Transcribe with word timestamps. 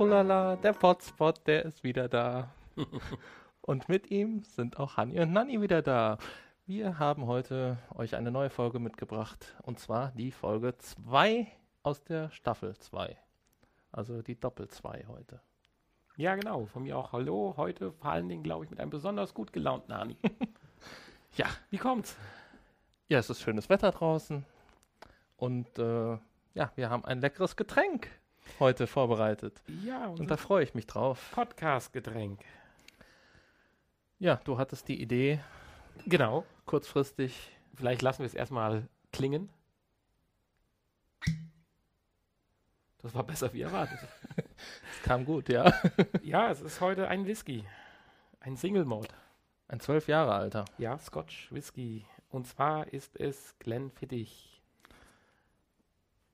Tratrulala, 0.00 0.56
der 0.56 0.72
Potspot, 0.72 1.46
der 1.46 1.66
ist 1.66 1.84
wieder 1.84 2.08
da. 2.08 2.54
und 3.60 3.90
mit 3.90 4.10
ihm 4.10 4.42
sind 4.44 4.80
auch 4.80 4.96
Hanni 4.96 5.20
und 5.20 5.34
Nanni 5.34 5.60
wieder 5.60 5.82
da. 5.82 6.16
Wir 6.64 6.98
haben 6.98 7.26
heute 7.26 7.76
euch 7.94 8.16
eine 8.16 8.30
neue 8.30 8.48
Folge 8.48 8.78
mitgebracht. 8.78 9.54
Und 9.60 9.78
zwar 9.78 10.12
die 10.12 10.32
Folge 10.32 10.74
2 10.78 11.48
aus 11.82 12.02
der 12.02 12.30
Staffel 12.30 12.78
2. 12.78 13.14
Also 13.92 14.22
die 14.22 14.40
Doppel 14.40 14.68
2 14.68 15.04
heute. 15.06 15.42
Ja, 16.16 16.34
genau. 16.34 16.64
Von 16.64 16.84
mir 16.84 16.96
auch 16.96 17.12
Hallo. 17.12 17.52
Heute 17.58 17.92
vor 17.92 18.10
allen 18.10 18.30
Dingen, 18.30 18.42
glaube 18.42 18.64
ich, 18.64 18.70
mit 18.70 18.80
einem 18.80 18.88
besonders 18.88 19.34
gut 19.34 19.52
gelaunten 19.52 19.94
Hani. 19.94 20.16
ja. 21.36 21.44
Wie 21.68 21.76
kommt's? 21.76 22.16
Ja, 23.08 23.18
es 23.18 23.28
ist 23.28 23.42
schönes 23.42 23.68
Wetter 23.68 23.90
draußen. 23.90 24.46
Und 25.36 25.78
äh, 25.78 26.16
ja, 26.54 26.72
wir 26.74 26.88
haben 26.88 27.04
ein 27.04 27.20
leckeres 27.20 27.54
Getränk 27.54 28.08
heute 28.58 28.86
vorbereitet. 28.86 29.62
Ja, 29.84 30.08
und 30.08 30.30
da 30.30 30.36
freue 30.36 30.64
ich 30.64 30.74
mich 30.74 30.86
drauf. 30.86 31.30
Podcast-Getränk. 31.32 32.40
Ja, 34.18 34.36
du 34.44 34.58
hattest 34.58 34.88
die 34.88 35.00
Idee. 35.00 35.40
Genau. 36.06 36.44
Kurzfristig. 36.66 37.52
Vielleicht 37.74 38.02
lassen 38.02 38.20
wir 38.20 38.26
es 38.26 38.34
erstmal 38.34 38.88
klingen. 39.12 39.50
Das 42.98 43.14
war 43.14 43.24
besser 43.24 43.52
wie 43.52 43.62
erwartet. 43.62 43.98
Es 44.92 45.02
kam 45.04 45.24
gut, 45.24 45.48
ja. 45.48 45.72
ja, 46.22 46.50
es 46.50 46.60
ist 46.60 46.82
heute 46.82 47.08
ein 47.08 47.24
Whisky. 47.24 47.64
Ein 48.40 48.56
Single 48.56 48.84
Mode. 48.84 49.08
Ein 49.68 49.80
zwölf 49.80 50.06
Jahre 50.06 50.34
alter. 50.34 50.66
Ja, 50.76 50.98
Scotch 50.98 51.50
Whisky. 51.50 52.04
Und 52.28 52.46
zwar 52.46 52.92
ist 52.92 53.18
es 53.18 53.58
Glenfiddich. 53.58 54.62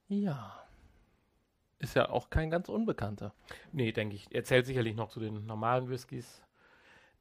Ja. 0.09 0.66
Ist 1.79 1.95
ja 1.95 2.09
auch 2.09 2.31
kein 2.31 2.51
ganz 2.51 2.69
unbekannter. 2.69 3.35
Nee, 3.73 3.93
denke 3.93 4.17
ich. 4.17 4.35
Er 4.35 4.45
zählt 4.45 4.67
sicherlich 4.67 4.97
noch 4.97 5.11
zu 5.11 5.21
den 5.21 5.45
normalen 5.47 5.89
Whiskys. 5.91 6.43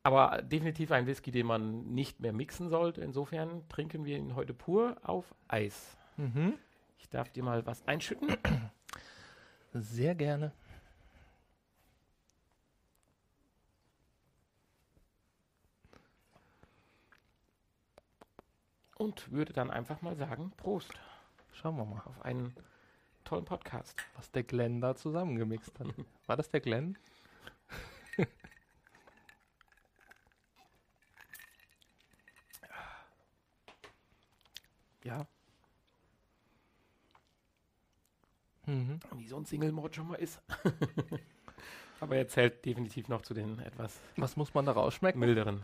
Aber 0.01 0.41
definitiv 0.41 0.91
ein 0.91 1.07
Whisky, 1.07 1.31
den 1.31 1.47
man 1.47 1.93
nicht 1.93 2.19
mehr 2.19 2.31
mixen 2.31 2.69
sollte. 2.69 3.01
Insofern 3.01 3.67
trinken 3.69 4.05
wir 4.05 4.17
ihn 4.17 4.35
heute 4.35 4.53
pur 4.53 4.97
auf 5.03 5.33
Eis. 5.47 5.97
Mhm. 6.15 6.53
Ich 6.99 7.09
darf 7.09 7.29
dir 7.31 7.43
mal 7.43 7.65
was 7.65 7.85
einschütten. 7.87 8.37
Sehr 9.73 10.15
gerne. 10.15 10.53
Und 18.97 19.31
würde 19.31 19.51
dann 19.51 19.69
einfach 19.69 20.01
mal 20.01 20.15
sagen, 20.15 20.53
Prost. 20.55 20.93
Schauen 21.51 21.75
wir 21.75 21.85
mal. 21.85 22.01
Auf 22.05 22.21
einen 22.21 22.55
tollen 23.25 23.43
Podcast. 23.45 23.95
Was 24.15 24.31
der 24.31 24.43
Glenn 24.43 24.79
da 24.79 24.95
zusammengemixt 24.95 25.77
hat. 25.79 25.87
War 26.27 26.37
das 26.37 26.49
der 26.49 26.61
Glenn? 26.61 26.97
ja. 35.03 35.27
Mhm. 38.65 38.99
Wie 39.15 39.27
so 39.27 39.37
ein 39.37 39.45
Single-Mode 39.45 39.93
schon 39.93 40.07
mal 40.07 40.15
ist. 40.15 40.41
Aber 41.99 42.15
er 42.15 42.27
zählt 42.27 42.65
definitiv 42.65 43.07
noch 43.07 43.21
zu 43.21 43.33
den 43.33 43.59
etwas. 43.59 43.99
Was 44.17 44.35
muss 44.37 44.53
man 44.53 44.65
da 44.65 44.71
rausschmecken? 44.73 45.19
Milderen. 45.19 45.63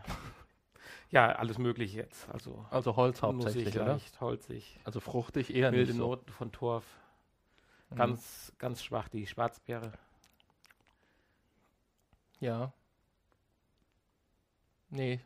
Ja, 1.09 1.33
alles 1.33 1.57
mögliche 1.57 1.97
jetzt. 1.97 2.29
Also, 2.29 2.65
also 2.69 2.95
Holz 2.95 3.21
hauptsächlich, 3.21 3.75
oder? 3.75 3.93
Leicht, 3.93 4.21
holzig. 4.21 4.79
Also 4.85 5.01
fruchtig 5.01 5.53
eher 5.53 5.71
Milde 5.71 5.87
nicht 5.87 5.97
so. 5.97 6.07
Noten 6.07 6.31
von 6.31 6.51
Torf. 6.53 6.85
Mhm. 7.91 7.95
Ganz, 7.95 8.51
mhm. 8.51 8.57
ganz 8.57 8.83
schwach 8.83 9.09
die 9.09 9.27
Schwarzbeere. 9.27 9.91
Ja. 12.39 12.73
Nee, 14.89 15.21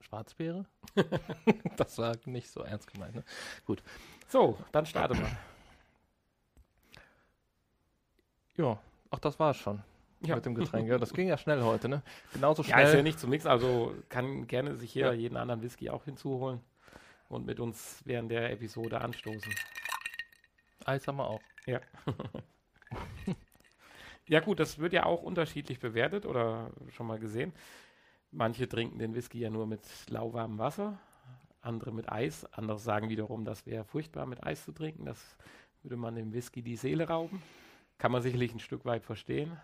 Schwarzbeere? 0.00 0.66
das 1.76 1.98
war 1.98 2.16
nicht 2.26 2.50
so 2.50 2.60
ernst 2.62 2.92
gemeint, 2.92 3.14
ne? 3.14 3.24
Gut. 3.64 3.82
So, 4.28 4.58
dann 4.72 4.86
starten 4.86 5.18
wir. 5.18 5.28
Ja, 8.58 8.80
ach, 9.10 9.18
das 9.18 9.38
war 9.38 9.50
es 9.50 9.58
schon. 9.58 9.82
Ja. 10.22 10.36
Mit 10.36 10.46
dem 10.46 10.54
Getränk. 10.54 10.88
Ja, 10.88 10.96
das 10.96 11.12
ging 11.12 11.28
ja 11.28 11.36
schnell 11.36 11.62
heute, 11.62 11.90
ne? 11.90 12.02
Genauso 12.32 12.62
schnell. 12.62 12.80
Ja, 12.80 12.86
ist 12.86 12.94
ja 12.94 13.02
nicht 13.02 13.20
zum 13.20 13.28
Mixen, 13.28 13.50
also 13.50 13.94
kann 14.08 14.46
gerne 14.46 14.76
sich 14.76 14.90
hier 14.90 15.08
ja. 15.08 15.12
jeden 15.12 15.36
anderen 15.36 15.60
Whisky 15.60 15.90
auch 15.90 16.06
hinzuholen 16.06 16.60
und 17.28 17.44
mit 17.44 17.60
uns 17.60 18.00
während 18.06 18.30
der 18.30 18.50
Episode 18.50 18.98
anstoßen. 19.02 19.54
Eis 20.86 21.06
haben 21.06 21.18
wir 21.18 21.28
auch. 21.28 21.42
Ja. 21.66 21.80
ja, 24.28 24.40
gut, 24.40 24.60
das 24.60 24.78
wird 24.78 24.92
ja 24.92 25.04
auch 25.04 25.22
unterschiedlich 25.22 25.80
bewertet 25.80 26.26
oder 26.26 26.70
schon 26.90 27.06
mal 27.06 27.18
gesehen. 27.18 27.52
Manche 28.30 28.68
trinken 28.68 28.98
den 28.98 29.14
Whisky 29.14 29.40
ja 29.40 29.50
nur 29.50 29.66
mit 29.66 29.82
lauwarmem 30.08 30.58
Wasser, 30.58 30.98
andere 31.60 31.92
mit 31.92 32.10
Eis. 32.10 32.44
Andere 32.52 32.78
sagen 32.78 33.08
wiederum, 33.08 33.44
das 33.44 33.66
wäre 33.66 33.84
furchtbar 33.84 34.26
mit 34.26 34.44
Eis 34.44 34.64
zu 34.64 34.72
trinken. 34.72 35.04
Das 35.04 35.36
würde 35.82 35.96
man 35.96 36.14
dem 36.14 36.32
Whisky 36.32 36.62
die 36.62 36.76
Seele 36.76 37.08
rauben. 37.08 37.42
Kann 37.98 38.12
man 38.12 38.22
sicherlich 38.22 38.52
ein 38.54 38.60
Stück 38.60 38.84
weit 38.84 39.04
verstehen. 39.04 39.56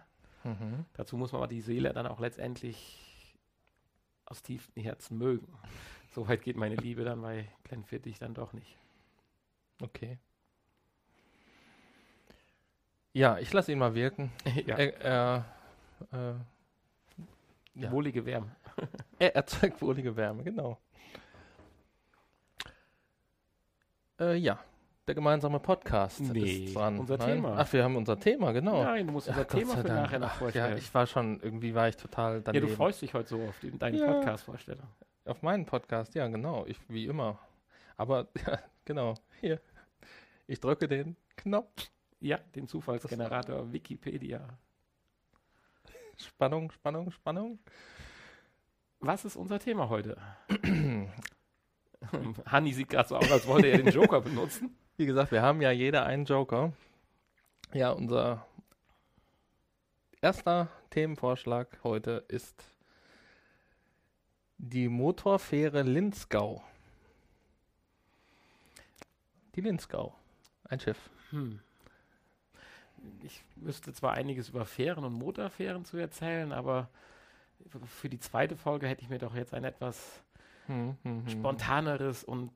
Mhm. 0.44 0.86
Dazu 0.94 1.16
muss 1.16 1.32
man 1.32 1.40
aber 1.40 1.48
die 1.48 1.60
Seele 1.60 1.92
dann 1.92 2.06
auch 2.06 2.18
letztendlich 2.18 3.36
aus 4.24 4.42
tiefstem 4.42 4.82
Herzen 4.82 5.18
mögen. 5.18 5.46
So 6.14 6.26
weit 6.28 6.42
geht 6.42 6.56
meine 6.56 6.76
Liebe 6.76 7.04
dann 7.04 7.22
bei 7.22 7.48
Glenfiddich 7.64 8.18
dann 8.18 8.34
doch 8.34 8.52
nicht. 8.52 8.76
Okay. 9.80 10.18
Ja, 13.12 13.38
ich 13.38 13.52
lasse 13.52 13.72
ihn 13.72 13.78
mal 13.78 13.94
wirken. 13.94 14.32
ja. 14.66 14.76
Er, 14.76 15.44
äh, 16.12 16.16
äh, 16.16 16.34
ja. 17.74 17.90
Wohlige 17.90 18.24
Wärme. 18.24 18.54
er 19.18 19.36
erzeugt 19.36 19.80
wohlige 19.82 20.16
Wärme, 20.16 20.42
genau. 20.42 20.78
Äh, 24.18 24.36
ja, 24.36 24.58
der 25.06 25.14
gemeinsame 25.14 25.58
Podcast 25.58 26.20
nee, 26.20 26.64
ist 26.64 26.76
dran. 26.76 26.98
Unser 26.98 27.18
Nein? 27.18 27.36
Thema. 27.36 27.56
Ach, 27.58 27.72
wir 27.72 27.84
haben 27.84 27.96
unser 27.96 28.18
Thema, 28.18 28.52
genau. 28.52 28.82
Nein, 28.82 29.06
du 29.06 29.12
musst 29.12 29.28
unser 29.28 29.42
Ach, 29.42 29.46
Thema 29.46 29.76
für 29.76 29.88
nachher 29.88 30.18
noch 30.18 30.32
vorstellen. 30.32 30.72
Ja, 30.72 30.76
ich 30.78 30.94
war 30.94 31.06
schon, 31.06 31.40
irgendwie 31.40 31.74
war 31.74 31.88
ich 31.88 31.96
total 31.96 32.40
daneben. 32.40 32.66
Ja, 32.66 32.70
du 32.70 32.76
freust 32.76 33.02
dich 33.02 33.12
heute 33.12 33.28
so 33.28 33.42
auf 33.42 33.58
die, 33.60 33.76
deine 33.76 33.98
ja, 33.98 34.06
Podcast-Vorstellung. 34.06 34.86
Auf 35.24 35.42
meinen 35.42 35.66
Podcast, 35.66 36.14
ja, 36.14 36.28
genau. 36.28 36.64
Ich, 36.66 36.78
wie 36.88 37.06
immer. 37.06 37.38
Aber, 37.96 38.28
ja, 38.46 38.58
genau. 38.84 39.14
Hier. 39.40 39.60
Ich 40.46 40.60
drücke 40.60 40.88
den 40.88 41.16
Knopf. 41.36 41.90
Ja, 42.22 42.38
den 42.54 42.68
Zufallsgenerator 42.68 43.72
Wikipedia. 43.72 44.46
Spannung, 46.16 46.70
Spannung, 46.70 47.10
Spannung. 47.10 47.58
Was 49.00 49.24
ist 49.24 49.34
unser 49.34 49.58
Thema 49.58 49.88
heute? 49.88 50.16
Hanni 52.46 52.72
sieht 52.72 52.90
gerade 52.90 53.08
so 53.08 53.16
aus, 53.16 53.28
als 53.28 53.48
wollte 53.48 53.66
er 53.66 53.78
den 53.78 53.92
Joker 53.92 54.20
benutzen. 54.20 54.76
Wie 54.96 55.06
gesagt, 55.06 55.32
wir 55.32 55.42
haben 55.42 55.60
ja 55.62 55.72
jeder 55.72 56.06
einen 56.06 56.24
Joker. 56.24 56.72
Ja, 57.72 57.90
unser 57.90 58.46
erster 60.20 60.68
Themenvorschlag 60.90 61.80
heute 61.82 62.24
ist 62.28 62.62
die 64.58 64.88
Motorfähre 64.88 65.82
Linzgau. 65.82 66.62
Die 69.56 69.60
Linzgau. 69.60 70.14
Ein 70.62 70.78
Schiff. 70.78 71.10
Hm. 71.30 71.58
Ich 73.22 73.44
müsste 73.56 73.92
zwar 73.92 74.12
einiges 74.12 74.48
über 74.48 74.64
Fähren 74.64 75.04
und 75.04 75.12
Motorfähren 75.12 75.84
zu 75.84 75.96
erzählen, 75.96 76.52
aber 76.52 76.88
für 77.86 78.08
die 78.08 78.18
zweite 78.18 78.56
Folge 78.56 78.88
hätte 78.88 79.02
ich 79.02 79.08
mir 79.08 79.18
doch 79.18 79.34
jetzt 79.34 79.54
ein 79.54 79.64
etwas 79.64 80.22
hm, 80.66 80.96
hm, 81.02 81.22
hm. 81.24 81.28
spontaneres 81.28 82.24
und 82.24 82.52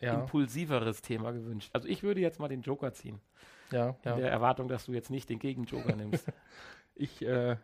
ja. 0.00 0.14
impulsiveres 0.14 1.02
Thema 1.02 1.32
gewünscht. 1.32 1.70
Also 1.72 1.88
ich 1.88 2.02
würde 2.02 2.20
jetzt 2.20 2.38
mal 2.40 2.48
den 2.48 2.62
Joker 2.62 2.92
ziehen. 2.92 3.20
Ja, 3.70 3.90
in 3.90 3.96
ja. 4.04 4.16
der 4.16 4.30
Erwartung, 4.30 4.68
dass 4.68 4.86
du 4.86 4.92
jetzt 4.92 5.10
nicht 5.10 5.28
den 5.28 5.38
Gegenjoker 5.38 5.94
nimmst. 5.94 6.26
ich 6.94 7.22
äh, 7.22 7.56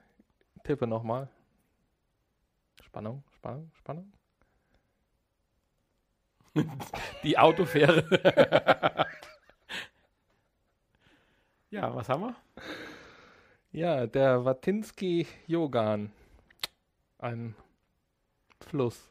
tippe 0.63 0.87
nochmal. 0.87 1.29
Spannung, 2.83 3.25
Spannung, 3.35 3.71
Spannung. 3.75 4.13
Die 7.23 7.39
Autofähre. 7.39 9.07
ja, 11.77 11.95
was 11.95 12.09
haben 12.09 12.23
wir? 12.23 12.35
Ja, 13.71 14.07
der 14.07 14.47
Watinsky 14.47 15.27
Jogan. 15.47 16.11
Ein 17.19 17.55
Fluss. 18.61 19.11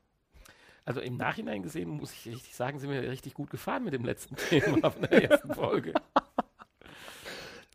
Also 0.83 0.99
im 0.99 1.17
Nachhinein 1.17 1.61
gesehen, 1.61 1.89
muss 1.89 2.11
ich 2.11 2.25
richtig 2.25 2.55
sagen, 2.55 2.79
sind 2.79 2.89
wir 2.89 3.03
richtig 3.03 3.35
gut 3.35 3.51
gefahren 3.51 3.83
mit 3.83 3.93
dem 3.93 4.03
letzten 4.03 4.35
Thema 4.49 4.89
von 4.89 5.01
der 5.03 5.29
ersten 5.29 5.53
Folge. 5.53 5.93
Ja, 5.93 6.21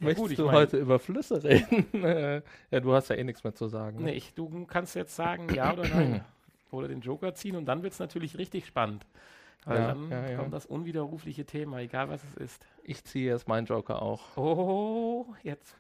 Möchtest 0.01 0.29
gut, 0.29 0.39
du 0.39 0.47
mein, 0.47 0.55
heute 0.55 0.79
über 0.79 0.99
Flüsse 0.99 1.45
reden? 1.45 1.87
ja, 2.73 2.81
du 2.81 2.93
hast 2.93 3.11
ja 3.11 3.17
eh 3.17 3.23
nichts 3.23 3.45
mehr 3.45 3.55
zu 3.55 3.69
sagen. 3.69 3.99
Ne? 3.99 4.05
Nee, 4.07 4.15
ich, 4.15 4.35
du 4.35 4.67
kannst 4.67 4.97
jetzt 4.97 5.15
sagen, 5.15 5.55
ja 5.55 5.73
oder 5.73 5.89
nein. 5.89 6.25
oder 6.73 6.89
den 6.89 7.01
Joker 7.01 7.35
ziehen 7.35 7.55
und 7.55 7.67
dann 7.67 7.85
wird 7.85 7.93
es 7.93 7.99
natürlich 8.01 8.39
richtig 8.39 8.67
spannend. 8.67 9.07
Ja, 9.67 9.89
dann 9.89 10.11
ja, 10.11 10.37
kommt 10.37 10.55
das 10.55 10.67
unwiderrufliche 10.67 11.45
Thema, 11.45 11.79
egal 11.79 12.09
was 12.09 12.25
es 12.25 12.35
ist. 12.37 12.67
Ich 12.83 13.05
ziehe 13.05 13.31
jetzt 13.31 13.47
meinen 13.47 13.67
Joker 13.67 14.01
auch. 14.01 14.37
Oh, 14.37 15.27
jetzt. 15.43 15.77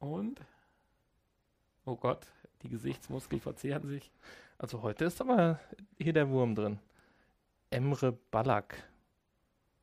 Und? 0.00 0.40
Oh 1.84 1.96
Gott, 1.96 2.26
die 2.62 2.68
Gesichtsmuskeln 2.68 3.40
verzehren 3.40 3.86
sich. 3.88 4.10
Also 4.58 4.82
heute 4.82 5.04
ist 5.04 5.20
aber 5.20 5.60
hier 5.98 6.12
der 6.12 6.28
Wurm 6.28 6.54
drin. 6.54 6.78
Emre 7.70 8.12
Balak, 8.30 8.82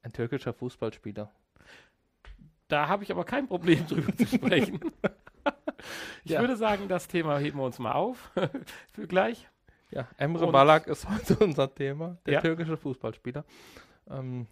ein 0.04 0.12
türkischer 0.12 0.54
Fußballspieler. 0.54 1.32
Da 2.68 2.88
habe 2.90 3.04
ich 3.04 3.12
aber 3.12 3.24
kein 3.24 3.48
Problem 3.48 3.88
drüber 3.88 4.16
zu 4.16 4.26
sprechen. 4.26 4.80
Ich 6.26 6.38
würde 6.38 6.58
sagen, 6.58 6.90
das 6.90 7.08
Thema 7.08 7.38
heben 7.38 7.60
wir 7.60 7.64
uns 7.64 7.80
mal 7.80 7.94
auf 7.94 8.32
für 8.92 9.08
gleich. 9.08 9.48
Ja, 9.90 10.08
Emre 10.18 10.46
Und- 10.46 10.52
Balak 10.52 10.88
ist 10.88 11.08
heute 11.10 11.38
unser 11.44 11.74
Thema, 11.74 12.18
der 12.26 12.34
Ja. 12.36 12.42
türkische 12.42 12.78
Fußballspieler. 12.78 13.46
Ähm, 14.10 14.48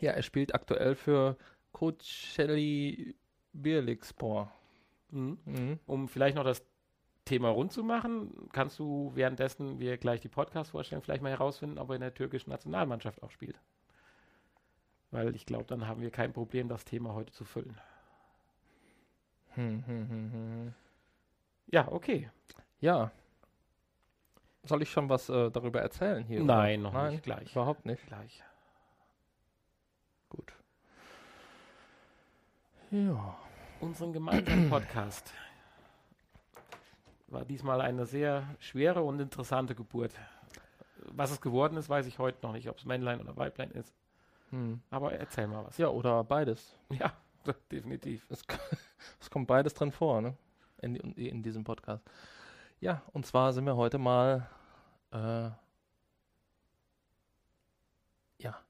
ja, 0.00 0.12
er 0.12 0.22
spielt 0.22 0.54
aktuell 0.54 0.94
für 0.94 1.36
Kocaeli 1.72 3.14
Birlikspor. 3.52 4.50
Mhm. 5.10 5.78
Um 5.86 6.08
vielleicht 6.08 6.36
noch 6.36 6.44
das 6.44 6.64
Thema 7.24 7.50
rund 7.50 7.70
zu 7.72 7.84
machen, 7.84 8.48
kannst 8.52 8.78
du 8.78 9.12
währenddessen 9.14 9.78
wir 9.78 9.96
gleich 9.98 10.20
die 10.20 10.28
Podcast 10.28 10.70
vorstellen, 10.72 11.02
vielleicht 11.02 11.22
mal 11.22 11.30
herausfinden, 11.30 11.78
ob 11.78 11.90
er 11.90 11.94
in 11.96 12.00
der 12.00 12.14
türkischen 12.14 12.50
Nationalmannschaft 12.50 13.22
auch 13.22 13.30
spielt. 13.30 13.60
Weil 15.12 15.36
ich 15.36 15.44
glaube, 15.46 15.64
dann 15.66 15.86
haben 15.86 16.00
wir 16.00 16.10
kein 16.10 16.32
Problem, 16.32 16.68
das 16.68 16.84
Thema 16.84 17.12
heute 17.14 17.32
zu 17.32 17.44
füllen. 17.44 17.78
Hm, 19.54 19.84
hm, 19.86 20.08
hm, 20.08 20.32
hm. 20.32 20.74
Ja, 21.70 21.86
okay. 21.92 22.30
Ja. 22.80 23.12
Soll 24.64 24.82
ich 24.82 24.90
schon 24.90 25.08
was 25.08 25.28
äh, 25.28 25.50
darüber 25.50 25.80
erzählen 25.80 26.24
hier? 26.24 26.42
oder? 26.44 26.54
Nein, 26.54 26.82
noch 26.82 26.92
Nein, 26.92 27.12
nicht. 27.12 27.24
Gleich. 27.24 27.50
Überhaupt 27.52 27.84
nicht. 27.84 28.06
Gleich. 28.06 28.42
Gut. 30.28 30.52
Ja. 32.90 33.36
Unseren 33.80 34.12
gemeinsamen 34.12 34.70
Podcast 34.70 35.32
war 37.26 37.44
diesmal 37.44 37.80
eine 37.80 38.06
sehr 38.06 38.46
schwere 38.60 39.02
und 39.02 39.18
interessante 39.18 39.74
Geburt. 39.74 40.12
Was 41.06 41.32
es 41.32 41.40
geworden 41.40 41.76
ist, 41.76 41.88
weiß 41.88 42.06
ich 42.06 42.18
heute 42.18 42.38
noch 42.46 42.52
nicht, 42.52 42.68
ob 42.68 42.78
es 42.78 42.84
Männlein 42.84 43.20
oder 43.20 43.36
Weiblein 43.36 43.72
ist. 43.72 43.92
Hm. 44.50 44.80
Aber 44.90 45.12
erzähl 45.12 45.48
mal 45.48 45.64
was. 45.64 45.78
Ja, 45.78 45.88
oder 45.88 46.22
beides. 46.22 46.76
Ja, 46.90 47.12
definitiv. 47.72 48.26
Es, 48.30 48.44
es 49.20 49.30
kommt 49.30 49.48
beides 49.48 49.74
drin 49.74 49.90
vor, 49.90 50.20
ne? 50.20 50.36
In, 50.80 50.96
in 50.96 51.42
diesem 51.42 51.64
Podcast. 51.64 52.04
Ja, 52.82 53.00
und 53.12 53.24
zwar 53.24 53.52
sind 53.52 53.64
wir 53.64 53.76
heute 53.76 53.98
mal 53.98 54.50
äh, 55.12 55.50
ja, 58.42 58.60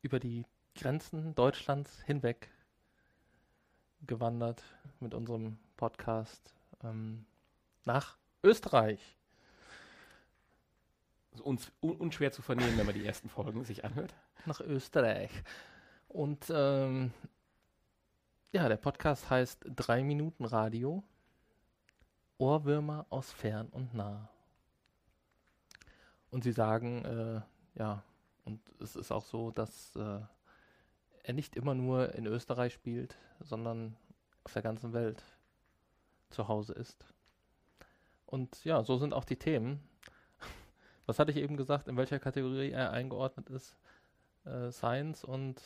über 0.00 0.18
die 0.18 0.46
Grenzen 0.74 1.34
Deutschlands 1.34 2.00
hinweg 2.06 2.48
gewandert 4.06 4.62
mit 4.98 5.12
unserem 5.12 5.58
Podcast 5.76 6.54
ähm, 6.82 7.26
nach 7.84 8.16
Österreich. 8.42 9.18
Also 11.32 11.44
uns, 11.44 11.70
un, 11.82 11.98
unschwer 11.98 12.32
zu 12.32 12.40
vernehmen, 12.40 12.78
wenn 12.78 12.86
man 12.86 12.94
die 12.94 13.04
ersten 13.04 13.28
Folgen 13.28 13.62
sich 13.64 13.84
anhört. 13.84 14.14
Nach 14.46 14.62
Österreich. 14.62 15.32
Und 16.08 16.46
ähm, 16.48 17.12
ja, 18.52 18.70
der 18.70 18.78
Podcast 18.78 19.28
heißt 19.28 19.66
Drei 19.76 20.02
Minuten 20.02 20.46
Radio. 20.46 21.04
Ohrwürmer 22.40 23.06
aus 23.10 23.30
fern 23.30 23.68
und 23.68 23.94
nah. 23.94 24.30
Und 26.30 26.42
sie 26.42 26.52
sagen, 26.52 27.04
äh, 27.04 27.40
ja, 27.78 28.02
und 28.44 28.60
es 28.80 28.96
ist 28.96 29.12
auch 29.12 29.24
so, 29.24 29.50
dass 29.50 29.94
äh, 29.96 30.20
er 31.22 31.34
nicht 31.34 31.54
immer 31.54 31.74
nur 31.74 32.14
in 32.14 32.26
Österreich 32.26 32.72
spielt, 32.72 33.18
sondern 33.40 33.94
auf 34.44 34.54
der 34.54 34.62
ganzen 34.62 34.94
Welt 34.94 35.22
zu 36.30 36.48
Hause 36.48 36.72
ist. 36.72 37.04
Und 38.24 38.64
ja, 38.64 38.82
so 38.84 38.96
sind 38.96 39.12
auch 39.12 39.24
die 39.24 39.38
Themen. 39.38 39.86
Was 41.06 41.18
hatte 41.18 41.32
ich 41.32 41.36
eben 41.36 41.58
gesagt, 41.58 41.88
in 41.88 41.98
welcher 41.98 42.20
Kategorie 42.20 42.70
er 42.70 42.90
eingeordnet 42.92 43.50
ist? 43.50 43.76
Äh, 44.46 44.70
Science 44.70 45.24
und 45.24 45.60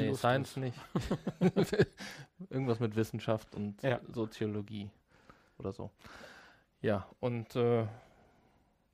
nee, 0.00 0.06
Illustrus. 0.06 0.20
Science 0.20 0.56
nicht. 0.56 0.78
Irgendwas 2.50 2.80
mit 2.80 2.96
Wissenschaft 2.96 3.54
und 3.54 3.82
Ja. 3.82 4.00
Soziologie 4.12 4.90
oder 5.58 5.72
so. 5.72 5.90
Ja, 6.80 7.06
und 7.20 7.54
äh, 7.56 7.86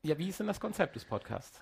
Ja, 0.03 0.17
wie 0.19 0.29
ist 0.29 0.41
denn 0.41 0.47
das 0.47 0.61
Konzept 0.61 0.97
des 0.97 1.05
Podcasts? 1.05 1.61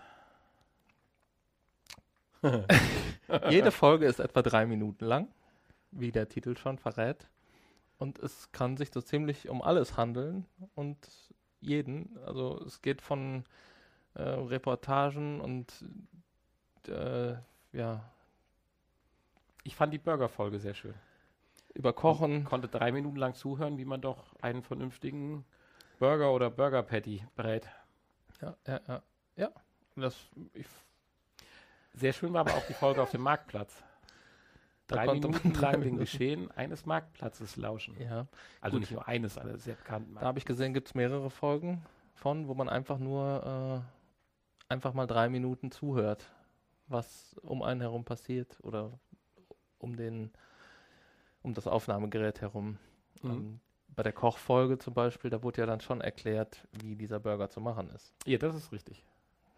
jede 3.50 3.70
Folge 3.72 4.06
ist 4.06 4.20
etwa 4.20 4.42
drei 4.42 4.66
Minuten 4.66 5.04
lang, 5.04 5.28
wie 5.90 6.12
der 6.12 6.28
Titel 6.28 6.56
schon 6.56 6.78
verrät. 6.78 7.28
Und 7.98 8.18
es 8.20 8.52
kann 8.52 8.76
sich 8.76 8.90
so 8.92 9.00
ziemlich 9.00 9.48
um 9.48 9.60
alles 9.60 9.96
handeln 9.96 10.46
und 10.74 10.98
jeden. 11.60 12.16
Also 12.24 12.62
es 12.64 12.80
geht 12.80 13.02
von 13.02 13.44
äh, 14.14 14.22
Reportagen 14.22 15.40
und 15.40 15.84
äh, 16.86 17.34
ja, 17.72 18.08
Ich 19.68 19.76
fand 19.76 19.92
die 19.92 19.98
Burger-Folge 19.98 20.58
sehr 20.58 20.72
schön. 20.72 20.94
über 21.74 21.92
Kochen. 21.92 22.44
Konnte 22.44 22.68
drei 22.68 22.90
Minuten 22.90 23.16
lang 23.16 23.34
zuhören, 23.34 23.76
wie 23.76 23.84
man 23.84 24.00
doch 24.00 24.34
einen 24.40 24.62
vernünftigen 24.62 25.44
Burger 25.98 26.32
oder 26.32 26.48
Burger 26.48 26.82
Patty 26.82 27.22
brät. 27.36 27.68
Ja, 28.40 28.56
ja, 28.66 28.80
ja. 28.88 29.02
Ja, 29.36 29.50
das, 29.94 30.16
ich, 30.54 30.66
Sehr 31.92 32.14
schön 32.14 32.32
war 32.32 32.40
aber 32.40 32.54
auch 32.54 32.66
die 32.66 32.72
Folge 32.72 33.02
auf 33.02 33.10
dem 33.10 33.20
Marktplatz. 33.20 33.84
Da 34.86 34.96
Drei 34.96 35.04
konnte 35.06 35.28
man 35.28 35.36
Minuten 35.42 35.52
drei 35.52 35.60
lang 35.60 35.72
dem 35.72 35.80
Minuten- 35.80 35.98
Geschehen 36.00 36.50
eines 36.52 36.86
Marktplatzes 36.86 37.56
lauschen. 37.56 37.94
ja. 38.00 38.26
Also 38.62 38.76
Gut. 38.76 38.80
nicht 38.80 38.92
nur 38.92 39.06
eines, 39.06 39.36
alle 39.36 39.58
sehr 39.58 39.74
bekannten 39.74 40.14
Da 40.14 40.22
habe 40.22 40.38
ich 40.38 40.46
gesehen, 40.46 40.72
gibt 40.72 40.88
es 40.88 40.94
mehrere 40.94 41.28
Folgen 41.28 41.84
von, 42.14 42.48
wo 42.48 42.54
man 42.54 42.70
einfach 42.70 42.96
nur 42.98 43.84
äh, 43.84 44.72
einfach 44.72 44.94
mal 44.94 45.06
drei 45.06 45.28
Minuten 45.28 45.70
zuhört, 45.70 46.24
was 46.86 47.36
um 47.42 47.62
einen 47.62 47.82
herum 47.82 48.06
passiert 48.06 48.56
oder 48.62 48.98
um 49.78 49.96
den 49.96 50.30
um 51.42 51.54
das 51.54 51.66
Aufnahmegerät 51.66 52.40
herum. 52.40 52.78
Mhm. 53.22 53.30
Ähm, 53.30 53.60
bei 53.88 54.02
der 54.02 54.12
Kochfolge 54.12 54.78
zum 54.78 54.94
Beispiel, 54.94 55.30
da 55.30 55.42
wurde 55.42 55.60
ja 55.62 55.66
dann 55.66 55.80
schon 55.80 56.00
erklärt, 56.00 56.66
wie 56.72 56.94
dieser 56.94 57.20
Burger 57.20 57.48
zu 57.48 57.60
machen 57.60 57.90
ist. 57.90 58.14
Ja, 58.26 58.38
das 58.38 58.54
ist 58.54 58.70
richtig. 58.72 59.04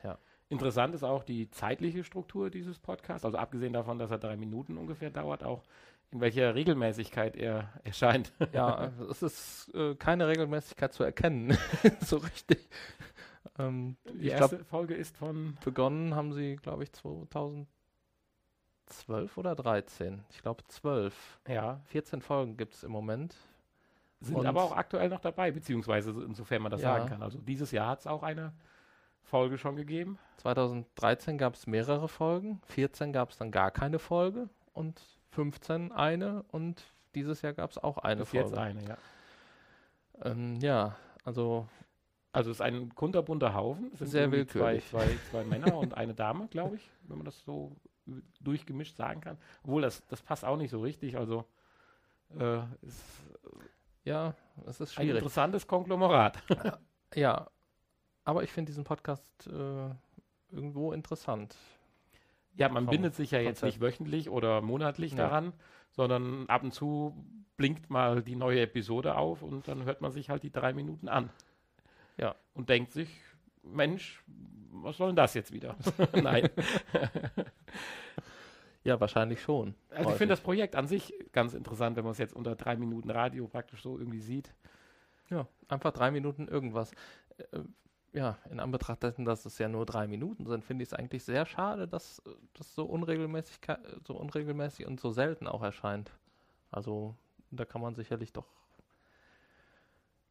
Ja. 0.03 0.19
Interessant 0.49 0.95
ist 0.95 1.05
auch 1.05 1.23
die 1.23 1.50
zeitliche 1.50 2.05
Struktur 2.05 2.50
dieses 2.50 2.79
Podcasts. 2.79 3.25
Also 3.25 3.39
abgesehen 3.39 3.73
davon, 3.73 3.99
dass 3.99 4.11
er 4.11 4.19
drei 4.19 4.37
Minuten 4.37 4.79
ungefähr 4.79 5.11
dauert, 5.11 5.45
auch 5.45 5.62
in 6.11 6.21
welcher 6.21 6.55
Regelmäßigkeit 6.55 7.37
er 7.37 7.73
erscheint. 7.85 8.33
Ja, 8.53 8.87
äh, 8.87 8.91
es 9.11 9.23
ist 9.23 9.73
äh, 9.75 9.95
keine 9.95 10.27
Regelmäßigkeit 10.27 10.93
zu 10.93 11.05
erkennen, 11.05 11.57
so 12.00 12.17
richtig. 12.17 12.69
Ähm, 13.59 13.97
Die 14.15 14.29
erste 14.29 14.57
glaube, 14.57 14.65
Folge 14.65 14.95
ist 14.95 15.17
von 15.17 15.57
begonnen 15.65 16.15
haben 16.15 16.33
sie, 16.33 16.57
glaube 16.57 16.83
ich, 16.83 16.93
2012 18.94 19.38
oder 19.38 19.54
13. 19.54 20.25
Ich 20.30 20.42
glaube 20.42 20.62
12. 20.68 21.38
ja, 21.49 21.80
14 21.87 22.20
Folgen 22.23 22.56
gibt 22.56 22.75
es 22.75 22.82
im 22.85 22.92
Moment. 22.92 23.35
sind 24.23 24.37
Und- 24.37 24.44
aber 24.47 24.62
auch 24.62 24.76
aktuell 24.76 25.09
noch 25.09 25.20
dabei, 25.20 25.50
beziehungsweise 25.50 26.12
so- 26.12 26.23
insofern 26.23 26.61
man 26.61 26.70
das 26.70 26.82
Ja. 26.82 26.94
sagen 26.94 27.09
kann. 27.09 27.23
Also 27.23 27.38
dieses 27.38 27.70
Jahr 27.70 27.88
hat 27.88 28.00
es 28.00 28.06
auch 28.06 28.23
eine 28.23 28.52
Folge 29.23 29.56
schon 29.56 29.76
gegeben. 29.76 30.18
2013 30.37 31.38
gab 31.38 31.54
es 31.54 31.66
mehrere 31.66 32.06
Folgen, 32.06 32.61
14 32.66 33.14
gab 33.14 33.30
es 33.30 33.38
dann 33.38 33.50
gar 33.50 33.70
keine 33.70 33.99
Folge 33.99 34.50
und 34.75 35.00
15 35.30 35.90
eine 35.92 36.42
und 36.49 36.85
dieses 37.14 37.40
Jahr 37.40 37.54
gab 37.54 37.70
es 37.70 37.78
auch 37.78 37.97
eine 37.97 38.20
Bis 38.20 38.32
jetzt 38.32 38.49
Folge. 38.54 38.61
eine, 38.61 38.85
ja. 38.87 38.99
Ähm, 40.23 40.56
ja, 40.61 40.97
also 41.25 41.66
Also 42.32 42.50
es 42.50 42.59
ist 42.59 42.61
ein 42.61 42.94
kunterbunter 42.94 43.54
Haufen. 43.54 43.90
Es 43.92 43.99
sind 44.00 44.09
Sehr 44.09 44.23
irgendwie 44.25 44.47
zwei, 44.47 44.75
willkürlich. 44.75 44.88
zwei, 44.90 45.09
zwei 45.30 45.44
Männer 45.44 45.76
und 45.78 45.94
eine 45.94 46.14
Dame, 46.14 46.47
glaube 46.49 46.76
ich, 46.76 46.90
wenn 47.09 47.16
man 47.18 47.25
das 47.25 47.40
so 47.42 47.75
durchgemischt 48.40 48.97
sagen 48.97 49.21
kann. 49.21 49.38
Obwohl, 49.62 49.83
das, 49.83 50.07
das 50.07 50.23
passt 50.23 50.45
auch 50.45 50.57
nicht 50.57 50.71
so 50.71 50.81
richtig. 50.81 51.17
Also 51.17 51.45
äh, 52.38 52.61
ist 52.83 53.05
ja, 54.05 54.35
es 54.67 54.81
ist 54.81 54.93
ein 54.93 55.05
schwierig. 55.05 55.17
interessantes 55.17 55.67
Konglomerat. 55.67 56.38
Ja, 57.17 57.50
aber 58.23 58.45
ich 58.45 58.52
finde 58.52 58.71
diesen 58.71 58.85
Podcast 58.85 59.25
äh, 59.49 59.90
irgendwo 60.52 60.93
interessant. 60.93 61.57
Ja, 62.55 62.69
man 62.69 62.85
Vom 62.85 62.93
bindet 62.93 63.17
sich 63.17 63.33
ja 63.33 63.40
jetzt 63.40 63.64
nicht 63.64 63.81
wöchentlich 63.81 64.31
oder 64.31 64.61
monatlich 64.61 65.11
Ja. 65.11 65.19
daran, 65.19 65.52
sondern 65.90 66.49
ab 66.49 66.62
und 66.62 66.73
zu 66.73 67.17
blinkt 67.57 67.90
mal 67.90 68.23
die 68.23 68.37
neue 68.37 68.61
Episode 68.61 69.17
auf 69.17 69.43
und 69.43 69.67
dann 69.67 69.83
hört 69.85 70.02
man 70.02 70.12
sich 70.12 70.31
halt 70.31 70.45
die 70.45 70.52
drei 70.52 70.73
Minuten 70.73 71.09
an. 71.09 71.31
Ja. 72.17 72.37
Und 72.55 72.69
denkt 72.69 72.93
sich, 72.93 73.09
Mensch, 73.64 74.23
was 74.71 74.97
soll 74.97 75.09
denn 75.09 75.17
das 75.17 75.35
jetzt 75.35 75.53
wieder? 75.53 75.77
Nein. 76.15 76.49
Ja, 78.83 78.99
wahrscheinlich 78.99 79.43
schon. 79.43 79.75
Also 79.91 80.00
ich 80.00 80.07
Häufig. 80.07 80.19
finde 80.19 80.33
das 80.33 80.41
Projekt 80.41 80.75
an 80.75 80.87
sich 80.87 81.12
ganz 81.33 81.53
interessant, 81.53 81.97
wenn 81.97 82.05
man 82.05 82.12
es 82.12 82.19
jetzt 82.19 82.35
unter 82.35 82.57
drei 82.57 82.77
Minuten 82.77 83.11
Radio 83.11 83.47
praktisch 83.47 83.83
so 83.83 83.99
irgendwie 83.99 84.21
sieht. 84.21 84.55
Ja, 85.29 85.47
einfach 85.69 85.93
drei 85.93 86.11
Minuten 86.11 86.49
irgendwas. 86.49 86.93
Äh, 87.53 87.61
ja, 88.12 88.39
in 88.50 88.59
Anbetracht 88.59 89.03
dessen, 89.03 89.25
dass 89.25 89.45
es 89.45 89.59
ja 89.59 89.69
nur 89.69 89.87
drei 89.87 90.07
Minuten 90.09 90.47
sind, 90.47 90.65
finde 90.65 90.83
ich 90.83 90.89
es 90.89 90.95
eigentlich 90.95 91.25
sehr 91.25 91.47
schade, 91.47 91.87
dass 91.87 92.21
äh, 92.21 92.31
das 92.55 92.75
so 92.75 92.85
unregelmäßig, 92.87 93.59
so 94.07 94.17
unregelmäßig 94.17 94.87
und 94.87 94.99
so 94.99 95.11
selten 95.11 95.47
auch 95.47 95.62
erscheint. 95.62 96.11
Also 96.71 97.15
da 97.50 97.65
kann 97.65 97.83
man 97.83 97.95
sicherlich 97.95 98.33
doch 98.33 98.47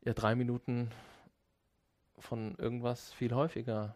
ja 0.03 0.13
drei 0.13 0.35
Minuten 0.35 0.89
von 2.17 2.55
irgendwas 2.55 3.13
viel 3.13 3.33
häufiger 3.33 3.95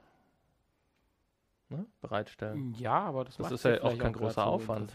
ne, 1.73 1.85
bereitstellen. 2.01 2.73
Ja, 2.75 2.99
aber 2.99 3.25
das, 3.25 3.37
Das 3.37 3.51
ist 3.51 3.65
ja 3.65 3.81
auch 3.81 3.97
kein 3.97 4.13
grad 4.13 4.13
großer 4.13 4.33
so 4.33 4.41
Aufwand. 4.41 4.93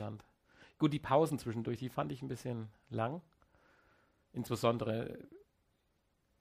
Gut, 0.79 0.93
die 0.93 0.99
Pausen 0.99 1.39
zwischendurch, 1.39 1.79
die 1.79 1.89
fand 1.89 2.13
ich 2.13 2.23
ein 2.23 2.29
bisschen 2.29 2.69
lang. 2.89 3.21
Insbesondere 4.33 5.19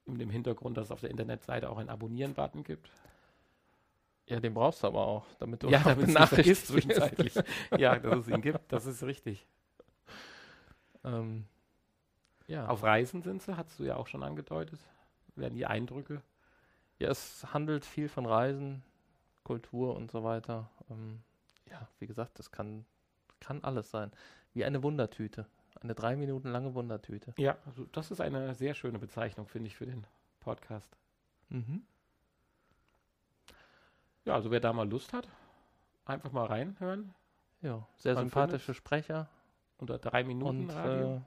mit 0.06 0.22
dem 0.22 0.30
Hintergrund, 0.30 0.78
dass 0.78 0.86
es 0.88 0.92
auf 0.92 1.02
der 1.02 1.10
Internetseite 1.10 1.70
auch 1.70 1.78
einen 1.78 1.90
Abonnieren-Button 1.90 2.64
gibt. 2.64 2.90
Ja, 4.28 4.40
den 4.40 4.54
brauchst 4.54 4.84
du 4.84 4.88
aber 4.88 5.06
auch, 5.06 5.26
damit 5.40 5.64
du 5.64 5.70
ja, 5.70 5.80
auch 5.80 5.84
damit 5.86 6.06
benachrichtigt 6.08 6.36
vergisst 6.36 6.68
zwischenzeitlich. 6.68 7.34
ja, 7.78 7.98
dass 7.98 8.20
es 8.20 8.28
ihn 8.28 8.42
gibt, 8.42 8.72
das 8.72 8.86
ist 8.86 9.04
richtig. 9.04 9.46
Ähm, 11.04 11.46
ja. 12.48 12.68
Auf 12.68 12.84
Reisen 12.84 13.22
sind 13.22 13.42
sie, 13.42 13.56
hast 13.58 13.80
du 13.80 13.84
ja 13.84 13.96
auch 13.96 14.08
schon 14.08 14.24
angedeutet. 14.24 14.80
Werden 15.36 15.56
die 15.56 15.66
Eindrücke. 15.66 16.22
ja, 17.00 17.10
es 17.10 17.46
handelt 17.54 17.86
viel 17.86 18.10
von 18.10 18.26
Reisen, 18.26 18.84
Kultur 19.48 19.96
und 19.96 20.12
so 20.12 20.26
weiter. 20.26 20.70
Ähm, 20.90 21.22
ja, 21.72 21.88
wie 22.00 22.06
gesagt, 22.06 22.38
das 22.38 22.52
kann, 22.52 22.86
kann 23.40 23.64
alles 23.64 23.90
sein. 23.90 24.12
Wie 24.54 24.66
eine 24.66 24.84
Wundertüte. 24.84 25.48
Eine 25.80 25.96
drei 25.96 26.18
Minuten 26.18 26.50
lange 26.50 26.74
Wundertüte. 26.74 27.34
Ja, 27.38 27.58
also 27.66 27.86
das 27.94 28.12
ist 28.12 28.20
eine 28.20 28.54
sehr 28.56 28.74
schöne 28.74 29.00
Bezeichnung, 29.00 29.48
finde 29.48 29.68
ich, 29.68 29.76
für 29.78 29.86
den 29.86 30.06
Podcast. 30.42 30.98
Mhm. 31.48 31.84
Ja, 34.26 34.34
also 34.36 34.52
wer 34.52 34.60
da 34.60 34.74
mal 34.74 34.90
Lust 34.90 35.14
hat, 35.14 35.30
einfach 36.04 36.34
mal 36.34 36.46
reinhören. 36.46 37.14
Ja, 37.62 37.88
sehr 37.96 38.16
Man 38.16 38.26
sympathische 38.26 38.74
Sprecher. 38.74 39.30
Unter 39.78 39.98
drei 39.98 40.26
Minuten 40.26 40.64
Und 40.64 40.70
Radio. 40.72 41.18
äh, 41.18 41.22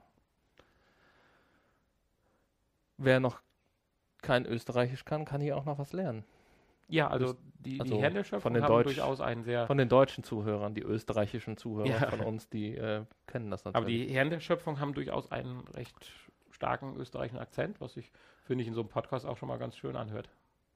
wer 2.99 3.21
noch 3.21 3.41
kein 4.21 4.45
Österreichisch 4.45 5.07
kann, 5.07 5.25
kann 5.25 5.41
hier 5.41 5.57
auch 5.57 5.65
noch 5.65 5.79
was 5.79 5.95
lernen. 5.95 6.25
Ja, 6.91 7.09
also 7.09 7.35
die, 7.61 7.81
also 7.81 7.95
die 7.97 8.03
Händeschöpfung 8.03 8.41
von 8.41 8.55
den 8.55 8.63
haben 8.65 8.71
Deutsch- 8.73 8.85
durchaus 8.87 9.21
einen 9.21 9.43
sehr 9.45 9.67
Von 9.67 9.79
den 9.79 9.89
deutschen 9.89 10.25
Zuhörern, 10.25 10.75
die 10.75 10.83
österreichischen 10.83 11.57
Zuhörer 11.57 11.87
Ja. 11.89 12.11
von 12.11 12.21
uns, 12.21 12.49
die 12.49 12.75
äh, 12.77 13.05
kennen 13.27 13.51
das 13.51 13.65
natürlich. 13.65 13.77
Aber 13.77 13.87
die 13.87 14.15
Händeschöpfung 14.15 14.81
haben 14.81 14.95
durchaus 14.95 15.31
einen 15.31 15.61
recht 15.69 16.11
starken 16.51 16.97
österreichischen 16.97 17.39
Akzent, 17.39 17.81
was 17.81 17.95
sich, 17.95 18.11
finde 18.45 18.63
ich, 18.63 18.69
in 18.69 18.75
so 18.75 18.81
einem 18.81 18.89
Podcast 18.91 19.25
auch 19.27 19.37
schon 19.37 19.49
mal 19.49 19.59
ganz 19.59 19.77
schön 19.77 19.97
anhört. 19.97 20.29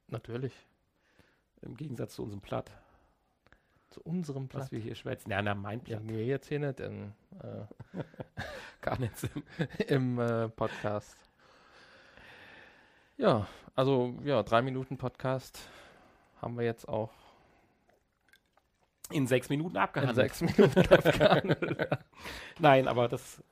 natürlich. 0.08 0.52
Im 1.62 1.76
Gegensatz 1.76 2.14
zu 2.16 2.22
unserem 2.22 2.42
Platt, 2.42 2.70
Zu 3.88 4.02
unserem 4.02 4.44
was 4.44 4.50
Platz. 4.50 4.72
wir 4.72 4.80
hier 4.80 4.94
schwätzen. 4.94 5.30
Ja, 5.30 5.40
na, 5.40 5.54
mein 5.54 5.78
Ja, 5.86 5.96
Platt. 5.98 6.04
mir 6.04 6.24
jetzt 6.24 6.48
hier 6.48 6.58
nicht 6.60 6.80
in, 6.80 7.12
äh, 7.42 8.02
Gar 8.82 8.98
nicht 8.98 9.14
im 9.88 10.18
äh, 10.18 10.48
Podcast. 10.50 11.16
Ja, 13.16 13.46
also 13.74 14.14
ja, 14.24 14.42
drei 14.42 14.60
Minuten 14.62 14.98
Podcast 14.98 15.68
haben 16.40 16.56
wir 16.58 16.64
jetzt 16.64 16.88
auch 16.88 17.10
In 19.10 19.26
sechs 19.26 19.48
Minuten 19.48 19.76
in 19.76 19.82
abgehandelt. 19.82 20.16
sechs 20.16 20.40
Minuten 20.40 20.78
abgehandelt. 20.92 21.88
Nein, 22.58 22.88
aber 22.88 23.08
das 23.08 23.42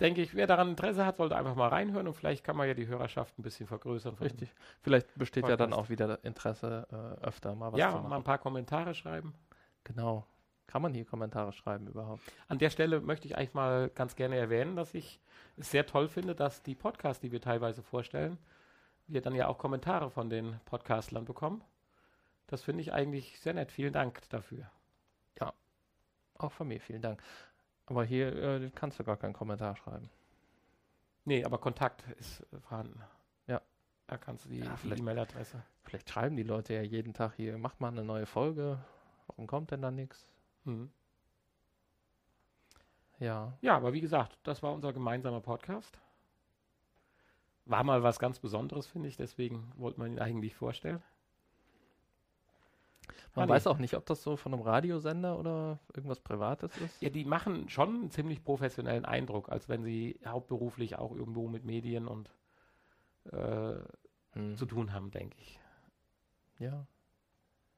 denke 0.00 0.22
ich, 0.22 0.34
wer 0.34 0.46
daran 0.46 0.70
Interesse 0.70 1.04
hat, 1.04 1.16
sollte 1.16 1.36
einfach 1.36 1.54
mal 1.56 1.68
reinhören 1.68 2.06
und 2.06 2.14
vielleicht 2.14 2.44
kann 2.44 2.56
man 2.56 2.68
ja 2.68 2.74
die 2.74 2.86
Hörerschaft 2.86 3.38
ein 3.38 3.42
bisschen 3.42 3.66
vergrößern. 3.66 4.14
Richtig. 4.20 4.52
Vielleicht 4.80 5.12
besteht 5.16 5.48
ja 5.48 5.56
dann 5.56 5.70
Podcast. 5.70 5.86
auch 5.86 5.90
wieder 5.90 6.24
Interesse, 6.24 6.86
äh, 7.22 7.26
öfter 7.26 7.54
mal 7.54 7.72
was 7.72 7.80
Ja, 7.80 7.90
zu 7.90 7.96
mal 7.96 8.04
ein 8.04 8.08
machen. 8.10 8.24
paar 8.24 8.38
Kommentare 8.38 8.94
schreiben. 8.94 9.34
Genau. 9.84 10.24
Kann 10.68 10.82
man 10.82 10.92
hier 10.92 11.04
Kommentare 11.06 11.52
schreiben 11.52 11.86
überhaupt? 11.88 12.20
An 12.46 12.58
der 12.58 12.68
Stelle 12.70 13.00
möchte 13.00 13.26
ich 13.26 13.36
eigentlich 13.36 13.54
mal 13.54 13.88
ganz 13.94 14.16
gerne 14.16 14.36
erwähnen, 14.36 14.76
dass 14.76 14.92
ich 14.94 15.18
es 15.56 15.70
sehr 15.70 15.86
toll 15.86 16.08
finde, 16.08 16.34
dass 16.34 16.62
die 16.62 16.74
Podcasts, 16.74 17.20
die 17.20 17.32
wir 17.32 17.40
teilweise 17.40 17.82
vorstellen, 17.82 18.38
wir 19.08 19.20
dann 19.20 19.34
ja 19.34 19.48
auch 19.48 19.58
Kommentare 19.58 20.10
von 20.10 20.30
den 20.30 20.60
Podcastlern 20.66 21.24
bekommen. 21.24 21.62
Das 22.46 22.62
finde 22.62 22.82
ich 22.82 22.92
eigentlich 22.92 23.40
sehr 23.40 23.54
nett. 23.54 23.72
Vielen 23.72 23.92
Dank 23.92 24.28
dafür. 24.30 24.70
Auch 26.38 26.52
von 26.52 26.68
mir, 26.68 26.80
vielen 26.80 27.02
Dank. 27.02 27.22
Aber 27.86 28.04
hier 28.04 28.34
äh, 28.36 28.70
kannst 28.74 28.98
du 28.98 29.04
gar 29.04 29.16
keinen 29.16 29.32
Kommentar 29.32 29.76
schreiben. 29.76 30.08
Nee, 31.24 31.44
aber 31.44 31.58
Kontakt 31.58 32.04
ist 32.12 32.46
vorhanden. 32.60 33.02
Ja. 33.48 33.60
Da 34.06 34.16
kannst 34.16 34.44
du 34.44 34.50
die 34.50 34.60
Ja, 34.60 34.78
E-Mail-Adresse. 34.84 35.62
Vielleicht 35.82 36.08
schreiben 36.08 36.36
die 36.36 36.44
Leute 36.44 36.74
ja 36.74 36.82
jeden 36.82 37.12
Tag 37.12 37.34
hier, 37.34 37.58
macht 37.58 37.80
mal 37.80 37.88
eine 37.88 38.04
neue 38.04 38.26
Folge. 38.26 38.78
Warum 39.26 39.46
kommt 39.46 39.72
denn 39.72 39.82
da 39.82 39.90
nichts? 39.90 40.26
Mhm. 40.64 40.90
Ja. 43.18 43.52
Ja, 43.60 43.76
aber 43.76 43.92
wie 43.92 44.00
gesagt, 44.00 44.38
das 44.44 44.62
war 44.62 44.72
unser 44.72 44.92
gemeinsamer 44.92 45.40
Podcast. 45.40 45.98
War 47.68 47.84
mal 47.84 48.02
was 48.02 48.18
ganz 48.18 48.40
Besonderes, 48.40 48.86
finde 48.86 49.08
ich. 49.08 49.16
Deswegen 49.16 49.70
wollte 49.76 50.00
man 50.00 50.12
ihn 50.12 50.18
eigentlich 50.18 50.54
vorstellen. 50.54 51.02
Man 53.34 53.46
nee. 53.46 53.54
weiß 53.54 53.68
auch 53.68 53.78
nicht, 53.78 53.94
ob 53.94 54.04
das 54.06 54.22
so 54.22 54.36
von 54.36 54.52
einem 54.52 54.62
Radiosender 54.62 55.38
oder 55.38 55.78
irgendwas 55.94 56.20
Privates 56.20 56.76
ist. 56.78 57.00
Ja, 57.00 57.08
die 57.08 57.24
machen 57.24 57.68
schon 57.68 57.88
einen 57.94 58.10
ziemlich 58.10 58.42
professionellen 58.42 59.04
Eindruck, 59.04 59.48
als 59.48 59.68
wenn 59.68 59.84
sie 59.84 60.18
hauptberuflich 60.26 60.98
auch 60.98 61.14
irgendwo 61.14 61.46
mit 61.46 61.64
Medien 61.64 62.08
und 62.08 62.34
äh, 63.30 63.76
Hm. 64.32 64.56
zu 64.56 64.66
tun 64.66 64.92
haben, 64.92 65.10
denke 65.10 65.36
ich. 65.40 65.60
Ja. 66.58 66.86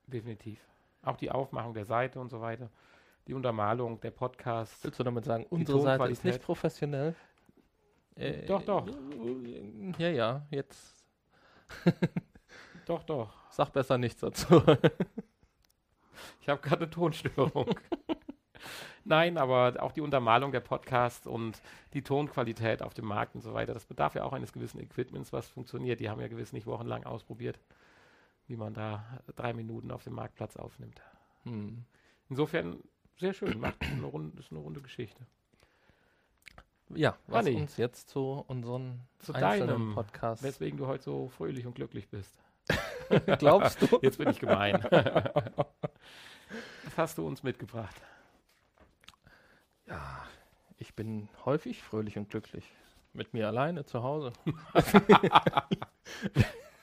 Definitiv. 0.06 0.60
Auch 1.02 1.16
die 1.16 1.30
Aufmachung 1.30 1.74
der 1.74 1.84
Seite 1.84 2.20
und 2.20 2.30
so 2.30 2.40
weiter. 2.40 2.70
Die 3.26 3.34
Untermalung, 3.34 4.00
der 4.00 4.10
Podcast. 4.10 4.84
Willst 4.84 4.98
du 4.98 5.04
damit 5.04 5.24
sagen, 5.24 5.46
unsere 5.48 5.80
Seite 5.80 6.10
ist 6.10 6.24
nicht 6.24 6.42
professionell? 6.42 7.14
Äh, 8.16 8.44
Doch, 8.46 8.62
doch. 8.62 8.86
Ja, 9.98 10.08
ja, 10.08 10.46
jetzt 10.50 11.04
Doch, 12.86 13.02
doch. 13.04 13.32
sag 13.50 13.70
besser 13.72 13.98
nichts 13.98 14.20
dazu. 14.20 14.62
Ich 16.42 16.48
habe 16.48 16.60
gerade 16.60 16.82
eine 16.82 16.90
Tonstörung. 16.90 17.78
Nein, 19.04 19.38
aber 19.38 19.74
auch 19.82 19.92
die 19.92 20.00
Untermalung 20.02 20.52
der 20.52 20.60
Podcasts 20.60 21.26
und 21.26 21.62
die 21.94 22.02
Tonqualität 22.02 22.82
auf 22.82 22.92
dem 22.92 23.06
Markt 23.06 23.34
und 23.34 23.40
so 23.40 23.54
weiter, 23.54 23.72
das 23.72 23.86
bedarf 23.86 24.14
ja 24.14 24.24
auch 24.24 24.32
eines 24.34 24.52
gewissen 24.52 24.80
Equipments, 24.80 25.32
was 25.32 25.48
funktioniert. 25.48 26.00
Die 26.00 26.10
haben 26.10 26.20
ja 26.20 26.28
gewiss 26.28 26.52
nicht 26.52 26.66
wochenlang 26.66 27.04
ausprobiert, 27.04 27.58
wie 28.48 28.56
man 28.56 28.74
da 28.74 29.04
drei 29.36 29.52
Minuten 29.54 29.90
auf 29.90 30.04
dem 30.04 30.14
Marktplatz 30.14 30.56
aufnimmt. 30.56 31.00
hm. 31.44 31.84
Insofern 32.28 32.78
sehr 33.18 33.32
schön, 33.32 33.58
macht 33.60 33.82
eine 33.82 34.04
runde, 34.06 34.38
ist 34.38 34.50
eine 34.50 34.60
runde 34.60 34.80
Geschichte. 34.82 35.26
Ja, 36.94 37.16
was 37.26 37.46
Hanni. 37.46 37.56
uns 37.56 37.76
jetzt 37.76 38.08
zu 38.08 38.44
unseren 38.48 39.00
Zu 39.20 39.32
deinem, 39.32 39.94
Podcasts. 39.94 40.42
weswegen 40.42 40.78
du 40.78 40.86
heute 40.86 41.04
so 41.04 41.28
fröhlich 41.28 41.66
und 41.66 41.74
glücklich 41.74 42.08
bist. 42.08 42.34
Glaubst 43.38 43.82
du? 43.82 43.98
Jetzt 44.02 44.18
bin 44.18 44.28
ich 44.28 44.38
gemein. 44.40 44.74
Was 46.84 46.96
hast 46.96 47.18
du 47.18 47.26
uns 47.26 47.42
mitgebracht? 47.42 47.94
Ja, 49.86 50.24
ich 50.78 50.94
bin 50.94 51.28
häufig 51.44 51.82
fröhlich 51.82 52.16
und 52.16 52.30
glücklich. 52.30 52.64
Mit 53.12 53.34
mir 53.34 53.48
alleine 53.48 53.84
zu 53.84 54.02
Hause. 54.04 54.32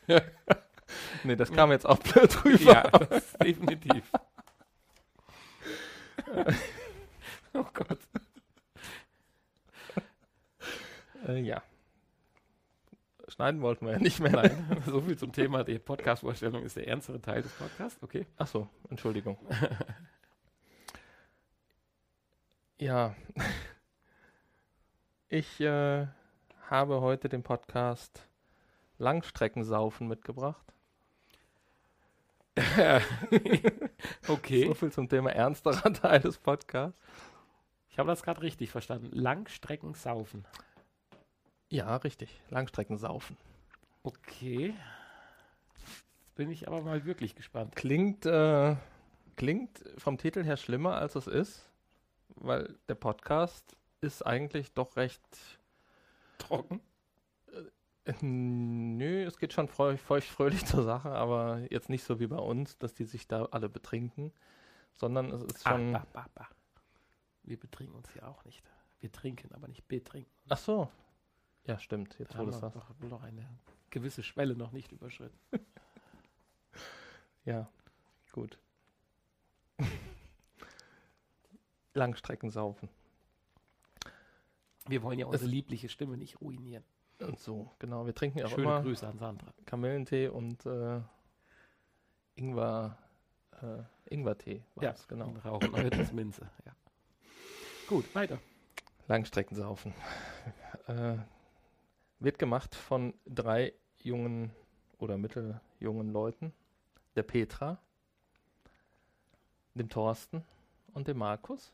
nee, 1.23 1.35
das 1.37 1.51
kam 1.51 1.71
jetzt 1.71 1.85
auch 1.85 1.99
blöd 1.99 2.45
rüber. 2.45 2.71
Ja, 2.73 2.83
definitiv. 3.41 4.11
oh 7.53 7.65
Gott. 7.73 7.99
Äh, 11.27 11.41
ja. 11.41 11.61
Schneiden 13.27 13.61
wollten 13.61 13.85
wir 13.85 13.93
ja 13.93 13.99
nicht 13.99 14.19
mehr. 14.19 14.31
Nein, 14.31 14.81
so 14.85 15.01
viel 15.01 15.17
zum 15.17 15.33
Thema. 15.33 15.63
Die 15.63 15.79
Podcast-Vorstellung 15.79 16.63
ist 16.63 16.77
der 16.77 16.87
ernstere 16.87 17.21
Teil 17.21 17.41
des 17.41 17.51
Podcasts. 17.51 18.01
Okay. 18.01 18.25
Ach 18.37 18.47
so, 18.47 18.69
Entschuldigung. 18.89 19.37
ja. 22.79 23.13
Ich 25.27 25.59
äh, 25.59 26.07
habe 26.69 27.01
heute 27.01 27.27
den 27.27 27.43
Podcast 27.43 28.25
Langstreckensaufen 28.97 30.07
mitgebracht. 30.07 30.65
okay. 34.27 34.67
So 34.67 34.73
viel 34.73 34.91
zum 34.91 35.09
Thema 35.09 35.31
ernsterer 35.31 35.93
Teil 35.93 36.21
des 36.21 36.37
Podcasts. 36.37 36.99
Ich 37.89 37.99
habe 37.99 38.07
das 38.07 38.23
gerade 38.23 38.41
richtig 38.41 38.71
verstanden. 38.71 39.09
Langstrecken 39.11 39.93
saufen. 39.93 40.45
Ja, 41.69 41.95
richtig. 41.97 42.41
Langstreckensaufen. 42.49 43.37
Okay. 44.03 44.73
Jetzt 46.19 46.35
bin 46.35 46.49
ich 46.49 46.67
aber 46.67 46.81
mal 46.81 47.05
wirklich 47.05 47.35
gespannt. 47.35 47.75
Klingt, 47.75 48.25
äh, 48.25 48.75
klingt 49.35 49.83
vom 49.97 50.17
Titel 50.17 50.43
her 50.43 50.57
schlimmer, 50.57 50.95
als 50.95 51.15
es 51.15 51.27
ist, 51.27 51.69
weil 52.35 52.77
der 52.87 52.95
Podcast 52.95 53.75
ist 54.01 54.25
eigentlich 54.25 54.73
doch 54.73 54.95
recht 54.95 55.21
Trocken? 56.37 56.81
Äh, 58.05 58.13
Nö, 58.21 59.25
es 59.25 59.37
geht 59.37 59.51
schon 59.51 59.67
feucht 59.67 60.27
fröhlich 60.27 60.65
zur 60.65 60.83
Sache, 60.83 61.09
aber 61.09 61.61
jetzt 61.69 61.89
nicht 61.89 62.03
so 62.03 62.19
wie 62.19 62.27
bei 62.27 62.37
uns, 62.37 62.77
dass 62.77 62.93
die 62.93 63.03
sich 63.03 63.27
da 63.27 63.45
alle 63.45 63.67
betrinken, 63.67 64.31
sondern 64.95 65.31
es 65.31 65.43
ist 65.43 65.63
schon. 65.67 65.95
Ah, 65.95 66.05
bah, 66.13 66.27
bah, 66.33 66.47
bah. 66.49 66.49
Wir 67.43 67.59
betrinken 67.59 67.95
uns 67.95 68.09
hier 68.11 68.27
auch 68.27 68.43
nicht. 68.45 68.63
Wir 68.99 69.11
trinken, 69.11 69.53
aber 69.53 69.67
nicht 69.67 69.87
betrinken. 69.87 70.31
Ach 70.49 70.57
so. 70.57 70.89
Ja, 71.67 71.77
stimmt. 71.79 72.17
Jetzt 72.17 72.33
das 72.33 72.59
sagst. 72.59 72.75
doch, 72.77 72.89
wohl 72.99 73.09
noch 73.09 73.21
eine 73.23 73.45
gewisse 73.89 74.23
Schwelle 74.23 74.55
noch 74.55 74.71
nicht 74.71 74.91
überschritten. 74.91 75.37
Ja, 77.45 77.69
gut. 78.33 78.59
Langstreckensaufen. 81.93 82.89
Wir 84.87 85.01
wollen 85.01 85.17
ja 85.17 85.25
Es- 85.27 85.31
unsere 85.33 85.49
liebliche 85.51 85.87
Stimme 85.87 86.17
nicht 86.17 86.41
ruinieren. 86.41 86.83
Und 87.21 87.39
so, 87.39 87.71
genau. 87.79 88.05
Wir 88.05 88.13
trinken 88.13 88.39
ja 88.39 88.45
auch 88.47 88.49
Schöne 88.49 88.63
immer 88.63 88.81
Grüße 88.81 89.07
an 89.07 89.17
Sandra. 89.17 89.53
Kamillentee 89.65 90.27
und 90.27 90.65
äh, 90.65 90.99
Ingwer, 92.35 92.97
äh, 93.61 93.83
Ingwertee. 94.13 94.61
war 94.75 94.83
Ja, 94.83 94.91
es, 94.91 95.07
genau. 95.07 95.27
Und 95.29 95.37
rauchen 95.45 95.73
Eurythmus 95.73 96.11
Minze. 96.11 96.49
Ja. 96.65 96.75
Gut, 97.87 98.13
weiter. 98.13 98.39
Langstreckensaufen. 99.07 99.93
äh, 100.87 101.17
wird 102.19 102.39
gemacht 102.39 102.75
von 102.75 103.13
drei 103.25 103.73
jungen 103.99 104.51
oder 104.97 105.17
mitteljungen 105.17 106.11
Leuten. 106.11 106.53
Der 107.15 107.23
Petra, 107.23 107.79
dem 109.73 109.89
Thorsten 109.89 110.43
und 110.93 111.07
dem 111.07 111.17
Markus. 111.17 111.71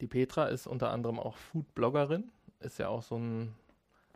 Die 0.00 0.06
Petra 0.06 0.46
ist 0.46 0.66
unter 0.66 0.90
anderem 0.90 1.18
auch 1.18 1.36
Foodbloggerin. 1.36 2.30
Ist 2.60 2.78
ja 2.78 2.88
auch 2.88 3.02
so, 3.02 3.16
ein, 3.16 3.54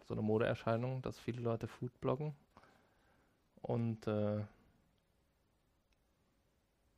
so 0.07 0.15
eine 0.15 0.23
Modeerscheinung, 0.23 1.03
dass 1.03 1.19
viele 1.19 1.41
Leute 1.41 1.67
Food 1.67 2.01
bloggen. 2.01 2.35
Und 3.63 4.07
äh, 4.07 4.45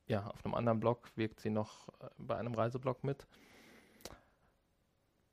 ja, 0.06 0.26
auf 0.26 0.44
einem 0.44 0.54
anderen 0.54 0.80
Blog 0.80 1.10
wirkt 1.16 1.40
sie 1.40 1.50
noch 1.50 1.88
äh, 2.00 2.08
bei 2.18 2.36
einem 2.36 2.54
Reiseblog 2.54 3.04
mit. 3.04 3.26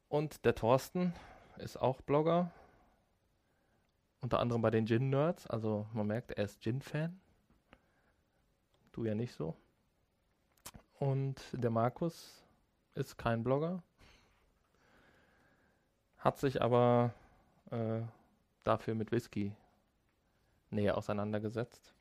Und 0.08 0.44
der 0.46 0.56
Thorsten 0.56 1.14
ist 1.62 1.78
auch 1.78 2.02
Blogger. 2.02 2.52
Unter 4.20 4.40
anderem 4.40 4.62
bei 4.62 4.70
den 4.70 4.86
Gin 4.86 5.10
Nerds. 5.10 5.48
Also 5.48 5.88
man 5.94 6.08
merkt, 6.08 6.32
er 6.32 6.46
ist 6.46 6.62
Gin-Fan. 6.62 7.20
Du 8.92 9.06
ja 9.06 9.16
nicht 9.16 9.34
so. 9.34 9.56
Und 11.00 11.42
der 11.54 11.72
Markus 11.72 12.44
ist 12.94 13.18
kein 13.18 13.44
Blogger. 13.44 13.82
Hat 16.18 16.38
sich 16.38 16.62
aber 16.62 17.14
äh, 17.72 18.02
dafür 18.64 18.94
mit 18.94 19.12
Whisky 19.12 19.56
näher 20.70 20.98
auseinandergesetzt. 20.98 21.94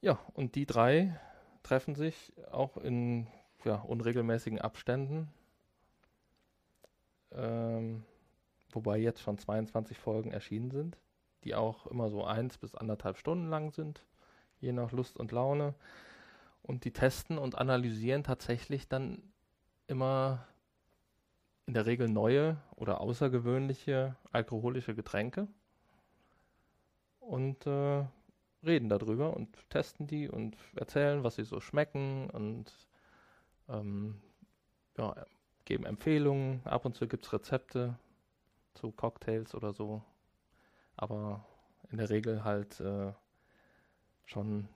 Ja, 0.00 0.18
und 0.34 0.54
die 0.54 0.66
drei 0.66 1.18
treffen 1.62 1.94
sich 1.94 2.32
auch 2.50 2.76
in 2.76 3.26
ja, 3.64 3.76
unregelmäßigen 3.76 4.60
Abständen. 4.60 5.28
Ähm, 7.32 8.04
wobei 8.72 8.98
jetzt 8.98 9.20
schon 9.20 9.38
22 9.38 9.98
Folgen 9.98 10.32
erschienen 10.32 10.70
sind, 10.70 10.98
die 11.44 11.54
auch 11.54 11.86
immer 11.86 12.10
so 12.10 12.24
eins 12.24 12.58
bis 12.58 12.74
anderthalb 12.74 13.16
Stunden 13.16 13.48
lang 13.48 13.72
sind, 13.72 14.04
je 14.60 14.72
nach 14.72 14.92
Lust 14.92 15.18
und 15.18 15.32
Laune. 15.32 15.74
Und 16.62 16.84
die 16.84 16.92
testen 16.92 17.38
und 17.38 17.56
analysieren 17.56 18.22
tatsächlich 18.22 18.88
dann 18.88 19.22
immer 19.86 20.46
in 21.66 21.74
der 21.74 21.86
Regel 21.86 22.08
neue 22.08 22.56
oder 22.76 23.00
außergewöhnliche 23.00 24.16
alkoholische 24.32 24.94
Getränke 24.94 25.48
und 27.20 27.66
äh, 27.66 28.04
reden 28.64 28.88
darüber 28.88 29.34
und 29.36 29.48
testen 29.70 30.06
die 30.06 30.28
und 30.28 30.56
erzählen, 30.74 31.24
was 31.24 31.36
sie 31.36 31.44
so 31.44 31.60
schmecken 31.60 32.28
und 32.30 32.72
ähm, 33.68 34.20
ja, 34.98 35.14
geben 35.70 35.86
Empfehlungen. 35.86 36.60
Ab 36.64 36.84
und 36.84 36.96
zu 36.96 37.06
gibt 37.06 37.24
es 37.24 37.32
Rezepte 37.32 37.96
zu 38.74 38.90
Cocktails 38.90 39.54
oder 39.54 39.72
so. 39.72 40.02
Aber 40.96 41.46
in 41.92 41.98
der 41.98 42.10
Regel 42.10 42.42
halt 42.42 42.80
äh, 42.80 43.12
schon 44.24 44.68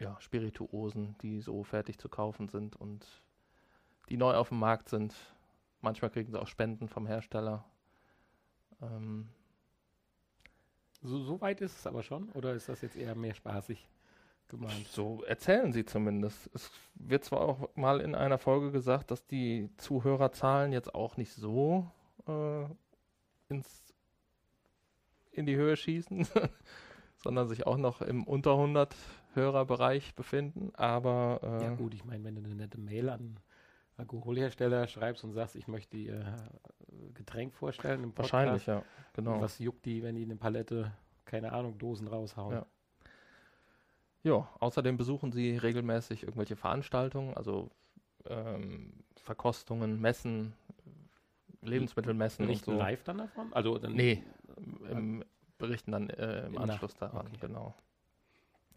ja, 0.00 0.20
Spirituosen, 0.20 1.16
die 1.22 1.40
so 1.40 1.62
fertig 1.62 1.98
zu 1.98 2.08
kaufen 2.08 2.48
sind 2.48 2.74
und 2.74 3.06
die 4.08 4.16
neu 4.16 4.34
auf 4.34 4.48
dem 4.48 4.58
Markt 4.58 4.88
sind. 4.88 5.14
Manchmal 5.80 6.10
kriegen 6.10 6.32
sie 6.32 6.40
auch 6.40 6.48
Spenden 6.48 6.88
vom 6.88 7.06
Hersteller. 7.06 7.64
Ähm, 8.80 9.28
So, 11.02 11.22
so 11.22 11.40
weit 11.40 11.60
ist 11.60 11.78
es 11.78 11.86
aber 11.86 12.02
schon? 12.02 12.30
Oder 12.30 12.54
ist 12.54 12.68
das 12.68 12.80
jetzt 12.82 12.96
eher 12.96 13.14
mehr 13.14 13.34
spaßig 13.34 13.88
gemeint? 14.52 14.86
So 14.88 15.24
erzählen 15.24 15.72
sie 15.72 15.84
zumindest. 15.84 16.48
Es 16.54 16.70
wird 16.94 17.24
zwar 17.24 17.40
auch 17.40 17.68
mal 17.74 18.00
in 18.00 18.14
einer 18.14 18.38
Folge 18.38 18.70
gesagt, 18.70 19.10
dass 19.10 19.26
die 19.26 19.70
Zuhörerzahlen 19.78 20.72
jetzt 20.72 20.94
auch 20.94 21.16
nicht 21.16 21.32
so 21.32 21.90
äh, 22.28 22.64
ins, 23.48 23.94
in 25.32 25.46
die 25.46 25.56
Höhe 25.56 25.76
schießen, 25.76 26.28
sondern 27.16 27.48
sich 27.48 27.66
auch 27.66 27.76
noch 27.76 28.00
im 28.00 28.24
unter 28.24 28.52
100 28.52 28.94
Hörerbereich 29.34 30.14
befinden. 30.14 30.72
Aber 30.74 31.40
äh, 31.42 31.64
Ja 31.64 31.74
gut, 31.74 31.94
ich 31.94 32.04
meine, 32.04 32.22
wenn 32.24 32.36
du 32.36 32.42
eine 32.42 32.54
nette 32.54 32.78
Mail 32.78 33.08
an 33.08 33.40
Alkoholhersteller 33.96 34.86
schreibst 34.86 35.24
und 35.24 35.32
sagst, 35.32 35.56
ich 35.56 35.68
möchte 35.68 35.96
die 35.96 36.08
äh, 36.08 36.24
Getränk 37.14 37.54
vorstellen 37.54 38.04
im 38.04 38.12
Podcast, 38.12 38.32
wahrscheinlich, 38.32 38.66
ja. 38.66 38.82
Genau. 39.14 39.40
was 39.40 39.58
juckt 39.58 39.84
die, 39.84 40.02
wenn 40.02 40.14
die 40.14 40.22
eine 40.22 40.36
Palette, 40.36 40.92
keine 41.24 41.52
Ahnung, 41.52 41.78
Dosen 41.78 42.08
raushauen? 42.08 42.54
Ja. 42.54 42.66
Ja, 44.24 44.48
außerdem 44.60 44.96
besuchen 44.96 45.32
sie 45.32 45.56
regelmäßig 45.56 46.22
irgendwelche 46.22 46.56
Veranstaltungen, 46.56 47.34
also 47.34 47.70
ähm, 48.26 48.92
Verkostungen, 49.16 50.00
Messen, 50.00 50.54
Lebensmittelmessen 51.62 52.44
und 52.44 52.48
Berichten 52.48 52.72
so. 52.72 52.78
live 52.78 53.02
dann 53.04 53.18
davon? 53.18 53.52
Also 53.52 53.78
dann 53.78 53.92
Nee, 53.92 54.22
im, 54.90 55.24
berichten 55.58 55.92
dann 55.92 56.10
äh, 56.10 56.46
im 56.46 56.58
Anschluss 56.58 56.94
daran, 56.96 57.26
okay. 57.26 57.36
genau. 57.40 57.74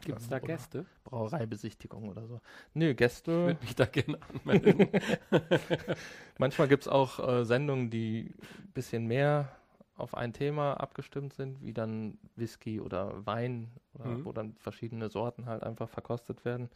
gibt 0.04 0.20
es 0.20 0.30
da 0.30 0.40
Gäste? 0.40 0.86
Brauereibesichtigung 1.04 2.10
oder 2.10 2.28
so. 2.28 2.42
Nö, 2.74 2.92
Ich 2.92 2.98
Gäste. 2.98 3.32
würde 3.32 3.60
mich 3.62 3.76
da 3.76 3.86
gerne 3.86 4.20
anmelden. 4.34 4.90
Manchmal 6.38 6.68
gibt 6.68 6.84
es 6.84 6.88
auch 6.88 7.20
äh, 7.28 7.46
Sendungen, 7.46 7.90
die 7.90 8.34
ein 8.64 8.72
bisschen 8.74 9.08
mehr 9.08 9.56
auf 9.98 10.16
ein 10.16 10.34
Thema 10.34 10.74
abgestimmt 10.76 11.34
sind, 11.34 11.62
wie 11.62 11.74
dann 11.74 12.18
Whisky 12.36 12.82
oder 12.82 13.26
Wein, 13.26 13.72
oder 13.94 14.06
Mhm. 14.10 14.26
wo 14.26 14.32
dann 14.34 14.56
verschiedene 14.58 15.10
Sorten 15.10 15.46
halt 15.46 15.64
einfach 15.64 15.90
verkostet 15.90 16.44
werden. 16.46 16.70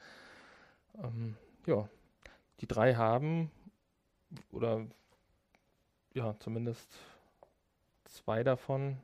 Ähm, 1.04 1.36
ja, 1.66 1.88
die 2.62 2.68
drei 2.68 2.96
haben, 2.96 3.52
oder 4.52 4.86
ja, 6.14 6.36
zumindest 6.40 6.98
zwei 8.06 8.44
davon, 8.44 8.98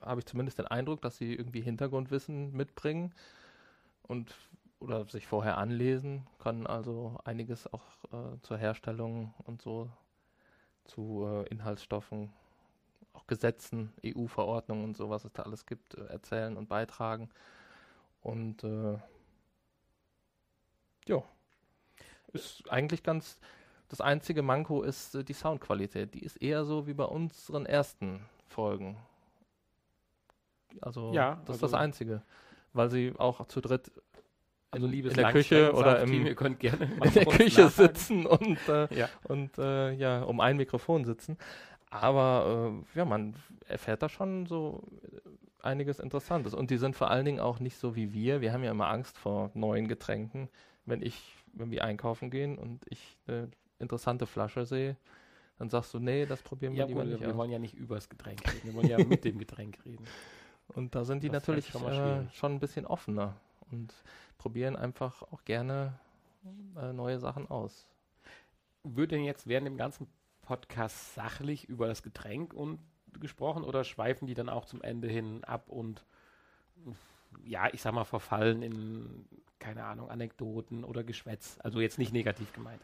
habe 0.00 0.20
ich 0.20 0.26
zumindest 0.26 0.58
den 0.58 0.66
Eindruck, 0.66 1.00
dass 1.02 1.16
sie 1.16 1.34
irgendwie 1.34 1.60
Hintergrundwissen 1.60 2.52
mitbringen 2.52 3.14
und 4.02 4.34
oder 4.78 5.06
sich 5.06 5.26
vorher 5.26 5.56
anlesen, 5.58 6.26
können 6.38 6.66
also 6.66 7.18
einiges 7.24 7.66
auch 7.72 7.82
äh, 8.12 8.38
zur 8.42 8.58
Herstellung 8.58 9.32
und 9.44 9.62
so 9.62 9.90
zu 10.84 11.24
äh, 11.26 11.48
Inhaltsstoffen, 11.48 12.32
auch 13.16 13.26
Gesetzen, 13.26 13.92
EU-Verordnungen 14.04 14.84
und 14.84 14.96
so, 14.96 15.10
was 15.10 15.24
es 15.24 15.32
da 15.32 15.42
alles 15.42 15.66
gibt, 15.66 15.94
äh, 15.94 16.04
erzählen 16.06 16.56
und 16.56 16.68
beitragen. 16.68 17.30
Und 18.20 18.62
äh, 18.64 18.98
ja, 21.06 21.22
ist 22.32 22.70
eigentlich 22.70 23.02
ganz, 23.02 23.38
das 23.88 24.00
einzige 24.00 24.42
Manko 24.42 24.82
ist 24.82 25.14
äh, 25.14 25.24
die 25.24 25.32
Soundqualität. 25.32 26.14
Die 26.14 26.24
ist 26.24 26.36
eher 26.36 26.64
so 26.64 26.86
wie 26.86 26.94
bei 26.94 27.04
unseren 27.04 27.66
ersten 27.66 28.24
Folgen. 28.48 28.96
Also 30.80 31.12
Ja, 31.14 31.36
das 31.46 31.56
ist 31.56 31.62
also- 31.62 31.74
das 31.76 31.80
Einzige. 31.80 32.22
Weil 32.72 32.90
sie 32.90 33.14
auch 33.16 33.46
zu 33.46 33.62
dritt 33.62 33.90
Also 34.70 34.86
liebes 34.86 35.12
in 35.12 35.16
der 35.22 35.32
Küche 35.32 35.72
oder 35.72 36.02
im, 36.02 36.10
Langstreckensaft-Team, 36.12 36.26
ihr 36.26 36.34
könnt 36.34 36.60
gerne 36.60 36.84
in 37.04 37.12
der 37.14 37.24
Küche 37.24 37.62
nachhaken. 37.62 37.94
sitzen 37.94 38.26
und, 38.26 38.68
äh, 38.68 38.94
Ja. 38.94 39.08
und 39.24 39.56
äh, 39.56 39.92
ja, 39.92 40.22
um 40.24 40.40
ein 40.40 40.58
Mikrofon 40.58 41.06
sitzen. 41.06 41.38
Aber 42.02 42.82
äh, 42.94 42.98
ja, 42.98 43.04
man 43.04 43.34
erfährt 43.68 44.02
da 44.02 44.08
schon 44.08 44.46
so 44.46 44.82
einiges 45.62 45.98
Interessantes. 45.98 46.54
Und 46.54 46.70
die 46.70 46.76
sind 46.78 46.96
vor 46.96 47.10
allen 47.10 47.24
Dingen 47.24 47.40
auch 47.40 47.60
nicht 47.60 47.76
so 47.76 47.96
wie 47.96 48.12
wir. 48.12 48.40
Wir 48.40 48.52
haben 48.52 48.62
ja 48.64 48.70
immer 48.70 48.88
Angst 48.88 49.18
vor 49.18 49.50
neuen 49.54 49.88
Getränken. 49.88 50.48
Wenn 50.84 51.02
ich, 51.02 51.34
wenn 51.52 51.70
wir 51.70 51.84
einkaufen 51.84 52.30
gehen 52.30 52.56
und 52.58 52.84
ich 52.88 53.18
eine 53.26 53.50
interessante 53.78 54.26
Flasche 54.26 54.64
sehe, 54.66 54.96
dann 55.58 55.68
sagst 55.70 55.92
du, 55.94 55.98
nee, 55.98 56.26
das 56.26 56.42
probieren 56.42 56.74
wir 56.74 56.80
Ja, 56.80 56.86
lieber 56.86 57.02
gut, 57.02 57.12
nicht 57.12 57.20
wir 57.20 57.30
aus. 57.30 57.36
wollen 57.36 57.50
ja 57.50 57.58
nicht 57.58 57.74
übers 57.74 58.08
Getränk 58.08 58.46
reden, 58.46 58.64
wir 58.64 58.74
wollen 58.74 58.88
ja 58.88 58.98
mit 58.98 59.24
dem 59.24 59.38
Getränk 59.38 59.78
reden. 59.84 60.04
Und 60.68 60.94
da 60.94 61.04
sind 61.04 61.22
die 61.22 61.28
Das 61.28 61.46
natürlich 61.46 61.68
schon 61.68 61.82
äh, 61.92 62.28
schon 62.32 62.52
ein 62.54 62.60
bisschen 62.60 62.86
offener 62.86 63.36
und 63.70 63.94
probieren 64.36 64.74
einfach 64.76 65.22
auch 65.22 65.44
gerne 65.44 65.98
äh, 66.76 66.92
neue 66.92 67.18
Sachen 67.20 67.48
aus. 67.48 67.86
Wird 68.82 69.12
denn 69.12 69.22
jetzt 69.24 69.46
während 69.46 69.66
dem 69.66 69.76
ganzen 69.76 70.08
Podcast 70.46 71.14
sachlich 71.14 71.68
über 71.68 71.86
das 71.86 72.02
Getränk 72.02 72.54
und 72.54 72.78
gesprochen 73.20 73.62
oder 73.64 73.84
schweifen 73.84 74.26
die 74.26 74.34
dann 74.34 74.48
auch 74.48 74.64
zum 74.64 74.80
Ende 74.82 75.08
hin 75.08 75.44
ab 75.44 75.68
und 75.68 76.04
ja, 77.44 77.68
ich 77.72 77.82
sag 77.82 77.92
mal, 77.92 78.04
verfallen 78.04 78.62
in 78.62 79.26
keine 79.58 79.84
Ahnung, 79.84 80.10
Anekdoten 80.10 80.84
oder 80.84 81.02
Geschwätz. 81.02 81.58
Also 81.62 81.80
jetzt 81.80 81.98
nicht 81.98 82.12
negativ 82.12 82.52
gemeint. 82.52 82.80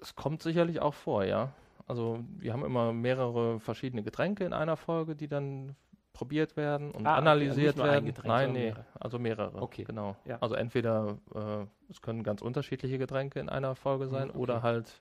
Es 0.00 0.14
kommt 0.16 0.42
sicherlich 0.42 0.80
auch 0.80 0.94
vor, 0.94 1.24
ja. 1.24 1.52
Also 1.86 2.24
wir 2.38 2.52
haben 2.52 2.64
immer 2.64 2.92
mehrere 2.92 3.60
verschiedene 3.60 4.02
Getränke 4.02 4.44
in 4.44 4.52
einer 4.52 4.76
Folge, 4.76 5.14
die 5.16 5.28
dann 5.28 5.76
probiert 6.12 6.56
werden 6.56 6.90
und 6.90 7.06
Ah, 7.06 7.10
okay, 7.12 7.18
also 7.18 7.30
analysiert 7.30 7.76
nur 7.76 7.84
ein 7.86 7.92
werden. 7.92 8.06
Getränk, 8.06 8.26
Nein, 8.28 8.52
nee, 8.52 8.58
mehrere. 8.66 8.84
also 8.98 9.18
mehrere. 9.18 9.62
Okay. 9.62 9.84
Genau. 9.84 10.16
Ja. 10.24 10.38
Also 10.40 10.54
entweder 10.56 11.18
äh, 11.34 11.66
es 11.88 12.02
können 12.02 12.22
ganz 12.24 12.42
unterschiedliche 12.42 12.98
Getränke 12.98 13.38
in 13.40 13.48
einer 13.48 13.74
Folge 13.76 14.08
sein 14.08 14.24
Mhm, 14.24 14.30
okay. 14.30 14.38
oder 14.38 14.62
halt 14.62 15.00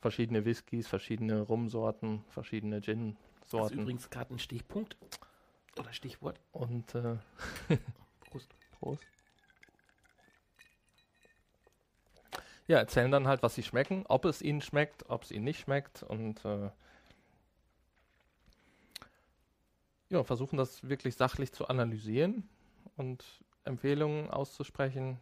verschiedene 0.00 0.44
Whiskys, 0.44 0.86
verschiedene 0.86 1.40
Rumsorten, 1.40 2.24
verschiedene 2.28 2.76
Das 2.76 2.82
ist 2.82 2.86
Gin-Sorten. 2.86 3.78
übrigens 3.78 4.10
gerade 4.10 4.34
ein 4.34 4.38
Stichpunkt 4.38 4.96
oder 5.78 5.92
Stichwort. 5.92 6.40
Und 6.52 6.94
äh, 6.94 7.16
Prost. 8.20 8.54
Prost. 8.72 9.02
Ja, 12.68 12.78
erzählen 12.78 13.10
dann 13.12 13.28
halt, 13.28 13.42
was 13.42 13.54
sie 13.54 13.62
schmecken, 13.62 14.04
ob 14.08 14.24
es 14.24 14.42
ihnen 14.42 14.60
schmeckt, 14.60 15.08
ob 15.08 15.22
es 15.22 15.30
ihnen 15.30 15.44
nicht 15.44 15.60
schmeckt 15.60 16.02
und 16.02 16.44
äh, 16.44 16.70
ja, 20.08 20.24
versuchen 20.24 20.56
das 20.56 20.88
wirklich 20.88 21.14
sachlich 21.16 21.52
zu 21.52 21.68
analysieren 21.68 22.48
und 22.96 23.24
Empfehlungen 23.64 24.30
auszusprechen. 24.30 25.20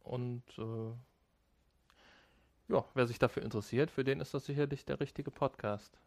Und 0.00 0.42
äh, 0.58 0.92
ja, 2.68 2.84
wer 2.94 3.06
sich 3.06 3.18
dafür 3.18 3.42
interessiert, 3.42 3.90
für 3.90 4.04
den 4.04 4.20
ist 4.20 4.34
das 4.34 4.44
sicherlich 4.46 4.84
der 4.84 5.00
richtige 5.00 5.30
Podcast. 5.30 5.98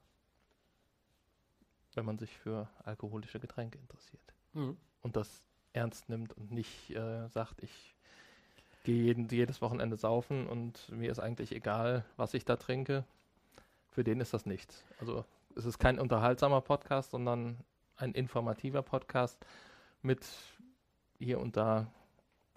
Wenn 1.93 2.05
man 2.05 2.17
sich 2.17 2.37
für 2.37 2.69
alkoholische 2.83 3.39
Getränke 3.39 3.77
interessiert 3.77 4.33
Mhm. 4.53 4.77
und 5.01 5.15
das 5.15 5.43
ernst 5.73 6.09
nimmt 6.09 6.33
und 6.33 6.51
nicht 6.51 6.89
äh, 6.91 7.27
sagt, 7.29 7.61
ich 7.63 7.95
gehe 8.83 9.03
jeden, 9.03 9.27
jedes 9.29 9.61
Wochenende 9.61 9.95
saufen 9.95 10.47
und 10.47 10.89
mir 10.89 11.11
ist 11.11 11.19
eigentlich 11.19 11.51
egal, 11.53 12.03
was 12.17 12.33
ich 12.33 12.45
da 12.45 12.55
trinke. 12.57 13.05
Für 13.89 14.03
den 14.03 14.19
ist 14.21 14.33
das 14.33 14.45
nichts. 14.45 14.83
Also 14.99 15.25
es 15.55 15.65
ist 15.65 15.79
kein 15.79 15.99
unterhaltsamer 15.99 16.61
Podcast, 16.61 17.11
sondern 17.11 17.57
ein 17.97 18.13
informativer 18.13 18.81
Podcast 18.81 19.37
mit 20.01 20.25
hier 21.19 21.39
und 21.39 21.57
da 21.57 21.87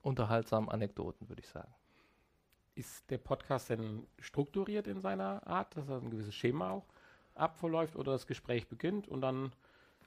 unterhaltsamen 0.02 0.68
Anekdoten, 0.70 1.28
würde 1.28 1.42
ich 1.42 1.48
sagen. 1.48 1.72
Ist 2.76 3.08
der 3.10 3.18
Podcast 3.18 3.70
denn 3.70 4.06
strukturiert 4.18 4.87
in 4.88 5.00
seiner 5.00 5.46
Art, 5.46 5.76
dass 5.76 5.88
er 5.88 5.98
ein 5.98 6.10
gewisses 6.10 6.34
Schema 6.34 6.70
auch 6.70 6.84
abverläuft 7.34 7.96
oder 7.96 8.12
das 8.12 8.26
Gespräch 8.26 8.66
beginnt 8.68 9.06
und 9.08 9.20
dann 9.20 9.52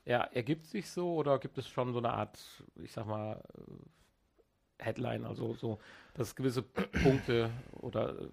ja, 0.05 0.21
ergibt 0.21 0.65
sich 0.65 0.89
so 0.89 1.15
oder 1.15 1.37
gibt 1.39 1.57
es 1.57 1.67
schon 1.67 1.91
so 1.93 1.99
eine 1.99 2.11
Art, 2.13 2.39
ich 2.81 2.91
sag 2.93 3.05
mal, 3.07 3.41
äh, 3.57 4.83
Headline, 4.83 5.25
also 5.25 5.53
so, 5.53 5.79
dass 6.13 6.35
gewisse 6.35 6.61
Punkte 7.03 7.49
oder 7.81 8.17
äh, 8.19 8.27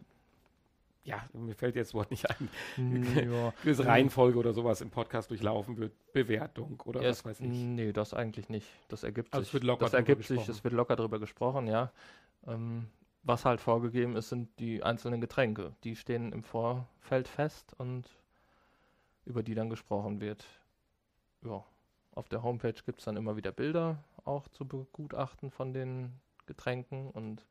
ja, 1.05 1.29
mir 1.33 1.55
fällt 1.55 1.75
jetzt 1.77 1.89
das 1.89 1.95
Wort 1.95 2.11
nicht 2.11 2.27
ein, 2.31 2.49
ja, 3.33 3.53
gewisse 3.63 3.85
Reihenfolge 3.87 4.39
oder 4.39 4.53
sowas 4.55 4.81
im 4.81 4.91
Podcast 4.91 5.31
durchlaufen 5.31 5.77
wird, 5.77 5.93
Bewertung 6.13 6.81
oder 6.87 7.03
Ja, 7.03 7.09
was 7.11 7.19
es- 7.19 7.25
weiß 7.25 7.41
ich. 7.41 7.49
Nee, 7.49 7.93
das 7.93 8.15
eigentlich 8.15 8.49
nicht. 8.49 8.67
Das 8.89 9.03
ergibt 9.03 9.33
Also 9.35 9.43
es 9.43 9.49
sich. 9.49 9.55
wird 9.55 9.65
locker 9.65 9.85
das 9.85 9.95
ergibt 9.95 10.25
sich, 10.25 10.49
es 10.49 10.63
wird 10.65 10.75
locker 10.75 10.97
drüber 10.97 11.19
gesprochen, 11.19 11.67
ja. 11.67 11.93
Ähm, 12.47 12.87
was 13.25 13.45
halt 13.45 13.61
vorgegeben 13.61 14.17
ist, 14.17 14.29
sind 14.29 14.49
die 14.61 14.83
einzelnen 14.83 15.21
Getränke. 15.21 15.75
Die 15.83 15.97
stehen 15.97 16.33
im 16.33 16.45
Vorfeld 16.45 17.27
fest 17.27 17.75
und 17.79 18.09
über 19.25 19.43
die 19.43 19.55
dann 19.55 19.71
gesprochen 19.71 20.21
wird. 20.21 20.47
Ja. 21.43 21.65
Auf 22.13 22.29
der 22.29 22.43
Homepage 22.45 22.81
gibt 22.87 23.01
es 23.01 23.07
dann 23.07 23.17
immer 23.17 23.37
wieder 23.37 23.51
Bilder 23.51 23.99
auch 24.25 24.47
zu 24.49 24.67
begutachten 24.67 25.51
von 25.51 25.73
den 25.73 26.13
Getränken 26.47 27.11
und 27.11 27.45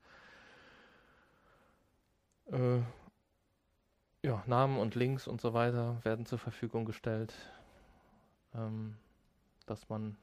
äh, 2.46 2.80
ja, 4.22 4.44
Namen 4.46 4.78
und 4.78 4.96
Links 4.96 5.28
und 5.28 5.42
so 5.42 5.54
weiter 5.54 6.00
werden 6.06 6.26
zur 6.26 6.40
Verfügung 6.40 6.86
gestellt, 6.86 7.34
ähm, 8.54 8.96
dass 9.66 9.90
man 9.90 10.16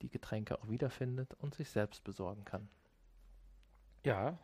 die 0.00 0.08
Getränke 0.08 0.58
auch 0.58 0.68
wiederfindet 0.68 1.34
und 1.40 1.54
sich 1.54 1.68
selbst 1.70 2.02
besorgen 2.04 2.44
kann. 2.44 2.68
Ja. 4.04 4.38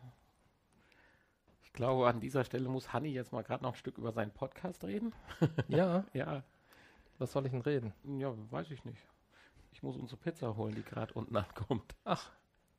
Ich 1.62 1.72
glaube, 1.72 2.06
an 2.08 2.20
dieser 2.20 2.44
Stelle 2.44 2.68
muss 2.68 2.92
Hanni 2.92 3.08
jetzt 3.10 3.32
mal 3.32 3.42
gerade 3.42 3.62
noch 3.64 3.72
ein 3.72 3.76
Stück 3.76 3.98
über 3.98 4.12
seinen 4.12 4.30
Podcast 4.30 4.84
reden. 4.84 5.12
ja, 5.68 6.04
Ja, 6.12 6.42
was 7.18 7.32
soll 7.32 7.46
ich 7.46 7.52
denn 7.52 7.62
reden? 7.62 7.92
ja, 8.18 8.32
weiß 8.50 8.70
ich 8.70 8.84
nicht. 8.84 9.02
Ich 9.72 9.82
muss 9.82 9.96
unsere 9.96 10.20
Pizza 10.20 10.56
holen, 10.56 10.74
die 10.74 10.82
gerade 10.84 11.12
unten 11.14 11.36
ankommt. 11.36 11.94
Ach, 12.04 12.30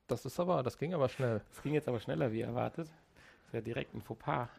das 0.08 0.26
ist 0.26 0.40
aber, 0.40 0.64
das 0.64 0.78
ging 0.78 0.94
aber 0.94 1.10
schnell. 1.10 1.42
Das 1.50 1.62
ging 1.62 1.74
jetzt 1.74 1.88
aber 1.90 2.00
schneller 2.00 2.32
wie 2.32 2.42
erwartet. 2.42 2.88
Das 2.88 3.48
ist 3.48 3.54
ja 3.54 3.62
direkt 3.62 3.94
ein 3.94 4.02
Fauxpas. 4.02 4.50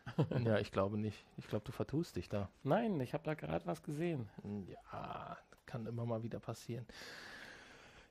ja, 0.45 0.59
ich 0.59 0.71
glaube 0.71 0.99
nicht. 0.99 1.25
Ich 1.39 1.49
glaube, 1.49 1.65
du 1.65 1.73
vertust 1.73 2.17
dich 2.17 2.29
da. 2.29 2.49
Nein, 2.63 3.01
ich 3.01 3.15
habe 3.15 3.25
da 3.25 3.35
gerade 3.35 3.67
was 3.67 3.83
gesehen. 3.83 4.29
Ja, 4.69 5.37
kann 5.65 5.87
immer 5.87 6.05
mal 6.05 6.23
wieder 6.23 6.39
passieren. 6.39 6.87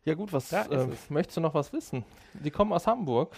Ja 0.03 0.13
gut, 0.13 0.33
was 0.33 0.51
äh, 0.51 0.65
es. 0.73 1.09
möchtest 1.09 1.37
du 1.37 1.41
noch 1.41 1.53
was 1.53 1.71
wissen? 1.73 2.03
Die 2.33 2.51
kommen 2.51 2.73
aus 2.73 2.85
Hamburg. 2.87 3.35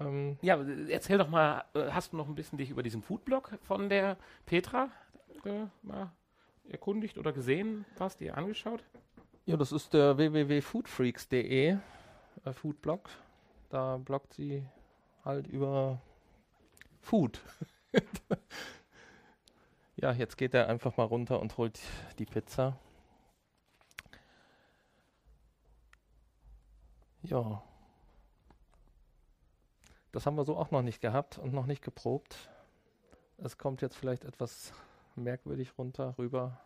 Ähm, 0.00 0.38
Ja, 0.42 0.56
äh, 0.60 0.90
erzähl 0.90 1.18
doch 1.18 1.28
mal, 1.28 1.64
äh, 1.74 1.90
hast 1.90 2.12
du 2.12 2.16
noch 2.16 2.28
ein 2.28 2.34
bisschen 2.34 2.58
dich 2.58 2.70
über 2.70 2.82
diesen 2.82 3.02
Foodblog 3.02 3.58
von 3.62 3.88
der 3.88 4.16
Petra 4.46 4.90
äh, 5.44 5.66
mal 5.82 6.12
erkundigt 6.68 7.18
oder 7.18 7.32
gesehen, 7.32 7.84
was 7.98 8.16
dir 8.16 8.36
angeschaut? 8.36 8.84
ja, 9.46 9.56
das 9.56 9.70
ist 9.72 9.94
der 9.94 10.16
www.foodfreaks.de 10.18 11.76
äh, 12.44 12.52
Foodblog. 12.52 13.08
Da 13.68 13.96
bloggt 13.98 14.32
sie 14.34 14.64
halt 15.24 15.46
über 15.46 16.00
Food. 17.00 17.40
ja, 19.96 20.12
jetzt 20.12 20.36
geht 20.36 20.54
er 20.54 20.68
einfach 20.68 20.96
mal 20.96 21.04
runter 21.04 21.40
und 21.40 21.56
holt 21.56 21.78
die 22.18 22.26
Pizza. 22.26 22.78
Ja. 27.22 27.62
Das 30.16 30.24
haben 30.24 30.36
wir 30.36 30.46
so 30.46 30.56
auch 30.56 30.70
noch 30.70 30.80
nicht 30.80 31.02
gehabt 31.02 31.36
und 31.36 31.52
noch 31.52 31.66
nicht 31.66 31.82
geprobt. 31.82 32.48
Es 33.36 33.58
kommt 33.58 33.82
jetzt 33.82 33.98
vielleicht 33.98 34.24
etwas 34.24 34.72
merkwürdig 35.14 35.76
runter 35.76 36.14
rüber. 36.16 36.58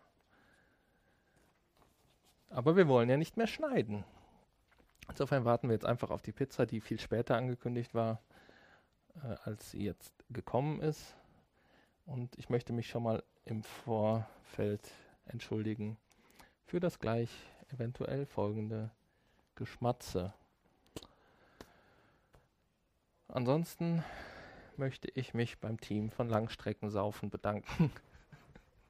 Aber 2.49 2.77
wir 2.77 2.87
wollen 2.87 3.11
ja 3.11 3.17
nicht 3.17 3.37
mehr 3.37 3.49
schneiden. 3.49 4.05
Insofern 5.09 5.45
warten 5.45 5.67
wir 5.67 5.75
jetzt 5.75 5.85
einfach 5.85 6.11
auf 6.11 6.23
die 6.23 6.31
Pizza, 6.31 6.65
die 6.65 6.81
viel 6.81 7.01
später 7.01 7.37
angekündigt 7.37 7.93
war, 7.93 8.23
äh, 9.17 9.35
als 9.43 9.73
sie 9.73 9.83
jetzt 9.83 10.15
gekommen 10.31 10.81
ist. 10.81 11.17
Und 12.07 12.39
ich 12.39 12.51
möchte 12.51 12.73
mich 12.73 12.87
schon 12.87 13.03
mal 13.03 13.21
im 13.47 13.65
Vorfeld 13.65 14.93
entschuldigen 15.27 15.97
für 16.67 16.79
das 16.79 17.01
gleich 17.01 17.31
eventuell 17.73 18.27
folgende 18.27 18.93
Geschmatze. 19.57 20.35
Ansonsten 23.33 24.03
möchte 24.77 25.09
ich 25.15 25.35
mich 25.35 25.61
beim 25.61 25.79
Team 25.79 26.11
von 26.11 26.29
Langstreckensaufen 26.29 27.31
bedanken. 27.31 27.93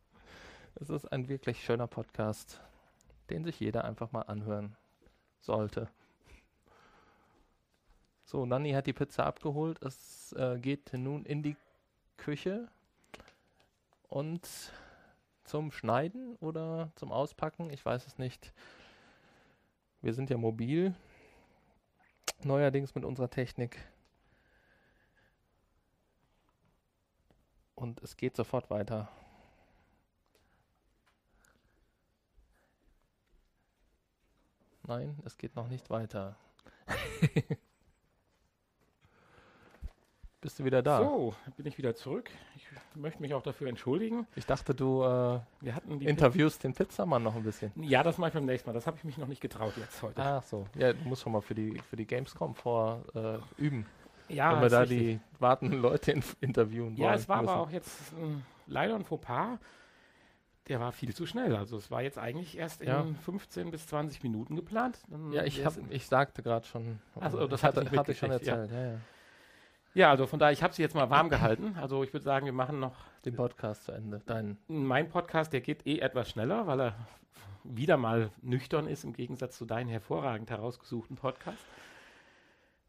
es 0.77 0.89
ist 0.89 1.13
ein 1.13 1.29
wirklich 1.29 1.63
schöner 1.63 1.87
Podcast, 1.87 2.59
den 3.29 3.45
sich 3.45 3.61
jeder 3.61 3.85
einfach 3.85 4.13
mal 4.13 4.23
anhören 4.23 4.77
sollte. 5.41 5.91
So, 8.25 8.47
Nanni 8.47 8.73
hat 8.73 8.87
die 8.87 8.95
Pizza 8.95 9.27
abgeholt. 9.27 9.83
Es 9.83 10.33
äh, 10.33 10.59
geht 10.59 10.95
nun 10.95 11.27
in 11.27 11.43
die 11.43 11.57
Küche 12.17 12.69
und 14.09 14.49
zum 15.45 15.71
Schneiden 15.71 16.37
oder 16.37 16.93
zum 16.95 17.13
Auspacken. 17.13 17.69
Ich 17.69 17.85
weiß 17.85 18.07
es 18.07 18.17
nicht. 18.17 18.55
Wir 20.01 20.15
sind 20.15 20.31
ja 20.31 20.39
mobil. 20.39 20.95
Neuerdings 22.43 22.95
mit 22.95 23.05
unserer 23.05 23.29
Technik. 23.29 23.77
Und 27.81 28.01
es 28.03 28.17
geht 28.19 28.37
sofort 28.37 28.69
weiter. 28.69 29.09
Nein, 34.87 35.19
es 35.25 35.39
geht 35.39 35.57
noch 35.57 35.67
nicht 35.69 35.89
weiter. 35.89 36.37
Bist 40.43 40.59
du 40.59 40.65
wieder 40.65 40.83
da? 40.83 40.99
So, 40.99 41.35
bin 41.57 41.65
ich 41.65 41.79
wieder 41.79 41.95
zurück. 41.95 42.31
Ich 42.55 42.67
möchte 42.95 43.23
mich 43.23 43.33
auch 43.33 43.43
dafür 43.43 43.69
entschuldigen. 43.69 44.27
Ich 44.37 44.45
dachte, 44.45 44.75
du 44.75 45.03
äh, 45.03 45.41
Wir 45.61 45.75
hatten 45.75 45.99
die 46.01 46.07
interviewst 46.07 46.63
den 46.65 46.75
Pizzamann 46.75 47.23
noch 47.23 47.35
ein 47.35 47.45
bisschen. 47.45 47.73
Ja, 47.77 48.03
das 48.03 48.19
mache 48.19 48.29
ich 48.29 48.35
beim 48.35 48.45
nächsten 48.45 48.69
Mal. 48.69 48.75
Das 48.75 48.87
habe 48.87 48.99
ich 48.99 49.05
mich 49.05 49.17
noch 49.17 49.29
nicht 49.29 49.41
getraut 49.41 49.75
jetzt 49.79 50.03
heute. 50.03 50.21
Ach 50.23 50.43
so. 50.43 50.67
Ja, 50.77 50.93
du 50.93 51.09
musst 51.09 51.23
schon 51.23 51.33
mal 51.33 51.41
für 51.41 51.55
die, 51.55 51.79
für 51.89 51.97
die 51.97 52.07
Gamescom 52.07 52.55
vor 52.55 53.05
äh, 53.15 53.39
üben. 53.57 53.87
Ja, 54.35 54.53
wenn 54.55 54.63
wir 54.63 54.69
da 54.71 54.81
richtig. 54.81 54.99
die 54.99 55.21
wartenden 55.39 55.81
Leute 55.81 56.13
in, 56.13 56.23
interviewen 56.41 56.97
Ja, 56.97 57.07
wollen 57.09 57.15
es 57.15 57.29
war 57.29 57.43
müssen. 57.43 57.51
aber 57.53 57.61
auch 57.63 57.71
jetzt 57.71 57.91
ähm, 58.21 58.43
leider 58.67 58.95
ein 58.95 59.05
Fauxpas. 59.05 59.59
Der 60.69 60.79
war 60.79 60.93
viel 60.93 61.15
zu 61.15 61.27
schnell. 61.27 61.57
Also 61.57 61.77
es 61.77 61.91
war 61.91 62.03
jetzt 62.03 62.19
eigentlich 62.19 62.57
erst 62.57 62.83
Ja. 62.83 63.01
in 63.01 63.17
15 63.17 63.71
bis 63.71 63.87
20 63.89 64.23
Minuten 64.23 64.55
geplant. 64.57 65.01
Dann 65.09 65.33
Ja, 65.33 65.43
ich, 65.45 65.65
hab, 65.65 65.75
ich 65.91 66.07
sagte 66.07 66.43
gerade 66.43 66.67
schon. 66.67 67.01
Ach 67.19 67.31
so, 67.33 67.47
das 67.49 67.65
hatte 67.65 67.83
ich 67.83 67.91
hatte 67.99 68.13
ich 68.13 68.19
schon 68.19 68.29
ja. 68.31 68.37
erzählt. 68.37 68.71
Ja. 68.71 68.81
Ja, 68.93 68.99
Ja, 69.95 70.11
also 70.11 70.27
von 70.29 70.39
daher, 70.39 70.53
ich 70.53 70.63
habe 70.63 70.73
sie 70.73 70.83
jetzt 70.83 70.95
mal 70.95 71.11
warm 71.11 71.29
gehalten. 71.29 71.75
Also 71.81 72.05
ich 72.05 72.13
würde 72.13 72.23
sagen, 72.25 72.47
wir 72.47 72.53
machen 72.53 72.79
noch 72.79 72.95
Den 73.25 73.35
Podcast 73.35 73.85
zu 73.85 73.93
Ende. 73.93 74.21
Dein. 74.27 74.59
mein 74.69 75.09
Podcast, 75.09 75.53
der 75.53 75.61
geht 75.61 75.85
eh 75.87 75.99
etwas 75.99 76.31
schneller, 76.31 76.67
weil 76.69 76.81
er 76.81 76.95
wieder 77.65 77.97
mal 77.97 78.31
nüchtern 78.41 78.87
ist 78.87 79.03
im 79.05 79.13
Gegensatz 79.13 79.59
zu 79.59 79.65
deinem 79.67 79.89
hervorragend 79.89 80.51
herausgesuchten 80.51 81.17
Podcast. 81.17 81.59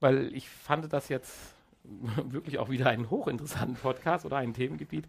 Weil 0.01 0.35
ich 0.35 0.49
fand 0.49 0.91
das 0.91 1.07
jetzt 1.07 1.53
wirklich 1.83 2.59
auch 2.59 2.69
wieder 2.69 2.89
einen 2.89 3.09
hochinteressanten 3.09 3.77
Podcast 3.77 4.25
oder 4.25 4.37
ein 4.37 4.53
Themengebiet, 4.53 5.07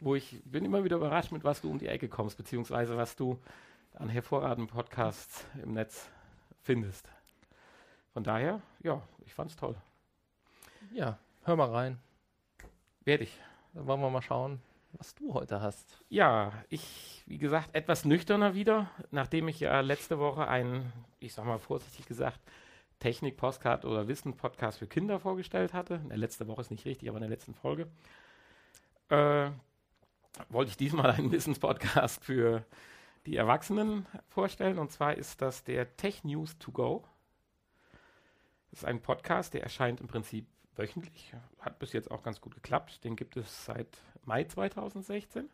wo 0.00 0.16
ich 0.16 0.40
bin 0.44 0.64
immer 0.64 0.82
wieder 0.82 0.96
überrascht, 0.96 1.30
mit 1.30 1.44
was 1.44 1.60
du 1.60 1.70
um 1.70 1.78
die 1.78 1.86
Ecke 1.86 2.08
kommst, 2.08 2.36
beziehungsweise 2.36 2.96
was 2.96 3.14
du 3.14 3.38
an 3.94 4.08
hervorragenden 4.08 4.66
Podcasts 4.66 5.46
im 5.62 5.74
Netz 5.74 6.08
findest. 6.62 7.08
Von 8.12 8.24
daher, 8.24 8.60
ja, 8.82 9.02
ich 9.24 9.34
fand's 9.34 9.56
toll. 9.56 9.76
Ja, 10.92 11.18
hör 11.44 11.56
mal 11.56 11.70
rein. 11.70 11.98
Werde 13.04 13.24
ich. 13.24 13.40
Dann 13.72 13.86
wollen 13.86 14.00
wir 14.00 14.10
mal 14.10 14.22
schauen, 14.22 14.60
was 14.92 15.14
du 15.14 15.34
heute 15.34 15.60
hast. 15.60 15.98
Ja, 16.08 16.52
ich, 16.68 17.22
wie 17.26 17.38
gesagt, 17.38 17.74
etwas 17.74 18.04
nüchterner 18.04 18.54
wieder, 18.54 18.90
nachdem 19.10 19.48
ich 19.48 19.60
ja 19.60 19.80
letzte 19.80 20.18
Woche 20.18 20.48
einen, 20.48 20.92
ich 21.20 21.34
sag 21.34 21.44
mal 21.44 21.58
vorsichtig 21.58 22.06
gesagt, 22.06 22.40
Technik-Podcast 23.04 23.84
oder 23.84 24.08
Wissen-Podcast 24.08 24.78
für 24.78 24.86
Kinder 24.86 25.20
vorgestellt 25.20 25.74
hatte. 25.74 25.96
In 25.96 26.08
der 26.08 26.16
letzte 26.16 26.48
Woche 26.48 26.62
ist 26.62 26.70
nicht 26.70 26.86
richtig, 26.86 27.06
aber 27.10 27.18
in 27.18 27.20
der 27.24 27.28
letzten 27.28 27.52
Folge. 27.52 27.86
Äh, 29.10 29.50
wollte 30.48 30.70
ich 30.70 30.78
diesmal 30.78 31.10
einen 31.10 31.30
Wissens-Podcast 31.30 32.24
für 32.24 32.64
die 33.26 33.36
Erwachsenen 33.36 34.06
vorstellen. 34.30 34.78
Und 34.78 34.90
zwar 34.90 35.18
ist 35.18 35.42
das 35.42 35.64
der 35.64 35.98
Tech 35.98 36.24
News 36.24 36.56
to 36.58 36.72
Go. 36.72 37.04
Das 38.70 38.80
ist 38.80 38.84
ein 38.86 39.02
Podcast, 39.02 39.52
der 39.52 39.62
erscheint 39.62 40.00
im 40.00 40.06
Prinzip 40.06 40.46
wöchentlich. 40.74 41.34
Hat 41.60 41.78
bis 41.78 41.92
jetzt 41.92 42.10
auch 42.10 42.22
ganz 42.22 42.40
gut 42.40 42.54
geklappt. 42.54 43.04
Den 43.04 43.16
gibt 43.16 43.36
es 43.36 43.66
seit 43.66 43.98
Mai 44.24 44.44
2016. 44.44 45.50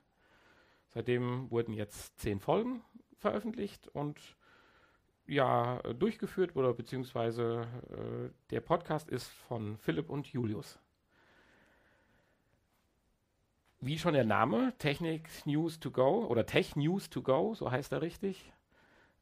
Seitdem 0.95 1.51
wurden 1.51 1.73
jetzt 1.73 2.17
zehn 2.21 2.39
Folgen 2.39 2.85
veröffentlicht 3.19 3.89
und 3.89 4.21
ja, 5.31 5.79
äh, 5.81 5.95
durchgeführt 5.95 6.57
oder 6.57 6.75
beziehungsweise 6.75 7.67
äh, 7.91 8.31
der 8.51 8.61
Podcast 8.61 9.09
ist 9.09 9.29
von 9.29 9.79
Philipp 9.79 10.11
und 10.11 10.27
Julius. 10.27 10.79
Wie 13.81 13.99
schon 13.99 14.13
der 14.13 14.25
Name, 14.25 14.75
Technik 14.79 15.29
News 15.47 15.81
to 15.81 15.91
Go 15.91 16.27
oder 16.27 16.45
Tech 16.45 16.77
News 16.77 17.09
to 17.09 17.23
Go, 17.23 17.55
so 17.55 17.71
heißt 17.71 17.93
er 17.93 18.03
richtig, 18.03 18.53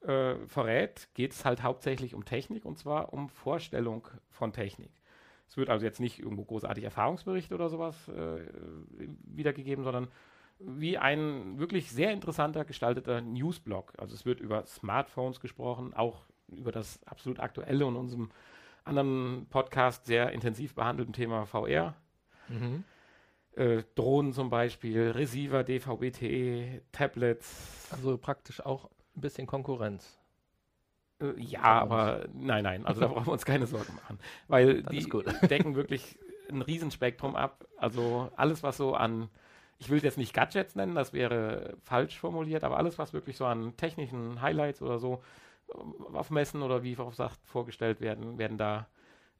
äh, 0.00 0.34
verrät, 0.46 1.08
geht 1.14 1.32
es 1.32 1.44
halt 1.44 1.62
hauptsächlich 1.62 2.14
um 2.14 2.24
Technik 2.24 2.64
und 2.64 2.78
zwar 2.78 3.12
um 3.12 3.28
Vorstellung 3.28 4.08
von 4.30 4.52
Technik. 4.52 4.90
Es 5.46 5.56
wird 5.56 5.70
also 5.70 5.84
jetzt 5.84 6.00
nicht 6.00 6.18
irgendwo 6.18 6.44
großartig 6.44 6.84
Erfahrungsbericht 6.84 7.52
oder 7.52 7.68
sowas 7.68 8.08
äh, 8.08 8.40
wiedergegeben, 9.24 9.84
sondern 9.84 10.08
wie 10.60 10.98
ein 10.98 11.58
wirklich 11.58 11.90
sehr 11.90 12.12
interessanter 12.12 12.64
gestalteter 12.64 13.20
Newsblog. 13.20 13.92
Also 13.98 14.14
es 14.14 14.26
wird 14.26 14.40
über 14.40 14.66
Smartphones 14.66 15.40
gesprochen, 15.40 15.94
auch 15.94 16.22
über 16.48 16.72
das 16.72 17.00
absolut 17.06 17.40
aktuelle 17.40 17.86
und 17.86 17.96
unserem 17.96 18.30
anderen 18.84 19.46
Podcast 19.50 20.06
sehr 20.06 20.32
intensiv 20.32 20.74
behandelten 20.74 21.12
Thema 21.12 21.46
VR. 21.46 21.94
Mhm. 22.48 22.84
Äh, 23.54 23.82
Drohnen 23.94 24.32
zum 24.32 24.50
Beispiel, 24.50 25.10
Receiver, 25.10 25.62
DVB-T, 25.64 26.82
Tablets. 26.92 27.88
Also 27.92 28.16
praktisch 28.16 28.64
auch 28.64 28.90
ein 29.16 29.20
bisschen 29.20 29.46
Konkurrenz. 29.46 30.18
Äh, 31.20 31.38
ja, 31.38 31.62
aber 31.62 32.26
nein, 32.32 32.64
nein, 32.64 32.86
also 32.86 33.00
da 33.00 33.08
brauchen 33.08 33.26
wir 33.26 33.32
uns 33.32 33.44
keine 33.44 33.66
Sorgen 33.66 33.94
machen. 33.96 34.18
Weil 34.46 34.82
Das 34.82 34.92
die 34.92 35.08
decken 35.48 35.74
wirklich 35.74 36.18
ein 36.50 36.62
Riesenspektrum 36.62 37.36
ab. 37.36 37.66
Also 37.76 38.30
alles, 38.36 38.62
was 38.62 38.76
so 38.76 38.94
an, 38.94 39.28
ich 39.78 39.88
will 39.88 39.98
es 39.98 40.04
jetzt 40.04 40.18
nicht 40.18 40.34
Gadgets 40.34 40.74
nennen, 40.74 40.94
das 40.94 41.12
wäre 41.12 41.76
falsch 41.82 42.18
formuliert, 42.18 42.64
aber 42.64 42.76
alles, 42.76 42.98
was 42.98 43.12
wirklich 43.12 43.36
so 43.36 43.46
an 43.46 43.76
technischen 43.76 44.40
Highlights 44.40 44.82
oder 44.82 44.98
so 44.98 45.22
äh, 45.68 46.14
auf 46.14 46.30
Messen 46.30 46.62
oder 46.62 46.82
wie 46.82 46.96
auch 46.98 47.12
sagt, 47.12 47.38
vorgestellt 47.44 48.00
werden, 48.00 48.38
werden 48.38 48.58
da 48.58 48.88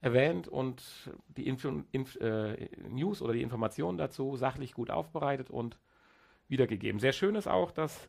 erwähnt 0.01 0.46
und 0.46 1.11
die 1.37 1.48
Info, 1.48 1.83
Inf, 1.90 2.16
äh, 2.16 2.68
News 2.88 3.20
oder 3.20 3.33
die 3.33 3.42
Informationen 3.42 3.98
dazu 3.98 4.37
sachlich 4.37 4.74
gut 4.74 4.90
aufbereitet 4.90 5.51
und 5.51 5.79
wiedergegeben. 6.46 7.01
Sehr 7.01 7.12
schön 7.12 7.35
ist 7.35 7.48
auch, 7.48 7.72
dass 7.72 8.09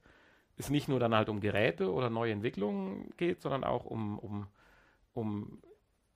es 0.56 0.70
nicht 0.70 0.88
nur 0.88 1.00
dann 1.00 1.16
halt 1.16 1.30
um 1.30 1.40
Geräte 1.40 1.92
oder 1.92 2.10
neue 2.10 2.34
Entwicklungen 2.34 3.12
geht, 3.18 3.42
sondern 3.42 3.64
auch 3.64 3.86
um, 3.86 4.20
um, 4.20 4.48
um 5.14 5.62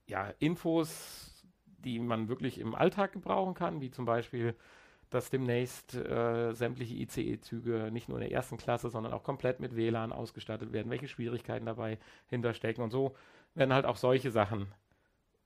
ja, 0.06 0.32
Infos, 0.40 1.44
die 1.66 1.98
man 2.00 2.28
wirklich 2.28 2.60
im 2.60 2.76
Alltag 2.76 3.14
gebrauchen 3.14 3.56
kann, 3.56 3.82
wie 3.82 3.90
zum 3.90 4.06
Beispiel, 4.06 4.56
dass 5.14 5.30
demnächst 5.30 5.96
äh, 5.96 6.54
sämtliche 6.54 6.96
ICE-Züge 6.96 7.90
nicht 7.92 8.10
nur 8.10 8.18
in 8.18 8.24
der 8.28 8.32
ersten 8.32 8.58
Klasse, 8.58 8.90
sondern 8.90 9.14
auch 9.14 9.24
komplett 9.24 9.60
mit 9.60 9.76
WLAN 9.76 10.12
ausgestattet 10.12 10.74
werden, 10.74 10.90
welche 10.90 11.08
Schwierigkeiten 11.08 11.66
dabei 11.66 12.00
hinterstecken 12.28 12.84
und 12.84 12.92
so 12.92 13.16
werden 13.56 13.74
halt 13.74 13.86
auch 13.86 13.98
solche 13.98 14.32
Sachen 14.32 14.68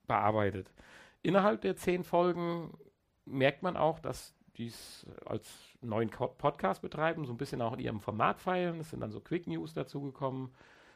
bearbeitet. 0.07 0.71
Innerhalb 1.21 1.61
der 1.61 1.75
zehn 1.75 2.03
Folgen 2.03 2.77
merkt 3.25 3.63
man 3.63 3.75
auch, 3.75 3.99
dass 3.99 4.33
die 4.57 4.67
es 4.67 5.05
als 5.25 5.47
neuen 5.81 6.09
Podcast 6.09 6.81
betreiben, 6.81 7.25
so 7.25 7.33
ein 7.33 7.37
bisschen 7.37 7.61
auch 7.61 7.73
in 7.73 7.79
ihrem 7.79 7.99
Format 7.99 8.39
feilen. 8.39 8.79
Es 8.79 8.89
sind 8.89 9.01
dann 9.01 9.11
so 9.11 9.19
Quick 9.19 9.47
News 9.47 9.73
dazugekommen 9.73 10.51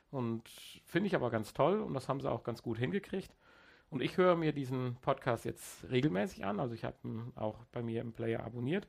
und 0.10 0.48
finde 0.86 1.08
ich 1.08 1.16
aber 1.16 1.30
ganz 1.30 1.54
toll 1.54 1.80
und 1.80 1.94
das 1.94 2.10
haben 2.10 2.22
sie 2.22 2.32
auch 2.32 2.44
ganz 2.44 2.64
gut 2.64 2.78
hingekriegt. 2.78 3.36
Und 3.92 4.02
ich 4.02 4.16
höre 4.16 4.38
mir 4.38 4.54
diesen 4.54 4.96
Podcast 5.02 5.44
jetzt 5.44 5.84
regelmäßig 5.92 6.46
an, 6.46 6.62
also 6.62 6.74
ich 6.74 6.86
habe 6.86 6.96
ihn 7.04 7.34
auch 7.36 7.60
bei 7.74 7.84
mir 7.84 8.00
im 8.00 8.14
Player 8.14 8.42
abonniert, 8.42 8.88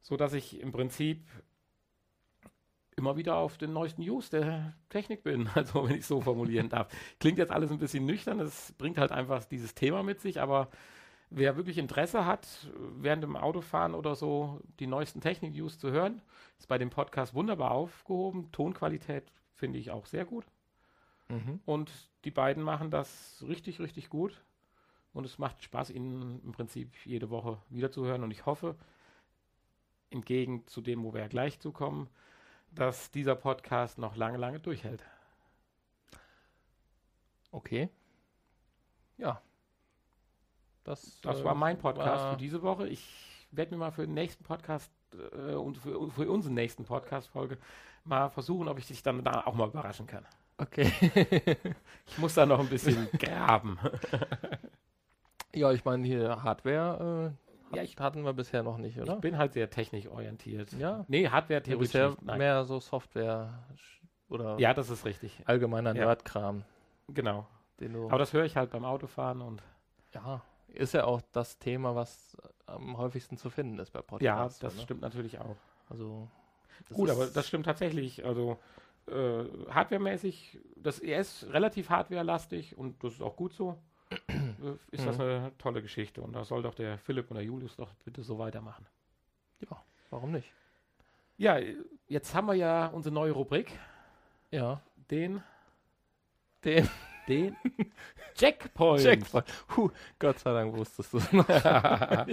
so 0.00 0.16
dass 0.16 0.32
ich 0.32 0.60
im 0.60 0.72
Prinzip 0.72 1.24
immer 2.96 3.16
wieder 3.16 3.36
auf 3.36 3.56
den 3.56 3.72
neuesten 3.72 4.02
News 4.02 4.30
der 4.30 4.74
Technik 4.88 5.22
bin, 5.22 5.48
also 5.54 5.88
wenn 5.88 5.94
ich 5.94 6.06
so 6.06 6.20
formulieren 6.20 6.68
darf. 6.68 6.88
Klingt 7.20 7.38
jetzt 7.38 7.52
alles 7.52 7.70
ein 7.70 7.78
bisschen 7.78 8.04
nüchtern, 8.04 8.40
es 8.40 8.72
bringt 8.72 8.98
halt 8.98 9.12
einfach 9.12 9.44
dieses 9.44 9.76
Thema 9.76 10.02
mit 10.02 10.20
sich, 10.20 10.40
aber 10.40 10.68
wer 11.30 11.56
wirklich 11.56 11.78
Interesse 11.78 12.26
hat, 12.26 12.48
während 12.96 13.22
dem 13.22 13.36
Autofahren 13.36 13.94
oder 13.94 14.16
so 14.16 14.60
die 14.80 14.88
neuesten 14.88 15.20
Technik-News 15.20 15.78
zu 15.78 15.92
hören, 15.92 16.20
ist 16.58 16.66
bei 16.66 16.78
dem 16.78 16.90
Podcast 16.90 17.32
wunderbar 17.32 17.70
aufgehoben. 17.70 18.50
Tonqualität 18.50 19.32
finde 19.52 19.78
ich 19.78 19.92
auch 19.92 20.06
sehr 20.06 20.24
gut. 20.24 20.46
Mhm. 21.28 21.60
Und 21.66 21.90
die 22.24 22.30
beiden 22.30 22.62
machen 22.62 22.90
das 22.90 23.44
richtig, 23.46 23.80
richtig 23.80 24.08
gut. 24.08 24.42
Und 25.12 25.24
es 25.24 25.38
macht 25.38 25.62
Spaß, 25.62 25.90
ihnen 25.90 26.42
im 26.44 26.52
Prinzip 26.52 26.94
jede 27.04 27.30
Woche 27.30 27.58
wiederzuhören. 27.70 28.22
Und 28.22 28.30
ich 28.30 28.46
hoffe, 28.46 28.76
entgegen 30.10 30.66
zu 30.66 30.80
dem, 30.80 31.02
wo 31.04 31.12
wir 31.12 31.20
ja 31.22 31.28
gleich 31.28 31.58
zukommen, 31.60 32.08
dass 32.70 33.10
dieser 33.10 33.34
Podcast 33.34 33.98
noch 33.98 34.16
lange, 34.16 34.38
lange 34.38 34.60
durchhält. 34.60 35.02
Okay. 37.50 37.88
Ja. 39.16 39.40
Das, 40.84 41.20
Das 41.22 41.40
äh, 41.40 41.44
war 41.44 41.54
mein 41.54 41.78
Podcast 41.78 42.24
war- 42.24 42.32
für 42.32 42.38
diese 42.38 42.62
Woche. 42.62 42.88
Ich 42.88 43.46
werde 43.50 43.72
mir 43.72 43.78
mal 43.78 43.90
für 43.92 44.04
den 44.06 44.14
nächsten 44.14 44.44
Podcast 44.44 44.92
äh, 45.32 45.54
und 45.54 45.78
für, 45.78 46.10
für 46.10 46.30
unseren 46.30 46.54
nächsten 46.54 46.84
Podcast-Folge 46.84 47.58
mal 48.04 48.28
versuchen, 48.28 48.68
ob 48.68 48.78
ich 48.78 48.86
dich 48.86 49.02
dann 49.02 49.24
da 49.24 49.42
auch 49.46 49.54
mal 49.54 49.68
überraschen 49.68 50.06
kann. 50.06 50.26
Okay. 50.58 50.90
Ich 52.10 52.16
muss 52.18 52.32
da 52.34 52.46
noch 52.46 52.58
ein 52.60 52.68
bisschen 52.68 53.06
graben. 53.18 53.78
ja, 55.54 55.72
ich 55.72 55.84
meine, 55.84 56.06
hier 56.06 56.42
Hardware 56.42 57.34
äh, 57.72 57.76
Ja, 57.76 57.82
ich- 57.82 57.96
hatten 57.98 58.24
wir 58.24 58.32
bisher 58.32 58.62
noch 58.62 58.78
nicht, 58.78 58.98
oder? 58.98 59.14
Ich 59.16 59.20
bin 59.20 59.36
halt 59.36 59.52
sehr 59.52 59.68
technikorientiert. 59.70 60.72
ja. 60.72 61.04
Nee, 61.08 61.28
Hardware 61.28 61.58
Ja, 61.58 61.64
theoretisch 61.64 61.92
bisher 61.92 62.08
nicht. 62.10 62.38
Mehr 62.38 62.64
so 62.64 62.80
Software 62.80 63.62
oder 64.28 64.58
Ja, 64.58 64.72
das 64.74 64.88
ist 64.90 65.04
richtig. 65.04 65.38
allgemeiner 65.44 65.94
Ja. 65.94 66.06
Nerdkram, 66.06 66.64
Genau. 67.12 67.46
Aber 68.08 68.18
das 68.18 68.32
höre 68.32 68.44
ich 68.44 68.56
halt 68.56 68.70
beim 68.70 68.84
Autofahren 68.84 69.40
und 69.40 69.62
ja, 70.12 70.40
ist 70.68 70.94
ja 70.94 71.04
auch 71.04 71.20
das 71.32 71.58
Thema, 71.58 71.94
was 71.94 72.36
am 72.66 72.96
häufigsten 72.98 73.36
zu 73.36 73.50
finden 73.50 73.78
ist 73.78 73.90
bei 73.92 74.00
ja, 74.00 74.02
Podcasts. 74.02 74.58
das 74.58 74.74
ne? 74.76 74.82
stimmt 74.82 75.02
natürlich 75.02 75.38
auch. 75.38 75.56
Also 75.88 76.26
Gut, 76.92 77.08
aber 77.10 77.26
das 77.26 77.46
stimmt 77.46 77.66
tatsächlich. 77.66 78.24
Also 78.24 78.58
äh, 79.08 79.44
hardwaremäßig, 79.70 80.58
das 80.76 80.98
ist 80.98 81.46
relativ 81.52 81.90
hardwarelastig 81.90 82.76
und 82.78 83.02
das 83.02 83.14
ist 83.14 83.22
auch 83.22 83.36
gut 83.36 83.52
so. 83.52 83.78
Äh, 84.10 84.72
ist 84.90 85.06
das 85.06 85.16
Mhm. 85.18 85.22
eine 85.22 85.52
tolle 85.58 85.82
Geschichte 85.82 86.22
und 86.22 86.32
da 86.32 86.44
soll 86.44 86.62
doch 86.62 86.74
der 86.74 86.98
Philipp 86.98 87.30
oder 87.30 87.40
Julius 87.40 87.76
doch 87.76 87.92
bitte 88.04 88.22
so 88.22 88.38
weitermachen. 88.38 88.86
Ja, 89.60 89.76
warum 90.10 90.32
nicht? 90.32 90.52
Ja, 91.36 91.58
jetzt 92.08 92.34
haben 92.34 92.46
wir 92.46 92.54
ja 92.54 92.86
unsere 92.86 93.14
neue 93.14 93.32
Rubrik, 93.32 93.70
Ja, 94.50 94.80
den, 95.10 95.42
den 96.64 96.88
den 97.28 97.54
Checkpoint. 98.34 99.02
Checkpoint. 99.02 99.44
Huh, 99.76 99.90
Gott 100.18 100.38
sei 100.38 100.52
Dank 100.54 100.74
wusstest 100.74 101.12
du 101.12 101.18
es 101.18 101.30
noch. 101.32 101.46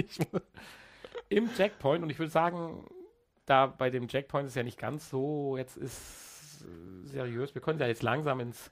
Im 1.29 1.51
Checkpoint 1.53 2.01
und 2.03 2.09
ich 2.09 2.17
würde 2.19 2.31
sagen, 2.31 2.87
da 3.45 3.65
bei 3.67 3.89
dem 3.89 4.07
Jackpoint 4.07 4.47
ist 4.47 4.55
ja 4.55 4.63
nicht 4.63 4.79
ganz 4.79 5.09
so, 5.09 5.57
jetzt 5.57 5.75
ist 5.77 6.34
seriös. 7.05 7.55
Wir 7.55 7.61
können 7.61 7.79
ja 7.79 7.87
jetzt 7.87 8.03
langsam 8.03 8.39
ins, 8.39 8.71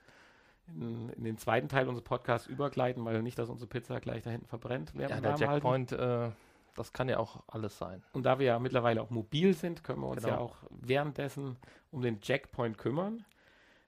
in, 0.68 1.10
in, 1.10 1.24
den 1.24 1.38
zweiten 1.38 1.70
Teil 1.70 1.88
unseres 1.88 2.04
Podcasts 2.04 2.48
übergleiten, 2.48 3.04
weil 3.06 3.22
nicht, 3.22 3.38
dass 3.38 3.50
unsere 3.50 3.68
Pizza 3.68 4.00
gleich 4.00 4.24
da 4.24 4.30
hinten 4.30 4.48
verbrennt. 4.48 4.94
Ja, 4.98 5.20
der 5.20 5.36
Jackpoint, 5.36 5.92
äh, 5.92 6.32
das 6.76 6.94
kann 6.94 7.10
ja 7.10 7.18
auch 7.18 7.44
alles 7.48 7.78
sein. 7.78 8.04
Und 8.14 8.24
da 8.24 8.40
wir 8.40 8.46
ja 8.46 8.60
mittlerweile 8.60 9.02
auch 9.02 9.10
mobil 9.10 9.54
sind, 9.54 9.84
können 9.84 10.02
wir 10.02 10.08
uns 10.08 10.24
genau. 10.24 10.36
ja 10.36 10.40
auch 10.40 10.56
währenddessen 10.70 11.58
um 11.92 12.02
den 12.02 12.20
Jackpoint 12.22 12.78
kümmern. 12.78 13.26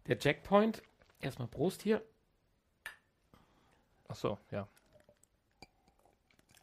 Der 0.08 0.18
Jackpoint, 0.20 0.84
erstmal 1.20 1.48
Prost 1.48 1.82
hier. 1.82 2.02
Ach 4.08 4.16
so, 4.16 4.38
ja. 4.52 4.68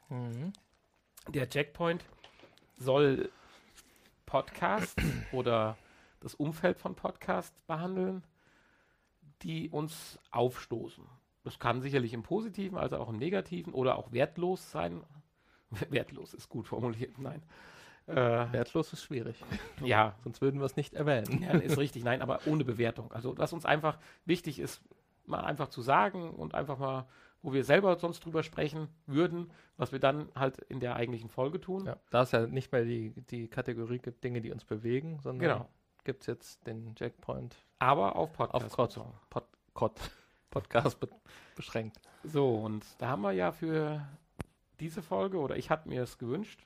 Mhm. 0.09 0.53
Der 1.29 1.49
Jackpoint 1.51 2.05
soll 2.79 3.31
Podcast 4.27 4.99
oder 5.33 5.77
das 6.23 6.35
Umfeld 6.35 6.79
von 6.79 6.95
Podcasts 6.95 7.61
behandeln, 7.63 8.25
die 9.43 9.69
uns 9.71 10.19
aufstoßen. 10.31 11.05
Das 11.45 11.59
kann 11.59 11.81
sicherlich 11.81 12.13
im 12.13 12.23
Positiven, 12.23 12.79
also 12.79 12.99
auch 12.99 13.09
im 13.09 13.17
Negativen 13.17 13.73
oder 13.73 13.97
auch 13.97 14.13
wertlos 14.13 14.71
sein. 14.71 15.03
wertlos 15.91 16.35
ist 16.35 16.49
gut 16.49 16.69
formuliert, 16.69 17.19
nein. 17.19 17.43
Äh, 18.07 18.15
wertlos 18.15 18.93
ist 18.93 19.03
schwierig. 19.03 19.43
Ja. 19.85 20.15
Sonst 20.23 20.41
würden 20.41 20.61
wir 20.61 20.67
es 20.67 20.77
nicht 20.77 20.95
erwähnen. 20.95 21.43
Ja, 21.43 21.51
ist 21.53 21.79
richtig, 21.79 22.05
nein, 22.05 22.23
aber 22.23 22.41
ohne 22.47 22.65
Bewertung. 22.65 23.13
Also, 23.13 23.37
was 23.37 23.53
uns 23.53 23.65
einfach 23.65 23.99
wichtig 24.25 24.59
ist, 24.61 24.83
mal 25.25 25.41
einfach 25.41 25.69
zu 25.69 25.83
sagen 25.83 26.31
und 26.31 26.55
einfach 26.55 26.79
mal 26.79 27.07
wo 27.43 27.53
wir 27.53 27.65
selber 27.65 27.97
sonst 27.97 28.25
drüber 28.25 28.43
sprechen 28.43 28.89
würden, 29.07 29.51
was 29.77 29.93
wir 29.93 29.99
dann 29.99 30.29
halt 30.35 30.59
in 30.69 30.81
der 30.81 30.97
eigentlichen 30.97 31.29
Folge 31.29 31.61
tun. 31.61 31.87
Ja, 31.87 31.97
da 32.11 32.23
es 32.23 32.31
ja 32.31 32.47
nicht 32.47 32.71
mehr 32.73 32.85
die, 32.85 33.13
die 33.31 33.49
Kategorie 33.49 33.99
gibt, 33.99 34.23
Dinge, 34.23 34.41
die 34.41 34.53
uns 34.53 34.65
bewegen, 34.65 35.19
sondern 35.21 35.41
genau. 35.41 35.69
Gibt 36.05 36.23
es 36.23 36.27
jetzt 36.27 36.67
den 36.67 36.95
Jackpoint. 36.97 37.57
Aber 37.79 38.17
auf 38.17 38.33
Podcast. 38.33 38.79
Auf 38.79 39.31
Pod, 39.31 39.45
Pod, 39.75 40.01
Podcast 40.51 41.01
be 41.01 41.09
beschränkt. 41.55 42.01
So, 42.25 42.55
und 42.55 42.85
da 42.99 43.09
haben 43.09 43.23
wir 43.23 43.33
ja 43.33 43.53
für 43.53 44.07
diese 44.81 45.03
Folge, 45.03 45.39
oder 45.39 45.57
ich 45.57 45.71
hatte 45.71 45.89
mir 45.89 46.03
es 46.03 46.19
gewünscht, 46.19 46.65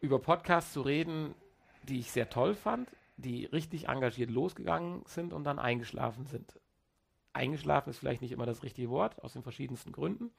über 0.00 0.18
Podcasts 0.18 0.72
zu 0.72 0.82
reden, 0.82 1.34
die 1.82 2.00
ich 2.00 2.10
sehr 2.10 2.30
toll 2.30 2.54
fand, 2.54 2.90
die 3.16 3.46
richtig 3.46 3.88
engagiert 3.88 4.30
losgegangen 4.30 5.02
sind 5.06 5.32
und 5.32 5.44
dann 5.44 5.58
eingeschlafen 5.58 6.26
sind. 6.26 6.60
Eingeschlafen 7.32 7.90
ist 7.90 7.98
vielleicht 7.98 8.22
nicht 8.22 8.32
immer 8.32 8.46
das 8.46 8.62
richtige 8.62 8.90
Wort, 8.90 9.22
aus 9.22 9.34
den 9.34 9.42
verschiedensten 9.42 9.92
Gründen. 9.92 10.30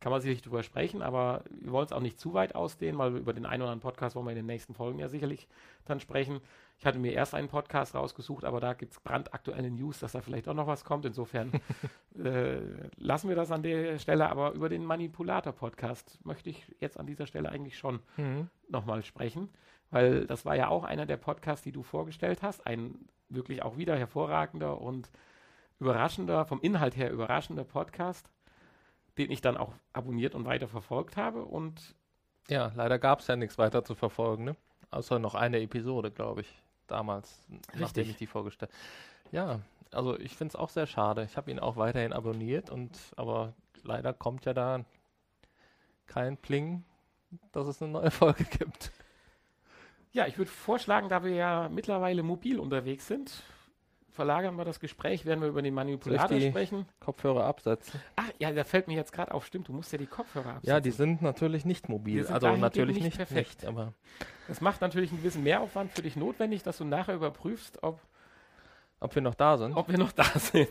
Kann 0.00 0.12
man 0.12 0.20
sicherlich 0.20 0.42
drüber 0.42 0.62
sprechen, 0.62 1.00
aber 1.00 1.42
wir 1.50 1.72
wollen 1.72 1.86
es 1.86 1.92
auch 1.92 2.00
nicht 2.00 2.20
zu 2.20 2.34
weit 2.34 2.54
ausdehnen, 2.54 2.98
weil 2.98 3.14
wir 3.14 3.20
über 3.20 3.32
den 3.32 3.46
einen 3.46 3.62
oder 3.62 3.72
anderen 3.72 3.90
Podcast 3.92 4.14
wollen 4.14 4.26
wir 4.26 4.32
in 4.32 4.36
den 4.36 4.46
nächsten 4.46 4.74
Folgen 4.74 4.98
ja 4.98 5.08
sicherlich 5.08 5.48
dann 5.86 6.00
sprechen. 6.00 6.40
Ich 6.78 6.84
hatte 6.84 6.98
mir 6.98 7.12
erst 7.12 7.34
einen 7.34 7.48
Podcast 7.48 7.94
rausgesucht, 7.94 8.44
aber 8.44 8.60
da 8.60 8.74
gibt 8.74 8.92
es 8.92 9.00
brandaktuelle 9.00 9.70
News, 9.70 9.98
dass 10.00 10.12
da 10.12 10.20
vielleicht 10.20 10.48
auch 10.48 10.54
noch 10.54 10.66
was 10.66 10.84
kommt. 10.84 11.06
Insofern 11.06 11.50
äh, 12.22 12.58
lassen 12.96 13.28
wir 13.28 13.36
das 13.36 13.50
an 13.50 13.62
der 13.62 13.98
Stelle. 13.98 14.28
Aber 14.28 14.52
über 14.52 14.68
den 14.68 14.84
Manipulator-Podcast 14.84 16.18
möchte 16.24 16.50
ich 16.50 16.66
jetzt 16.78 17.00
an 17.00 17.06
dieser 17.06 17.26
Stelle 17.26 17.48
eigentlich 17.48 17.78
schon 17.78 18.00
mhm. 18.18 18.50
nochmal 18.68 19.02
sprechen, 19.02 19.48
weil 19.90 20.26
das 20.26 20.44
war 20.44 20.54
ja 20.54 20.68
auch 20.68 20.84
einer 20.84 21.06
der 21.06 21.16
Podcasts, 21.16 21.64
die 21.64 21.72
du 21.72 21.82
vorgestellt 21.82 22.42
hast. 22.42 22.66
Ein 22.66 23.08
wirklich 23.30 23.62
auch 23.62 23.78
wieder 23.78 23.96
hervorragender 23.96 24.80
und 24.80 25.10
überraschender, 25.78 26.44
vom 26.44 26.60
Inhalt 26.60 26.96
her 26.96 27.10
überraschender 27.10 27.64
Podcast, 27.64 28.30
den 29.18 29.30
ich 29.30 29.40
dann 29.40 29.56
auch 29.56 29.72
abonniert 29.92 30.34
und 30.34 30.44
weiter 30.44 30.68
verfolgt 30.68 31.16
habe. 31.16 31.44
Und 31.44 31.94
ja, 32.48 32.72
leider 32.74 32.98
gab 32.98 33.20
es 33.20 33.26
ja 33.26 33.36
nichts 33.36 33.58
weiter 33.58 33.84
zu 33.84 33.94
verfolgen, 33.94 34.44
ne? 34.44 34.56
Außer 34.90 35.18
noch 35.18 35.34
eine 35.34 35.60
Episode, 35.60 36.10
glaube 36.10 36.42
ich, 36.42 36.62
damals, 36.86 37.44
Richtig. 37.50 37.80
nachdem 37.80 38.10
ich 38.10 38.16
die 38.16 38.26
vorgestellt 38.26 38.70
Ja, 39.32 39.60
also 39.92 40.18
ich 40.18 40.36
finde 40.36 40.52
es 40.52 40.56
auch 40.56 40.68
sehr 40.70 40.86
schade. 40.86 41.24
Ich 41.24 41.36
habe 41.36 41.50
ihn 41.50 41.58
auch 41.58 41.76
weiterhin 41.76 42.12
abonniert 42.12 42.70
und 42.70 42.98
aber 43.16 43.54
leider 43.82 44.12
kommt 44.12 44.44
ja 44.44 44.54
da 44.54 44.84
kein 46.06 46.36
Pling, 46.36 46.84
dass 47.52 47.66
es 47.66 47.82
eine 47.82 47.92
neue 47.92 48.10
Folge 48.12 48.44
gibt. 48.44 48.92
Ja, 50.12 50.26
ich 50.26 50.38
würde 50.38 50.50
vorschlagen, 50.50 51.08
da 51.08 51.24
wir 51.24 51.32
ja 51.34 51.68
mittlerweile 51.68 52.22
mobil 52.22 52.58
unterwegs 52.58 53.06
sind, 53.06 53.42
verlagern 54.16 54.56
wir 54.56 54.64
das 54.64 54.80
Gespräch, 54.80 55.24
werden 55.24 55.40
wir 55.40 55.48
über 55.48 55.62
den 55.62 55.74
Manipulator 55.74 56.40
sprechen. 56.40 56.86
Kopfhörer 56.98 57.44
absetzen. 57.44 58.00
Ach 58.16 58.28
ja, 58.38 58.50
da 58.50 58.64
fällt 58.64 58.88
mir 58.88 58.94
jetzt 58.94 59.12
gerade 59.12 59.32
auf, 59.32 59.46
stimmt, 59.46 59.68
du 59.68 59.72
musst 59.72 59.92
ja 59.92 59.98
die 59.98 60.06
Kopfhörer 60.06 60.48
absetzen. 60.48 60.68
Ja, 60.68 60.80
die 60.80 60.90
sind 60.90 61.22
natürlich 61.22 61.64
nicht 61.64 61.88
mobil, 61.88 62.26
also 62.26 62.56
natürlich 62.56 63.00
nicht, 63.00 63.16
perfekt. 63.16 63.62
Nicht, 63.62 63.66
aber 63.66 63.92
das 64.48 64.60
macht 64.60 64.80
natürlich 64.80 65.10
einen 65.10 65.20
gewissen 65.20 65.44
Mehraufwand 65.44 65.92
für 65.92 66.02
dich 66.02 66.16
notwendig, 66.16 66.64
dass 66.64 66.78
du 66.78 66.84
nachher 66.84 67.14
überprüfst, 67.14 67.82
ob 67.82 68.00
ob 68.98 69.14
wir 69.14 69.22
noch 69.22 69.34
da 69.34 69.58
sind. 69.58 69.76
Ob 69.76 69.88
wir 69.90 69.98
noch 69.98 70.12
da 70.12 70.24
sind. 70.24 70.70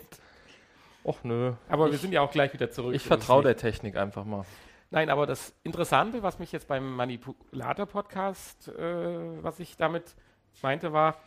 Och 1.06 1.24
nö. 1.24 1.54
Aber 1.70 1.86
ich, 1.86 1.92
wir 1.92 2.00
sind 2.00 2.12
ja 2.12 2.22
auch 2.22 2.32
gleich 2.32 2.52
wieder 2.54 2.72
zurück. 2.72 2.96
Ich 2.96 3.04
vertraue 3.04 3.44
der 3.44 3.56
Technik 3.56 3.96
einfach 3.96 4.26
mal. 4.26 4.46
Nein, 4.90 5.10
aber 5.10 5.28
das 5.28 5.54
Interessante, 5.64 6.24
was 6.24 6.40
mich 6.40 6.52
jetzt 6.52 6.68
beim 6.68 6.96
Manipulator-Podcast, 6.96 8.70
äh, 8.70 9.44
was 9.44 9.60
ich 9.60 9.78
damit 9.78 10.16
meinte, 10.62 10.94
war, 10.94 11.18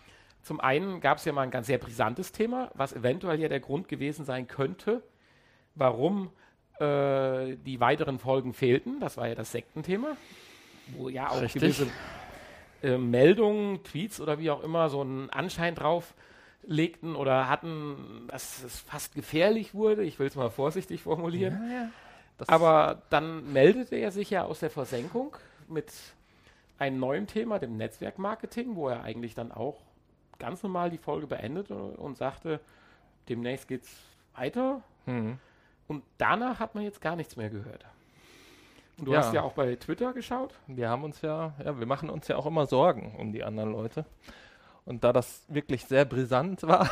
zum 0.48 0.60
einen 0.60 1.02
gab 1.02 1.18
es 1.18 1.26
ja 1.26 1.32
mal 1.34 1.42
ein 1.42 1.50
ganz 1.50 1.66
sehr 1.66 1.76
brisantes 1.76 2.32
Thema, 2.32 2.70
was 2.72 2.94
eventuell 2.94 3.38
ja 3.38 3.48
der 3.48 3.60
Grund 3.60 3.86
gewesen 3.86 4.24
sein 4.24 4.48
könnte, 4.48 5.02
warum 5.74 6.30
äh, 6.80 7.54
die 7.66 7.80
weiteren 7.80 8.18
Folgen 8.18 8.54
fehlten. 8.54 8.98
Das 8.98 9.18
war 9.18 9.28
ja 9.28 9.34
das 9.34 9.52
Sektenthema, 9.52 10.16
wo 10.96 11.10
ja 11.10 11.28
auch 11.28 11.42
Richtig. 11.42 11.60
gewisse 11.60 11.86
äh, 12.82 12.96
Meldungen, 12.96 13.84
Tweets 13.84 14.22
oder 14.22 14.38
wie 14.38 14.50
auch 14.50 14.62
immer 14.62 14.88
so 14.88 15.02
einen 15.02 15.28
Anschein 15.28 15.74
drauf 15.74 16.14
legten 16.62 17.14
oder 17.14 17.50
hatten, 17.50 18.24
dass 18.28 18.64
es 18.64 18.80
fast 18.80 19.14
gefährlich 19.14 19.74
wurde. 19.74 20.02
Ich 20.02 20.18
will 20.18 20.28
es 20.28 20.34
mal 20.34 20.48
vorsichtig 20.48 21.02
formulieren. 21.02 21.60
Ja, 21.68 21.74
ja. 21.74 21.90
Aber 22.46 23.02
dann 23.10 23.52
meldete 23.52 23.96
er 23.96 24.12
sich 24.12 24.30
ja 24.30 24.44
aus 24.44 24.60
der 24.60 24.70
Versenkung 24.70 25.36
mit 25.68 25.92
einem 26.78 26.98
neuen 26.98 27.26
Thema, 27.26 27.58
dem 27.58 27.76
Netzwerkmarketing, 27.76 28.76
wo 28.76 28.88
er 28.88 29.02
eigentlich 29.02 29.34
dann 29.34 29.52
auch 29.52 29.76
ganz 30.38 30.62
normal 30.62 30.90
die 30.90 30.98
Folge 30.98 31.26
beendet 31.26 31.70
und 31.70 32.16
sagte, 32.16 32.60
demnächst 33.28 33.68
geht's 33.68 33.94
weiter. 34.34 34.82
Mhm. 35.06 35.38
Und 35.86 36.04
danach 36.18 36.60
hat 36.60 36.74
man 36.74 36.84
jetzt 36.84 37.00
gar 37.00 37.16
nichts 37.16 37.36
mehr 37.36 37.50
gehört. 37.50 37.84
Und 38.98 39.06
du 39.06 39.12
ja. 39.12 39.18
hast 39.18 39.32
ja 39.32 39.42
auch 39.42 39.52
bei 39.52 39.76
Twitter 39.76 40.12
geschaut. 40.12 40.54
Wir 40.66 40.88
haben 40.88 41.04
uns 41.04 41.22
ja, 41.22 41.54
ja, 41.64 41.78
wir 41.78 41.86
machen 41.86 42.10
uns 42.10 42.28
ja 42.28 42.36
auch 42.36 42.46
immer 42.46 42.66
Sorgen 42.66 43.14
um 43.16 43.32
die 43.32 43.44
anderen 43.44 43.72
Leute. 43.72 44.04
Und 44.84 45.04
da 45.04 45.12
das 45.12 45.44
wirklich 45.48 45.84
sehr 45.84 46.04
brisant 46.04 46.62
war, 46.62 46.90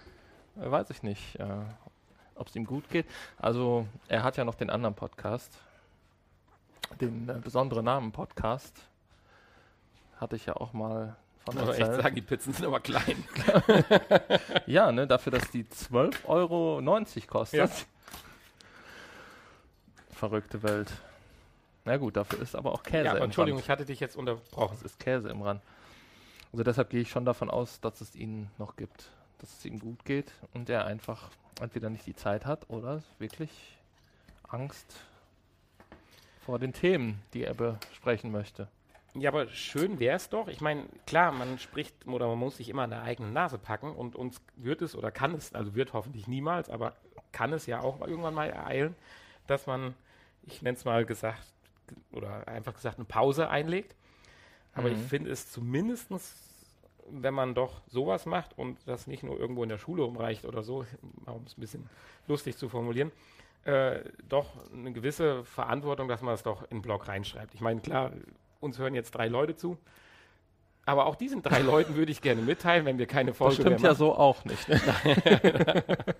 weiß 0.56 0.90
ich 0.90 1.02
nicht, 1.02 1.38
äh, 1.38 1.46
ob 2.34 2.48
es 2.48 2.56
ihm 2.56 2.64
gut 2.64 2.88
geht. 2.90 3.06
Also 3.38 3.86
er 4.08 4.24
hat 4.24 4.36
ja 4.36 4.44
noch 4.44 4.56
den 4.56 4.70
anderen 4.70 4.94
Podcast, 4.94 5.58
den 7.00 7.28
äh, 7.28 7.34
besonderen 7.34 7.84
Namen 7.84 8.12
Podcast. 8.12 8.88
Hatte 10.16 10.36
ich 10.36 10.46
ja 10.46 10.56
auch 10.56 10.72
mal 10.72 11.16
von 11.44 11.58
Aber 11.58 11.78
echt 11.78 11.94
sagen, 11.94 12.14
die 12.14 12.22
Pizzen 12.22 12.52
sind 12.52 12.64
aber 12.64 12.80
klein. 12.80 13.22
ja, 14.66 14.90
ne, 14.90 15.06
dafür, 15.06 15.32
dass 15.32 15.50
die 15.50 15.64
12,90 15.64 16.24
Euro 16.26 16.82
kostet. 17.26 17.58
Ja. 17.58 17.68
Verrückte 20.12 20.62
Welt. 20.62 20.90
Na 21.84 21.98
gut, 21.98 22.16
dafür 22.16 22.40
ist 22.40 22.56
aber 22.56 22.72
auch 22.72 22.82
Käse 22.82 23.04
ja, 23.04 23.10
aber 23.12 23.22
Entschuldigung, 23.22 23.58
Rand. 23.58 23.66
ich 23.66 23.70
hatte 23.70 23.84
dich 23.84 24.00
jetzt 24.00 24.16
unterbrochen. 24.16 24.74
Es 24.74 24.82
ist 24.82 24.98
Käse 24.98 25.28
im 25.28 25.42
Rand. 25.42 25.60
Also 26.52 26.64
deshalb 26.64 26.88
gehe 26.88 27.02
ich 27.02 27.10
schon 27.10 27.24
davon 27.24 27.50
aus, 27.50 27.80
dass 27.80 28.00
es 28.00 28.14
ihn 28.14 28.48
noch 28.58 28.76
gibt. 28.76 29.10
Dass 29.38 29.52
es 29.58 29.64
ihm 29.66 29.78
gut 29.78 30.04
geht 30.04 30.32
und 30.54 30.70
er 30.70 30.86
einfach 30.86 31.28
entweder 31.60 31.90
nicht 31.90 32.06
die 32.06 32.14
Zeit 32.14 32.46
hat 32.46 32.70
oder 32.70 33.02
wirklich 33.18 33.50
Angst 34.48 34.96
vor 36.44 36.58
den 36.58 36.72
Themen, 36.72 37.20
die 37.34 37.44
er 37.44 37.54
besprechen 37.54 38.30
möchte. 38.30 38.68
Ja, 39.16 39.30
aber 39.30 39.48
schön 39.48 40.00
wäre 40.00 40.16
es 40.16 40.28
doch. 40.28 40.48
Ich 40.48 40.60
meine, 40.60 40.86
klar, 41.06 41.30
man 41.30 41.58
spricht 41.58 42.06
oder 42.06 42.26
man 42.26 42.38
muss 42.38 42.56
sich 42.56 42.68
immer 42.68 42.82
an 42.82 42.90
der 42.90 43.02
eigenen 43.02 43.32
Nase 43.32 43.58
packen 43.58 43.92
und 43.92 44.16
uns 44.16 44.40
wird 44.56 44.82
es 44.82 44.96
oder 44.96 45.12
kann 45.12 45.34
es, 45.34 45.54
also 45.54 45.74
wird 45.76 45.92
hoffentlich 45.92 46.26
niemals, 46.26 46.68
aber 46.68 46.96
kann 47.30 47.52
es 47.52 47.66
ja 47.66 47.80
auch 47.80 48.00
irgendwann 48.00 48.34
mal 48.34 48.50
ereilen, 48.50 48.96
dass 49.46 49.66
man, 49.66 49.94
ich 50.42 50.62
nenne 50.62 50.76
es 50.76 50.84
mal 50.84 51.06
gesagt, 51.06 51.44
oder 52.10 52.48
einfach 52.48 52.74
gesagt, 52.74 52.98
eine 52.98 53.04
Pause 53.04 53.48
einlegt. 53.48 53.94
Aber 54.72 54.88
mhm. 54.88 54.96
ich 54.96 55.02
finde 55.02 55.30
es 55.30 55.50
zumindest, 55.50 56.10
wenn 57.08 57.34
man 57.34 57.54
doch 57.54 57.82
sowas 57.86 58.26
macht 58.26 58.58
und 58.58 58.78
das 58.86 59.06
nicht 59.06 59.22
nur 59.22 59.38
irgendwo 59.38 59.62
in 59.62 59.68
der 59.68 59.78
Schule 59.78 60.04
umreicht 60.04 60.44
oder 60.44 60.62
so, 60.62 60.86
um 61.26 61.44
es 61.46 61.56
ein 61.56 61.60
bisschen 61.60 61.88
lustig 62.26 62.56
zu 62.56 62.68
formulieren, 62.68 63.12
äh, 63.64 64.00
doch 64.28 64.50
eine 64.72 64.92
gewisse 64.92 65.44
Verantwortung, 65.44 66.08
dass 66.08 66.22
man 66.22 66.34
es 66.34 66.42
doch 66.42 66.62
in 66.64 66.78
den 66.78 66.82
Blog 66.82 67.08
reinschreibt. 67.08 67.54
Ich 67.54 67.60
meine, 67.60 67.80
klar, 67.80 68.12
uns 68.64 68.78
hören 68.78 68.94
jetzt 68.94 69.12
drei 69.12 69.28
Leute 69.28 69.54
zu. 69.56 69.78
Aber 70.86 71.06
auch 71.06 71.14
diesen 71.14 71.42
drei 71.42 71.60
Leuten 71.62 71.96
würde 71.96 72.12
ich 72.12 72.20
gerne 72.20 72.42
mitteilen, 72.42 72.84
wenn 72.84 72.98
wir 72.98 73.06
keine 73.06 73.34
Folge 73.34 73.56
das 73.56 73.62
stimmt 73.62 73.82
mehr 73.82 73.92
machen. 73.92 73.92
ja 73.92 73.94
so 73.94 74.14
auch 74.14 74.44
nicht. 74.44 74.68
Ne? 74.68 74.80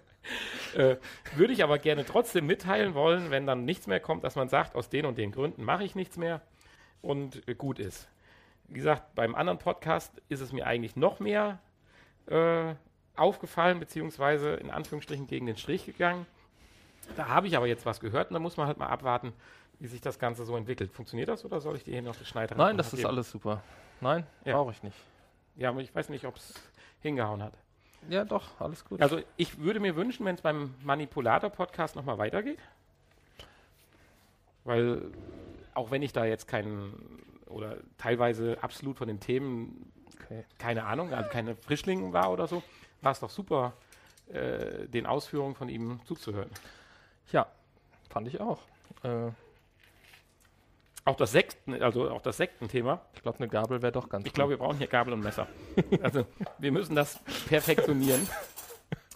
äh, 0.77 0.97
würde 1.37 1.53
ich 1.53 1.63
aber 1.63 1.79
gerne 1.79 2.05
trotzdem 2.05 2.47
mitteilen 2.47 2.95
wollen, 2.95 3.31
wenn 3.31 3.47
dann 3.47 3.65
nichts 3.65 3.87
mehr 3.87 4.01
kommt, 4.01 4.25
dass 4.25 4.37
man 4.37 4.49
sagt, 4.49 4.75
aus 4.75 4.89
den 4.89 5.07
und 5.07 5.19
den 5.19 5.33
Gründen 5.33 5.65
mache 5.65 5.85
ich 5.85 5.95
nichts 5.95 6.17
mehr 6.17 6.41
und 7.03 7.47
äh, 7.49 7.55
gut 7.55 7.79
ist. 7.79 8.09
Wie 8.69 8.75
gesagt, 8.75 9.15
beim 9.15 9.35
anderen 9.35 9.59
Podcast 9.59 10.23
ist 10.29 10.41
es 10.41 10.53
mir 10.53 10.67
eigentlich 10.67 10.97
noch 10.97 11.21
mehr 11.21 11.59
äh, 12.27 12.75
aufgefallen, 13.17 13.79
beziehungsweise 13.79 14.55
in 14.55 14.71
Anführungsstrichen 14.71 15.27
gegen 15.27 15.47
den 15.47 15.57
Strich 15.57 15.85
gegangen. 15.85 16.27
Da 17.17 17.29
habe 17.29 17.47
ich 17.47 17.57
aber 17.57 17.67
jetzt 17.67 17.85
was 17.85 18.01
gehört 18.01 18.31
und 18.31 18.35
da 18.35 18.41
muss 18.41 18.57
man 18.57 18.67
halt 18.67 18.79
mal 18.79 18.87
abwarten, 18.87 19.35
wie 19.81 19.87
sich 19.87 20.01
das 20.01 20.19
Ganze 20.19 20.45
so 20.45 20.57
entwickelt. 20.57 20.93
Funktioniert 20.93 21.29
das 21.29 21.45
oder 21.45 21.61
soll 21.61 21.77
ich 21.77 21.85
dir 21.85 21.93
hier 21.93 22.03
noch 22.03 22.19
geschneit 22.19 22.57
Nein, 22.57 22.77
das 22.77 22.93
ist 22.93 23.05
alles 23.05 23.31
super. 23.31 23.63
Nein, 24.01 24.27
Ja. 24.45 24.57
brauche 24.57 24.73
ich 24.73 24.83
nicht. 24.83 24.97
Ja, 25.57 25.71
aber 25.71 25.81
ich 25.81 25.95
weiß 25.95 26.09
nicht, 26.09 26.25
ob 26.25 26.37
es 26.37 26.55
hingehauen 27.01 27.43
hat. 27.43 27.55
Ja, 28.09 28.25
doch, 28.25 28.61
alles 28.61 28.85
gut. 28.85 29.01
Also 29.01 29.21
ich 29.37 29.59
würde 29.59 29.81
mir 29.81 29.97
wünschen, 29.97 30.27
wenn 30.27 30.35
es 30.35 30.43
beim 30.43 30.75
Manipulator-Podcast 30.83 31.97
nochmal 31.97 32.19
weitergeht. 32.19 32.59
Weil 34.65 35.11
auch 35.75 35.91
wenn 35.91 36.03
ich 36.03 36.13
da 36.13 36.25
jetzt 36.25 36.47
keinen 36.49 37.23
oder 37.47 37.77
teilweise 37.99 38.59
absolut 38.63 38.97
von 38.99 39.09
den 39.09 39.21
Themen 39.21 39.93
okay. 40.15 40.45
keine 40.59 40.85
Ahnung, 40.85 41.13
also 41.13 41.29
keine 41.31 41.55
Frischling 41.55 42.13
war 42.13 42.33
oder 42.33 42.47
so, 42.47 42.63
war 43.03 43.13
es 43.13 43.21
doch 43.21 43.31
super, 43.31 43.75
äh, 44.33 44.87
den 44.89 45.07
Ausführungen 45.07 45.55
von 45.55 45.69
ihm 45.69 46.01
zuzuhören. 46.05 46.51
Ja, 47.33 47.47
fand 48.09 48.29
ich 48.29 48.41
auch. 48.41 48.61
Äh, 49.03 49.31
Auch 51.07 51.17
das 51.17 51.33
Sekten, 51.33 51.83
also 51.83 52.11
auch 52.11 52.23
das 52.23 52.39
Sektenthema. 52.39 53.03
ich 53.15 53.23
glaube, 53.23 53.39
eine 53.39 53.49
Gabel 53.49 53.83
wäre 53.83 53.93
doch 53.93 54.09
ganz 54.09 54.27
Ich 54.27 54.33
glaube, 54.33 54.51
wir 54.51 54.57
brauchen 54.57 54.79
hier 54.79 54.87
Gabel 54.87 55.13
und 55.13 55.21
Messer. 55.21 55.47
Also 56.03 56.27
wir 56.59 56.73
müssen 56.73 56.95
das 56.95 57.19
perfektionieren. 57.47 58.27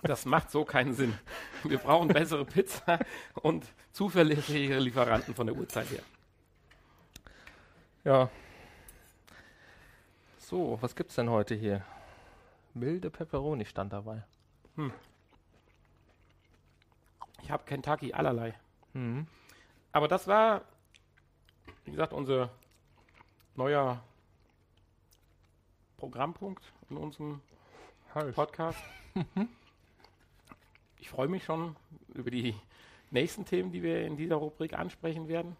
Das 0.03 0.27
macht 0.27 0.51
so 0.51 0.65
keinen 0.65 0.95
Sinn. 0.95 1.19
Wir 1.65 1.79
brauchen 1.79 2.09
bessere 2.09 2.45
Pizza 2.45 2.99
und 3.43 3.67
zuverlässige 3.93 4.79
Lieferanten 4.79 5.35
von 5.35 5.47
der 5.47 5.57
Uhrzeit 5.57 5.91
her. 5.91 6.03
Ja. 8.05 8.31
So, 10.39 10.79
was 10.81 10.95
gibt's 10.95 11.17
denn 11.17 11.31
heute 11.31 11.55
hier? 11.55 11.85
Milde 12.75 13.11
Peperoni 13.11 13.65
stand 13.65 13.93
dabei. 13.93 14.25
Ich 17.43 17.51
habe 17.51 17.65
Kentucky 17.65 18.13
allerlei. 18.13 18.55
Mhm. 18.93 19.27
Aber 19.93 20.07
das 20.07 20.29
war, 20.29 20.63
wie 21.89 21.93
gesagt, 21.93 22.13
unser 22.13 22.51
neuer 23.57 23.99
Programmpunkt 25.97 26.63
in 26.91 26.99
unserem 26.99 27.41
Halt. 28.15 28.35
Podcast. 28.35 28.79
Ich 31.01 31.09
freue 31.11 31.29
mich 31.29 31.45
schon 31.45 31.75
über 32.13 32.31
die 32.31 32.55
nächsten 33.11 33.47
Themen, 33.47 33.73
die 33.73 33.83
wir 33.83 34.05
in 34.05 34.19
dieser 34.19 34.35
Rubrik 34.35 34.75
ansprechen 34.75 35.29
werden. 35.29 35.57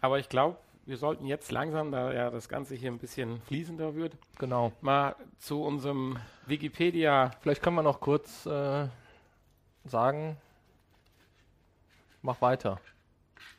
Aber 0.00 0.18
ich 0.18 0.28
glaube, 0.28 0.56
wir 0.86 0.96
sollten 0.96 1.26
jetzt 1.26 1.52
langsam, 1.52 1.92
da 1.92 2.12
ja 2.12 2.30
das 2.30 2.48
Ganze 2.48 2.74
hier 2.74 2.90
ein 2.90 2.98
bisschen 2.98 3.40
fließender 3.42 3.94
wird, 3.94 4.16
Genau. 4.38 4.72
mal 4.80 5.14
zu 5.38 5.62
unserem 5.62 6.18
Wikipedia. 6.46 7.30
Vielleicht 7.40 7.62
können 7.62 7.76
wir 7.76 7.82
noch 7.84 8.00
kurz 8.00 8.46
äh, 8.46 8.88
sagen, 9.84 10.38
mach 12.22 12.40
weiter, 12.40 12.80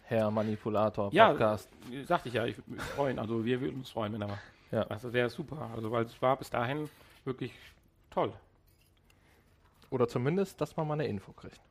Herr 0.10 0.32
Manipulator 0.32 1.14
Ja, 1.14 1.30
Podcast. 1.30 1.70
Sagte 2.06 2.30
ich 2.30 2.34
ja, 2.34 2.44
ich 2.44 2.58
würde 2.58 2.72
mich 2.72 2.82
freuen. 2.82 3.20
Also 3.20 3.46
wir 3.46 3.62
würden 3.62 3.78
uns 3.78 3.92
freuen, 3.92 4.14
wenn 4.14 4.24
er 4.24 4.40
Ja. 4.72 4.82
Also 4.88 5.14
wäre 5.14 5.30
super. 5.30 5.70
Also 5.76 5.92
weil 5.92 6.06
es 6.06 6.20
war 6.20 6.36
bis 6.36 6.50
dahin 6.50 6.90
wirklich 7.26 7.54
toll. 8.10 8.34
Oder 9.92 10.08
zumindest, 10.08 10.60
dass 10.62 10.76
man 10.76 10.88
mal 10.88 10.96
eine 10.96 11.06
Info 11.06 11.32
kriegt. 11.32 11.62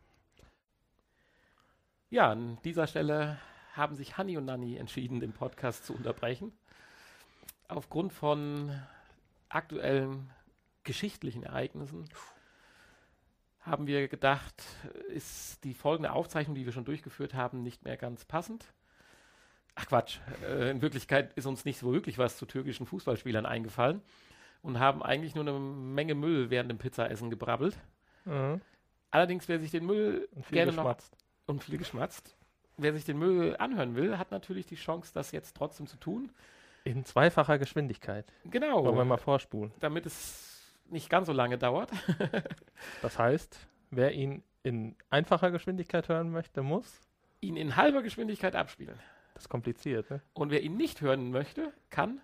Ja, 2.11 2.31
an 2.31 2.59
dieser 2.63 2.87
Stelle 2.87 3.41
haben 3.73 3.97
sich 3.97 4.17
Hanni 4.19 4.37
und 4.37 4.45
Nanni 4.45 4.77
entschieden, 4.77 5.19
den 5.19 5.33
Podcast 5.33 5.85
zu 5.85 5.93
unterbrechen. 5.93 6.53
Aufgrund 7.67 8.13
von 8.13 8.81
aktuellen 9.49 10.31
geschichtlichen 10.85 11.43
Ereignissen 11.43 12.09
haben 13.69 13.87
wir 13.87 14.09
gedacht, 14.09 14.55
ist 15.09 15.63
die 15.65 15.75
folgende 15.75 16.13
Aufzeichnung, 16.13 16.55
die 16.55 16.65
wir 16.65 16.73
schon 16.73 16.85
durchgeführt 16.85 17.35
haben, 17.35 17.63
nicht 17.63 17.85
mehr 17.85 17.97
ganz 17.97 18.25
passend. 18.25 18.65
Ach 19.75 19.87
Quatsch, 19.87 20.19
äh, 20.45 20.71
in 20.71 20.83
Wirklichkeit 20.83 21.33
ist 21.35 21.47
uns 21.47 21.65
nicht 21.65 21.79
so 21.79 21.93
wirklich 21.93 22.19
was 22.19 22.37
zu 22.37 22.47
türkischen 22.47 22.87
Fußballspielern 22.87 23.47
eingefallen 23.47 24.03
und 24.63 24.81
haben 24.81 25.03
eigentlich 25.03 25.35
nur 25.35 25.47
eine 25.47 25.59
Menge 25.59 26.15
Müll 26.15 26.51
während 26.51 26.71
dem 26.71 26.79
Pizzaessen 26.79 27.31
gebrabbelt. 27.31 27.77
Mhm. 28.25 28.61
Allerdings, 29.11 29.49
wer 29.49 29.59
sich 29.61 29.71
den 29.71 29.87
Müll 29.87 30.29
Und 30.35 30.45
viel 30.47 30.57
gerne 30.57 30.73
noch 30.73 30.79
geschmatzt. 30.83 31.17
und 31.47 31.63
viel 31.65 31.79
geschmatzt. 31.79 32.35
Wer 32.77 32.93
sich 32.93 33.05
den 33.05 33.19
Müll 33.19 33.57
anhören 33.59 33.95
will, 33.97 34.19
hat 34.19 34.31
natürlich 34.31 34.67
die 34.67 34.77
Chance, 34.77 35.13
das 35.15 35.33
jetzt 35.33 35.57
trotzdem 35.57 35.87
zu 35.87 35.97
tun. 35.97 36.31
In 36.85 37.05
zweifacher 37.05 37.59
Geschwindigkeit. 37.59 38.25
Genau, 38.45 38.85
Wollen 38.85 38.97
wir 38.97 39.05
mal 39.05 39.17
vorspulen. 39.19 39.73
damit 39.81 40.07
es 40.07 40.48
nicht 40.91 41.11
ganz 41.11 41.27
so 41.27 41.33
lange 41.33 41.59
dauert. 41.59 41.91
Das 43.03 43.19
heißt, 43.19 43.59
wer 43.91 44.13
ihn 44.13 44.45
in 44.63 44.95
einfacher 45.11 45.51
Geschwindigkeit 45.51 46.09
hören 46.09 46.31
möchte, 46.31 46.63
muss. 46.63 47.01
Ihn 47.41 47.57
in 47.57 47.75
halber 47.75 48.03
Geschwindigkeit 48.03 48.55
abspielen. 48.55 48.99
Das 49.35 49.45
ist 49.45 49.49
kompliziert, 49.49 50.11
ne? 50.11 50.21
Und 50.33 50.51
wer 50.51 50.63
ihn 50.63 50.77
nicht 50.77 51.01
hören 51.01 51.31
möchte, 51.31 51.73
kann 51.91 52.21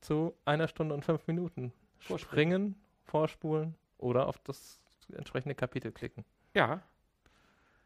Zu 0.00 0.34
einer 0.46 0.68
Stunde 0.68 0.94
und 0.94 1.04
fünf 1.04 1.26
Minuten 1.26 1.72
springen, 1.98 2.76
vorspulen 3.04 3.74
oder 3.98 4.26
auf 4.26 4.38
das 4.38 4.80
entsprechende 5.12 5.54
Kapitel 5.54 5.92
klicken, 5.92 6.24
ja, 6.54 6.82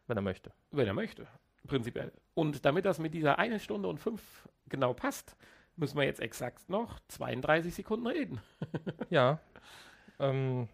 wenn 0.07 0.17
er 0.17 0.21
möchte. 0.21 0.53
wenn 0.71 0.87
er 0.87 0.93
möchte, 0.93 1.27
prinzipiell. 1.67 2.13
Und 2.33 2.63
damit 2.65 2.85
das 2.85 2.99
mit 2.99 3.13
dieser 3.13 3.39
eine 3.39 3.59
Stunde 3.59 3.89
und 3.89 3.99
fünf 3.99 4.47
genau 4.69 4.93
passt, 4.93 5.35
müssen 5.75 5.97
wir 5.97 6.05
jetzt 6.05 6.21
exakt 6.21 6.69
noch 6.69 6.99
32 7.09 7.73
Sekunden 7.73 8.07
reden. 8.07 8.41
Ja. 9.09 9.39
Ähm, 10.19 10.67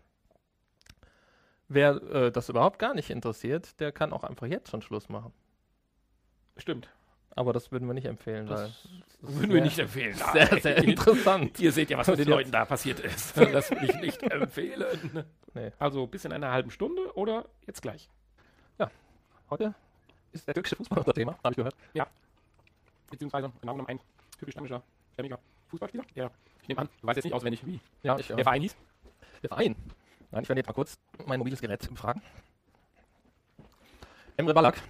wer 1.68 1.96
äh, 2.12 2.32
das 2.32 2.50
überhaupt 2.50 2.80
gar 2.80 2.94
nicht 2.94 3.10
interessiert, 3.10 3.80
der 3.80 3.92
kann 3.92 4.14
auch 4.14 4.24
einfach 4.24 4.48
jetzt 4.48 4.70
schon 4.70 4.82
Schluss 4.82 5.10
machen. 5.10 5.34
Stimmt. 6.58 6.90
Aber 7.34 7.54
das 7.54 7.72
würden 7.72 7.88
wir 7.88 7.94
nicht 7.94 8.08
empfehlen, 8.08 8.46
Das 8.48 8.88
würden 9.22 9.54
wir 9.54 9.62
nicht 9.62 9.80
empfehlen. 9.80 10.16
Sehr, 10.34 10.48
sehr 10.60 10.76
Nein. 10.76 10.90
interessant. 10.90 11.60
Ihr 11.62 11.72
seht 11.72 11.90
ja, 11.90 11.98
was 11.98 12.08
mit 12.08 12.20
den 12.20 12.28
Leuten 12.28 12.52
da 12.52 12.66
passiert 12.66 13.00
ist. 13.00 13.38
Das 13.54 13.72
will 13.72 13.90
ich 13.90 13.96
nicht 14.02 14.24
empfehlen. 14.24 15.26
Nee. 15.54 15.72
Also 15.80 16.08
bis 16.08 16.26
in 16.26 16.34
einer 16.34 16.52
halben 16.52 16.72
Stunde 16.72 17.16
oder 17.16 17.46
jetzt 17.66 17.82
gleich. 17.82 18.10
Heute 19.50 19.76
ist 20.32 20.48
der 20.48 20.54
türkische 20.54 20.78
Fußball 20.78 21.00
unser 21.00 21.14
Thema, 21.14 21.34
habe 21.44 21.50
ich 21.52 21.58
gehört. 21.58 21.76
Beziehungsweise 23.10 23.52
genau 23.60 23.74
genommen 23.74 23.90
ein 23.90 24.00
türkisch-stämmischer 24.40 24.82
stämmiger 25.12 25.40
Fußballspieler. 25.68 26.06
Der, 26.16 26.32
ich 26.62 26.68
nehme 26.70 26.82
an, 26.82 26.90
du 27.02 27.08
weißt 27.08 27.18
jetzt 27.18 27.26
nicht 27.26 27.34
auswendig, 27.34 27.66
wie 27.66 27.80
Ja, 28.04 28.18
ich, 28.18 28.28
der 28.28 28.38
Verein 28.40 28.62
hieß. 28.62 28.76
Der 29.44 29.50
Verein. 29.50 29.76
Nein, 30.32 30.44
ich 30.44 30.50
werde 30.50 30.60
jetzt 30.60 30.68
mal 30.68 30.74
kurz 30.74 30.98
mein 31.26 31.40
mobiles 31.40 31.62
Gerät 31.62 31.88
befragen. 31.90 32.22
Emre 34.38 34.54
Balak. 34.54 34.82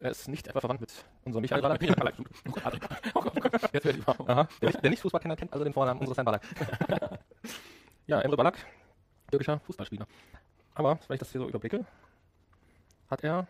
Er 0.00 0.10
ist 0.10 0.28
nicht 0.28 0.46
etwa 0.46 0.60
verwandt 0.60 0.80
mit 0.80 0.92
unserem 1.24 1.42
Michael 1.42 1.62
Balak. 1.62 1.80
Oh 3.14 3.20
Gott, 3.20 3.34
oh 3.34 3.40
Gott. 3.40 3.72
Jetzt 3.72 3.84
werde 3.84 3.98
ich. 3.98 4.08
Aha. 4.08 4.48
Der, 4.60 4.68
nicht- 4.68 4.82
der 4.82 4.90
nicht 4.90 5.00
Fußballkenner 5.02 5.36
kennt 5.36 5.52
also 5.52 5.64
den 5.64 5.72
Vornamen 5.72 5.98
unseres 6.00 6.16
Herrn 6.18 6.24
Balak. 6.26 6.42
ja, 8.06 8.20
Emre 8.20 8.36
Balak, 8.36 8.58
türkischer 9.30 9.58
Fußballspieler. 9.60 10.06
Aber, 10.74 10.98
wenn 11.08 11.14
ich 11.14 11.18
das 11.20 11.32
hier 11.32 11.40
so 11.40 11.48
überblicke, 11.48 11.84
hat 13.10 13.24
er 13.24 13.46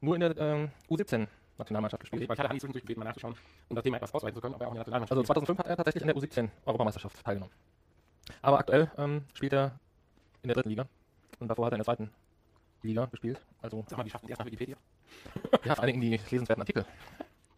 nur 0.00 0.14
in 0.16 0.20
der 0.20 0.36
ähm, 0.38 0.70
U17-Nationalmannschaft 0.90 2.00
gespielt. 2.00 2.28
Weil 2.28 2.34
ich 2.34 2.38
hatte 2.40 2.48
Hanni 2.48 2.60
zwischendurch 2.60 2.82
gebeten, 2.82 3.00
mal 3.00 3.04
nachzuschauen, 3.06 3.36
um 3.68 3.76
das 3.76 3.84
Thema 3.84 3.96
etwas 3.98 4.12
ausweiten 4.14 4.34
zu 4.34 4.40
können, 4.40 4.54
ob 4.54 4.60
er 4.60 4.66
auch 4.68 4.72
in 4.72 4.74
der 4.76 4.80
Nationalmannschaft 4.80 5.12
Also 5.18 5.22
spielt. 5.22 5.46
2005 5.46 5.58
hat 5.60 5.66
er 5.66 5.76
tatsächlich 5.76 6.02
in 6.02 6.08
der 6.08 6.16
U17-Europameisterschaft 6.16 7.24
teilgenommen. 7.24 7.54
Aber 8.42 8.58
aktuell 8.58 8.90
ähm, 8.96 9.24
spielt 9.34 9.52
er 9.52 9.78
in 10.42 10.48
der 10.48 10.54
dritten 10.54 10.70
Liga. 10.70 10.86
Und 11.40 11.48
davor 11.48 11.66
hat 11.66 11.72
er 11.72 11.76
in 11.76 11.80
der 11.80 11.84
zweiten 11.84 12.10
Liga 12.82 13.06
gespielt. 13.06 13.40
Also, 13.62 13.84
Sag 13.88 13.98
mal, 13.98 14.04
wie 14.06 14.10
schafft 14.10 14.24
denn 14.24 14.30
erst 14.30 14.38
nach 14.40 14.46
Wikipedia? 14.46 14.76
ja, 15.64 15.74
vor 15.74 15.82
allen 15.84 15.92
Dingen 15.92 16.00
die 16.00 16.10
lesenswerten 16.10 16.62
Artikel. 16.62 16.84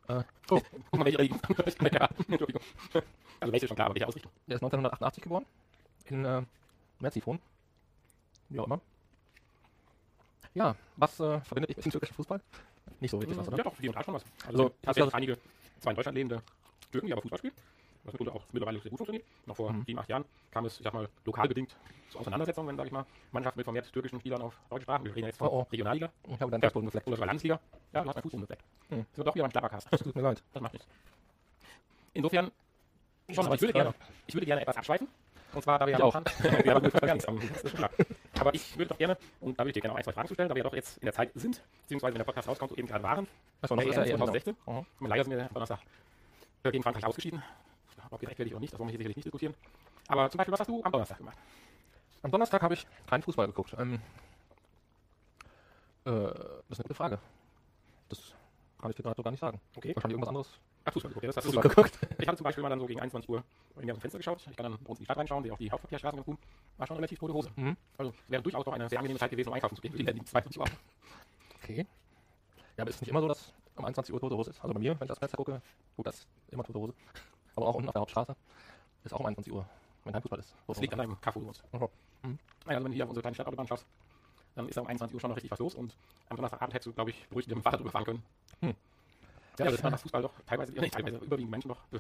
Äh, 0.09 0.23
Guck 0.49 0.63
mal, 0.93 1.05
welche 1.05 1.19
Religion. 1.19 1.41
ja, 1.93 2.09
Entschuldigung. 2.29 2.63
Also 3.41 3.53
welche 3.53 3.65
ist 3.67 3.69
schon 3.69 3.77
klar, 3.77 3.87
aber 3.87 3.95
welche 3.95 4.09
Ausrichtung? 4.09 4.33
Der 4.47 4.57
ist 4.57 4.63
1988 4.63 5.23
geboren. 5.23 5.47
In 6.07 6.25
äh, 6.25 6.43
Merzifon. 6.99 7.39
Wie 8.49 8.59
auch 8.59 8.67
immer. 8.67 8.81
Ja, 10.55 10.75
was 10.97 11.21
äh, 11.21 11.41
verbindet 11.43 11.71
dich 11.71 11.77
mit 11.77 11.87
dem 11.87 11.93
türkischen 11.93 12.15
Fußball? 12.15 12.41
Nicht 12.99 13.11
so 13.13 13.19
richtig 13.19 13.37
was, 13.39 13.47
Ja, 13.47 13.53
oder? 13.53 13.63
doch, 13.63 13.75
für 13.75 13.83
die 13.83 13.89
und 13.89 13.95
da 13.97 14.03
schon 14.03 14.15
was. 14.15 14.25
Also, 14.47 14.65
Also, 14.65 14.75
also 14.85 15.05
ich 15.05 15.11
du- 15.11 15.17
einige, 15.17 15.39
zwar 15.79 15.93
in 15.93 15.97
Deutschland 15.97 16.17
lebende 16.17 16.43
Türken, 16.91 17.07
die 17.07 17.13
aber 17.13 17.23
Fußball 17.23 17.39
spielen. 17.39 17.55
Was 18.13 18.21
mitunter 18.21 18.35
auch 18.35 18.45
mittlerweile 18.53 18.81
sehr 18.81 18.91
gut 18.91 18.99
funktioniert. 18.99 19.25
Noch 19.47 19.57
vor 19.57 19.73
Mhm. 19.73 19.85
sieben, 19.85 19.99
acht 19.99 20.09
Jahren 20.09 20.25
kam 20.51 20.65
es, 20.65 20.79
ich 20.79 20.85
sag 20.85 20.93
mal, 20.95 21.09
lokal 21.25 21.49
bedingt 21.49 21.77
zu 22.11 22.19
Auseinandersetzungen, 22.19 22.69
wenn, 22.69 22.77
sag 22.77 22.87
ich 22.87 22.93
mal, 22.93 23.05
Mannschaften 23.33 23.59
mit 23.59 23.65
vermehrt 23.65 23.93
türkischen 23.93 24.21
Spielern 24.21 24.43
auf 24.43 24.55
deutsche 24.69 24.83
Sprachen. 24.85 25.05
Wir 25.05 25.15
reden 25.15 25.27
jetzt 25.27 25.39
von 25.39 25.49
Oh, 25.49 25.61
oh. 25.61 25.67
Regionalliga. 25.71 26.11
Ich 26.29 26.41
habe 26.41 26.53
Ja. 26.53 26.59
Fußboden 26.61 26.87
gefleckt. 26.87 27.07
Oder 27.07 27.17
sogar 27.17 27.27
Landesliga. 27.27 27.61
Ja, 27.93 28.03
du 28.03 28.09
hast 28.09 28.15
meinen 28.17 28.23
Fußboden 28.23 28.41
gefleckt. 28.47 28.65
Hm. 28.89 28.99
Sind 28.99 29.17
wir 29.17 29.25
doch 29.25 29.35
wieder 29.35 29.45
beim 29.45 29.53
Klappercast. 29.53 29.89
Das 29.91 30.01
tut 30.03 30.15
mir 30.17 30.23
leid. 30.23 30.43
Das 30.53 30.63
macht 30.63 30.73
nichts. 30.73 30.89
Insofern, 32.13 32.51
schon, 33.31 33.47
aber 33.47 33.55
ich 33.55 33.61
würde, 33.61 33.73
gerne, 33.73 33.95
ich 34.27 34.35
würde 34.35 34.47
gerne 34.47 34.63
etwas 34.63 34.77
abschweifen. 34.77 35.09
Und 35.53 35.63
zwar, 35.63 35.79
da 35.81 35.87
wir 35.87 35.95
Ich 35.95 35.99
ja 35.99 36.05
auch. 36.05 36.15
aber 36.15 36.81
gut, 36.81 36.93
gar 37.01 37.13
nichts 37.15 37.27
haben. 37.27 37.41
Das 37.63 37.73
klar. 37.73 37.91
Aber 38.39 38.55
ich 38.55 38.77
würde 38.79 38.89
doch 38.91 38.99
gerne, 38.99 39.17
und 39.41 39.59
da 39.59 39.63
würde 39.65 39.71
ich 39.71 39.75
dir 39.75 39.81
gerne 39.81 39.93
noch 39.95 39.99
ein, 39.99 40.05
zwei 40.05 40.13
Fragen 40.13 40.29
zu 40.29 40.35
stellen, 40.35 40.49
da 40.49 40.55
wir 40.55 40.63
ja 40.63 40.69
doch 40.69 40.75
jetzt 40.77 40.99
in 40.99 41.07
der 41.07 41.13
Zeit 41.13 41.31
sind, 41.35 41.61
beziehungsweise 41.83 42.15
wenn 42.15 42.19
der 42.19 42.25
Podcast 42.25 42.49
rauskommt, 42.49 42.79
eben 42.79 42.87
gerade 42.87 43.03
waren, 43.03 43.27
Achso, 43.61 43.75
bei 43.75 43.83
noch 43.85 43.91
ist 43.91 43.97
EM 43.97 44.03
er 44.03 44.07
EM, 44.07 44.13
genau. 44.13 44.27
2016. 44.27 44.57
Mhm. 45.01 45.07
Leider 45.07 45.25
sind 45.25 45.33
wir 45.37 45.43
am 45.43 45.55
Donnerstag 45.55 45.81
gegen 46.63 46.83
Frankreich 46.83 47.05
ausgeschieden. 47.05 47.43
Ob 48.11 48.21
gerechtfertigt 48.21 48.55
oder 48.55 48.61
nicht, 48.61 48.73
das 48.73 48.79
wollen 48.79 48.89
wir 48.89 48.93
hier 48.93 48.99
sicherlich 48.99 49.17
nicht 49.17 49.27
diskutieren. 49.27 49.55
Aber 50.09 50.31
zum 50.31 50.39
Beispiel, 50.39 50.53
was 50.53 50.61
hast 50.61 50.69
du 50.69 50.83
am 50.83 50.93
Donnerstag 50.93 51.19
gemacht? 51.19 51.39
Am 52.23 52.31
Donnerstag 52.31 52.63
habe 52.63 52.75
ich 52.75 52.87
keinen 53.07 53.23
Fußball 53.23 53.47
geguckt. 53.47 53.75
Ähm, 53.79 53.95
äh, 56.05 56.11
das 56.11 56.33
ist 56.71 56.79
eine 56.79 56.83
gute 56.83 56.95
Frage. 56.95 57.19
Das 58.09 58.35
kann 58.79 58.91
ich 58.91 58.97
dir 58.97 59.03
gerade 59.03 59.17
so 59.17 59.23
gar 59.23 59.31
nicht 59.31 59.41
sagen. 59.41 59.61
Okay. 59.77 59.95
Wahrscheinlich 59.95 60.15
irgendwas 60.15 60.29
anderes. 60.29 60.49
Ach, 60.85 60.93
Fußball 60.93 61.11
geguckt. 61.11 61.25
Ja, 61.25 61.29
das 61.29 61.37
hast 61.37 61.45
du 61.45 61.53
Fußball 61.53 61.63
super. 61.71 61.83
geguckt. 61.83 62.17
Ich 62.19 62.27
habe 62.29 62.37
zum 62.37 62.45
Beispiel 62.45 62.63
mal 62.63 62.69
dann 62.71 62.81
so 62.81 62.87
gegen 62.87 63.01
21 63.01 63.29
Uhr 63.31 63.45
irgendwie 63.75 63.93
aus 63.93 63.99
dem 63.99 64.01
Fenster 64.01 64.19
geschaut. 64.19 64.47
Ich 64.51 64.57
kann 64.57 64.65
dann 64.65 64.79
bei 64.83 64.89
uns 64.91 64.99
in 64.99 65.03
die 65.03 65.05
Stadt 65.05 65.17
reinschauen, 65.19 65.43
sehe 65.43 65.53
auch 65.53 65.59
die 65.59 65.71
Hauptverkehrsstraßen 65.71 66.17
ganz 66.17 66.27
gut. 66.27 66.39
War 66.79 66.87
schon 66.87 66.97
relativ 66.97 67.19
tote 67.19 67.35
Hose. 67.35 67.51
Mhm. 67.57 67.77
Also 67.99 68.13
wäre 68.29 68.43
durchaus 68.43 68.65
doch 68.65 68.73
eine 68.73 68.89
sehr 68.89 68.99
angenehme 68.99 69.19
Zeit 69.19 69.31
gewesen, 69.31 69.49
um 69.49 69.55
einkaufen 69.55 69.77
zu 69.77 69.83
gehen. 69.83 69.93
für 69.93 69.99
Die 69.99 70.05
die 70.05 70.25
22 70.25 70.59
Uhr. 70.61 70.67
Okay. 71.63 71.87
Ja, 72.77 72.83
aber 72.83 72.91
ist 72.91 73.01
nicht 73.01 73.11
immer 73.11 73.21
so, 73.21 73.29
dass 73.29 73.53
um 73.77 73.85
21 73.85 74.13
Uhr 74.13 74.21
tote 74.21 74.37
Hose 74.37 74.51
ist. 74.51 74.61
Also 74.63 74.73
bei 74.73 74.81
mir, 74.81 74.99
wenn 74.99 75.05
ich 75.05 75.09
das 75.09 75.19
Fenster 75.19 75.37
gucke, 75.37 75.61
gut, 75.97 76.07
das 76.07 76.17
ist 76.17 76.29
immer 76.51 76.65
tote 76.65 76.79
Hose. 76.79 76.95
Aber 77.57 77.67
auch 77.69 77.75
unten 77.75 77.89
auf 77.89 77.93
der 77.93 78.01
Hauptstraße 78.01 78.37
ist 79.05 79.13
auch 79.13 79.21
um 79.21 79.27
21 79.27 79.53
Uhr, 79.53 79.67
wenn 80.05 80.13
kein 80.13 80.23
Fußball 80.23 80.39
ist. 80.39 80.55
Das 80.67 80.81
liegt 80.81 80.93
an 80.93 80.99
deinem 80.99 81.21
Kaffee. 81.21 81.41
Mhm. 81.41 81.49
Naja, 81.51 81.59
also 82.67 82.85
wenn 82.85 82.93
du 82.93 82.93
hier 82.93 83.05
auf 83.05 83.11
unsere 83.11 83.23
kleine 83.23 83.35
Stadtautobahn 83.35 83.67
schaust, 83.67 83.87
dann 84.55 84.69
ist 84.69 84.77
da 84.77 84.81
um 84.83 84.87
21 84.87 85.15
Uhr 85.15 85.21
schon 85.21 85.31
noch 85.31 85.37
richtig 85.37 85.51
was 85.51 85.59
los 85.59 85.75
und 85.75 85.97
am 86.29 86.37
Donnerstagabend 86.37 86.75
hättest 86.75 86.87
du, 86.89 86.93
glaube 86.93 87.11
ich, 87.11 87.29
beruhigt 87.29 87.49
mit 87.49 87.57
dem 87.57 87.63
Fahrrad 87.63 87.81
drüber 87.81 87.91
fahren 87.91 88.05
können. 88.05 88.23
Hm. 88.61 88.75
Ja, 89.59 89.65
das 89.67 89.75
ist 89.75 89.85
das 89.85 90.03
Fußball 90.03 90.23
doch 90.23 90.33
teilweise, 90.47 90.73
nee, 90.73 90.89
teilweise 90.89 91.17
überwiegend 91.19 91.51
Menschen 91.51 91.69
doch. 91.69 91.79
äh, 91.93 91.99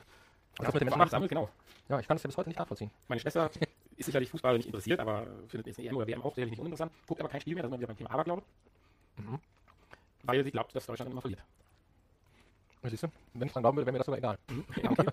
Was 0.58 0.72
mit 0.72 0.82
dem 0.82 0.86
Menschen 0.86 0.98
macht, 0.98 1.10
sammelt, 1.10 1.28
genau. 1.28 1.48
Ja, 1.88 2.00
ich 2.00 2.06
kann 2.06 2.16
es 2.16 2.22
ja 2.22 2.28
bis 2.28 2.36
heute 2.36 2.48
nicht 2.48 2.58
nachvollziehen. 2.58 2.90
Meine 3.08 3.20
Schwester 3.20 3.50
ist 3.96 4.06
sicherlich 4.06 4.30
Fußball 4.30 4.56
nicht 4.56 4.66
interessiert, 4.66 5.00
aber 5.00 5.26
findet 5.48 5.66
jetzt 5.66 5.78
eine 5.78 5.88
EM 5.88 5.96
oder 5.96 6.06
WM 6.06 6.22
auch 6.22 6.34
sicherlich 6.34 6.52
nicht 6.52 6.60
uninteressant. 6.60 6.92
Guckt 7.06 7.20
aber 7.20 7.28
kein 7.28 7.40
Spiel 7.40 7.54
mehr, 7.54 7.62
da 7.62 7.68
sind 7.68 7.74
wir 7.74 7.80
wieder 7.80 7.88
beim 7.88 7.96
Thema 7.96 8.10
Aberglaube. 8.10 8.42
Mhm. 9.16 9.38
Weil 10.22 10.44
sie 10.44 10.50
glaubt, 10.50 10.74
dass 10.74 10.86
Deutschland 10.86 11.10
immer 11.10 11.20
verliert. 11.20 11.42
Siehst 12.82 13.02
du, 13.02 13.08
wenn 13.34 13.46
ich 13.46 13.52
dran 13.52 13.62
glauben 13.62 13.76
würde, 13.76 13.86
wäre 13.86 13.92
mir 13.92 13.98
das 13.98 14.06
sogar 14.06 14.18
egal. 14.18 14.38
Ja, 14.82 14.90
okay. 14.90 15.06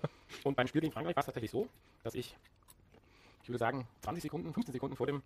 Und 0.44 0.56
beim 0.56 0.66
Spiel 0.66 0.80
gegen 0.80 0.92
Frankreich 0.92 1.14
war 1.14 1.20
es 1.20 1.26
tatsächlich 1.26 1.50
so, 1.50 1.68
dass 2.02 2.14
ich, 2.14 2.34
ich 3.42 3.48
würde 3.48 3.58
sagen, 3.58 3.86
20 4.02 4.22
Sekunden, 4.22 4.52
15 4.54 4.72
Sekunden 4.72 4.96
vor 4.96 5.06
dem 5.06 5.22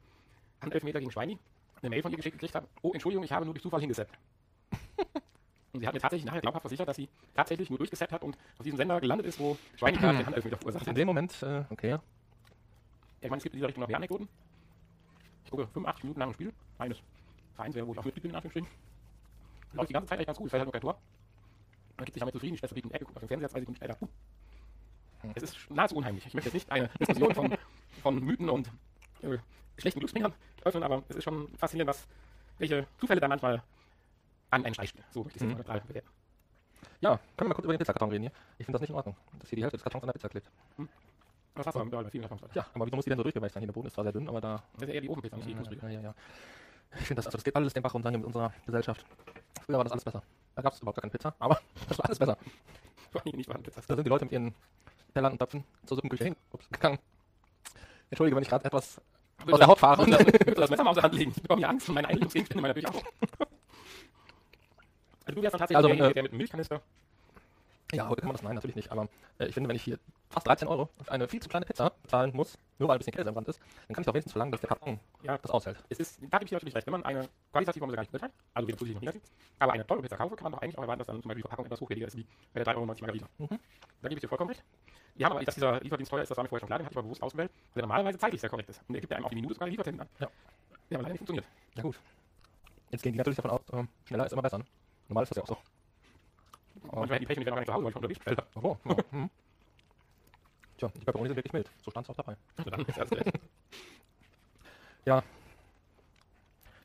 Handelfmeter 0.61 0.99
gegen 0.99 1.12
Schweini 1.12 1.38
eine 1.80 1.90
Mail 1.90 2.03
von 2.03 2.11
ihr 2.11 2.16
geschickt 2.16 2.34
gekriegt 2.38 2.55
habe. 2.55 2.66
Oh, 2.82 2.93
Entschuldigung, 2.93 3.24
ich 3.24 3.32
habe 3.32 3.45
nur 3.45 3.55
durch 3.55 3.62
Zufall 3.62 3.80
hingesappt. 3.80 4.16
Und 5.72 5.80
sie 5.80 5.86
hat 5.86 5.95
mir 5.95 6.01
tatsächlich 6.01 6.26
nachher 6.26 6.40
glaubhaft 6.40 6.62
versichert, 6.62 6.88
dass 6.88 6.97
sie 6.97 7.09
tatsächlich 7.34 7.70
nur 7.70 7.78
durchgesappt 7.78 8.12
hat 8.12 8.22
und 8.22 8.36
auf 8.59 8.62
diesem 8.62 8.76
Sender 8.76 9.01
gelandet 9.01 9.26
ist, 9.26 9.40
wo 9.40 9.57
Schweini 9.76 9.97
gerade 9.97 10.18
den 10.18 10.26
Handelfmeter 10.26 10.59
verursacht 10.59 10.82
In 10.82 10.90
hat. 10.90 10.97
dem 10.99 11.07
Moment, 11.07 11.43
äh, 11.43 11.64
okay. 11.70 11.88
Ja, 11.88 12.03
ich 13.22 13.30
meine, 13.30 13.38
es 13.38 13.43
gibt 13.43 13.55
in 13.55 13.59
dieser 13.59 13.68
Richtung 13.68 13.80
noch 13.80 13.88
mehr 13.88 13.97
Anekdoten. 13.97 14.28
Ich 15.45 15.51
gucke 15.51 15.66
85 15.68 16.05
Minuten 16.05 16.20
nach 16.20 16.26
dem 16.26 16.34
Spiel 16.34 16.53
eines 16.78 16.99
Vereins, 17.55 17.74
wo 17.74 17.93
ich 17.93 17.99
auch 17.99 18.05
Mitglied 18.05 18.22
bin, 18.22 18.30
in 18.32 18.36
Anführungsstrichen. 18.36 18.68
Läuft 19.72 19.88
die 19.88 19.95
ganze 19.95 20.09
Zeit 20.11 20.18
eigentlich 20.18 20.26
ganz 20.26 20.36
gut, 20.38 20.47
es 20.49 20.51
fällt 20.51 20.61
halt 20.61 20.66
nur 20.66 20.72
kein 20.72 20.82
Tor. 20.82 20.99
Man 21.97 22.05
gibt 22.05 22.14
sich 22.14 22.20
damit 22.20 22.34
zufrieden, 22.34 22.57
sich 22.57 22.70
in 22.76 22.88
die 22.88 22.95
Ecke, 22.95 23.05
guckt 23.05 23.16
auf 23.16 23.20
den 23.22 23.28
Fernseher, 23.28 23.49
zwei 23.49 23.61
Sekunden 23.61 23.76
später. 23.76 23.97
Es 25.34 25.43
ist 25.45 25.70
nahezu 25.70 25.97
unheimlich. 25.97 26.26
Ich 26.26 26.34
möchte 26.34 26.49
jetzt 26.49 26.55
nicht 26.55 26.70
eine 26.72 26.88
Diskussion 26.99 27.34
von, 27.34 27.55
von 28.03 28.18
Mythen 28.24 28.49
und 28.51 28.68
äh, 29.22 29.38
schlechten 29.78 30.01
Glücksbringern 30.01 30.32
öffnen, 30.64 30.82
aber 30.82 31.03
es 31.09 31.16
ist 31.16 31.24
schon 31.24 31.49
faszinierend, 31.57 31.88
was, 31.90 32.07
welche 32.59 32.86
Zufälle 32.99 33.20
da 33.20 33.28
manchmal 33.28 33.62
an 34.51 34.64
einen 34.64 34.74
Streich 34.74 34.88
spielen. 34.90 35.05
So 35.11 35.22
möchte 35.22 35.36
ich 35.38 35.43
es 35.43 35.49
Mhm. 35.49 35.57
neutral 35.57 35.80
bewerten. 35.80 36.09
Ja, 37.01 37.11
können 37.16 37.22
wir 37.38 37.49
mal 37.49 37.55
kurz 37.55 37.64
über 37.64 37.74
den 37.74 37.78
Pizzakarton 37.78 38.11
reden 38.11 38.22
hier? 38.22 38.32
Ich 38.59 38.66
finde 38.66 38.72
das 38.72 38.80
nicht 38.80 38.90
in 38.90 38.97
Ordnung, 38.97 39.16
dass 39.38 39.49
hier 39.49 39.57
die 39.57 39.62
Hälfte 39.62 39.76
des 39.76 39.82
Kartons 39.84 40.03
an 40.03 40.09
der 40.09 40.12
Pizza 40.14 40.28
klebt. 40.28 40.51
Was 41.55 41.66
hast 41.66 41.74
du 41.76 41.84
bei 41.84 42.11
vielen 42.11 42.22
davon? 42.22 42.38
Ja, 42.55 42.66
aber 42.74 42.86
wieso 42.86 42.97
muss 42.97 43.05
die 43.05 43.11
denn 43.11 43.18
so 43.18 43.22
durchgeweicht 43.22 43.55
sein? 43.55 43.61
Hier 43.61 43.66
der 43.68 43.72
Boden 43.74 43.86
ist 43.88 43.93
zwar 43.95 44.05
sehr 44.05 44.12
dünn, 44.12 44.28
aber 44.28 44.40
da... 44.40 44.62
Das 44.74 44.82
ist 44.82 44.88
ja 44.88 44.95
eher 44.95 45.01
die 45.03 45.09
Ofenpizza, 45.09 45.36
nicht 45.36 45.49
die 45.49 45.53
Ja, 45.53 45.57
Kunstbrühe. 45.59 45.93
ja, 45.93 46.01
ja. 46.01 46.14
Ich 47.01 47.07
finde 47.07 47.16
das, 47.16 47.26
also 47.26 47.38
das 47.38 47.45
geht 47.45 47.57
alles 47.57 47.72
den 47.72 47.82
Bach 47.82 47.95
runter 47.95 48.11
hier 48.11 48.18
mit 48.18 48.26
unserer 48.26 48.53
Gesellschaft. 48.66 49.05
Früher 49.64 49.76
war 49.78 49.84
das 49.84 49.93
alles 49.93 50.05
besser. 50.05 50.22
Da 50.55 50.62
gab 50.62 50.72
es 50.72 50.80
überhaupt 50.80 50.97
gar 50.97 51.03
keine 51.03 51.11
Pizza, 51.11 51.34
aber 51.38 51.61
das 51.88 51.99
war 51.99 52.07
alles 52.07 52.18
besser. 52.18 52.36
Vor 53.11 53.24
allem 53.24 53.36
nicht 53.36 53.47
vorhanden 53.47 53.64
Pizza. 53.64 53.82
Da 53.86 53.95
sind 53.95 54.05
die 54.05 54.11
Leute 54.11 54.24
mit 54.24 54.32
ihren 54.32 54.55
Tellern 55.14 55.32
und 55.32 55.38
Töpfen 55.38 55.64
zur 55.86 55.97
Suppenküche 55.97 56.24
hin, 56.24 56.36
ups, 56.53 56.68
gegangen. 56.70 56.99
Entschuldige, 58.11 58.36
wenn 58.36 58.43
ich 58.43 58.49
gerade 58.49 58.64
etwas 58.64 59.01
aus 59.51 59.59
der 59.59 59.66
Haut 59.66 59.78
fahre. 59.78 60.03
Und 60.03 60.11
das, 60.11 60.24
bitte 60.24 60.55
das 60.55 60.70
Messer 60.70 60.84
mal 60.84 60.90
aus 60.90 60.97
der 60.97 61.05
Hand 61.05 61.14
legen. 61.14 61.32
Ich 61.34 61.43
bekomme 61.43 61.61
hier 61.61 61.68
Angst 61.68 61.88
und 61.88 61.95
meine 61.95 62.09
Einrichtungsgegenstände 62.09 62.62
meiner 62.62 62.74
Küche 62.74 62.88
auch. 62.88 63.03
Also 65.24 65.36
du 65.36 65.43
wärst 65.43 65.55
dann 65.55 65.61
tatsächlich 65.61 65.76
Also, 65.76 65.88
derjenige, 65.88 66.11
äh, 66.11 66.14
der 66.14 66.22
mit 66.24 66.32
einem 66.32 66.38
Milchkanister. 66.38 66.82
Ja, 67.95 68.09
heute 68.09 68.22
kann 68.22 68.28
man 68.28 68.36
das 68.36 68.43
nein, 68.43 68.55
natürlich 68.55 68.76
nicht. 68.76 68.90
Aber 68.90 69.09
äh, 69.38 69.47
ich 69.47 69.55
finde, 69.55 69.68
wenn 69.68 69.76
ich 69.76 69.82
hier 69.82 69.99
fast 70.30 70.47
13 70.47 70.66
Euro 70.66 70.88
für 71.03 71.12
eine 71.12 71.28
viel 71.28 71.40
zu 71.40 71.49
kleine 71.51 71.66
Pizza 71.66 71.90
bezahlen 72.03 72.30
muss, 72.34 72.57
nur 72.78 72.88
weil 72.88 72.97
ein 72.97 72.99
bisschen 72.99 73.12
Käse 73.12 73.28
im 73.28 73.34
Brand 73.34 73.49
ist, 73.49 73.61
dann 73.86 73.95
kann 73.95 74.03
ich 74.03 74.07
doch 74.07 74.14
wenigstens 74.14 74.32
verlangen, 74.32 74.51
dass 74.53 74.62
der 74.62 74.68
Karton 74.68 74.99
Ja, 75.22 75.36
das 75.36 75.51
aushält. 75.51 75.76
es 75.90 75.99
ist, 75.99 76.18
da 76.22 76.38
gebe 76.38 76.45
ich 76.45 76.49
dir 76.49 76.57
natürlich 76.57 76.74
recht. 76.74 76.86
Wenn 76.86 76.93
man 76.93 77.05
eine 77.05 77.28
qualitativ 77.53 77.82
wollen 77.82 77.90
wir 77.93 77.97
gar 77.97 78.03
nicht 78.03 78.12
beurteilen, 78.12 78.32
also 78.55 78.66
weder 78.66 78.78
positiv 78.78 78.95
noch 78.95 79.03
negativ, 79.03 79.22
aber 79.59 79.72
eine 79.74 79.86
teure 79.86 80.01
Pizza 80.01 80.16
kaufe, 80.16 80.36
kann 80.36 80.45
man 80.45 80.53
doch 80.53 80.62
eigentlich 80.62 80.78
auch 80.78 80.82
erwarten, 80.82 81.01
dass 81.01 81.07
dann 81.07 81.20
zum 81.20 81.28
Beispiel 81.28 81.43
die 81.43 81.49
Verpackung 81.49 81.66
etwas 81.66 81.80
hochwertiger 81.82 82.07
ist 82.07 82.16
wie 82.16 82.26
bei 82.55 82.64
der 82.64 82.72
3,90 82.72 82.76
Euro 82.76 82.86
Margarita. 82.86 83.26
Mhm. 83.36 83.49
Da 83.49 84.09
gebe 84.09 84.14
ich 84.14 84.20
dir 84.20 84.28
vollkommen 84.28 84.51
recht. 84.51 84.64
Wir 85.14 85.26
haben 85.26 85.32
aber, 85.32 85.45
dass 85.45 85.55
dieser 85.55 85.80
Lieferdienst 85.80 86.11
teuer 86.11 86.22
ist, 86.22 86.30
das 86.30 86.36
war 86.38 86.45
mir 86.45 86.49
vorher 86.49 86.61
schon 86.61 86.68
klar, 86.68 86.78
den 86.78 86.86
hatte 86.86 86.95
ich 86.95 86.97
aber 86.97 87.05
bewusst 87.05 87.22
ausgewählt, 87.22 87.51
weil 87.51 87.82
der 87.82 87.82
normalerweise 87.82 88.18
zeitlich 88.18 88.40
sehr 88.40 88.49
korrekt 88.49 88.70
ist. 88.70 88.80
Und 88.88 88.95
er 88.95 89.01
gibt 89.03 89.11
ja 89.11 89.16
einem 89.18 89.26
auf 89.26 89.30
die 89.30 89.36
Minute 89.36 89.53
sogar 89.53 89.68
Liefertermin 89.68 90.01
an. 90.01 90.09
Ja. 90.18 90.30
Der 90.88 90.99
aber 90.99 91.03
leider 91.03 91.12
nicht 91.12 91.18
funktioniert. 91.18 91.45
Ja 91.76 91.82
gut. 91.82 92.01
Jetzt 92.90 93.03
gehen 93.03 93.12
die 93.12 93.18
natürlich 93.18 93.36
davon 93.36 93.51
aus, 93.51 93.61
ähm, 93.74 93.88
schneller 94.07 94.24
ist 94.24 94.32
immer 94.32 94.43
besser. 94.43 94.59
Ne? 94.59 94.64
Normal 95.09 95.24
ist 95.24 95.30
das 95.30 95.36
ja 95.36 95.43
auch 95.43 95.49
so. 95.49 95.59
Manchmal 96.82 97.08
hätten 97.08 97.20
die 97.20 97.26
Pech 97.26 97.36
und 97.36 97.42
ich 97.42 97.46
wäre 97.46 97.56
noch 97.56 97.56
gar 97.56 97.60
nicht 97.60 97.66
zu 97.66 97.74
Hause, 97.74 97.84
weil 97.84 97.90
ich 97.90 97.96
unterwegs 97.96 98.24
bin. 98.24 98.36
Oh, 98.62 98.76
ja. 98.84 98.96
mhm. 99.10 99.30
Tja, 100.78 100.88
die 100.94 101.04
Peperoni 101.04 101.28
sind 101.28 101.36
wirklich 101.36 101.52
mild. 101.52 101.70
So 101.84 101.90
stand 101.90 102.06
es 102.06 102.10
auch 102.10 102.16
dabei. 102.16 102.36
Also 102.56 102.70
dann 102.70 102.80
ist 102.84 102.98
alles 102.98 103.12
recht. 103.12 103.40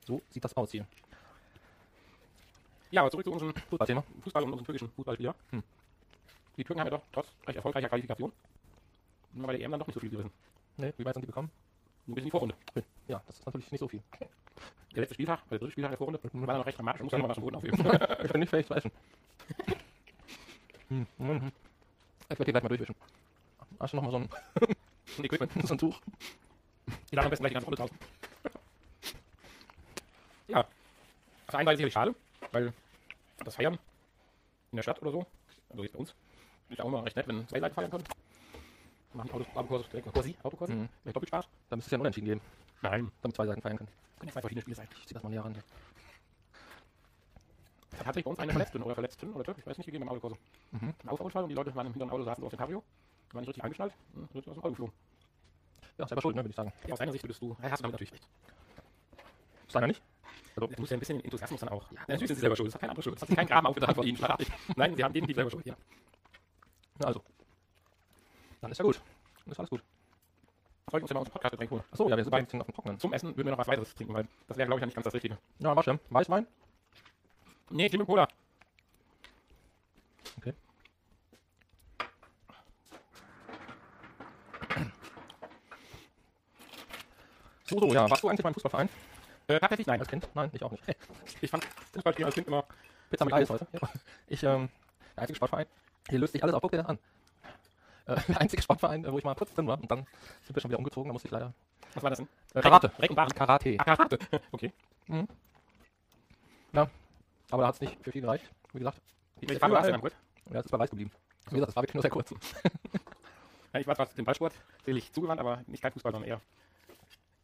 So 0.06 0.22
sieht 0.30 0.44
das 0.44 0.56
aus 0.56 0.72
hier. 0.72 0.86
Ja, 2.92 3.02
aber 3.02 3.12
zurück 3.12 3.26
zu 3.26 3.32
unserem 3.32 3.54
Fußballthema. 3.54 4.04
Fußball 4.22 4.44
und 4.44 4.52
unseren 4.52 4.66
türkischen 4.66 4.90
Fußballspieler. 4.92 5.36
Hm. 5.52 5.64
Die 6.56 6.64
Türken 6.64 6.80
haben 6.80 6.88
ja 6.88 6.98
doch 6.98 7.04
trotz 7.12 7.28
recht 7.46 7.58
erfolgreicher 7.58 7.90
Qualifikation 7.90 8.32
nur 9.38 9.48
bei 9.48 9.54
der 9.54 9.62
EM 9.66 9.72
dann 9.72 9.80
doch 9.80 9.88
nicht 9.88 9.94
so 9.94 10.00
viel 10.00 10.10
gerissen. 10.10 10.32
Nee, 10.78 10.94
wie 10.98 11.06
weit 11.06 11.14
sind 11.14 11.24
die 11.24 11.28
bekommen? 11.28 11.52
Nur 12.06 12.16
bis 12.16 12.22
in 12.22 12.26
die 12.26 12.32
Vorrunde. 12.32 12.56
Ja, 13.08 13.22
das 13.28 13.40
ist 13.40 13.46
natürlich 13.46 13.72
nicht 13.72 13.80
so 13.80 13.88
viel. 13.88 14.02
Der 14.94 15.02
letzte 15.02 15.14
Spieltag, 15.14 15.48
der 15.50 15.60
dritte 15.60 15.72
Spieltag 15.72 15.92
der 15.92 15.98
Vorrunde, 15.98 16.20
war 16.24 16.48
dann 16.48 16.58
noch 16.58 16.66
recht 16.66 16.78
dramatisch. 16.78 17.02
Muss 17.02 17.12
dann 17.12 17.22
noch 17.22 17.30
was 17.30 17.36
vom 17.36 17.44
Boden 17.44 17.56
aufheben. 17.56 17.80
Ich 18.24 18.32
bin 18.32 18.40
nicht 18.40 18.50
fähig 18.50 18.66
zu 18.66 18.74
essen. 18.74 18.92
Hm. 20.90 21.06
Ich 21.18 22.30
werde 22.30 22.46
die 22.46 22.52
gleich 22.52 22.64
mal 22.64 22.70
durchwischen. 22.70 22.96
Hast 23.80 23.94
du 23.94 23.98
noch 23.98 24.04
mal 24.04 24.12
so 24.12 24.18
ein, 24.18 24.30
Und 25.18 25.26
Equipment. 25.26 25.52
so 25.68 25.74
ein 25.74 25.78
Tuch? 25.78 26.00
Die 27.12 27.16
lagen 27.16 27.26
am 27.26 27.30
besten 27.30 27.44
gleich 27.44 27.52
die 27.52 27.54
ganze 27.56 27.66
Runde 27.68 27.78
draußen. 27.78 27.98
Ja. 30.50 30.60
Auf 30.62 30.68
der 31.52 31.60
einen 31.60 31.66
Seite 31.68 31.76
sicherlich 31.78 31.94
schade, 31.94 32.16
weil 32.54 32.72
das 33.44 33.56
Feiern 33.56 33.74
in 34.72 34.76
der 34.78 34.84
Stadt 34.84 35.02
oder 35.02 35.12
so, 35.12 35.26
also 35.70 35.84
jetzt 35.84 35.92
bei 35.92 36.00
uns, 36.00 36.16
ist 36.70 36.80
auch 36.80 36.86
immer 36.88 37.04
recht 37.06 37.18
nett, 37.18 37.28
wenn 37.28 37.46
zwei 37.50 37.60
Leute 37.60 37.74
feiern 37.76 37.92
können. 37.92 38.04
Machen 39.14 39.28
die 39.28 39.34
Autos, 39.34 39.48
Autokurse, 39.56 39.90
direkt 39.90 40.14
Kursi, 40.14 40.38
Autokurse, 40.44 40.72
Mhm. 40.74 40.88
doppelt 41.06 41.28
Spaß. 41.28 41.48
Da 41.70 41.76
müsste 41.76 41.88
es 41.88 41.92
ja 41.92 41.98
ein 41.98 42.02
Unentschieden 42.02 42.28
geben, 42.28 42.42
Nein. 42.82 43.12
damit 43.22 43.36
zwei 43.36 43.46
Seiten 43.46 43.62
feiern 43.62 43.76
können. 43.78 43.90
Können 44.20 44.28
ja 44.30 44.34
zwei 44.34 44.40
verschiedene 44.42 44.62
Spiele 44.62 44.76
sein. 44.78 44.88
Ich 45.02 45.08
zieh 45.08 45.14
das 45.14 45.24
mal 45.24 45.30
näher 45.30 45.44
ran. 45.44 45.54
hier. 45.54 45.64
Hat 48.06 48.14
sich 48.14 48.24
bei 48.24 48.30
uns 48.30 48.40
eine 48.40 48.52
Verletzten 48.52 48.84
oder 48.84 48.94
Verletzten 48.94 49.34
oder 49.34 49.44
Türk, 49.44 49.58
ich 49.58 49.66
weiß 49.66 49.78
nicht, 49.78 49.86
gegeben 49.86 50.04
im 50.04 50.10
Autokurse. 50.10 50.38
Mhm. 50.72 50.94
Ein 51.04 51.10
Auffahrunfall 51.10 51.44
und 51.44 51.50
die 51.50 51.56
Leute 51.56 51.76
waren 51.76 51.88
im 51.88 51.94
hinteren 51.94 52.12
Auto, 52.12 52.24
saßen 52.24 52.42
so 52.42 52.46
auf 52.46 52.54
dem 52.54 52.60
Cabrio, 52.60 52.84
waren 53.32 53.42
nicht 53.42 53.50
richtig 53.50 53.64
angeschnallt, 53.64 53.94
und 54.16 54.32
sind 54.32 54.48
aus 54.48 54.56
dem 54.56 54.64
Auto 54.64 54.70
geflogen. 54.70 54.94
Ja, 55.98 56.08
selber 56.08 56.22
schuld, 56.22 56.36
ne, 56.36 56.44
würde 56.44 56.50
ich 56.52 56.56
sagen. 56.56 56.74
Ja, 56.86 56.94
aus 56.94 57.00
deiner 57.00 57.12
Sicht 57.12 57.24
würdest 57.24 57.42
du, 57.42 57.58
hast 57.62 57.80
du 57.80 57.84
damit 57.84 57.94
natürlich 57.94 58.14
recht. 58.14 58.28
Ist 59.68 59.76
einer 59.76 59.88
nicht? 59.88 60.02
Also, 60.56 60.68
du 60.68 60.82
musst 60.82 60.92
ja 60.92 60.98
ein 60.98 61.00
bisschen 61.00 61.18
den 61.18 61.26
Enthusiasmus 61.26 61.60
dann 61.60 61.70
auch. 61.70 61.92
Ja, 61.92 62.00
natürlich 62.02 62.28
sind 62.28 62.36
sie 62.36 62.42
selber 62.42 62.56
schuld, 62.56 62.68
das 62.68 62.76
hat 62.76 62.82
keine 62.82 62.92
andere 62.92 63.04
Schuld. 63.04 63.22
Das 63.22 63.30
hat 63.30 63.36
kein 63.36 63.48
Graben 63.48 63.68
aufgetan 63.68 63.96
von 63.96 64.08
ihnen, 64.08 64.18
verrate 64.18 64.44
ich. 64.44 64.50
Nein, 64.76 64.96
sie 64.96 65.04
haben 65.04 65.14
definitiv 65.14 65.36
selber 65.36 65.52
Schuld, 65.52 65.66
ja. 65.66 65.76
Ja, 67.00 67.08
also. 67.08 67.22
Dann 68.62 68.72
ist 68.72 68.78
ja 68.78 68.84
gut. 68.84 69.02
Dann 69.46 69.52
ist 69.52 69.60
alles 69.60 69.70
gut. 69.70 69.84
Soll 70.90 71.00
ich 71.00 71.04
uns 71.04 71.10
ja 71.10 71.14
mal 71.16 71.20
unseren 71.20 71.34
Podcast-Getränk 71.34 71.72
holen? 71.72 71.84
Achso, 71.92 72.10
ja, 72.10 72.16
wir 72.16 72.24
sind 72.24 72.34
bisschen 72.34 72.62
auf 72.62 72.68
dem 72.68 72.74
Trockenen. 72.74 73.00
Zum 73.00 73.12
Essen 73.12 73.30
würden 73.36 73.46
wir 73.46 73.52
noch 73.52 73.58
was 73.58 73.68
weiteres 73.68 73.94
trinken, 73.94 74.14
weil 74.14 74.28
das 74.48 74.58
wäre, 74.58 74.68
glaube 74.68 74.80
ich, 74.80 74.82
ja 74.82 74.86
nicht 74.86 74.96
ganz 74.96 75.04
das 75.04 75.14
Richtige. 75.14 75.38
Ja, 75.60 75.76
war 75.76 75.84
schlimm. 75.84 76.00
Weißwein? 76.10 76.48
Nee, 77.70 77.90
Klimme 77.90 78.06
Cola. 78.06 78.28
Okay. 80.38 80.54
So, 87.66 87.80
so, 87.80 87.94
ja. 87.94 88.10
Warst 88.10 88.24
du 88.24 88.30
eigentlich 88.30 88.44
beim 88.44 88.54
Fußballverein 88.54 88.90
Äh, 89.48 89.60
tatsächlich 89.60 89.88
nein. 89.88 90.00
als 90.00 90.10
Kind? 90.10 90.28
Nein, 90.34 90.50
ich 90.54 90.64
auch 90.64 90.72
nicht. 90.72 90.84
Ich 91.42 91.50
fand 91.52 91.66
Fußballspielen 91.94 92.26
als 92.26 92.36
Kind 92.36 92.48
immer. 92.48 92.64
Pizza 93.10 93.26
mit 93.26 93.34
Eis 93.34 93.50
heute. 93.50 93.68
Ja. 93.74 93.80
Ich, 94.28 94.44
ähm, 94.44 94.70
der 95.16 95.22
einzige 95.24 95.36
Sportverein, 95.38 95.66
hier 96.10 96.20
löst 96.20 96.34
sich 96.34 96.44
alles 96.44 96.56
auf 96.56 96.62
Guck 96.62 96.72
dir 96.72 96.78
das 96.78 96.88
an. 96.88 97.00
Äh, 98.06 98.16
der 98.28 98.42
einzige 98.42 98.62
Sportverein, 98.62 99.06
wo 99.12 99.18
ich 99.18 99.24
mal 99.24 99.36
kurz 99.36 99.54
drin 99.54 99.68
war 99.68 99.80
und 99.80 99.90
dann 99.90 100.06
sind 100.44 100.56
wir 100.56 100.62
schon 100.62 100.70
wieder 100.72 100.80
umgezogen, 100.80 101.10
da 101.10 101.14
musste 101.14 101.28
ich 101.28 101.32
leider. 101.32 101.54
Was 101.94 102.04
war 102.04 102.10
das 102.10 102.20
denn? 102.20 102.28
Äh, 102.54 102.62
Karate. 102.62 102.92
Reckenbaren. 103.00 103.34
Karate. 103.34 103.76
Ah, 103.80 103.84
Karate. 103.84 104.20
Okay. 104.52 104.74
Aber 107.50 107.62
da 107.64 107.68
hat 107.70 107.76
es 107.76 107.82
nicht 107.82 107.98
für 108.04 108.12
viel 108.12 108.22
gereicht, 108.22 108.50
wie 108.74 108.80
gesagt. 108.80 109.02
Welche 109.40 109.54
Ich 109.54 109.58
überall- 109.64 109.92
dann 109.92 110.02
gut? 110.02 110.16
Ja, 110.52 110.60
es 110.60 110.66
ist 110.66 110.72
bei 110.72 110.80
weiß 110.80 110.90
geblieben. 110.90 111.12
Wie 111.50 111.56
gesagt, 111.56 111.70
das 111.70 111.76
war 111.76 111.84
wirklich 111.84 111.96
nur 111.96 112.02
sehr 112.02 112.12
kurz. 112.12 112.34
Ja, 113.74 113.82
ich 113.82 113.86
war 113.88 113.96
zwar 113.96 114.06
dem 114.08 114.24
Ballsport 114.24 114.54
sicherlich 114.80 115.12
zugewandt, 115.12 115.42
aber 115.42 115.62
nicht 115.68 115.82
kein 115.84 115.92
Fußball, 115.92 116.14
sondern 116.14 116.30
eher, 116.30 116.42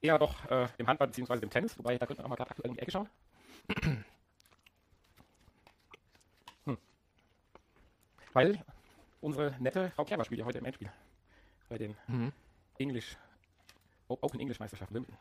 eher 0.01 0.17
doch 0.17 0.45
äh, 0.49 0.67
dem 0.79 0.87
Handball 0.87 1.09
bzw. 1.09 1.37
dem 1.41 1.49
Tennis. 1.49 1.77
Wobei, 1.77 1.97
da 1.97 2.05
könnte 2.05 2.21
man 2.21 2.25
auch 2.25 2.29
mal 2.29 2.37
gerade 2.37 2.49
aktuell 2.51 2.69
in 2.69 2.75
die 2.75 2.79
Ecke 2.81 2.91
schauen. 2.91 3.09
hm. 6.65 6.77
Weil 8.31 8.63
unsere 9.19 9.53
nette 9.59 9.91
Frau 9.91 10.05
Kerber 10.05 10.23
spielt 10.23 10.39
ja 10.39 10.45
heute 10.45 10.59
im 10.59 10.65
Endspiel. 10.65 10.89
bei 11.69 11.77
den 11.77 11.95
Mhm. 12.07 12.31
English, 12.77 13.17
Open 14.07 14.39
English 14.39 14.59
Meisterschaften 14.59 14.95
Wimbledon. 14.95 15.17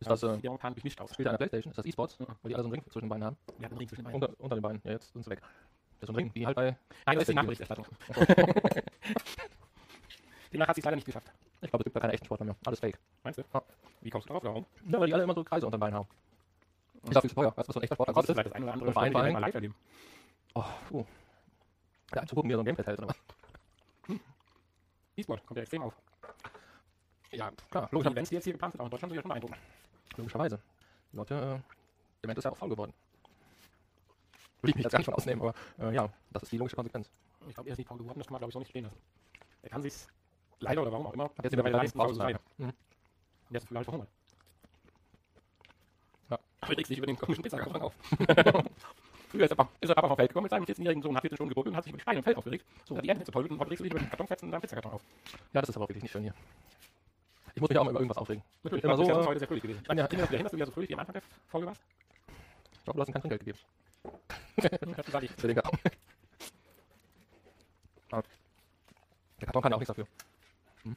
Ist 0.00 0.08
das, 0.10 0.22
äh, 0.22 0.26
ja 0.28 0.38
momentan 0.44 0.74
durchmischt 0.74 1.00
aus. 1.00 1.12
spielt 1.12 1.26
der 1.26 1.32
an 1.32 1.38
der 1.38 1.46
Playstation? 1.46 1.72
Ist 1.72 1.78
das 1.78 1.86
E-Sports? 1.86 2.18
Mhm. 2.18 2.26
Weil 2.42 2.48
die 2.48 2.54
alle 2.54 2.62
so 2.62 2.68
einen 2.68 2.72
Ring 2.74 2.84
zwischen 2.84 3.00
den 3.00 3.08
Beinen 3.10 3.24
haben? 3.24 3.36
Hatten 3.48 3.64
einen 3.64 3.76
Ring 3.78 3.88
zwischen 3.88 4.04
den 4.04 4.12
beiden. 4.12 4.22
Unter, 4.22 4.40
unter 4.40 4.56
den 4.56 4.62
Beinen. 4.62 4.80
Ja, 4.84 4.92
jetzt 4.92 5.12
sind 5.12 5.22
sie 5.24 5.30
weg. 5.30 5.40
Das 5.42 6.02
ist 6.02 6.06
so 6.06 6.12
ein 6.12 6.16
Ring, 6.16 6.30
wie 6.34 6.46
halt 6.46 6.56
bei. 6.56 6.76
Nein, 7.06 7.18
das 7.18 7.22
ist 7.22 7.28
die. 7.28 7.34
Nachberichterstattung. 7.34 7.86
Demnach 10.52 10.68
hat 10.68 10.74
sie 10.76 10.80
es 10.80 10.84
leider 10.84 10.96
nicht 10.96 11.04
geschafft. 11.04 11.30
Ich 11.60 11.70
glaube, 11.70 11.82
es 11.82 11.84
gibt 11.84 11.94
da 11.96 12.00
keine 12.00 12.12
echten 12.14 12.24
Sportler 12.26 12.46
mehr. 12.46 12.56
Alles 12.64 12.80
fake. 12.80 12.98
Meinst 13.22 13.38
du? 13.38 13.44
Ja. 13.52 13.62
Wie 14.00 14.10
kommst 14.10 14.28
du 14.28 14.32
drauf? 14.32 14.42
Warum? 14.42 14.64
Ja, 14.88 14.98
weil 14.98 15.06
die 15.06 15.14
alle 15.14 15.22
immer 15.24 15.34
so 15.34 15.44
Kreise 15.44 15.66
unter 15.66 15.76
den 15.76 15.80
Beinen 15.80 15.94
haben. 15.96 16.08
Ist 17.08 17.16
auch 17.16 17.20
viel 17.20 17.30
zu 17.30 17.36
teuer. 17.36 17.54
Weißt 17.56 17.58
du, 17.58 17.68
was 17.68 17.74
so 17.74 17.80
ein 17.80 17.82
echter 17.84 17.94
Sportler 17.94 18.14
Das 18.14 18.24
ist 18.24 18.28
kostet? 18.28 18.34
vielleicht 18.36 18.46
das 18.46 18.54
eine 18.54 18.64
oder 18.64 18.72
andere 18.72 18.88
Ein 18.88 18.92
Verein, 18.94 19.12
Verein. 19.12 19.32
mal 19.34 19.38
live 19.40 19.54
erleben. 19.54 19.74
Oh, 20.54 20.64
puh. 20.88 21.04
Ja, 22.14 22.26
zu 22.26 22.34
gucken, 22.34 22.48
wie 22.50 22.54
er 22.54 22.56
so 22.56 22.62
ein 22.62 22.66
Gamepad 22.66 22.86
hält 22.86 22.98
oder 22.98 23.08
was? 23.08 24.16
E-Sport 25.16 25.46
kommt 25.46 25.56
ja 25.58 25.62
extrem 25.62 25.82
auf. 25.82 25.94
Ja, 27.30 27.50
klar, 27.70 27.86
Die 27.90 27.94
logisch, 27.94 28.10
Events, 28.10 28.30
die 28.30 28.34
jetzt 28.36 28.44
hier 28.44 28.52
geplant 28.54 28.72
sind, 28.72 28.80
auch 28.80 28.86
in 28.86 28.90
Deutschland, 28.90 29.10
sind 29.12 29.16
ja 29.16 29.22
schon 29.22 29.28
beeindruckend. 29.28 29.58
Logischerweise. 30.16 30.60
Leute, 31.12 31.34
äh, 31.34 31.38
der 31.38 32.24
Event 32.24 32.38
ist 32.38 32.44
ja 32.44 32.52
auch 32.52 32.56
faul 32.56 32.68
geworden. 32.68 32.92
Will 34.62 34.70
ich 34.70 34.76
mich 34.76 34.84
jetzt 34.84 34.92
ganz 34.92 35.04
von 35.04 35.14
ausnehmen, 35.14 35.42
aber 35.42 35.54
äh, 35.78 35.94
ja, 35.94 36.08
das 36.30 36.42
ist 36.42 36.52
die 36.52 36.58
logische 36.58 36.76
Konsequenz. 36.76 37.10
Ich 37.48 37.54
glaube, 37.54 37.68
er 37.68 37.72
ist 37.72 37.78
nicht 37.78 37.88
faul 37.88 37.98
geworden, 37.98 38.18
das 38.18 38.26
kann 38.26 38.34
man, 38.34 38.40
glaube 38.40 38.50
ich, 38.50 38.52
so 38.52 38.58
nicht 38.58 38.70
stehen 38.70 38.84
lassen. 38.84 38.98
Er 39.62 39.70
kann 39.70 39.82
sich 39.82 39.94
leider 40.60 40.82
oder 40.82 40.92
warum 40.92 41.06
auch 41.06 41.14
immer, 41.14 41.24
Hat 41.24 41.44
jetzt 41.44 41.56
mittlerweile 41.56 41.74
wieder 41.74 41.82
leisten, 41.82 42.14
sein. 42.14 42.14
sein. 42.14 42.38
Mhm. 42.58 42.72
Und 43.48 43.56
ist 43.56 43.66
vielleicht 43.66 43.84
verhungert. 43.84 44.08
Ja. 46.30 46.38
Aber 46.60 46.76
regst 46.76 46.90
dich 46.90 46.98
über 46.98 47.06
den 47.06 47.16
komischen 47.16 47.42
Pizzakarton 47.42 47.82
auf. 47.82 47.94
Früher 49.30 49.44
ist 49.44 49.56
Papa, 49.56 49.70
ist 49.80 49.88
der 49.88 49.94
Papa 49.94 50.08
vom 50.08 50.16
Feld 50.16 50.30
gekommen 50.30 50.44
mit 50.44 50.50
seinem 50.50 50.64
14-jährigen 50.64 51.02
Sohn, 51.02 51.14
hat 51.14 51.22
14 51.22 51.36
Stunden 51.36 51.50
gebrüllt 51.50 51.68
und 51.68 51.76
hat 51.76 51.84
sich 51.84 51.92
mit 51.92 52.02
Steinen 52.02 52.18
im 52.18 52.24
Feld 52.24 52.36
aufgeregt. 52.36 52.66
So, 52.84 52.96
hat 52.96 53.04
die 53.04 53.08
Enten 53.08 53.24
zu 53.24 53.30
toll 53.30 53.46
und 53.46 53.60
heute 53.60 53.70
regst 53.70 53.80
du 53.80 53.84
dich 53.84 53.92
über 53.92 54.00
den 54.00 54.10
Kartonfetzen 54.10 54.48
in 54.48 54.52
deinem 54.52 54.60
Pizzakarton 54.60 54.92
auf. 54.92 55.02
Ja, 55.52 55.60
das 55.60 55.70
ist 55.70 55.76
aber 55.76 55.84
auch 55.84 55.88
wirklich 55.88 56.02
nicht 56.02 56.12
schön 56.12 56.22
hier. 56.22 56.34
Ich 57.54 57.60
muss 57.60 57.68
mich 57.70 57.78
auch 57.78 57.84
mal 57.84 57.90
über 57.90 58.00
irgendwas 58.00 58.18
aufregen. 58.18 58.42
Natürlich, 58.62 58.84
Immer 58.84 58.96
so, 58.96 59.02
bisher 59.02 59.18
ist 59.18 59.24
äh, 59.24 59.28
heute 59.28 59.38
sehr 59.38 59.48
fröhlich 59.48 59.62
gewesen. 59.62 59.82
Anja, 59.88 60.04
Erinnerst 60.04 60.32
du 60.32 60.36
dich, 60.36 60.42
dass 60.42 60.50
du 60.50 60.56
wieder 60.56 60.66
so 60.66 60.72
fröhlich 60.72 60.90
wie 60.90 60.94
am 60.94 61.00
Anfang 61.00 61.12
der 61.14 61.22
Folge 61.48 61.66
warst? 61.66 61.82
Ich 62.72 62.84
glaube, 62.84 62.96
du 62.96 63.00
hast 63.02 63.08
ihm 63.08 63.12
kein 63.12 63.22
Trinkgeld 63.22 63.40
gegeben. 63.40 63.58
Das 64.96 65.06
sag 65.06 65.22
ich. 65.22 65.30
Für 65.32 65.46
den 65.46 65.56
Karton. 65.56 65.78
Ah. 68.12 68.22
Der 69.40 69.46
Karton 69.46 69.62
kann 69.62 69.72
ja 69.72 69.76
auch 69.76 69.80
nichts 69.80 69.88
dafür. 69.88 70.06
Hm. 70.82 70.96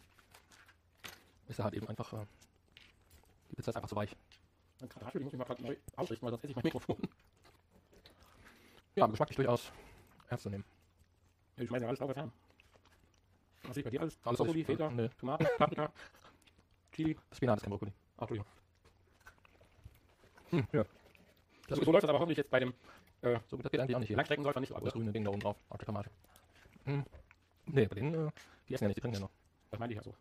Ist 1.47 1.59
ja 1.59 1.65
halt 1.65 1.73
eben 1.73 1.87
einfach. 1.87 2.13
Äh, 2.13 2.25
die 3.51 3.55
Pizza 3.55 3.71
ist 3.71 3.75
einfach 3.75 3.89
zu 3.89 3.95
weich. 3.95 4.15
Gerade 4.79 5.05
dafür, 5.05 5.19
die 5.19 5.23
muss 5.23 5.33
ich 5.33 5.39
mal 5.39 5.45
gerade 5.45 5.63
neu 5.63 5.77
ausrichten, 5.95 6.25
weil 6.25 6.31
sonst 6.31 6.43
esse 6.43 6.51
ich 6.51 6.55
mein 6.55 6.63
Mikrofon. 6.63 6.97
Ja, 8.95 9.07
geschmacklich 9.07 9.37
durchaus 9.37 9.71
ernst 10.29 10.43
zu 10.43 10.49
nehmen. 10.49 10.65
Ich 11.57 11.67
schmeiße 11.67 11.83
ja 11.83 11.87
alles 11.87 11.99
drauf, 11.99 12.09
wir 12.09 12.21
haben. 12.21 12.33
Was 13.63 13.75
sehe 13.75 13.81
ich 13.81 13.85
bei 13.85 13.91
dir 13.91 14.01
alles? 14.01 14.17
Alles 14.23 14.37
Brokkoli, 14.37 14.63
Feta, 14.63 14.89
Nee, 14.89 15.09
Tomaten, 15.19 15.47
Paprika, 15.57 15.91
Chili. 16.93 17.17
Spinat 17.33 17.57
ist 17.57 17.63
kein 17.63 17.69
Brokkoli. 17.71 17.91
Ach, 18.17 18.21
Entschuldigung. 18.21 18.47
Hm, 20.51 20.67
ja. 20.71 20.85
Das 21.67 21.79
So, 21.79 21.85
so 21.85 21.91
läuft 21.91 22.03
das 22.03 22.09
aber 22.09 22.19
hoffentlich 22.19 22.37
jetzt 22.37 22.51
bei 22.51 22.59
dem 22.59 22.73
äh, 23.21 23.39
So 23.47 23.57
gut, 23.57 23.65
das 23.65 23.71
geht 23.71 23.79
eigentlich 23.81 23.95
auch 23.95 23.99
nicht 23.99 24.07
hier. 24.07 24.17
Langstreckenläufer 24.17 24.59
nicht 24.59 24.69
so 24.69 24.75
ab, 24.75 24.83
Das 24.83 24.93
grüne 24.93 25.11
Ding 25.11 25.23
da 25.23 25.31
oben 25.31 25.39
drauf. 25.39 25.57
Auf 25.69 25.77
der 25.77 25.85
Tomate. 25.85 26.09
Hm. 26.85 27.03
Nee, 27.65 27.85
bei 27.87 27.95
denen, 27.95 28.27
äh, 28.27 28.31
die 28.67 28.73
essen 28.75 28.83
ja 28.83 28.87
nicht, 28.89 28.97
die 28.97 29.01
trinken 29.01 29.15
ja 29.15 29.21
noch. 29.21 29.31
Das 29.71 29.79
meine 29.79 29.93
ich 29.93 29.97
ja 29.97 30.03
so. 30.03 30.13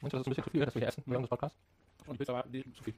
Meinst 0.00 0.12
du, 0.12 0.18
das 0.18 0.20
ist 0.20 0.26
ein 0.26 0.30
bisschen 0.30 0.44
zu 0.44 0.50
viel, 0.50 0.64
dass 0.64 0.74
wir 0.74 0.80
hier 0.80 0.88
essen 0.88 1.02
während 1.06 1.24
des 1.24 1.30
Podcasts? 1.30 1.58
Und 2.06 2.14
die 2.14 2.18
Pizza 2.18 2.34
war 2.34 2.44
die, 2.46 2.72
zu 2.74 2.84
viel. 2.84 2.94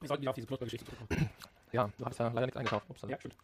Wir 0.00 0.08
sollten 0.08 0.22
wieder 0.22 0.30
auf 0.30 0.36
diese 0.36 0.46
Knuspergeschichte 0.46 0.86
zurückkommen. 0.86 1.30
Ja, 1.72 1.90
du 1.98 2.04
hast 2.04 2.18
ja 2.18 2.28
leider 2.28 2.46
nichts 2.46 2.56
eingekauft. 2.56 2.88
Ups, 2.88 3.02
Ja, 3.02 3.18
stimmt. 3.18 3.34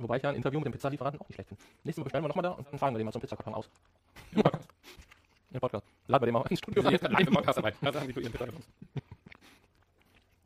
Wobei 0.00 0.18
ich 0.18 0.22
ja 0.22 0.28
ein 0.30 0.36
Interview 0.36 0.60
mit 0.60 0.66
dem 0.66 0.72
Pizzalieferanten 0.72 1.20
auch 1.20 1.28
nicht 1.28 1.34
schlecht 1.34 1.48
finde. 1.48 1.62
Nächstes 1.82 1.98
Mal 1.98 2.04
bestellen 2.04 2.24
wir 2.24 2.28
nochmal 2.28 2.44
da 2.44 2.50
und 2.50 2.66
dann 2.68 2.78
fragen 2.78 2.94
wir 2.94 2.98
den 2.98 3.04
mal 3.06 3.12
so 3.12 3.18
einen 3.18 3.22
Pizzakarton 3.22 3.54
aus. 3.54 3.68
Im 5.50 5.60
Podcast. 5.60 5.86
Laden 6.06 6.22
wir 6.22 6.26
den 6.26 6.32
mal 6.34 6.40
ins 6.42 6.50
Wir 6.50 6.56
Studio 6.58 6.82
sind 6.82 6.86
rein. 6.86 6.92
jetzt 6.92 7.10
live 7.12 7.28
im 7.28 7.34
Podcast 7.34 7.58
dabei. 7.58 7.74
Das 7.80 7.96
haben 7.96 8.06
sie 8.06 8.12
für 8.12 8.20
ihren 8.20 8.32
gemacht. 8.32 8.52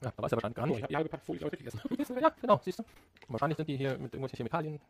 Ja, 0.02 0.12
da 0.16 0.22
weiß 0.22 0.32
er 0.32 0.36
wahrscheinlich 0.36 0.56
gar 0.56 0.64
Oh, 0.64 0.68
nicht. 0.68 0.76
ich 0.78 0.82
habe 0.82 0.88
die 0.90 0.96
halbe 0.96 1.08
Packung 1.08 1.26
Folie, 1.26 1.46
ich, 1.52 1.58
gegessen. 1.58 1.80
Ja, 2.20 2.32
genau, 2.40 2.60
siehst 2.64 2.78
du. 2.78 2.84
Wahrscheinlich 3.28 3.56
sind 3.56 3.68
die 3.68 3.76
hier 3.76 3.90
mit 3.92 4.12
irgendwelchen 4.14 4.36
Chemikalien. 4.36 4.80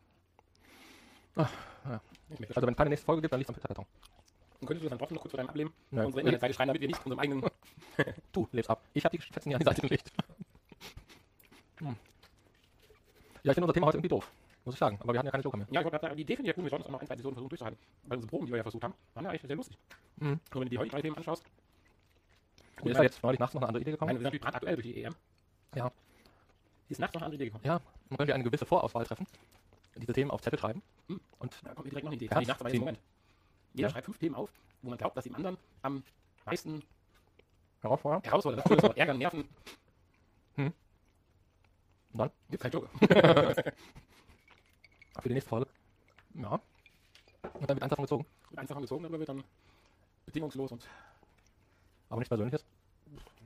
Ich 1.35 2.39
merke 2.39 2.55
Also 2.55 2.67
wenn 2.67 2.73
es 2.73 2.77
keine 2.77 2.89
nächste 2.91 3.05
Folge 3.05 3.21
gibt, 3.21 3.31
dann 3.33 3.39
liegt 3.39 3.49
es 3.49 3.55
am 3.55 3.55
Pizzakarton. 3.55 3.85
Und 4.61 4.67
könntest 4.67 4.83
du 4.85 4.85
das 4.85 4.89
dann 4.91 4.99
trotzdem 4.99 5.15
noch 5.15 5.21
kurz 5.23 5.31
vor 5.31 5.37
deinem 5.37 5.49
Ableben 5.49 5.73
Ja. 5.91 6.05
unsere 6.05 6.21
Internetseite 6.21 6.53
schreiben, 6.53 6.67
damit 6.69 6.81
wir 6.81 6.87
nicht 6.87 7.05
unserem 7.05 7.19
eigenen... 7.19 7.43
Du 8.31 8.47
lebst 8.51 8.69
ab. 8.69 8.81
Ich 8.93 9.03
habe 9.05 9.17
die 9.17 9.21
Fetzen 9.23 9.49
hier 9.49 9.57
an 9.57 9.59
die 9.59 9.65
Seite 9.65 9.81
gelegt. 9.81 10.11
Hm. 11.79 11.87
Ja, 13.41 13.51
ich 13.51 13.55
finde 13.55 13.63
unser 13.63 13.73
Thema 13.73 13.87
heute 13.87 13.97
irgendwie 13.97 14.09
doof. 14.09 14.31
Muss 14.65 14.75
ich 14.75 14.79
sagen. 14.79 14.97
Aber 15.01 15.13
wir 15.13 15.19
hatten 15.19 15.27
ja 15.27 15.31
keine 15.31 15.43
Joker 15.43 15.57
mehr. 15.57 15.67
Ja, 15.71 15.81
ich 15.81 15.85
wollte 15.91 16.15
die 16.15 16.21
Idee 16.21 16.35
finde 16.35 16.49
ich 16.49 16.55
ja 16.55 16.61
gut, 16.61 16.63
wir 16.63 16.69
sollten 16.69 16.83
uns 16.83 16.87
auch 16.87 16.91
noch 16.93 17.01
ein, 17.01 17.07
zwei 17.07 17.13
Episoden 17.15 17.35
versuchen 17.35 17.49
durchzuhalten. 17.49 17.79
Weil 18.03 18.15
unsere 18.17 18.29
Proben, 18.29 18.45
die 18.45 18.51
wir 18.53 18.57
ja 18.57 18.63
versucht 18.63 18.83
haben, 18.83 18.93
waren 19.13 19.23
ja 19.25 19.29
eigentlich 19.31 19.41
sehr 19.41 19.55
lustig. 19.55 19.77
Mhm. 20.17 20.29
Und 20.31 20.39
wenn 20.53 20.61
du 20.63 20.69
die 20.69 20.77
heutigen 20.77 20.95
drei 20.95 21.01
Themen 21.01 21.17
anschaust, 21.17 21.43
Mir 22.83 22.91
ist 22.91 22.97
ja 22.97 23.03
jetzt 23.03 23.23
neulich 23.23 23.39
nachts 23.39 23.53
noch 23.55 23.61
eine 23.61 23.67
andere 23.67 23.81
Idee 23.81 23.91
gekommen. 23.91 24.09
wir 24.11 24.15
sind 24.17 24.23
natürlich 24.23 24.41
brandaktuell 24.41 24.75
durch 24.75 24.87
die 24.87 25.03
EM. 25.03 25.15
Ja. 25.75 25.91
Ist 26.89 26.99
nachts 26.99 27.13
noch 27.13 27.21
eine 27.21 27.25
andere 27.25 27.35
Idee 27.35 27.45
gekommen. 27.45 27.63
Ja, 27.65 27.81
man 28.09 28.17
könnte 28.17 28.33
eine 28.33 28.43
gewisse 28.43 28.65
Vorauswahl 28.65 29.05
treffen. 29.05 29.27
Diese 29.95 30.13
Themen 30.13 30.31
auf 30.31 30.41
Zettel 30.41 30.59
schreiben. 30.59 30.81
Hm. 31.07 31.19
Und 31.39 31.53
Da 31.63 31.73
kommt 31.73 31.85
mir 31.85 31.89
direkt 31.91 32.05
noch 32.05 32.11
eine 32.11 32.15
Idee. 32.15 32.29
Ja, 32.31 32.39
die 32.39 32.45
nachts 32.47 32.61
aber 32.61 32.73
Moment. 32.73 32.99
Jeder 33.73 33.87
Ja. 33.87 33.91
schreibt 33.93 34.05
fünf 34.05 34.17
Themen 34.17 34.35
auf, 34.35 34.49
wo 34.81 34.89
man 34.89 34.97
glaubt, 34.97 35.17
dass 35.17 35.23
dem 35.25 35.35
anderen 35.35 35.57
am 35.81 36.03
meisten 36.45 36.81
herausfordern. 37.81 38.21
herausfordert. 38.23 38.65
Das 38.65 38.77
ist 38.77 38.83
aber 38.83 38.97
ärgern, 38.97 39.17
nerven. 39.17 39.47
Und 40.57 42.19
dann? 42.19 42.29
Gibt 42.49 42.61
kein 42.61 42.71
Joker. 42.71 42.89
Für 45.21 45.29
die 45.29 45.33
nächste 45.35 45.49
Folge. 45.49 45.67
Ja. 46.35 46.59
Und 47.53 47.69
dann 47.69 47.75
wird 47.77 47.83
eins 47.83 47.89
davon 47.89 48.05
gezogen. 48.05 48.25
Mit 48.49 48.59
eins 48.59 48.67
davon 48.69 48.81
gezogen, 48.83 49.05
aber 49.05 49.19
wird 49.19 49.29
dann 49.29 49.43
bedingungslos 50.25 50.71
und 50.71 50.87
Aber 52.09 52.19
nichts 52.19 52.29
Persönliches. 52.29 52.65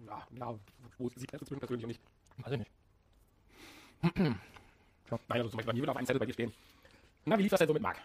ja, 0.05 0.21
ja 0.31 0.55
wo 0.97 1.07
ist 1.07 1.21
die 1.21 1.27
Grenze 1.27 1.45
zwischen 1.45 1.59
persönlich 1.59 1.83
und 1.83 1.87
nicht? 1.89 2.01
Weiß 2.37 2.53
ich 2.53 2.59
nicht. 2.59 2.71
Nein, 4.17 4.39
also 5.29 5.49
zum 5.49 5.57
Beispiel 5.57 5.65
bei 5.65 5.73
mir 5.73 5.81
würde 5.81 5.91
auf 5.91 5.97
einem 5.97 6.05
Zettel 6.07 6.19
bei 6.19 6.25
dir 6.25 6.33
stehen. 6.33 6.53
Na, 7.25 7.37
wie 7.37 7.43
lief 7.43 7.51
das 7.51 7.59
denn 7.59 7.67
so 7.67 7.73
mit 7.73 7.81
Marc? 7.81 7.97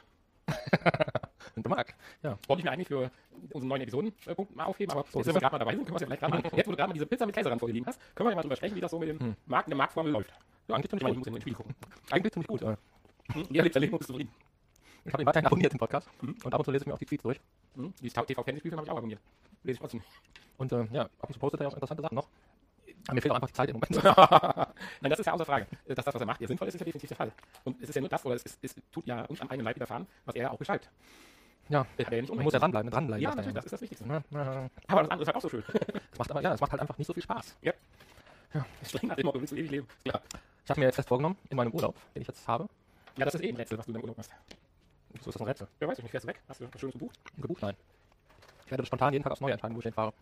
Und 1.56 1.68
Marc. 1.68 1.94
Ja. 2.22 2.38
Wollte 2.46 2.60
ich 2.60 2.64
mir 2.64 2.70
eigentlich 2.72 2.88
für 2.88 3.10
unseren 3.50 3.68
neuen 3.68 3.82
Episodenpunkt 3.82 4.56
mal 4.56 4.64
aufheben, 4.64 4.92
aber 4.92 5.04
So 5.10 5.18
jetzt, 5.18 5.26
wenn 5.28 5.34
wir 5.34 5.40
gerade 5.40 5.52
mal 5.54 5.58
dabei 5.58 5.72
sind, 5.76 5.84
können 5.84 5.94
wir 5.94 5.96
es 5.96 6.00
ja 6.02 6.06
vielleicht 6.06 6.20
gerade 6.20 6.34
mal. 6.34 6.56
Jetzt, 6.56 6.66
wo 6.66 6.70
du 6.70 6.76
gerade 6.76 6.88
mal 6.88 6.94
diese 6.94 7.06
Pizza 7.06 7.26
mit 7.26 7.34
Käse 7.34 7.50
ran 7.50 7.58
vorliegen 7.58 7.86
hast, 7.86 8.00
können 8.14 8.26
wir 8.26 8.30
ja 8.30 8.36
mal 8.36 8.42
drüber 8.42 8.56
sprechen, 8.56 8.76
wie 8.76 8.80
das 8.80 8.90
so 8.90 8.98
mit 8.98 9.08
den 9.10 9.20
Hm. 9.20 9.36
Marken 9.46 9.70
der 9.70 9.76
Marktformel 9.76 10.12
läuft. 10.12 10.30
ja, 10.68 10.74
eigentlich 10.74 10.84
Ich 10.84 10.90
ziemlich 10.90 11.08
ich 11.08 11.08
gut. 11.08 11.18
muss 11.18 11.26
ja 11.26 11.30
nur 11.30 11.36
ins 11.36 11.42
Spiel 11.42 11.54
gucken. 11.54 11.74
Eigentlich 12.10 12.32
ziemlich 12.32 12.48
gut. 12.48 12.62
Äh. 12.62 12.76
Hm? 13.32 13.46
Ihr 13.50 13.62
lebt 13.62 13.76
und 13.76 13.98
bist 13.98 14.08
zufrieden. 14.08 14.32
Ich 15.04 15.12
habe 15.12 15.22
ihn 15.22 15.26
weiterhin 15.26 15.46
abonniert, 15.46 15.72
den 15.72 15.78
Podcast. 15.78 16.08
Mhm. 16.20 16.36
Und 16.44 16.54
ab 16.54 16.60
und 16.60 16.64
zu 16.64 16.70
lese 16.70 16.82
ich 16.84 16.86
mir 16.86 16.94
auch 16.94 16.98
die 16.98 17.06
Tweets 17.06 17.22
durch. 17.22 17.40
Hm? 17.74 17.92
Die 18.00 18.10
TV-Kenntnisbücher 18.10 18.76
habe 18.76 18.86
ich 18.86 18.90
auch 18.92 18.98
abonniert. 18.98 19.20
Lese 19.64 19.74
ich 19.74 19.80
trotzdem. 19.80 20.02
Und 20.58 20.72
äh, 20.72 20.86
ja, 20.92 21.02
ab 21.02 21.28
und 21.28 21.32
zu 21.32 21.38
postet 21.40 21.60
er 21.60 21.68
auch 21.68 21.74
interessante 21.74 22.02
Sachen 22.02 22.14
noch. 22.14 22.28
Aber 23.06 23.14
mir 23.14 23.20
fehlt 23.20 23.32
auch 23.32 23.36
einfach 23.36 23.48
die 23.48 23.54
Zeit 23.54 23.68
im 23.70 23.76
Moment. 23.76 24.04
Nein, 25.00 25.10
das 25.10 25.18
ist 25.18 25.26
ja 25.26 25.32
außer 25.32 25.44
Frage. 25.44 25.66
Dass 25.86 26.04
das, 26.04 26.14
was 26.14 26.20
er 26.20 26.26
macht, 26.26 26.40
ja 26.40 26.46
sinnvoll 26.46 26.68
ist, 26.68 26.74
ist 26.74 26.80
ja 26.80 26.84
definitiv 26.84 27.08
der 27.08 27.16
Fall. 27.16 27.32
Und 27.64 27.82
es 27.82 27.88
ist 27.88 27.94
ja 27.94 28.00
nur 28.00 28.08
das, 28.08 28.24
oder 28.24 28.36
es, 28.36 28.42
ist, 28.44 28.58
es 28.62 28.74
tut 28.92 29.06
ja 29.06 29.22
uns 29.24 29.40
am 29.40 29.48
eigenen 29.48 29.64
Leib 29.64 29.76
widerfahren, 29.76 30.06
was 30.24 30.34
er 30.36 30.42
ja 30.42 30.50
auch 30.50 30.58
beschreibt. 30.58 30.88
ja, 31.68 31.84
Er 31.96 32.12
ja 32.12 32.34
man 32.34 32.44
muss 32.44 32.52
ja 32.52 32.60
dranbleiben, 32.60 32.90
dranbleiben. 32.90 33.22
Ja, 33.22 33.34
natürlich, 33.34 33.54
das 33.54 33.64
ist 33.64 33.72
das 33.72 33.80
Wichtigste. 33.80 34.06
Ja, 34.06 34.22
ja, 34.30 34.70
Aber 34.86 35.02
das 35.02 35.10
andere 35.10 35.22
ist 35.22 35.26
halt 35.26 35.36
auch 35.36 35.40
so 35.40 35.48
schön. 35.48 35.64
das 36.10 36.18
macht 36.18 36.30
aber, 36.30 36.42
ja, 36.42 36.54
es 36.54 36.60
macht 36.60 36.70
halt 36.70 36.80
einfach 36.80 36.98
nicht 36.98 37.06
so 37.06 37.12
viel 37.12 37.22
Spaß. 37.22 37.56
Streng 38.84 39.08
nach 39.08 39.16
dem 39.16 39.26
Motto, 39.26 39.40
willst 39.40 39.52
du 39.52 39.56
ewig 39.56 39.70
leben? 39.70 39.88
Klar. 40.04 40.22
Ich 40.64 40.70
habe 40.70 40.78
mir 40.78 40.86
jetzt 40.86 40.96
fest 40.96 41.08
vorgenommen, 41.08 41.36
in 41.48 41.56
meinem 41.56 41.72
Urlaub, 41.72 41.96
den 42.14 42.22
ich 42.22 42.28
jetzt 42.28 42.46
habe, 42.46 42.68
Ja, 43.16 43.24
das 43.24 43.34
ist 43.34 43.42
eh 43.42 43.48
ein 43.48 43.56
Rätsel, 43.56 43.78
was 43.78 43.86
du 43.86 43.90
in 43.90 43.94
deinem 43.94 44.02
Urlaub 44.02 44.16
machst. 44.16 44.30
so 45.20 45.30
ist 45.30 45.34
das 45.34 45.36
ein 45.36 45.46
Rätsel, 45.48 45.68
Ja, 45.80 45.88
weiß 45.88 45.98
ich 45.98 46.04
nicht, 46.04 46.10
fährst 46.10 46.24
du 46.24 46.28
weg? 46.28 46.40
Hast 46.48 46.60
du 46.60 46.68
was 46.72 46.80
Schönes 46.80 46.94
gebucht? 46.94 47.18
gebucht, 47.40 47.62
nein. 47.62 47.76
Ich 48.64 48.70
werde 48.70 48.86
spontan 48.86 49.12
jeden 49.12 49.22
Tag 49.22 49.32
aufs 49.32 49.40
Neue 49.40 49.52
entscheiden, 49.52 49.74
wo 49.76 49.80
ich 49.80 49.84
hinfahre. 49.84 50.12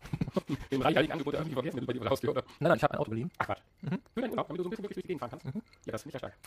Im 0.70 0.80
reichhaltigen 0.82 1.12
Angebot 1.12 1.34
irgendwie 1.34 1.52
vergessen, 1.54 1.76
wenn 1.76 1.82
du 1.82 1.86
bei 1.86 1.92
dir 1.92 1.98
vor 1.98 2.04
der 2.04 2.10
Haustür, 2.10 2.30
oder? 2.30 2.42
Nein, 2.58 2.70
nein, 2.70 2.76
ich 2.76 2.82
habe 2.82 2.94
ein 2.94 3.00
Auto 3.00 3.10
geliehen. 3.10 3.30
Ach, 3.38 3.46
Quatsch. 3.46 3.60
Mhm. 3.82 3.98
Für 4.14 4.20
deinen 4.22 4.30
Urlaub, 4.30 4.48
damit 4.48 4.58
du 4.58 4.62
so 4.64 4.68
ein 4.68 4.70
bisschen 4.70 4.84
wirklich 4.84 4.94
durch 4.94 5.02
die 5.02 5.08
Gegend 5.08 5.20
fahren 5.20 5.30
kannst. 5.30 5.44
Ja, 5.86 5.92
das 5.92 6.02
finde 6.02 6.16
ich 6.16 6.22
ja 6.22 6.28
stark. 6.28 6.38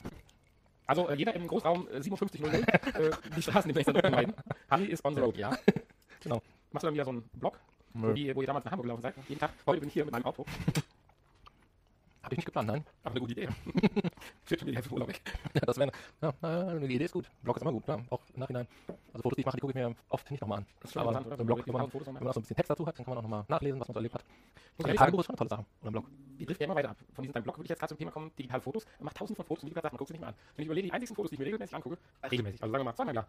Also, 0.87 1.07
äh, 1.09 1.15
jeder 1.15 1.33
im 1.35 1.47
Großraum 1.47 1.87
äh, 1.87 2.01
5700, 2.03 2.95
äh, 2.95 3.11
die 3.35 3.41
Straßen 3.41 3.69
demnächst 3.69 3.95
dann 3.95 4.11
meiden. 4.11 4.33
Hanni 4.69 4.85
ist 4.87 5.05
on 5.05 5.15
the 5.15 5.21
road. 5.21 5.37
Ja. 5.37 5.49
Machst 6.25 6.83
du 6.83 6.87
dann 6.87 6.93
wieder 6.93 7.05
so 7.05 7.11
einen 7.11 7.23
Blog, 7.33 7.59
wo, 7.93 8.11
die, 8.11 8.35
wo 8.35 8.41
ihr 8.41 8.47
damals 8.47 8.65
nach 8.65 8.71
Hamburg 8.71 8.85
gelaufen 8.85 9.01
seid? 9.03 9.13
Jeden 9.29 9.39
Tag. 9.39 9.51
Heute 9.67 9.79
bin 9.79 9.87
ich 9.87 9.93
hier 9.93 10.03
mit 10.05 10.11
meinem 10.11 10.25
Auto. 10.25 10.45
Habe 12.23 12.35
ich 12.35 12.37
nicht 12.37 12.45
geplant, 12.45 12.67
nein. 12.69 12.85
Aber 13.03 13.11
eine 13.11 13.19
gute 13.19 13.33
Idee. 13.33 13.49
Führt 14.45 14.61
schon 14.61 14.69
die 14.69 14.75
Hälfte 14.75 14.89
vom 14.89 14.95
Urlaub 14.95 15.09
weg. 15.09 15.21
Ja, 15.53 15.61
das 15.61 15.77
wäre, 15.77 15.91
ja, 16.21 16.29
äh, 16.73 16.79
die 16.79 16.95
Idee 16.95 17.03
ist 17.03 17.11
gut. 17.11 17.29
Blog 17.41 17.57
ist 17.57 17.63
immer 17.63 17.73
gut, 17.73 17.83
klar, 17.83 18.01
auch 18.09 18.21
im 18.33 18.39
Nachhinein. 18.39 18.67
Also 18.87 19.23
Fotos, 19.23 19.35
die 19.35 19.41
ich 19.41 19.45
mache, 19.45 19.57
die 19.57 19.61
gucke 19.61 19.71
ich 19.71 19.75
mir 19.75 19.93
oft 20.07 20.31
nicht 20.31 20.39
nochmal 20.39 20.59
an. 20.59 20.65
Das 20.79 20.95
Aber 20.95 21.11
so 21.11 21.19
ein 21.19 21.45
Blog, 21.45 21.67
wenn 21.67 21.73
man, 21.73 21.91
wenn 21.93 22.13
man 22.13 22.27
auch 22.27 22.33
so 22.33 22.39
ein 22.39 22.43
bisschen 22.43 22.55
Text 22.55 22.69
dazu 22.69 22.87
hat, 22.87 22.97
dann 22.97 23.05
kann 23.05 23.13
man 23.13 23.17
auch 23.17 23.23
nochmal 23.23 23.45
nachlesen, 23.49 23.77
was 23.79 23.89
man 23.89 23.93
so 23.93 23.99
erlebt 23.99 24.15
hat. 24.15 24.23
Und 24.77 24.89
ein 24.89 24.95
Tagebuch 24.95 25.19
ist 25.19 25.25
schon 25.25 25.33
eine 25.33 25.37
tolle 25.37 25.49
Sache. 25.49 25.65
Oder 25.81 25.89
ein 25.89 25.91
Blog. 25.91 26.05
Die 26.39 26.45
trifft 26.45 26.61
ja 26.61 26.65
immer 26.65 26.75
weiter 26.75 26.91
ab. 26.91 26.97
Von 27.13 27.23
diesem 27.23 27.33
deinem 27.33 27.43
Blog 27.43 27.57
würde 27.57 27.65
ich 27.65 27.69
jetzt 27.69 27.79
gerade 27.79 27.89
zum 27.89 27.97
Thema 27.97 28.11
kommen, 28.11 28.31
digitale 28.37 28.61
Fotos. 28.61 28.85
Macht 28.99 29.17
tausend 29.17 29.35
von 29.35 29.45
Fotos 29.45 29.63
und 29.63 29.69
wie 29.69 29.73
gesagt, 29.73 29.91
man 29.91 29.97
guckt 29.97 30.07
sie 30.07 30.13
nicht 30.13 30.21
mehr 30.21 30.29
an. 30.29 30.35
Wenn 30.55 30.63
ich 30.63 30.67
überlege, 30.67 30.87
die 30.87 30.93
einzigen 30.93 31.15
Fotos, 31.15 31.29
die 31.29 31.35
ich 31.35 31.39
mir 31.39 31.45
regelmäßig 31.45 31.75
angucke, 31.75 31.97
regelmäßig, 32.23 32.63
also 32.63 32.71
sagen 32.71 32.81
wir 32.81 32.85
mal 32.85 32.95
zweimal 32.95 33.13
im 33.13 33.15
Jahr, 33.17 33.27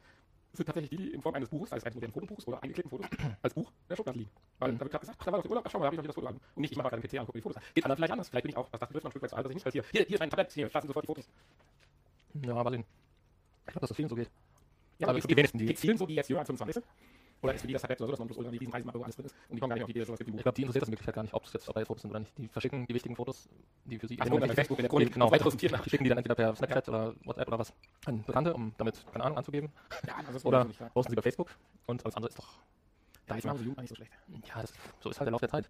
sind 0.57 0.67
tatsächlich 0.67 0.91
die, 0.91 0.97
die 0.97 1.15
in 1.15 1.23
Form 1.23 1.35
eines 1.35 1.49
Buches, 1.49 1.73
also 1.73 1.85
eines 1.85 1.95
modernen 1.95 2.13
Fotobuchs 2.13 2.47
oder 2.47 2.63
eingeklippten 2.63 2.91
Fotos, 2.91 3.07
als 3.43 3.55
Buch 3.55 3.69
in 3.71 3.89
der 3.89 3.97
Schublade 3.97 4.19
liegen. 4.19 4.31
Weil 4.59 4.73
da 4.73 4.81
wird 4.81 4.91
gerade 4.91 5.01
gesagt, 5.01 5.19
ach, 5.21 5.25
da 5.25 5.33
war 5.33 5.39
doch 5.39 5.43
der 5.43 5.51
Urlaub, 5.51 5.65
ach, 5.67 5.71
schau 5.71 5.79
mal, 5.79 5.85
da 5.85 5.87
habe 5.87 5.95
ich 5.95 5.99
noch 5.99 6.05
wieder 6.05 6.13
das 6.13 6.15
Foto 6.15 6.27
an. 6.29 6.41
Und 6.55 6.61
nicht, 6.61 6.71
ich 6.73 6.77
mache 6.79 6.89
gerade 6.91 7.03
den 7.03 7.09
PC 7.11 7.15
an 7.15 7.21
und 7.21 7.27
gucke 7.27 7.39
die 7.39 7.43
Fotos 7.43 7.57
an. 7.57 7.63
Geht 7.75 7.85
anderen 7.85 7.97
vielleicht 7.99 8.13
anders. 8.13 8.29
Vielleicht 8.29 8.43
bin 8.45 8.51
ich 8.51 8.57
auch, 8.57 8.69
was 8.71 8.81
das 8.81 8.89
betrifft, 8.89 9.05
noch 9.05 9.11
ein 9.11 9.13
Stück 9.13 9.23
weit 9.23 9.31
zu 9.31 9.37
alt, 9.37 9.45
dass 9.47 9.51
ich 9.51 9.55
nicht, 9.57 9.67
als 9.67 9.73
hier, 9.73 9.85
hier, 9.91 10.05
hier 10.05 10.15
ist 10.15 10.21
mein 10.21 10.31
Tablett, 10.31 10.53
hier, 10.53 10.71
lassen 10.73 10.87
sofort 10.87 11.05
die 11.05 11.07
Fotos. 11.07 11.29
Ja, 12.43 12.55
aber 12.57 12.71
den, 12.71 12.81
ich 12.81 13.67
glaube, 13.67 13.81
dass 13.81 13.89
das 13.89 13.97
vielen 13.97 14.09
so 14.09 14.15
geht. 14.17 14.31
Ja, 14.99 15.09
Also 15.09 15.19
aber 15.19 15.29
die 15.29 15.37
wenigsten, 15.37 15.59
die- 15.59 15.97
so, 15.97 16.07
die 16.07 16.15
jetzt 16.15 16.29
jünger 16.29 16.41
als 16.41 16.47
25 16.49 16.75
sind? 16.75 16.87
Oder 17.45 17.55
ist 17.55 17.61
für 17.61 17.67
die 17.67 17.73
das 17.75 17.85
oder 17.85 17.97
so, 17.99 18.07
dass 18.07 18.19
man 18.19 18.29
bloß 18.29 18.39
mit 18.39 18.61
diesen 18.61 18.71
Preisen 18.71 18.87
macht, 18.87 18.99
wo 18.99 19.03
alles 19.03 19.17
drin 19.17 19.27
ist 19.27 19.35
und 19.49 19.57
die 19.57 19.61
kommen 19.61 19.69
gar 19.71 19.75
nicht 19.75 19.85
auf 19.85 19.87
die 19.87 19.93
Idee, 19.93 20.05
sowas 20.05 20.19
gibt 20.19 20.35
Ich 20.35 20.43
glaube, 20.43 20.57
die 20.57 20.63
interessiert 20.63 20.83
das 20.83 20.89
in 20.89 20.93
Wirklichkeit 20.93 21.15
gar 21.15 21.23
nicht, 21.23 21.35
ob 21.35 21.45
es 21.45 21.53
jetzt 21.53 21.69
dabei 21.69 21.85
Fotos 21.85 22.03
sind 22.03 22.11
oder 22.11 22.21
nicht. 22.21 22.39
Die 22.39 22.49
verschicken 22.49 22.87
die 22.87 22.95
wichtigen 22.95 23.17
Fotos, 23.17 23.49
die 23.85 23.99
für 23.99 24.09
sie 24.09 24.19
Ach, 24.21 24.29
bei 24.29 24.49
Facebook 24.49 24.79
in 24.79 24.83
der 24.83 24.91
Chronik 24.91 25.13
genau. 25.13 25.29
2004. 25.29 25.69
Die 25.85 25.91
schicken 25.91 26.05
die 26.05 26.09
dann 26.09 26.19
entweder 26.19 26.35
per 26.35 26.57
Snapchat 26.57 26.89
oder 26.89 27.15
WhatsApp 27.25 27.49
oder 27.49 27.59
was 27.59 27.73
an 28.07 28.25
Bekannte, 28.25 28.55
um 28.55 28.75
damit, 28.79 29.05
keine 29.13 29.25
Ahnung, 29.25 29.39
anzugeben. 29.39 29.71
Ja, 30.07 30.15
das 30.27 30.37
ist 30.37 30.47
Oder 30.47 30.67
posten 30.95 31.11
sie 31.11 31.17
bei 31.17 31.23
Facebook. 31.23 31.51
Und 31.87 32.05
alles 32.05 32.17
andere 32.17 32.31
ist 32.31 32.39
doch, 32.39 32.49
Da 33.27 33.37
ist 33.37 33.45
man 33.45 33.57
so 33.57 33.65
jung 33.65 33.77
nicht 33.77 33.89
so 33.89 33.95
schlecht. 33.95 34.13
ja, 34.47 34.61
das, 34.63 34.73
so 35.01 35.11
ist 35.11 35.21
halt 35.21 35.27
der 35.27 35.33
Lauf 35.33 35.41
der 35.41 35.51
Zeit. 35.51 35.69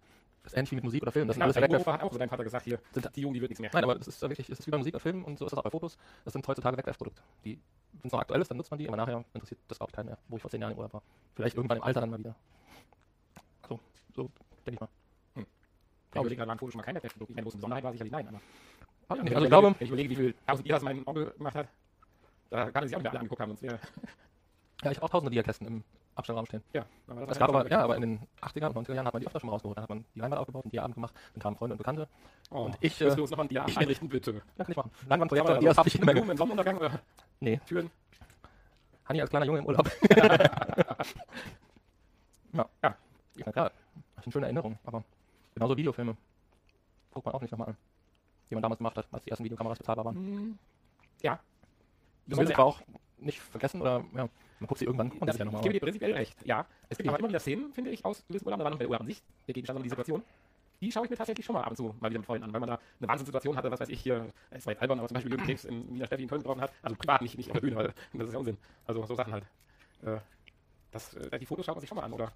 Das 0.51 0.71
wie 0.71 0.75
mit 0.75 0.83
Musik 0.83 1.01
oder 1.01 1.11
Film. 1.11 1.27
Das 1.27 1.35
sind 1.35 1.43
alles. 1.43 1.57
Opa 1.57 1.93
hat 1.93 2.03
auch 2.03 2.11
so 2.11 2.19
dein 2.19 2.29
Vater 2.29 2.43
gesagt, 2.43 2.63
hier, 2.65 2.79
Sind- 2.93 3.15
die 3.15 3.21
Jugend, 3.21 3.35
die 3.37 3.41
wird 3.41 3.49
nichts 3.51 3.61
mehr. 3.61 3.71
Nein, 3.73 3.83
aber 3.83 3.95
das 3.95 4.07
ist 4.07 4.21
wirklich, 4.21 4.49
es 4.49 4.59
ist 4.59 4.67
wie 4.67 4.71
bei 4.71 4.77
Musik 4.77 4.93
oder 4.93 5.01
Film 5.01 5.23
und 5.23 5.37
so 5.39 5.45
ist 5.45 5.51
das 5.51 5.57
auch 5.59 5.63
bei 5.63 5.69
Fotos. 5.71 5.97
Das 6.23 6.33
sind 6.33 6.47
heutzutage 6.47 6.77
Wegwerfprodukte. 6.77 7.21
Die, 7.43 7.59
wenn 7.93 8.07
es 8.07 8.11
noch 8.11 8.19
aktuell 8.19 8.41
ist, 8.41 8.49
dann 8.49 8.57
nutzt 8.57 8.69
man 8.71 8.77
die, 8.77 8.87
aber 8.87 8.97
nachher 8.97 9.23
interessiert 9.33 9.59
das 9.67 9.81
auch 9.81 9.91
keinen 9.91 10.07
mehr, 10.07 10.17
wo 10.27 10.35
ich 10.35 10.41
vor 10.41 10.51
zehn 10.51 10.61
Jahren 10.61 10.71
im 10.73 10.77
Urlaub 10.77 10.93
war. 10.93 11.01
Vielleicht 11.35 11.55
irgendwann 11.55 11.77
im 11.77 11.83
Alter 11.83 12.01
dann 12.01 12.09
mal 12.11 12.19
wieder. 12.19 12.35
So, 13.67 13.79
so 14.15 14.29
denke 14.65 14.73
ich 14.75 14.79
mal. 14.79 14.89
Ich 15.35 16.19
überlege 16.21 16.35
gerade, 16.37 16.47
waren 16.49 16.59
Fotos 16.59 16.73
schon 16.73 16.79
mal 16.79 16.85
kein 16.85 16.95
Webprodukt. 16.95 17.29
Ich 17.29 17.35
meine, 17.35 17.45
wo 17.45 17.49
es 17.49 17.55
eine 17.55 17.59
Besonderheit 17.59 17.83
war, 17.83 17.91
sicherlich 17.91 18.11
nein. 18.13 18.27
Aber 18.27 18.37
ich 18.37 18.41
also 19.09 19.23
ich 19.23 19.31
überlege- 19.31 19.49
glaube, 19.49 19.75
ich 19.79 19.87
überlege, 19.89 20.09
wie 20.11 20.15
viel 20.15 20.35
tausend 20.47 20.67
Dias 20.67 20.81
mein 20.81 21.05
Onkel 21.07 21.31
gemacht 21.31 21.55
hat, 21.55 21.67
da 22.49 22.71
kann 22.71 22.83
er 22.83 22.87
sich 22.87 22.95
auch 22.95 23.01
nicht 23.01 23.09
alle 23.09 23.19
angeguckt 23.19 23.41
haben. 23.41 23.49
Sonst 23.49 23.61
wäre, 23.63 23.79
ja, 24.83 24.91
ich 24.91 24.97
habe 24.97 25.05
auch 25.05 25.09
tausende 25.09 25.31
Diakästen 25.31 25.67
im 25.67 25.83
Abstellraum 26.15 26.45
stehen. 26.45 26.63
ja, 26.73 26.85
aber 27.07 27.25
das 27.25 27.37
gab 27.37 27.49
aber, 27.49 27.69
ja, 27.69 27.83
aber 27.83 27.95
in 27.97 28.01
den 28.01 28.19
80er 28.41 28.67
und 28.67 28.87
90er 28.87 28.93
Jahren 28.93 29.05
hat 29.07 29.13
man 29.13 29.19
die 29.21 29.27
öfter 29.27 29.39
schon 29.39 29.47
mal 29.47 29.53
rausgeholt. 29.53 29.77
Dann 29.77 29.83
hat 29.83 29.89
man 29.89 30.05
die 30.15 30.19
Leinwand 30.19 30.39
aufgebaut 30.39 30.63
und 30.63 30.71
die 30.73 30.79
Abend 30.79 30.95
gemacht, 30.95 31.13
dann 31.33 31.41
kamen 31.41 31.55
Freunde 31.57 31.73
und 31.73 31.77
Bekannte. 31.77 32.07
Oh, 32.51 32.63
Und 32.65 32.75
ich, 32.79 32.97
Willst 32.99 33.13
äh, 33.13 33.15
du 33.17 33.21
uns 33.23 33.31
nochmal 33.31 33.45
ein 33.45 33.49
Dia 33.49 33.65
ich- 33.67 33.77
einrichten, 33.77 34.07
bitte? 34.07 34.41
Ja, 34.57 34.63
kann 34.63 34.71
ich 34.71 34.77
machen. 34.77 34.91
Leinwandprojekte, 35.07 35.51
Aber 35.51 35.59
Dias 35.59 35.77
habe 35.77 35.87
ich 35.89 35.99
immer 35.99 36.11
Blumen 36.13 36.29
im 36.31 36.37
Sonnenuntergang 36.37 36.77
oder 36.77 36.99
Nee, 37.41 37.59
Türen? 37.65 37.91
Hanni 39.05 39.21
als 39.21 39.29
kleiner 39.29 39.45
Junge 39.45 39.59
im 39.59 39.65
Urlaub. 39.65 39.89
ja. 42.53 42.65
Ja. 42.83 42.95
Ja, 43.37 43.51
klar. 43.51 43.71
Das 44.15 44.23
sind 44.23 44.31
schöne 44.31 44.45
Erinnerungen, 44.45 44.79
aber 44.85 45.03
genauso 45.53 45.75
Videofilme. 45.77 46.15
Guckt 47.13 47.25
man 47.25 47.35
auch 47.35 47.41
nicht 47.41 47.51
nochmal 47.51 47.69
an. 47.69 47.77
Die 48.49 48.55
man 48.55 48.61
damals 48.61 48.77
gemacht 48.77 48.97
hat, 48.97 49.07
als 49.11 49.23
die 49.23 49.31
ersten 49.31 49.43
Videokameras 49.43 49.77
bezahlbar 49.77 50.05
waren. 50.05 50.15
Hm, 50.15 50.57
Ja. 51.21 51.39
Das 52.27 52.39
will 52.39 52.49
ich 52.49 52.55
aber 52.55 52.65
auch 52.65 52.81
nicht 53.17 53.39
vergessen 53.39 53.81
oder 53.81 54.03
ja, 54.15 54.27
man 54.59 54.67
guckt 54.67 54.79
sie 54.79 54.85
irgendwann, 54.85 55.09
guckt 55.09 55.21
man 55.21 55.27
Das 55.27 55.35
sich 55.35 55.39
ja 55.39 55.45
ich 55.45 55.51
nochmal. 55.51 55.63
gebe 55.63 55.73
dir 55.73 55.79
prinzipiell 55.79 56.13
recht, 56.13 56.45
ja. 56.45 56.65
Es 56.89 56.97
gibt 56.97 57.09
aber 57.09 57.19
immer 57.19 57.29
wieder 57.29 57.39
Szenen, 57.39 57.73
finde 57.73 57.91
ich, 57.91 58.03
aus 58.05 58.25
gewissen 58.27 58.45
Urlauben, 58.45 58.59
da 58.59 58.63
war 58.65 58.71
noch 58.71 58.77
der 58.77 58.87
Urlaub 58.87 59.01
an 59.01 59.07
sich, 59.07 59.21
der 59.47 59.53
Gegenstand, 59.53 59.75
sondern 59.75 59.83
die 59.83 59.89
Situation. 59.89 60.23
Die 60.81 60.91
schaue 60.91 61.05
ich 61.05 61.09
mir 61.09 61.15
tatsächlich 61.15 61.45
schon 61.45 61.53
mal 61.55 61.61
ab 61.63 61.69
und 61.69 61.77
zu 61.77 61.95
mal 61.99 62.09
wieder 62.09 62.19
mit 62.19 62.25
Freunden 62.25 62.43
an, 62.43 62.53
weil 62.53 62.59
man 62.59 62.69
da 62.69 62.79
eine 62.99 63.07
Wahnsinnssituation 63.07 63.55
hatte, 63.55 63.71
was 63.71 63.79
weiß 63.79 63.89
ich 63.89 64.01
hier, 64.01 64.27
es 64.51 64.65
war 64.65 64.73
jetzt 64.73 64.81
albern, 64.81 64.99
aber 64.99 65.07
zum 65.07 65.15
Beispiel 65.15 65.31
Jürgen 65.31 65.45
Krebs 65.45 65.65
in 65.65 65.93
Wiener 65.93 66.05
Steffi 66.05 66.23
in 66.23 66.29
Köln 66.29 66.41
getroffen 66.41 66.61
hat, 66.61 66.71
also 66.81 66.95
privat, 66.95 67.21
nicht, 67.21 67.37
nicht 67.37 67.49
auf 67.49 67.53
der 67.53 67.61
Bühne, 67.61 67.75
weil 67.77 67.93
das 68.13 68.27
ist 68.27 68.33
ja 68.33 68.39
Unsinn. 68.39 68.57
Also 68.85 69.05
so 69.05 69.15
Sachen 69.15 69.33
halt. 69.33 69.45
Äh, 70.03 70.17
das, 70.91 71.13
äh, 71.13 71.39
die 71.39 71.45
Fotos 71.45 71.65
schaut 71.65 71.75
man 71.75 71.81
sich 71.81 71.87
schon 71.89 71.97
mal 71.97 72.03
an 72.03 72.13
oder 72.13 72.31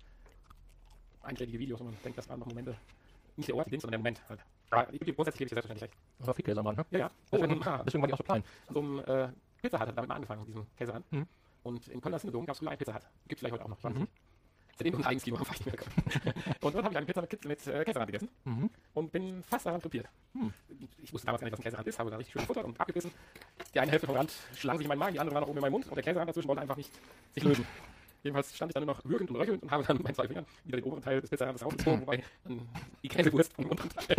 einschlägige 1.21 1.59
Videos 1.59 1.81
und 1.81 1.87
man 1.87 1.97
denkt, 2.03 2.17
das 2.17 2.29
waren 2.29 2.39
noch 2.39 2.47
Momente, 2.47 2.75
nicht 3.35 3.49
der 3.49 3.55
Ort, 3.55 3.67
die 3.67 3.71
Dings, 3.71 3.81
sondern 3.81 4.01
der 4.01 4.11
Moment 4.11 4.29
halt. 4.29 4.39
Aber 4.69 4.93
ich 4.93 4.99
grundsätzlich 4.99 5.39
gebe 5.39 5.45
ich 5.45 5.49
dir 5.49 5.55
selbstverständlich 5.55 5.83
recht. 5.83 5.93
Oder 6.23 6.33
viel 6.33 6.45
Käse 6.45 6.59
am 6.59 6.67
Rand, 6.67 6.77
ne? 6.77 6.85
Ja, 6.91 6.99
ja. 6.99 7.11
Deswegen, 7.31 7.53
und, 7.53 7.65
deswegen 7.85 8.01
war 8.01 8.07
die 8.07 8.13
auch 8.13 8.17
so 8.17 8.23
klein. 8.23 8.43
so 8.71 8.79
einem 8.79 8.99
äh, 8.99 9.29
Pizza 9.61 9.79
hat 9.79 9.89
damit 9.89 10.07
mal 10.07 10.15
angefangen, 10.15 10.45
diesen 10.45 10.65
Käserand. 10.77 11.11
Mhm. 11.11 11.27
Und 11.63 11.87
in 11.87 12.01
Kölner 12.01 12.19
Synodom 12.19 12.45
gab 12.45 12.53
es 12.53 12.59
früher 12.59 12.69
einen 12.69 12.77
Pizza 12.77 12.93
Hut. 12.95 13.01
Gibt 13.27 13.39
vielleicht 13.39 13.53
heute 13.53 13.65
auch 13.65 13.69
noch. 13.69 13.77
Ich 13.77 13.83
Mhm. 13.83 13.99
nicht. 14.01 14.11
Seitdem 14.77 14.99
ich 15.01 15.05
eigenes 15.05 15.23
Kino 15.23 15.35
am 15.35 15.41
nicht 15.43 15.65
mehr 15.65 15.75
gekommen. 15.75 15.93
Und 16.61 16.73
dort 16.73 16.85
habe 16.85 16.93
ich 16.93 16.97
eine 16.97 17.05
Pizza 17.05 17.21
mit, 17.21 17.45
mit 17.45 17.67
äh, 17.67 17.83
Käserand 17.83 18.07
gegessen 18.07 18.29
Mhm. 18.45 18.69
und 18.93 19.11
bin 19.11 19.43
fast 19.43 19.65
daran 19.65 19.81
krepiert. 19.81 20.07
Hm. 20.33 20.53
Ich 21.03 21.11
wusste 21.11 21.25
damals 21.25 21.41
gar 21.41 21.45
nicht, 21.47 21.51
was 21.53 21.59
ein 21.59 21.63
Käserand 21.63 21.87
ist, 21.87 21.99
habe 21.99 22.09
da 22.09 22.15
richtig 22.17 22.31
schön 22.31 22.41
gefuttert 22.43 22.63
und 22.63 22.79
abgebissen. 22.79 23.11
Die 23.73 23.79
eine 23.81 23.91
Hälfte 23.91 24.07
vom 24.07 24.15
Rand 24.15 24.31
schlang 24.55 24.77
sich 24.77 24.85
in 24.85 24.87
meinen 24.87 24.99
Magen, 24.99 25.13
die 25.13 25.19
andere 25.19 25.33
war 25.35 25.41
noch 25.41 25.49
oben 25.49 25.57
in 25.57 25.61
meinem 25.63 25.73
Mund 25.73 25.87
und 25.87 25.95
der 25.95 26.03
Käserand 26.03 26.29
dazwischen 26.29 26.47
wollte 26.47 26.61
einfach 26.61 26.77
nicht 26.77 26.91
sich 27.33 27.43
lösen. 27.43 27.65
Jedenfalls 28.23 28.53
stand 28.55 28.69
ich 28.71 28.73
dann 28.73 28.85
nur 28.85 28.93
noch 28.95 29.05
würgend 29.05 29.29
und 29.29 29.37
röchelnd 29.37 29.63
und 29.63 29.71
habe 29.71 29.83
dann 29.83 29.95
mit 29.97 30.03
meinen 30.03 30.15
zwei 30.15 30.27
Fingern 30.27 30.45
wieder 30.65 30.77
den 30.77 30.83
oberen 30.85 31.01
Teil 31.01 31.21
des 31.21 31.29
Pizzarandes 31.29 31.63
rausgezogen, 31.63 32.01
wobei 32.01 32.23
dann 32.43 32.67
die 33.01 33.07
Käsewurst 33.07 33.53
vom 33.53 33.65
unteren 33.65 33.89
Teil 33.89 34.17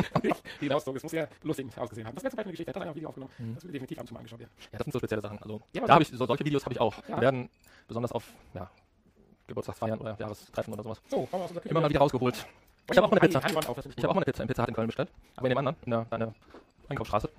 rauszog. 0.73 0.97
Es 0.97 1.03
muss 1.03 1.13
sehr 1.13 1.29
lustig 1.43 1.67
ausgesehen 1.77 2.07
haben. 2.07 2.15
Das 2.15 2.25
wäre 2.25 2.31
zum 2.31 2.37
Beispiel 2.37 2.49
eine 2.49 2.53
Geschichte, 2.53 2.73
hat 2.73 2.83
er 2.83 2.89
ein 2.89 2.95
Video 2.95 3.09
aufgenommen. 3.09 3.33
Mhm. 3.39 3.55
Das 3.55 3.65
will 3.65 3.73
definitiv 3.73 3.99
ab 3.99 4.03
und 4.03 4.07
zu 4.09 4.15
mal 4.15 4.21
angeschaut 4.21 4.41
werden. 4.41 4.51
Ja, 4.73 4.79
das 4.79 4.85
sind 4.85 4.93
so 4.93 4.99
spezielle 4.99 5.21
Sachen. 5.23 5.39
Also, 5.43 5.61
Ja, 5.73 5.87
da 5.87 5.93
habe 5.95 6.03
ich, 6.03 6.09
so, 6.09 6.25
solche 6.25 6.45
Videos 6.45 6.65
habe 6.65 6.75
ich 6.75 6.81
auch. 6.81 6.97
Ja. 7.09 7.17
Die 7.17 7.21
werden 7.21 7.51
besonders 7.87 8.13
auf 8.13 8.33
ja, 8.55 8.71
Geburtstagsfeiern 9.47 9.99
oder 9.99 10.17
Jahrestreffen 10.19 10.73
oder 10.73 10.83
sowas 10.83 11.03
So, 11.09 11.27
kommen 11.27 11.31
wir 11.33 11.37
aus 11.45 11.51
unserer 11.51 11.63
Küche. 11.63 11.71
immer 11.71 11.81
mal 11.81 11.91
wieder 11.91 12.01
rausgeholt. 12.01 12.47
Ich 12.91 12.97
habe 12.97 13.07
auch 13.07 13.13
eine 13.13 13.21
Pizza. 13.21 13.41
Das 13.41 13.53
Ich 13.97 14.03
habe 14.03 14.09
auch 14.11 14.17
eine 14.17 14.25
Pizza 14.25 14.43
im 14.43 14.49
Pizza 14.49 14.63
Hut 14.63 14.69
in 14.69 14.75
Köln 14.75 14.87
bestellt, 14.89 15.13
aber 15.37 15.47
in 15.47 15.51
dem 15.51 15.59
anderen, 15.59 15.77
in 15.85 15.91
der, 15.91 16.07
in 16.11 16.19
der 16.19 16.35
Einkaufsstraße. 16.89 17.31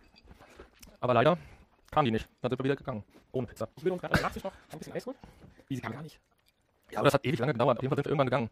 Aber 0.99 1.14
leider 1.14 1.38
kam 1.89 2.05
die 2.05 2.12
nicht. 2.12 2.28
Dann 2.41 2.49
sind 2.51 2.59
wir 2.59 2.64
wieder 2.64 2.76
gegangen. 2.76 3.03
Ohne 3.32 3.47
Pizza. 3.47 3.68
Ich 3.76 3.84
will 3.84 3.91
uns 3.91 4.01
gerade 4.01 4.22
noch 4.22 4.51
ein 4.72 4.78
bisschen 4.78 4.93
Eis 4.93 5.05
holen. 5.05 5.18
Wie 5.68 5.76
sie 5.76 5.82
kam 5.82 5.93
gar 5.93 6.03
nicht. 6.03 6.20
Ja, 6.92 7.00
aber 7.00 7.06
das 7.06 7.14
hat 7.14 7.26
ewig 7.26 7.39
lange 7.39 7.54
gedauert. 7.54 7.78
Auf 7.78 7.82
jeden 7.82 7.89
Fall 7.89 7.98
sind 7.98 8.06
wir 8.06 8.12
irgendwann 8.12 8.28
gegangen. 8.28 8.50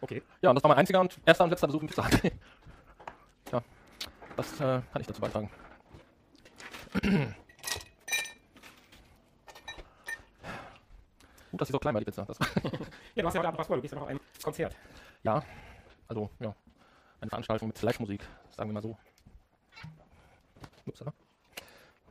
Okay. 0.00 0.22
Ja, 0.40 0.50
und 0.50 0.54
das 0.54 0.62
war 0.62 0.68
mein 0.68 0.78
einziger 0.78 1.00
und 1.00 1.18
erster 1.26 1.44
und 1.44 1.50
letzter 1.50 1.66
Besuch 1.66 1.82
im 1.82 1.88
Pizza 1.88 2.06
Hut. 2.06 2.22
ja, 3.52 3.62
das 4.36 4.54
äh, 4.54 4.80
kann 4.92 5.00
ich 5.00 5.06
dazu 5.06 5.20
beitragen. 5.20 5.50
Gut, 11.50 11.60
dass 11.60 11.68
sie 11.68 11.72
so 11.72 11.78
klein 11.78 11.94
war, 11.94 12.00
die 12.00 12.04
Pizza. 12.04 12.26
Ja, 13.16 13.22
du 13.22 13.26
hast 13.26 13.34
ja 13.34 13.40
heute 13.40 13.48
Abend 13.48 13.58
was 13.58 13.66
vor. 13.66 13.76
Du 13.76 13.82
gehst 13.82 13.92
ja 13.92 13.98
noch 13.98 14.04
auf 14.04 14.10
ein 14.10 14.20
Konzert. 14.42 14.76
ja, 15.24 15.42
also, 16.06 16.30
ja. 16.38 16.54
Eine 17.20 17.28
Veranstaltung 17.28 17.68
mit 17.68 17.82
Live-Musik, 17.82 18.22
sagen 18.56 18.70
wir 18.70 18.74
mal 18.74 18.82
so. 18.82 18.96
Upsala. 20.86 21.12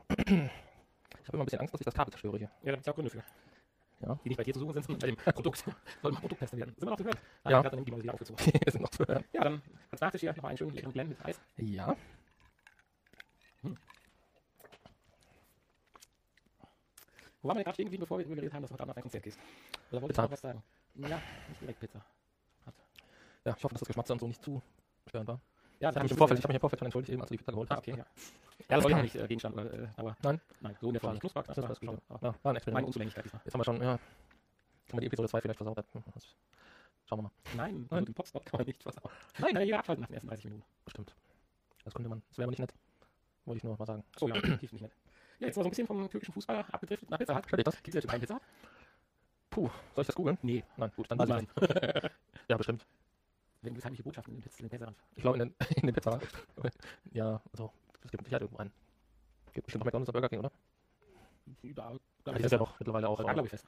Ich 1.22 1.32
habe 1.32 1.36
immer 1.36 1.44
ein 1.44 1.46
bisschen 1.46 1.60
Angst, 1.60 1.74
dass 1.74 1.80
ich 1.80 1.84
das 1.84 1.94
Kabel 1.94 2.10
zerstöre 2.10 2.38
hier. 2.38 2.50
Ja, 2.62 2.72
da 2.72 2.72
gibt 2.72 2.86
es 2.86 2.88
auch 2.88 2.94
Gründe 2.94 3.10
für. 3.10 3.22
Ja. 4.00 4.18
Die 4.24 4.28
nicht 4.30 4.38
bei 4.38 4.44
dir 4.44 4.54
zu 4.54 4.60
suchen 4.60 4.72
sind, 4.72 4.84
sondern 4.84 5.00
bei 5.00 5.06
dem 5.08 5.16
Produkt. 5.34 5.58
Soll 6.02 6.12
mal 6.12 6.20
Produkttester 6.20 6.56
werden. 6.56 6.74
Sind 6.74 6.82
wir 6.86 6.90
noch 6.90 6.96
zu 6.96 7.04
hören? 7.04 7.18
Ah, 7.44 7.50
Ja. 7.50 7.60
Ich 7.60 7.66
habe 7.66 7.82
die 7.84 7.90
mal 7.90 8.02
wieder 8.02 8.12
aufgezogen. 8.14 8.44
Die 8.64 8.70
sind 8.70 8.80
noch 8.80 8.88
zu 8.90 9.06
hören. 9.06 9.24
Ja, 9.32 9.44
dann 9.44 9.62
als 9.90 10.00
Nachtisch 10.00 10.20
hier 10.22 10.34
noch 10.34 10.44
einen 10.44 10.56
schönen 10.58 10.72
leckeren 10.74 10.92
Blend 10.92 11.10
mit 11.10 11.24
Eis. 11.24 11.40
Ja. 11.56 11.96
Wo 17.42 17.48
waren 17.48 17.56
wir 17.56 17.64
gerade 17.64 17.74
stehen 17.74 17.86
geblieben, 17.86 18.02
bevor 18.02 18.18
wir 18.18 18.24
geredet 18.26 18.52
haben, 18.52 18.62
dass 18.62 18.68
du 18.70 18.74
heute 18.74 18.82
Abend 18.82 18.90
auf 18.92 18.96
ein 18.98 19.02
Konzert 19.02 19.22
gehst? 19.22 19.38
Oder 19.90 20.02
wolltest 20.02 20.18
Pizza 20.18 20.22
du 20.22 20.26
noch 20.26 20.32
was 20.32 20.40
sagen? 20.40 20.62
Ja, 20.96 21.20
nicht 21.48 21.60
direkt 21.62 21.80
Pizza. 21.80 22.04
Ja, 23.44 23.54
ich 23.56 23.64
hoffe, 23.64 23.74
dass 23.74 23.80
das 23.80 23.86
Geschmack 23.88 24.06
dann 24.06 24.18
so 24.18 24.26
nicht 24.28 24.42
zu 24.42 24.60
störend 25.08 25.28
war. 25.28 25.40
Ja, 25.80 25.88
Ich 25.88 25.96
habe 25.96 26.02
mich, 26.04 26.12
im 26.12 26.18
Vorfeld- 26.18 26.38
ich 26.38 26.44
hab 26.44 26.48
mich 26.50 26.56
im 26.56 26.60
Vorfeld 26.60 26.78
schon 26.80 26.86
entschuldigt, 26.86 27.12
eben 27.12 27.22
als 27.22 27.28
du 27.30 27.34
die 27.34 27.38
Pizza 27.38 27.52
geholt 27.52 27.70
Ah, 27.70 27.76
hast. 27.76 27.88
okay, 27.88 27.96
ja. 27.96 28.04
Ja, 28.68 28.76
das 28.76 28.82
soll 28.82 28.92
ja 28.92 29.02
nicht 29.02 29.14
äh, 29.16 29.26
Gegenstand, 29.26 29.56
äh, 29.56 29.88
aber. 29.96 30.16
Nein? 30.22 30.40
Nein, 30.60 30.76
so 30.80 30.86
in 30.88 30.92
der 30.94 31.00
Form 31.00 31.12
nicht. 31.12 31.20
Knusper, 31.20 31.42
Das 31.42 31.58
ist 31.58 31.68
das 31.68 31.80
aber 31.82 31.92
Ja, 31.92 32.20
war 32.20 32.30
ein 32.32 32.38
Meine 32.42 32.56
Experiment. 32.58 32.86
Unzulänglichkeit 32.86 33.24
diesmal. 33.24 33.42
Jetzt 33.44 33.54
haben 33.54 33.60
wir 33.60 33.64
schon, 33.64 33.82
ja, 33.82 33.90
haben 33.90 34.00
wir 34.92 35.00
die 35.00 35.06
Episode 35.06 35.28
2 35.28 35.40
vielleicht 35.40 35.56
versaut. 35.56 35.78
Hm, 35.92 36.02
schauen 37.06 37.18
wir 37.18 37.22
mal. 37.22 37.30
Nein, 37.56 37.74
Nein. 37.74 37.86
also 37.90 38.04
den 38.04 38.14
Popspot 38.14 38.46
kann 38.46 38.58
man 38.58 38.66
nicht 38.66 38.82
versauen. 38.82 39.10
Nein, 39.38 39.54
kann 39.54 39.66
ja 39.66 39.78
abschalten 39.78 40.00
nach 40.02 40.08
den 40.08 40.14
ersten 40.14 40.28
30 40.28 40.44
Minuten. 40.46 40.64
Bestimmt. 40.84 41.14
Das 41.84 41.94
könnte 41.94 42.08
man. 42.08 42.22
Das 42.28 42.38
wäre 42.38 42.44
aber 42.44 42.50
nicht 42.52 42.60
nett. 42.60 42.74
Wollte 43.44 43.58
ich 43.58 43.64
nur 43.64 43.76
mal 43.76 43.86
sagen. 43.86 44.04
So, 44.18 44.28
ja, 44.28 44.34
definitiv 44.34 44.72
nicht 44.72 44.82
nett. 44.82 44.92
Ja, 45.38 45.46
jetzt 45.46 45.56
mal 45.56 45.62
so 45.62 45.68
ein 45.68 45.70
bisschen 45.70 45.86
vom 45.86 46.10
türkischen 46.10 46.32
Fußballer 46.32 46.66
abgedriftet 46.72 47.08
nach 47.10 47.18
Pizza 47.18 47.36
Hut. 47.36 47.46
Steht 47.46 47.66
das? 47.66 47.76
Gibt 47.76 47.88
es 47.88 47.94
jetzt 47.94 48.08
keinen 48.10 48.20
Pizza 48.20 48.34
Hut? 48.34 48.42
Puh, 49.48 49.68
soll 49.94 50.02
ich 50.02 50.06
das 50.06 50.14
googeln? 50.14 50.38
Nee. 50.42 50.62
Nein, 50.76 50.92
gut, 50.94 51.10
dann 51.10 51.18
weiß 51.18 51.42
ich. 51.42 52.10
Ja, 52.48 52.56
bestimmt. 52.56 52.84
Wenn 53.62 53.74
du 53.74 53.82
heimliche 53.82 54.02
Botschaften 54.02 54.34
in 54.34 54.40
den 54.40 54.42
Pizza, 54.42 54.68
Pizza 54.68 54.94
Ich 55.14 55.22
glaube, 55.22 55.38
in 55.38 55.48
den, 55.48 55.68
in 55.76 55.86
den 55.86 55.94
Pizza. 55.94 56.18
ja, 57.12 57.40
also, 57.52 57.72
es 58.04 58.10
gibt 58.10 58.22
mit 58.22 58.26
Sicherheit 58.26 58.42
irgendwo 58.42 58.58
einen. 58.58 58.72
Gibt 59.52 59.66
bestimmt 59.66 59.82
auch 59.82 59.86
McDonalds 59.86 60.08
oder 60.08 60.20
Burger 60.20 60.28
King, 60.28 60.38
oder? 60.40 60.52
Überall. 61.62 61.98
Die 62.26 62.42
sind 62.42 62.52
ja 62.52 62.58
doch 62.58 62.78
mittlerweile 62.78 63.08
auch 63.08 63.16
Da 63.16 63.30
äh, 63.30 63.34
glaube 63.34 63.46
ich 63.46 63.50
fest. 63.50 63.66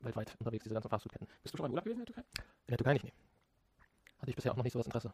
weltweit 0.00 0.34
unterwegs, 0.38 0.64
diese 0.64 0.74
ganzen 0.74 0.88
Fastfood-Ketten. 0.88 1.26
Bist 1.42 1.54
du 1.54 1.56
schon 1.56 1.64
mal 1.64 1.66
im 1.68 1.72
Urlaub 1.72 1.84
gewesen 1.84 2.00
in 2.00 2.04
der 2.06 2.14
Türkei? 2.14 2.22
In 2.66 2.70
der 2.70 2.78
Türkei 2.78 2.92
nicht, 2.94 3.04
nee. 3.04 3.12
Hatte 4.18 4.30
ich 4.30 4.36
bisher 4.36 4.52
auch 4.52 4.56
noch 4.56 4.64
nicht 4.64 4.72
so 4.72 4.78
das 4.78 4.86
Interesse. 4.86 5.12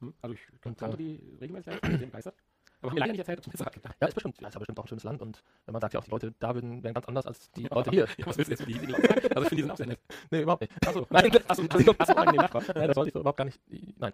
Hm? 0.00 0.14
Also 0.22 0.34
ich 0.34 0.40
Und, 0.64 0.78
kannte 0.78 0.94
äh, 0.94 0.96
die 0.96 1.38
regelmäßig, 1.40 1.74
ich 1.74 1.80
bin 1.80 1.98
sehr 1.98 2.06
begeistert. 2.06 2.34
Aber 2.80 2.90
haben 2.90 2.94
mir 2.96 3.00
leider 3.00 3.12
nicht 3.12 3.20
erzählt, 3.20 3.38
ob 3.38 3.46
es 3.46 3.50
Pizza 3.50 3.70
gibt. 3.70 3.86
Ja, 4.00 4.08
ist 4.08 4.14
bestimmt, 4.14 4.40
ja, 4.40 4.48
ist 4.48 4.54
ja 4.54 4.58
bestimmt 4.58 4.78
auch 4.78 4.84
ein 4.84 4.88
schönes 4.88 5.04
Land 5.04 5.22
und 5.22 5.42
wenn 5.64 5.72
man 5.72 5.80
sagt 5.80 5.94
ja 5.94 6.00
auch, 6.00 6.04
die 6.04 6.10
Leute 6.10 6.34
da 6.38 6.54
würden, 6.54 6.82
wären 6.82 6.94
ganz 6.94 7.06
anders 7.06 7.26
als 7.26 7.50
die 7.52 7.66
Leute 7.66 7.90
hier. 7.90 8.06
Ja, 8.18 8.26
was 8.26 8.36
willst 8.36 8.48
du 8.48 8.52
jetzt 8.52 8.60
für 8.60 8.66
die 8.66 8.74
hiesigen 8.74 8.94
Leute 8.94 9.08
sagen? 9.08 9.20
Also 9.34 9.42
ich 9.42 9.48
finde, 9.48 9.56
die 9.56 9.62
sind 9.62 9.70
auch 9.70 9.76
sehr 9.76 9.86
nett. 9.86 10.00
Nee, 10.30 10.42
überhaupt 10.42 10.60
nicht. 10.60 10.86
Achso, 10.86 11.06
Nein, 11.10 11.32
also, 11.48 11.62
Nachbarn? 11.62 12.64
Nein, 12.74 12.88
das 12.88 12.96
wollte 12.96 13.08
ich 13.08 13.14
so 13.14 13.20
überhaupt 13.20 13.38
gar 13.38 13.44
nicht. 13.46 13.60
Nein, 13.98 14.12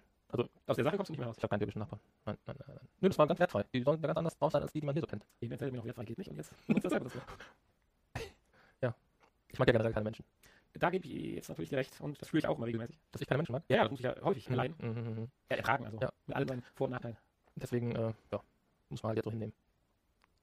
Aus 0.67 0.77
der 0.77 0.85
Sache 0.85 0.97
kommst 0.97 1.09
du 1.09 1.13
nicht 1.13 1.19
mehr 1.19 1.29
raus. 1.29 1.37
ich 1.37 1.43
habe 1.43 1.51
keinen 1.51 1.61
typischen 1.61 1.81
Nachbarn. 1.81 2.01
Nein, 2.27 2.37
nein, 2.47 2.57
nein, 2.59 2.77
nein. 2.77 2.89
Nö, 3.01 3.09
das 3.09 3.19
war 3.19 3.27
ganz 3.27 3.41
wertfrei. 3.41 3.65
Die 3.75 3.83
sollen 3.83 4.01
ganz 4.01 4.17
anders 4.17 4.37
drauf 4.37 4.53
sein, 4.53 4.63
als 4.63 4.73
die, 4.73 4.81
die 4.81 4.87
man 4.87 4.95
hier 4.95 5.03
so 5.03 5.07
kennt. 5.07 5.27
Ich 5.41 5.51
erzähle 5.51 5.73
mir 5.73 5.79
noch, 5.79 5.85
wertfrei 5.85 6.05
geht 6.05 6.19
nicht 6.19 6.31
und 6.31 6.37
jetzt 6.37 6.53
nutzt 6.69 6.85
das 6.85 6.91
selber 6.91 7.05
das. 7.07 7.15
Ich 9.53 9.59
mag 9.59 9.67
ja 9.67 9.73
generell 9.73 9.93
keine 9.93 10.05
Menschen. 10.05 10.25
Da 10.75 10.91
gebe 10.91 11.05
ich 11.09 11.35
jetzt 11.35 11.49
natürlich 11.49 11.71
dir 11.71 11.79
recht 11.79 12.01
und 12.01 12.21
das 12.23 12.29
fühle 12.29 12.39
ich 12.39 12.47
auch 12.47 12.57
mal 12.57 12.67
regelmäßig. 12.67 12.97
Dass 13.11 13.21
ich 13.21 13.27
keine 13.27 13.39
Menschen 13.39 13.53
mag? 13.53 13.65
Ja, 13.67 13.79
ja, 13.79 13.83
das 13.83 13.91
muss 13.91 13.99
ich 13.99 14.05
ja 14.05 14.15
häufig 14.23 14.49
allein 14.49 14.75
Mhm, 14.79 14.89
mhm, 14.91 15.15
mhm. 15.23 15.29
ja, 15.51 15.57
ertragen, 15.57 15.85
also 15.87 15.99
Ja. 16.01 16.13
mit 16.27 16.37
all 16.37 16.47
seinen 16.47 16.63
Vor- 16.75 16.85
und 16.87 16.93
Nachteilen. 16.93 17.17
Deswegen, 17.57 17.91
äh, 17.97 18.13
ja, 18.31 18.41
muss 18.89 19.03
man 19.03 19.09
halt 19.09 19.17
jetzt 19.19 19.25
so 19.25 19.31
hinnehmen. 19.33 19.53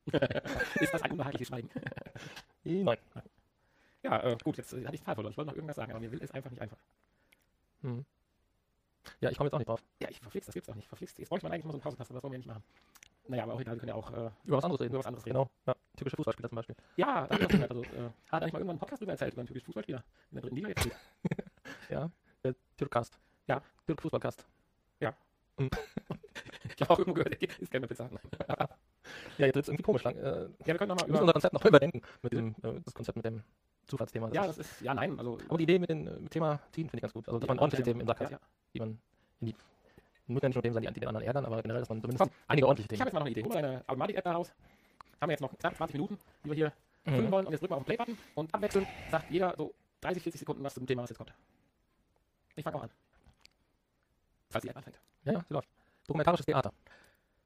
Ist 0.81 0.93
das 0.93 1.01
ein 1.03 1.11
unbehagliches 1.11 1.47
Schweigen? 1.47 1.69
Nein. 2.65 2.97
Ja, 4.03 4.23
äh, 4.23 4.37
gut, 4.43 4.57
jetzt 4.57 4.73
äh, 4.73 4.83
hatte 4.85 4.95
ich 4.95 5.03
Zahl 5.03 5.15
verloren. 5.15 5.31
Ich 5.31 5.37
wollte 5.37 5.51
noch 5.51 5.55
irgendwas 5.55 5.77
sagen, 5.77 5.91
aber 5.91 6.01
mir 6.01 6.11
will 6.11 6.21
es 6.21 6.31
einfach 6.31 6.51
nicht 6.51 6.61
einfach. 6.61 6.77
Mhm. 7.81 8.05
Ja, 9.21 9.29
ich 9.29 9.37
komme 9.37 9.47
jetzt 9.47 9.53
auch 9.53 9.59
nicht 9.59 9.67
drauf. 9.69 9.83
Ja, 10.01 10.09
ich 10.09 10.19
verflixt, 10.19 10.47
das 10.47 10.53
gibt's 10.53 10.69
auch 10.69 10.75
nicht. 10.75 10.87
Verflixt. 10.87 11.17
Jetzt 11.19 11.29
bräuchte 11.29 11.45
man 11.45 11.53
eigentlich 11.53 11.65
mal 11.65 11.71
so 11.71 11.77
einen 11.77 11.83
Pausentaster, 11.83 12.13
das 12.13 12.23
wollen 12.23 12.33
wir 12.33 12.39
nicht 12.39 12.47
machen. 12.47 12.63
Naja, 13.27 13.43
aber 13.43 13.53
auch 13.53 13.59
egal, 13.61 13.75
wir 13.75 13.79
können 13.79 13.89
ja 13.89 13.95
auch 13.95 14.11
äh, 14.11 14.31
Über 14.45 14.57
was 14.57 14.63
anderes 14.63 14.81
reden. 14.81 14.91
über 14.91 14.99
was 14.99 15.05
anderes 15.05 15.25
reden. 15.25 15.33
Genau, 15.33 15.49
ja. 15.65 15.75
türkische 15.97 16.15
Fußballspieler 16.15 16.49
zum 16.49 16.55
Beispiel. 16.55 16.75
Ja, 16.95 17.27
da 17.27 17.37
ich 17.37 17.47
gehört. 17.47 17.71
Also, 17.71 17.83
äh, 17.83 17.85
hat 17.85 18.41
eigentlich 18.41 18.53
mal 18.53 18.59
irgendwann 18.59 18.69
einen 18.69 18.79
Podcast 18.79 19.01
drüber 19.01 19.11
erzählt, 19.11 19.33
über 19.33 19.41
einen 19.41 19.47
türkischen 19.47 19.65
Fußballspieler 19.65 20.03
in 20.31 20.35
der 20.35 20.41
dritten 20.41 20.55
Liga 20.55 20.69
jetzt. 20.69 20.89
Ja, 21.89 22.09
der 22.43 22.55
Türkcast. 22.77 23.19
Ja. 23.47 23.61
Türk 23.85 24.01
Fußballcast. 24.01 24.45
Ich 26.75 26.81
habe 26.81 26.93
auch 26.93 26.99
irgendwo 26.99 27.15
gehört, 27.15 27.41
der 27.41 27.49
ist 27.59 27.71
keine 27.71 27.87
Pizza. 27.87 28.09
Ja, 29.37 29.45
jetzt 29.45 29.55
wird's 29.55 29.69
irgendwie 29.69 29.83
komisch 29.83 30.03
lang. 30.03 30.17
Äh, 30.17 30.21
wir 30.23 30.49
Ja, 30.59 30.67
wir 30.67 30.75
können 30.77 30.89
nochmal 30.89 31.07
müssen 31.07 31.21
unser 31.21 31.23
über. 31.23 31.33
Konzept 31.33 31.53
noch 31.53 31.65
überdenken 31.65 32.01
mit 32.21 32.33
dem, 32.33 32.55
äh, 32.61 32.81
das 32.83 32.93
Konzept 32.93 33.15
mit 33.15 33.25
dem 33.25 33.41
Zufallsthema. 33.85 34.29
Ja, 34.33 34.45
das 34.45 34.57
ist. 34.57 34.81
Ja, 34.81 34.93
nein, 34.93 35.17
also. 35.17 35.37
aber 35.47 35.57
die 35.57 35.63
Idee 35.63 35.79
mit 35.79 35.89
dem 35.89 36.07
äh, 36.07 36.29
Thema 36.29 36.59
ziehen 36.71 36.89
finde 36.89 36.97
ich 36.97 37.01
ganz 37.03 37.13
gut. 37.13 37.27
Also, 37.27 37.39
dass 37.39 37.47
man 37.47 37.57
ordentliche 37.57 37.83
Themen 37.83 38.01
im 38.01 38.07
Sack 38.07 38.19
ja, 38.19 38.25
hat, 38.25 38.31
ja. 38.33 38.39
Die 38.73 38.79
man 38.79 38.99
in 39.41 39.47
die. 39.47 39.55
Muss 40.27 40.41
ja 40.41 40.49
nicht 40.49 40.55
nur 40.55 40.61
Themen 40.63 40.73
sein, 40.73 40.83
die, 40.83 40.93
die 40.93 40.99
den 40.99 41.07
anderen 41.09 41.25
ärgern, 41.25 41.45
aber 41.45 41.61
generell, 41.61 41.81
dass 41.81 41.89
man 41.89 42.01
zumindest 42.01 42.29
einige 42.47 42.67
ordentliche 42.67 42.85
Ich 42.93 42.99
Themen 42.99 43.01
habe 43.01 43.09
jetzt 43.09 43.13
mal 43.13 43.19
noch 43.19 43.25
eine 43.25 43.31
Idee. 43.31 43.43
Hol 43.43 43.53
mal 43.53 43.61
deine 43.61 43.83
Automatik-App 43.87 44.23
da 44.25 44.31
raus. 44.33 44.51
Haben 45.21 45.29
wir 45.29 45.33
jetzt 45.33 45.41
noch 45.41 45.57
knapp 45.57 45.75
20 45.75 45.93
Minuten, 45.93 46.17
die 46.43 46.49
wir 46.49 46.55
hier 46.55 46.73
füllen 47.05 47.25
Mhm. 47.27 47.31
wollen. 47.31 47.45
Und 47.45 47.51
jetzt 47.53 47.61
drücken 47.61 47.73
wir 47.73 47.77
auf 47.77 47.83
den 47.83 47.95
Play-Button 47.95 48.17
und 48.35 48.53
abwechselnd 48.53 48.87
sagt 49.09 49.31
jeder 49.31 49.53
so 49.57 49.73
30, 50.01 50.21
40 50.23 50.39
Sekunden 50.39 50.63
was 50.63 50.73
zum 50.73 50.85
Thema, 50.85 51.03
was 51.03 51.09
jetzt 51.09 51.17
kommt. 51.17 51.33
Ich 52.55 52.63
fange 52.63 52.75
auch 52.77 52.83
an. 52.83 52.89
Falls 54.49 54.63
die 54.63 54.69
App 54.69 54.77
anfängt. 54.77 54.99
Ja, 55.23 55.33
ja, 55.33 55.45
sie 55.47 55.53
läuft. 55.53 55.69
Dokumentarisches 56.07 56.45
Theater. 56.45 56.73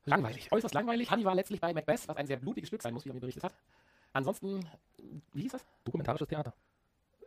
Langweilig, 0.06 0.52
äußerst 0.52 0.74
langweilig. 0.74 1.10
Hanni 1.12 1.24
war 1.26 1.36
letztlich 1.36 1.62
bei 1.62 1.74
Macbeth, 1.74 2.08
was 2.08 2.18
ein 2.18 2.26
sehr 2.28 2.38
blutiges 2.38 2.68
Stück 2.70 2.82
sein 2.82 2.94
muss, 2.94 3.06
wie 3.06 3.10
er 3.10 3.14
mir 3.14 3.20
berichtet 3.20 3.44
hat. 3.44 3.54
Ansonsten, 4.14 4.68
wie 5.34 5.44
hieß 5.44 5.52
das? 5.52 5.66
Dokumentarisches 5.86 6.28
Theater. 6.28 6.54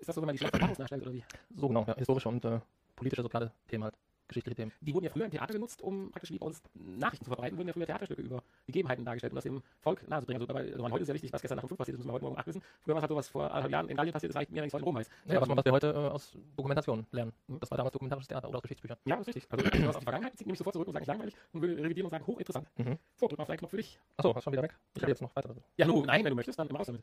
Ist 0.01 0.09
das 0.09 0.15
so, 0.17 0.21
wenn 0.21 0.27
man 0.27 0.35
die 0.35 0.39
Schlacht 0.41 0.57
von 0.57 0.75
nachstellt 0.77 1.03
oder 1.03 1.13
wie? 1.13 1.25
So 1.57 1.69
genau, 1.69 1.85
ja, 1.87 1.95
historische 1.95 2.29
und 2.29 2.45
äh, 2.45 2.61
politische, 2.97 3.23
soziale 3.23 3.53
Themen 3.69 3.85
halt. 3.85 3.95
Geschichtliche 4.27 4.57
Themen. 4.57 4.73
Die 4.81 4.95
wurden 4.95 5.05
ja 5.05 5.11
früher 5.11 5.27
im 5.27 5.31
Theater 5.31 5.53
genutzt, 5.53 5.83
um 5.83 6.11
praktisch 6.11 6.31
wie 6.31 6.39
bei 6.39 6.47
uns 6.47 6.63
Nachrichten 6.73 7.27
zu 7.27 7.29
verbreiten, 7.31 7.59
wurden 7.59 7.67
ja 7.69 7.75
früher 7.75 7.85
Theaterstücke 7.85 8.23
über 8.23 8.43
Gegebenheiten 8.65 9.05
dargestellt, 9.05 9.33
um 9.33 9.35
das 9.35 9.45
dem 9.45 9.63
Volk 9.81 10.09
nahezubringen. 10.09 10.41
Also, 10.41 10.47
dabei, 10.51 10.73
also 10.73 10.83
heute 10.91 11.03
ist 11.03 11.09
ja 11.09 11.15
wichtig, 11.15 11.31
was 11.31 11.43
gestern 11.43 11.57
nach 11.57 11.63
um 11.65 11.69
5 11.69 11.77
passiert 11.79 11.97
ist, 11.97 11.99
müssen 11.99 12.09
wir 12.09 12.15
heute 12.15 12.23
Morgen 12.25 12.35
um 12.37 12.41
8 12.41 12.47
wissen. 12.47 12.63
Früher 12.81 12.95
war 12.95 13.01
es 13.01 13.03
halt 13.03 13.11
so, 13.11 13.17
was 13.17 13.29
vor 13.29 13.43
anderthalb 13.45 13.71
Jahren 13.73 13.89
in 13.91 13.97
Gallien 13.99 14.15
passiert 14.15 14.31
ist, 14.31 14.37
reicht 14.37 14.51
mir 14.51 14.63
eigentlich, 14.63 14.73
was 14.73 14.81
in 14.81 14.85
Rom 14.87 14.97
heißt. 14.97 15.11
Ja, 15.27 15.41
was, 15.43 15.49
man- 15.49 15.59
was 15.59 15.65
wir 15.67 15.73
heute 15.73 15.89
äh, 15.89 15.95
aus 16.09 16.39
Dokumentation 16.57 17.07
lernen. 17.11 17.33
Das 17.61 17.71
war 17.71 17.77
damals 17.77 17.93
dokumentarisches 17.93 18.29
Theater 18.29 18.49
oder 18.49 18.57
aus 18.57 18.63
Geschichtsbüchern. 18.63 18.97
ja, 19.05 19.17
das 19.17 19.29
ist 19.29 19.37
richtig. 19.37 19.53
Also, 19.53 19.65
wenn 19.73 19.83
du 19.83 19.89
auf 19.91 19.99
die 19.99 20.05
Vergangenheit 20.05 20.33
bezieht, 20.33 20.47
nehme 20.47 20.55
ich 20.55 20.59
sofort 20.59 20.73
zurück 20.73 20.89
und 20.89 20.95
sage, 20.95 21.05
langweilig 21.05 21.35
und 21.53 21.61
will 21.61 21.79
revidieren 21.79 22.07
und 22.07 22.11
sagen, 22.11 22.27
hochinteressant. 22.27 22.67
Mhm. 22.79 22.99
So, 23.17 23.29
drück 23.29 23.37
mal 23.39 23.43
auf 23.43 23.49
deinen 23.49 23.59
Knopf 23.59 23.71
für 23.73 23.77
dich. 23.77 24.01
Achso, 24.17 24.35
hast 24.35 24.43
schon 24.45 24.55
wieder 24.55 24.63
weg. 24.63 24.75
Ich 24.95 25.03
Ja. 25.03 25.03
hätte 25.03 25.11
jetzt 25.11 25.21
noch 25.21 25.37
weiter. 25.37 25.55
Ja, 25.77 25.87
nun, 25.87 26.07
nein, 26.07 26.25
wenn 26.25 26.31
du 26.31 26.37
möchtest, 26.37 26.59
dann 26.59 26.67
immer 26.71 26.79
raus 26.79 26.87
damit. 26.87 27.03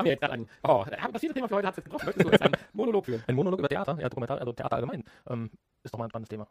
Haben 0.00 0.04
wir 0.06 0.12
jetzt 0.12 0.20
gerade 0.20 0.32
einen. 0.34 0.48
Oh, 0.62 0.84
das 1.12 1.20
vierte 1.20 1.34
Thema 1.34 1.48
für 1.48 1.56
heute 1.56 1.66
hat 1.68 1.74
es 1.74 1.76
jetzt 1.78 1.84
getroffen. 1.84 2.06
Möchtest 2.06 2.26
du 2.26 2.32
jetzt 2.32 2.42
einen 2.42 2.56
Monolog 2.72 3.04
führen? 3.04 3.22
Ein 3.26 3.34
Monolog 3.34 3.58
über 3.58 3.68
Theater, 3.68 3.98
ja, 4.00 4.08
Dokumentar, 4.08 4.38
also 4.38 4.52
Theater 4.52 4.76
allgemein, 4.76 5.04
ähm, 5.28 5.50
ist 5.82 5.92
doch 5.92 5.98
mal 5.98 6.06
ein 6.06 6.10
spannendes 6.10 6.30
Thema. 6.30 6.46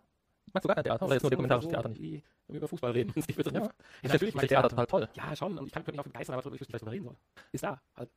Magst 0.54 0.66
du 0.66 0.68
gar 0.68 0.76
kein 0.76 0.84
Theater 0.84 1.06
oder 1.06 1.16
jetzt 1.16 1.24
nur 1.24 1.32
dokumentarisches 1.32 1.70
so, 1.70 1.72
Theater 1.72 1.90
nicht? 1.90 2.24
Über 2.48 2.68
Fußball 2.68 2.92
reden. 2.92 3.12
Ist 3.16 3.28
nicht 3.28 3.38
betrifft. 3.38 3.56
Ja. 3.56 3.62
Ja, 3.64 3.70
Ich 4.04 4.12
natürlich 4.14 4.36
ich 4.36 4.48
Theater 4.48 4.70
total 4.70 4.88
toll. 4.88 5.10
Ja, 5.14 5.36
schon. 5.36 5.58
Und 5.58 5.68
ich 5.68 5.74
kann 5.74 5.84
mich 5.86 6.00
auch 6.00 6.04
begeistern, 6.04 6.36
aber 6.40 6.54
ich 6.54 6.60
wüsste 6.60 6.74
nicht, 6.74 6.82
darüber 6.82 6.92
reden 6.92 7.06
soll. 7.06 7.16
Ist 7.52 7.64
da. 7.64 7.82
Halt. 7.96 8.10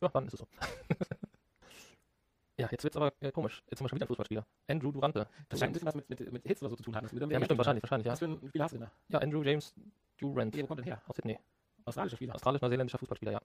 Ja, 0.00 0.08
dann 0.08 0.26
ist 0.26 0.34
es 0.34 0.38
so. 0.40 0.46
ja, 2.56 2.68
jetzt 2.70 2.84
wird's 2.84 2.96
aber 2.96 3.12
äh, 3.20 3.32
komisch. 3.32 3.62
Jetzt 3.68 3.80
haben 3.80 3.86
wir 3.86 3.88
schon 3.88 3.96
wieder 3.96 4.04
einen 4.04 4.08
Fußballspieler. 4.08 4.46
Andrew 4.68 4.92
Durante. 4.92 5.26
Das 5.48 5.58
scheint 5.58 5.70
ein 5.70 5.72
bisschen 5.72 5.86
was 5.86 5.94
mit, 5.96 6.08
mit, 6.08 6.32
mit 6.32 6.46
Hits 6.46 6.62
oder 6.62 6.70
so 6.70 6.76
zu 6.76 6.84
tun 6.84 6.94
haben. 6.94 7.04
Das 7.04 7.12
wird 7.12 7.30
Ja, 7.30 7.38
bestimmt, 7.38 7.58
wahrscheinlich, 7.58 7.82
wahrscheinlich, 7.82 8.06
ja. 8.06 8.12
Was 8.12 8.18
für 8.20 8.26
ein 8.26 8.48
Spiel 8.48 8.62
hast 8.62 8.72
du 8.72 8.78
denn 8.78 8.86
da? 8.86 8.92
Ja, 9.08 9.18
Andrew 9.18 9.42
James 9.42 9.74
Durant 10.18 10.56
Wo 10.56 10.66
kommt 10.66 10.80
denn 10.80 10.84
her? 10.86 11.02
aus 11.06 11.16
Sydney. 11.16 11.38
Australischer 11.84 12.16
Spieler. 12.16 12.34
Australisch-neuseeländischer 12.34 12.98
Fußballspieler, 12.98 13.32
ja. 13.32 13.40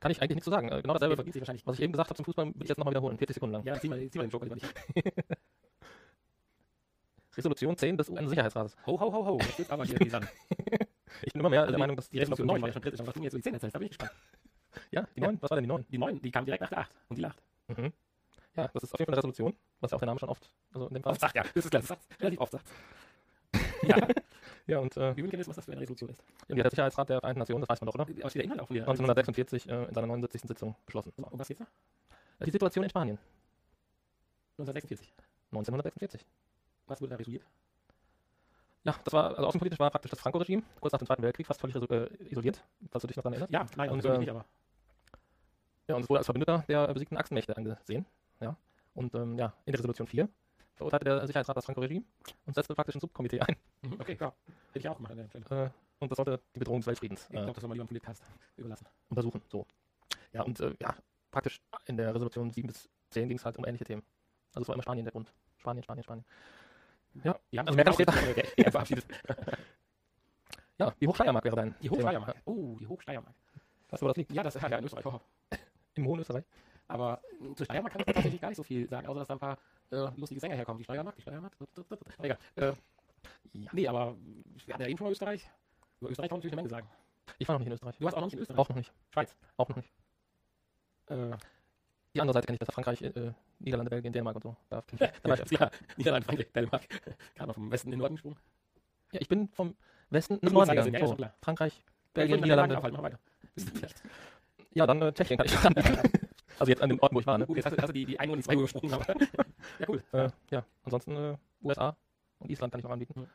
Kann 0.00 0.10
ich 0.10 0.20
eigentlich 0.20 0.36
nichts 0.36 0.44
zu 0.44 0.50
sagen. 0.50 0.68
Äh, 0.68 0.82
genau 0.82 0.94
dasselbe, 0.94 1.22
sich 1.24 1.40
wahrscheinlich. 1.40 1.66
was 1.66 1.76
ich 1.76 1.82
eben 1.82 1.92
gesagt 1.92 2.10
habe 2.10 2.16
zum 2.16 2.24
Fußball, 2.24 2.46
will 2.46 2.62
ich 2.62 2.68
jetzt 2.68 2.78
nochmal 2.78 2.92
wiederholen. 2.92 3.18
40 3.18 3.34
Sekunden 3.34 3.54
lang. 3.54 3.64
Ja, 3.64 3.78
zieh 3.80 3.88
mal, 3.88 3.98
zieh 4.10 4.18
mal 4.18 4.24
den 4.26 4.30
Joker 4.30 4.46
lieber 4.46 4.56
nicht. 4.56 4.74
Resolution 7.36 7.76
10 7.76 7.96
des 7.96 8.10
UN-Sicherheitsrates. 8.10 8.76
Ho, 8.86 9.00
ho, 9.00 9.12
ho, 9.12 9.26
ho. 9.26 9.38
Jetzt 9.40 9.58
wird 9.58 9.70
aber 9.70 9.84
hier 9.84 9.98
Sachen. 10.10 10.28
Ich 11.24 11.32
bin 11.34 11.40
immer 11.40 11.50
mehr 11.50 11.60
Also 11.60 11.72
der 11.72 11.78
Meinung, 11.78 11.94
dass 11.94 12.08
Die 12.08 12.18
Resolution 12.18 12.46
9 12.46 12.62
war 12.62 12.68
ja 12.68 12.72
schon 12.72 12.80
kritisch, 12.82 12.98
aber 12.98 13.08
was 13.08 13.14
du 13.14 13.20
mir 13.20 13.24
jetzt 13.26 13.32
so 13.32 13.38
die 13.38 13.42
10 13.42 13.52
erzählst, 13.54 13.74
da 13.74 13.78
bin 13.78 13.86
ich 13.86 13.98
gespannt. 13.98 14.12
Ja, 14.90 15.06
die 15.14 15.20
Ja. 15.20 15.26
9. 15.26 15.38
Was 15.42 15.50
war 15.50 15.56
denn 15.56 15.64
die 15.64 15.68
9? 15.68 15.84
Die 15.90 15.98
9, 15.98 16.22
die 16.22 16.30
kam 16.30 16.44
direkt 16.46 16.62
nach 16.62 16.70
der 16.70 16.78
8 16.78 16.90
und 17.10 17.16
die 17.16 17.22
lacht. 17.22 17.42
Mhm. 17.68 17.92
Ja, 18.56 18.68
das 18.72 18.82
ist 18.82 18.94
auf 18.94 18.98
jeden 19.00 19.06
Fall 19.10 19.14
eine 19.14 19.16
Resolution, 19.18 19.54
was 19.80 19.90
ja 19.90 19.96
auch 19.96 20.00
der 20.00 20.06
Name 20.06 20.18
schon 20.18 20.30
oft, 20.30 20.50
also 20.72 20.88
in 20.88 20.94
dem 20.94 21.02
Fall. 21.02 21.12
Oft 21.12 21.20
sagt, 21.20 21.36
ja, 21.36 21.42
das 21.54 21.64
ist 21.64 21.70
klar, 21.70 21.80
das 21.82 21.88
sagt 21.88 22.20
relativ 22.20 22.40
oft 22.40 22.52
sagt. 22.52 22.66
Ja, 23.82 23.96
Ja, 24.66 24.78
und 24.78 24.96
äh, 24.96 25.14
gerne 25.14 25.32
wissen, 25.32 25.48
was 25.48 25.56
das 25.56 25.64
für 25.64 25.72
eine 25.72 25.80
Resolution 25.80 26.10
ist. 26.10 26.20
hat 26.20 26.56
der 26.56 26.70
Sicherheitsrat 26.70 27.08
der 27.08 27.20
Vereinten 27.20 27.40
Nationen, 27.40 27.62
das 27.62 27.68
weiß 27.68 27.80
man 27.80 27.86
doch, 27.86 27.94
oder? 27.94 28.02
Aber 28.04 28.30
steht 28.30 28.40
der 28.40 28.44
Inhalt 28.44 28.60
auch 28.60 28.68
dir? 28.68 28.82
1946 28.82 29.68
äh, 29.68 29.84
in 29.84 29.94
seiner 29.94 30.06
79. 30.06 30.42
Sitzung 30.42 30.76
beschlossen. 30.86 31.12
So. 31.16 31.26
Um 31.26 31.38
was 31.38 31.48
geht's 31.48 31.60
da? 31.60 32.44
Die 32.44 32.50
Situation 32.50 32.84
in 32.84 32.90
Spanien. 32.90 33.18
1946. 34.58 35.12
1946. 35.50 36.26
Was 36.86 37.00
wurde 37.00 37.10
da 37.10 37.16
resoluiert? 37.16 37.44
Ja, 38.84 38.94
das 39.04 39.12
war, 39.12 39.30
also 39.30 39.46
außenpolitisch 39.46 39.78
war 39.78 39.90
praktisch 39.90 40.10
das 40.10 40.20
Franco-Regime, 40.20 40.62
kurz 40.80 40.92
nach 40.92 40.98
dem 40.98 41.06
Zweiten 41.06 41.22
Weltkrieg, 41.22 41.46
fast 41.46 41.60
völlig 41.60 41.76
äh, 41.76 42.08
isoliert, 42.30 42.62
falls 42.90 43.02
du 43.02 43.08
dich 43.08 43.16
noch 43.16 43.22
daran 43.22 43.34
erinnerst. 43.34 43.52
Ja, 43.52 43.66
nein, 43.76 43.90
Und, 43.90 44.04
ähm, 44.04 44.18
nicht, 44.18 44.30
aber. 44.30 44.44
Ja, 45.88 45.94
und 45.96 46.02
es 46.02 46.08
wurde 46.08 46.18
als 46.18 46.26
Verbündeter 46.26 46.64
der 46.68 46.88
äh, 46.88 46.92
besiegten 46.92 47.16
Achsenmächte 47.16 47.56
angesehen. 47.56 48.06
Ja. 48.40 48.56
Und 48.94 49.14
ähm, 49.14 49.38
ja, 49.38 49.52
in 49.64 49.72
der 49.72 49.78
Resolution 49.78 50.06
4 50.06 50.28
verurteilte 50.82 51.04
der 51.04 51.26
Sicherheitsrat 51.26 51.56
das 51.56 51.64
Franco-Regime 51.64 52.04
und 52.46 52.54
setzte 52.54 52.74
praktisch 52.74 52.94
ein 52.96 53.00
Subkomitee 53.00 53.40
ein. 53.40 53.56
Mhm, 53.82 54.00
Okay, 54.00 54.16
ja. 54.20 54.32
Hätte 54.68 54.78
ich 54.78 54.88
auch 54.88 54.96
gemacht 54.96 55.12
an 55.12 55.18
der 55.18 55.28
Stelle. 55.28 55.66
Äh, 55.66 55.70
und 56.00 56.10
das 56.10 56.16
sollte 56.16 56.40
die 56.54 56.58
Bedrohung 56.58 56.80
des 56.80 56.86
Weltfriedens 56.88 57.24
Ich 57.24 57.30
äh, 57.30 57.38
glaube, 57.38 57.52
das 57.54 57.60
soll 57.60 57.68
man 57.68 57.76
lieber 57.76 57.84
dem 57.84 57.88
Politcast 57.88 58.22
überlassen. 58.56 58.86
untersuchen. 59.08 59.42
So. 59.48 59.66
Ja, 60.32 60.42
und 60.42 60.58
äh, 60.60 60.74
ja, 60.80 60.94
praktisch 61.30 61.60
in 61.86 61.96
der 61.96 62.14
Resolution 62.14 62.50
7 62.50 62.66
bis 62.68 62.88
10 63.10 63.28
ging 63.28 63.38
es 63.38 63.44
halt 63.44 63.56
um 63.58 63.64
ähnliche 63.64 63.84
Themen. 63.84 64.02
Also 64.54 64.62
es 64.62 64.68
war 64.68 64.74
immer 64.74 64.82
Spanien 64.82 65.04
der 65.04 65.12
Grund. 65.12 65.32
Spanien, 65.58 65.82
Spanien, 65.84 66.02
Spanien. 66.04 66.24
Ja, 67.24 67.38
Die 67.52 67.58
haben 67.58 67.68
Also 67.68 67.76
mehr 67.76 67.92
steht 67.92 68.08
da. 68.08 68.14
Ja, 68.56 68.70
verabschiedet. 68.70 69.06
ja 70.78 70.92
wie 70.98 71.06
hoch 71.06 71.14
Steiermark 71.14 71.44
wäre 71.44 71.56
dein 71.56 71.74
Die 71.82 71.88
Thema? 71.88 71.96
Hochsteiermark. 72.02 72.36
Oh, 72.46 72.76
die 72.80 72.86
Hochsteiermark. 72.86 73.34
Weißt 73.90 74.00
du, 74.02 74.04
wo 74.06 74.08
das 74.08 74.16
liegt? 74.16 74.32
Ja, 74.32 74.42
das 74.42 74.54
ja, 74.54 74.68
ja, 74.68 74.78
in 74.78 74.84
Österreich. 74.84 75.04
Im 75.94 76.06
hohen 76.06 76.20
Österreich? 76.20 76.44
Aber 76.92 77.20
äh, 77.40 77.54
zu 77.54 77.64
Steiermark 77.64 77.92
kann 77.92 78.00
ich 78.06 78.06
tatsächlich 78.14 78.40
gar 78.40 78.48
nicht 78.48 78.56
so 78.58 78.62
viel 78.62 78.88
sagen, 78.88 79.06
außer 79.06 79.18
dass 79.20 79.28
da 79.28 79.34
ein 79.34 79.40
paar 79.40 79.58
äh, 79.90 80.08
lustige 80.16 80.40
Sänger 80.40 80.56
herkommen. 80.56 80.78
Die 80.78 80.84
Steiermark, 80.84 81.16
die 81.16 81.22
Steiermark. 81.22 81.52
Egal. 82.20 82.38
Äh, 82.56 82.72
Ja. 83.54 83.70
nee, 83.72 83.86
aber 83.88 84.16
wir 84.66 84.74
hatten 84.74 84.82
ja 84.82 84.88
eben 84.88 84.98
schon 84.98 85.06
mal 85.06 85.12
Österreich. 85.12 85.48
Über 86.00 86.10
Österreich 86.10 86.28
kann 86.28 86.36
man 86.36 86.40
natürlich 86.40 86.52
eine 86.52 86.62
Menge 86.62 86.68
sagen. 86.68 86.88
Ich 87.38 87.48
war 87.48 87.54
noch 87.54 87.60
nicht 87.60 87.68
in 87.68 87.72
Österreich. 87.74 87.96
Du 87.98 88.04
warst 88.04 88.16
auch 88.16 88.20
noch 88.20 88.26
nicht 88.26 88.34
in 88.34 88.40
Österreich. 88.40 88.58
Auch 88.58 88.68
noch 88.68 88.76
nicht. 88.76 88.92
Schweiz. 89.10 89.36
Auch 89.56 89.68
noch 89.68 89.76
nicht. 89.76 89.92
Äh, 91.06 91.30
Die 92.14 92.20
andere 92.20 92.34
Seite 92.34 92.46
kenne 92.46 92.56
ich 92.56 92.60
besser. 92.60 92.72
Frankreich, 92.72 93.00
äh, 93.02 93.32
Niederlande, 93.60 93.90
Belgien, 93.90 94.12
Dänemark 94.12 94.36
und 94.36 94.42
so. 94.42 94.56
Da, 94.68 94.82
da 95.22 95.28
war 95.30 95.40
ich, 95.40 95.50
ja, 95.50 95.70
Niederlande, 95.96 96.26
Frankreich, 96.26 96.52
Dänemark. 96.52 96.82
Gerade 97.36 97.54
vom 97.54 97.70
Westen 97.70 97.88
in 97.88 97.92
den 97.92 97.98
Norden 98.00 98.14
gesprungen. 98.16 98.36
ja, 99.12 99.20
ich 99.20 99.28
bin 99.28 99.48
vom 99.48 99.74
Westen 100.10 100.38
nach 100.42 100.52
Norden 100.52 100.70
gegangen. 100.70 100.94
ja, 100.94 101.06
So. 101.06 101.16
Frankreich, 101.42 101.78
Ich 101.78 102.12
Belgien, 102.12 102.40
Niederlande. 102.40 102.74
Niederlande. 102.76 102.96
Mach 102.98 103.04
weiter. 103.04 103.18
Ja, 104.74 104.86
dann 104.86 105.02
äh, 105.02 105.12
Tschechien 105.12 105.36
kann 105.36 105.46
ich 105.46 105.58
anbieten. 105.58 106.21
Also 106.62 106.70
jetzt 106.70 106.82
an 106.82 106.90
den 106.90 107.00
Orten, 107.00 107.14
wo 107.14 107.20
ich 107.20 107.26
war. 107.26 107.38
Ne? 107.38 107.46
Gut, 107.46 107.56
jetzt 107.56 107.66
hast 107.66 107.76
du, 107.76 107.82
hast 107.82 107.88
du 107.88 107.92
die, 107.92 108.06
die 108.06 108.20
1 108.20 108.30
und 108.30 108.38
die 108.38 108.44
2 108.44 108.54
übersprungen. 108.54 108.94
Aber 108.94 109.06
ja, 109.78 109.86
cool. 109.88 110.02
Äh, 110.12 110.30
ja, 110.50 110.64
ansonsten 110.84 111.16
äh, 111.16 111.36
USA 111.62 111.96
und 112.38 112.50
Island 112.50 112.72
kann 112.72 112.78
ich 112.78 112.84
noch 112.84 112.92
anbieten. 112.92 113.28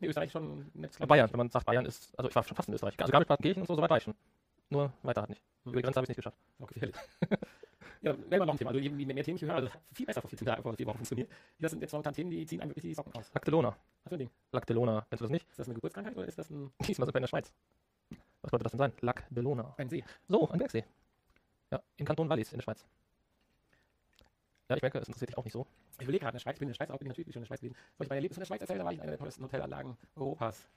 Nee, 0.00 0.08
Österreich 0.08 0.32
schon 0.32 0.44
ein 0.44 0.70
nettes 0.74 0.98
Ja, 0.98 1.02
Land. 1.02 1.08
Bayern, 1.08 1.32
wenn 1.32 1.38
man 1.38 1.50
sagt 1.50 1.66
Bayern 1.66 1.86
ist, 1.86 2.18
also 2.18 2.28
ich 2.28 2.34
war 2.34 2.42
schon 2.42 2.56
fast 2.56 2.68
in 2.68 2.74
Österreich. 2.74 2.94
Also 2.98 3.12
Garmisch-Partenkirchen 3.12 3.62
und 3.62 3.66
so, 3.66 3.74
so 3.74 3.82
weit 3.82 3.90
war 3.90 3.98
ich 3.98 4.02
schon. 4.02 4.14
Nur 4.70 4.92
weiter 5.02 5.22
hat 5.22 5.28
nicht. 5.28 5.42
Hm. 5.64 5.72
Über 5.72 5.76
die 5.76 5.82
Grenze 5.82 5.98
habe 5.98 6.04
ich 6.04 6.08
nicht 6.08 6.16
geschafft. 6.16 6.38
Auch 6.58 6.66
gefährlich. 6.66 6.96
ja, 8.02 8.16
wäre 8.28 8.38
mal 8.40 8.46
noch 8.46 8.54
ein 8.54 8.58
Thema. 8.58 8.70
Also, 8.70 8.80
je 8.80 8.90
je 8.90 9.06
mehr 9.06 9.22
Themen 9.22 9.36
ich 9.36 9.42
höre, 9.42 9.54
also 9.54 9.68
viel 9.92 10.06
besser 10.06 10.20
vor 10.20 10.30
14 10.30 10.46
Tagen, 10.46 10.62
vor 10.62 10.74
vier 10.74 10.86
Wochen 10.86 10.96
funktioniert. 10.96 11.30
Das 11.60 11.70
sind 11.70 11.80
jetzt 11.80 11.92
momentan 11.92 12.14
Themen, 12.14 12.30
die 12.30 12.44
ziehen 12.46 12.60
einem 12.60 12.70
wirklich 12.70 12.82
die 12.82 12.94
Socken 12.94 13.14
aus. 13.14 13.30
Lactelona. 13.34 13.68
Was 13.68 14.10
für 14.10 14.16
ein 14.16 14.18
Ding? 14.18 14.30
Lactelona, 14.52 15.06
kennst 15.10 15.20
du 15.20 15.24
das 15.24 15.30
nicht? 15.30 15.48
Ist 15.48 15.58
das 15.58 15.68
eine 15.68 15.74
Geburtskrankheit 15.74 16.16
oder 16.16 16.26
ist 16.26 16.38
das 16.38 16.50
ein, 16.50 16.72
Diesmal 16.88 17.06
sind 17.06 17.14
wir 17.14 17.18
in 17.18 17.22
der 17.22 17.28
Schweiz. 17.28 17.52
Was 18.42 18.50
sollte 18.50 18.64
das 18.64 18.72
denn 18.72 18.78
sein? 18.78 18.92
Lactelona. 19.00 19.74
ein 19.78 19.88
See? 19.88 20.04
So, 20.28 20.48
ein 20.50 20.58
Bergsee. 20.58 20.84
Ja, 21.74 21.82
im 21.96 22.06
Kanton 22.06 22.28
Wallis 22.28 22.52
in 22.52 22.58
der 22.58 22.62
Schweiz. 22.62 22.86
Ja, 24.68 24.76
ich 24.76 24.82
merke, 24.82 24.98
es 24.98 25.08
interessiert 25.08 25.30
dich 25.30 25.36
auch 25.38 25.42
nicht 25.44 25.52
so. 25.52 25.66
Ich 25.98 26.02
überlege 26.02 26.20
gerade, 26.22 26.30
in 26.30 26.36
der 26.36 26.40
Schweiz, 26.40 26.54
ich 26.54 26.60
bin 26.60 26.68
in 26.68 26.70
der 26.72 26.76
Schweiz 26.76 26.90
auch, 26.90 26.98
bin 26.98 27.08
natürlich 27.08 27.32
schon 27.32 27.40
in 27.40 27.42
der 27.42 27.46
Schweiz 27.48 27.60
gewesen. 27.60 27.74
Soll 27.98 28.04
ich 28.04 28.08
mein 28.10 28.16
Erlebnis 28.16 28.36
in 28.38 28.40
der 28.42 28.46
Schweiz 28.46 28.60
erzählen? 28.60 28.78
Da 28.78 28.84
war 28.84 28.92
ich 28.92 28.98
in 28.98 29.02
einer 29.02 29.10
der 29.10 29.18
tollsten 29.18 29.42
Hotelanlagen 29.44 29.96
Europas. 30.14 30.68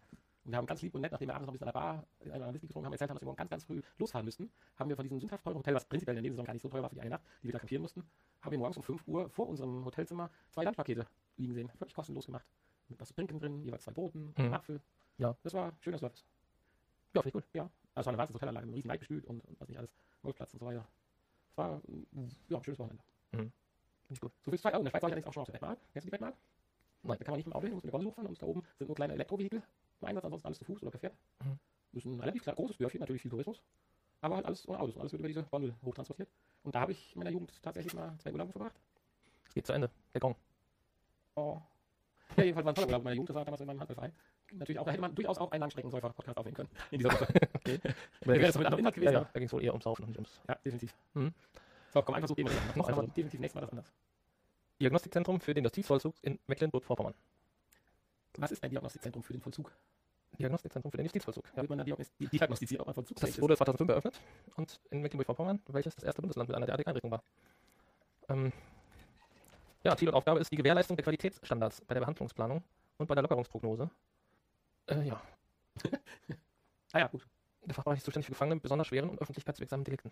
Und 0.44 0.52
wir 0.54 0.58
haben 0.58 0.66
ganz 0.66 0.82
lieb 0.82 0.96
und 0.96 1.02
nett, 1.02 1.12
nachdem 1.12 1.30
wir 1.30 1.36
abends 1.36 1.46
noch 1.46 1.54
ein 1.54 1.58
bisschen 1.60 1.68
an 1.68 1.74
der 1.74 1.80
Bar 1.80 2.08
in 2.22 2.32
einer 2.32 2.54
Whisky 2.54 2.66
getrunken 2.68 2.86
haben, 2.88 2.94
erzählt 2.94 3.10
haben, 3.12 3.16
dass 3.18 3.22
wir 3.22 3.26
morgen 3.28 3.38
ganz, 3.38 3.50
ganz 3.52 3.64
früh 3.66 3.82
losfahren 4.00 4.26
müssten, 4.26 4.50
haben 4.78 4.90
wir 4.90 4.96
von 4.96 5.04
diesem 5.04 5.20
sündhaft 5.20 5.44
teuren 5.44 5.58
Hotel, 5.58 5.76
was 5.76 5.86
prinzipiell 5.86 6.14
in 6.14 6.18
der 6.18 6.22
Nebensaison 6.24 6.46
gar 6.46 6.54
nicht 6.54 6.62
so 6.64 6.70
teuer 6.70 6.82
war 6.82 6.90
für 6.90 6.96
die 6.96 7.02
eine 7.02 7.12
Nacht, 7.12 7.24
die 7.44 7.48
wir 7.48 7.54
da 7.54 7.60
kampieren 7.60 7.82
mussten, 7.84 8.04
haben 8.42 8.52
wir 8.52 8.58
morgens 8.58 8.78
um 8.78 8.84
5 8.84 9.08
Uhr 9.08 9.30
vor 9.30 9.48
unserem 9.48 9.86
Hotelzimmer 9.86 10.32
zwei 10.50 10.64
Landpakete 10.64 11.06
liegen 11.38 11.54
sehen. 11.54 11.70
Völlig 11.78 11.94
kostenlos 11.94 12.26
gemacht. 12.26 12.46
Mit 12.88 13.00
was 13.00 13.10
zu 13.10 13.14
trinken 13.14 13.40
drin, 13.40 13.62
jeweils 13.62 13.84
zwei 13.84 13.92
Broten, 13.92 14.28
Mhm. 14.30 14.34
einen 14.38 14.54
Apfel. 14.54 14.82
Ja. 15.18 15.36
Das 15.44 15.54
war 15.54 15.74
schöner 15.82 15.98
Service. 16.00 16.24
Ja, 17.14 17.22
finde 17.22 17.30
ich 17.30 17.34
gut. 17.34 17.44
Ja, 17.54 17.70
also 17.96 18.08
war 18.08 18.12
eine 18.14 18.18
wahnsinnige 18.18 18.42
Hotelanlage, 18.42 18.74
riesen 18.74 18.90
weit 18.90 19.00
bestühlt 19.00 19.26
und, 19.26 19.44
und 19.46 19.60
was 19.60 19.68
nicht 19.68 19.78
alles, 19.78 19.94
Golfplatz 20.28 20.54
und 20.54 20.60
so 20.60 20.66
weiter. 20.66 20.86
Es 21.52 21.58
war 21.58 21.78
mm, 21.78 22.28
ja, 22.50 22.58
ein 22.58 22.64
schönes 22.64 22.80
Wochenende. 22.80 23.04
Finde 23.32 23.52
ich 24.10 24.22
gut. 24.22 24.32
So 24.44 24.52
viel 24.52 24.60
Zeit. 24.60 24.74
Oh, 24.74 24.78
in 24.78 24.84
der 24.84 24.92
Schweiz 24.92 25.02
war 25.04 25.10
ich 25.10 25.14
allerdings 25.14 25.28
auch 25.28 25.34
schon 25.34 25.42
auf 25.42 25.48
der 25.48 25.54
Bettmal. 25.54 25.78
Kennst 25.94 26.06
du 26.06 26.08
die 26.08 26.12
Bettmal? 26.12 26.34
Nein. 27.04 27.18
Da 27.18 27.24
kann 27.24 27.32
man 27.32 27.38
nicht 27.38 27.46
mit 27.46 27.54
dem 27.54 27.58
Auto 27.58 27.68
hin, 27.68 27.74
muss 27.74 27.84
mit 27.84 27.94
der 27.94 27.98
Gondel 27.98 28.10
hochfahren 28.10 28.28
und 28.28 28.42
da 28.42 28.46
oben 28.46 28.64
sind 28.78 28.88
nur 28.88 28.96
kleine 28.96 29.14
Elektrovehikel 29.14 29.62
im 30.02 30.08
Einsatz, 30.08 30.26
ansonsten 30.26 30.48
alles 30.48 30.60
zu 30.60 30.66
Fuß 30.66 30.82
oder 30.82 30.92
per 30.92 31.00
Pferd. 31.00 31.14
Mhm. 31.44 31.60
Das 31.94 32.06
ist 32.06 32.12
ein 32.12 32.20
relativ 32.20 32.44
klar, 32.44 32.56
großes 32.56 32.78
Dörfchen, 32.78 33.00
natürlich 33.00 33.22
viel 33.22 33.32
Tourismus, 33.32 33.62
aber 34.22 34.36
halt 34.36 34.46
alles 34.46 34.68
ohne 34.68 34.80
Autos 34.80 34.96
und 34.96 35.02
alles 35.02 35.12
wird 35.14 35.20
über 35.20 35.28
diese 35.28 35.44
Gondel 35.44 35.76
hochtransportiert. 35.84 36.30
Und 36.64 36.76
da 36.76 36.82
habe 36.82 36.92
ich 36.92 37.16
in 37.16 37.20
meiner 37.20 37.32
Jugend 37.32 37.62
tatsächlich 37.62 37.94
mal 37.94 38.16
zwei 38.20 38.32
Urlaube 38.32 38.52
verbracht. 38.52 38.76
Es 39.48 39.54
geht 39.54 39.66
zu 39.66 39.74
Ende. 39.74 39.90
Der 40.14 40.22
Gong. 40.22 40.36
Oh. 41.36 41.62
Ja, 42.36 42.44
jedenfalls 42.44 42.66
war 42.66 42.72
ein 42.72 42.76
toller 42.76 42.88
Urlaub 42.88 43.02
in 43.02 43.04
meiner 43.06 43.16
Jugend, 43.16 43.30
das 43.30 43.36
war 43.36 43.46
damals 43.46 43.62
in 43.62 43.68
meinem 43.68 43.80
Handballverein. 43.80 44.14
Natürlich 44.54 44.80
auch, 44.80 44.86
da 44.86 44.92
hätte 44.92 45.02
man 45.02 45.16
durchaus 45.16 45.38
auch 45.38 45.52
einen 45.52 45.62
Langstreckensäufer-Podcast 45.62 46.38
aufnehmen 46.38 46.56
können 46.56 46.70
in 46.92 47.00
dieser 47.00 47.12
Woche. 47.14 47.28
okay. 47.54 47.80
Da 48.22 48.28
wäre 48.28 48.40
das 48.40 48.58
mit 48.58 48.66
anderem 48.66 48.80
Inhalt 48.80 48.96
gewesen. 48.96 49.14
ja, 49.14 49.20
Ja, 49.22 49.30
da 49.32 49.40
ging 49.40 49.48
es 49.48 49.54
wohl 49.54 49.64
eher 49.64 49.74
ums 49.74 49.84
Saufen 49.84 50.04
und 50.04 50.10
nicht 50.10 50.18
ums 50.18 50.42
ja 50.48 50.56
definitiv. 50.56 50.96
Mhm. 51.14 51.34
So, 51.94 52.02
komm, 52.02 52.16
einfach 52.16 52.28
so 52.30 52.36
das. 52.36 52.76
Noch 52.76 52.88
einmal. 52.88 53.08
definitiv 53.08 53.40
nächstes 53.40 53.56
Mal 53.56 53.62
das 53.62 53.70
anders. 53.72 53.92
Diagnostikzentrum 54.80 55.40
für 55.42 55.54
den 55.54 55.64
Justizvollzug 55.64 56.16
in 56.22 56.38
Mecklenburg-Vorpommern. 56.48 57.14
Was 58.38 58.52
ist 58.52 58.64
ein 58.64 58.70
Diagnostikzentrum 58.70 59.24
für 59.24 59.34
den 59.34 59.42
Vollzug? 59.42 59.72
Diagnostikzentrum 60.38 60.92
für 60.92 60.98
den 60.98 61.06
Justizvollzug. 61.06 61.46
Ja. 61.56 61.62
wird 61.64 61.70
man 61.70 61.80
dann 61.80 61.98
diagnostiziert, 62.20 62.82
ob 62.82 62.88
man 62.88 62.94
Vollzugsfähig 62.94 63.34
Das 63.36 63.42
wurde 63.42 63.58
2005 63.58 63.90
eröffnet 63.90 64.22
und 64.56 64.80
in 64.92 65.02
Mecklenburg-Vorpommern, 65.02 65.60
welches 65.68 65.96
das 65.96 66.04
erste 66.04 66.22
Bundesland 66.22 66.50
mit 66.50 66.56
einer 66.56 66.68
derartigen 66.68 66.90
Einrichtung 66.90 67.10
war. 67.12 67.24
Ähm, 68.30 68.52
ja, 69.84 69.96
Ziel 69.96 70.10
und 70.10 70.16
Aufgabe 70.16 70.40
ist 70.40 70.52
die 70.52 70.56
Gewährleistung 70.58 70.96
der 70.98 71.04
Qualitätsstandards 71.04 71.82
bei 71.82 71.94
der 71.96 72.02
Behandlungsplanung 72.02 72.62
und 72.98 73.08
bei 73.08 73.16
der 73.16 73.24
Lockerungsprognose. 73.24 73.90
Äh, 74.88 75.04
ja, 75.04 75.22
Ah 76.94 77.00
ja, 77.00 77.08
gut. 77.08 77.28
der 77.66 77.76
Fachbereich 77.76 77.98
ist 77.98 78.06
zuständig 78.06 78.26
für 78.28 78.32
Gefangene 78.32 78.56
mit 78.56 78.64
besonders 78.64 78.88
schweren 78.88 79.10
und 79.10 79.22
öffentlichkeitswirksamen 79.22 79.84
Delikten. 79.84 80.12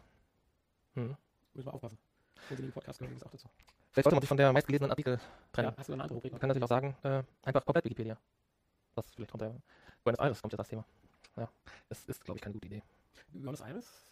Hm. 0.94 1.16
Müssen 1.54 1.68
wir 1.68 1.74
aufpassen. 1.74 1.98
Und 2.50 2.60
in 2.60 2.66
den 2.66 2.72
Podcast 2.72 3.02
übrigens 3.02 3.24
auch 3.24 3.32
dazu. 3.32 3.50
Vielleicht 3.92 4.04
sollte 4.04 4.16
man 4.16 4.22
sich 4.22 4.28
von 4.28 4.38
der 4.38 4.52
meistgelesenen 4.52 4.92
Artikel 4.92 5.20
trennen. 5.54 5.70
Ja, 5.70 5.78
hast 5.78 5.88
du 5.88 5.94
eine 5.94 6.04
andere 6.04 6.16
Rubrik? 6.16 6.34
Man 6.34 6.40
kann 6.42 6.50
natürlich 6.50 6.64
auch 6.64 6.70
sagen, 6.70 6.96
äh, 7.04 7.24
einfach 7.44 7.64
komplett 7.66 7.86
Wikipedia. 7.86 8.18
Das 8.94 9.10
vielleicht 9.12 9.32
kommt 9.32 9.44
Buenos 10.04 10.20
Aires 10.20 10.42
kommt 10.42 10.54
ja 10.54 10.58
das 10.58 10.68
Thema. 10.68 10.86
Ja, 11.38 11.50
das 11.90 12.04
ist, 12.06 12.24
glaube 12.24 12.38
ich, 12.38 12.44
keine 12.44 12.54
gute 12.54 12.68
Idee. 12.68 12.84
Buenos 13.30 13.62
Aires? 13.62 14.12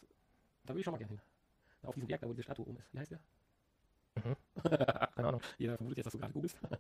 Da 0.64 0.70
würde 0.70 0.80
ich 0.80 0.86
schon 0.86 0.93
mal 0.93 0.97
gerne 0.97 1.09
hin. 1.09 1.22
Da 1.82 1.89
auf 1.89 1.95
diesem 1.95 2.07
Berg, 2.07 2.22
da 2.22 2.28
wo 2.28 2.34
diese 2.34 2.43
Statue 2.43 2.66
oben 2.66 2.78
ist. 2.78 2.93
Wie 2.93 2.99
heißt 2.99 3.11
der? 3.11 3.20
Mhm. 4.16 4.36
Keine 5.16 5.28
Ahnung. 5.28 5.41
Jeder 5.57 5.76
vermutet 5.76 5.97
jetzt, 5.97 6.05
dass 6.05 6.14
du 6.14 6.20
gerade 6.20 6.34
googelst. 6.34 6.57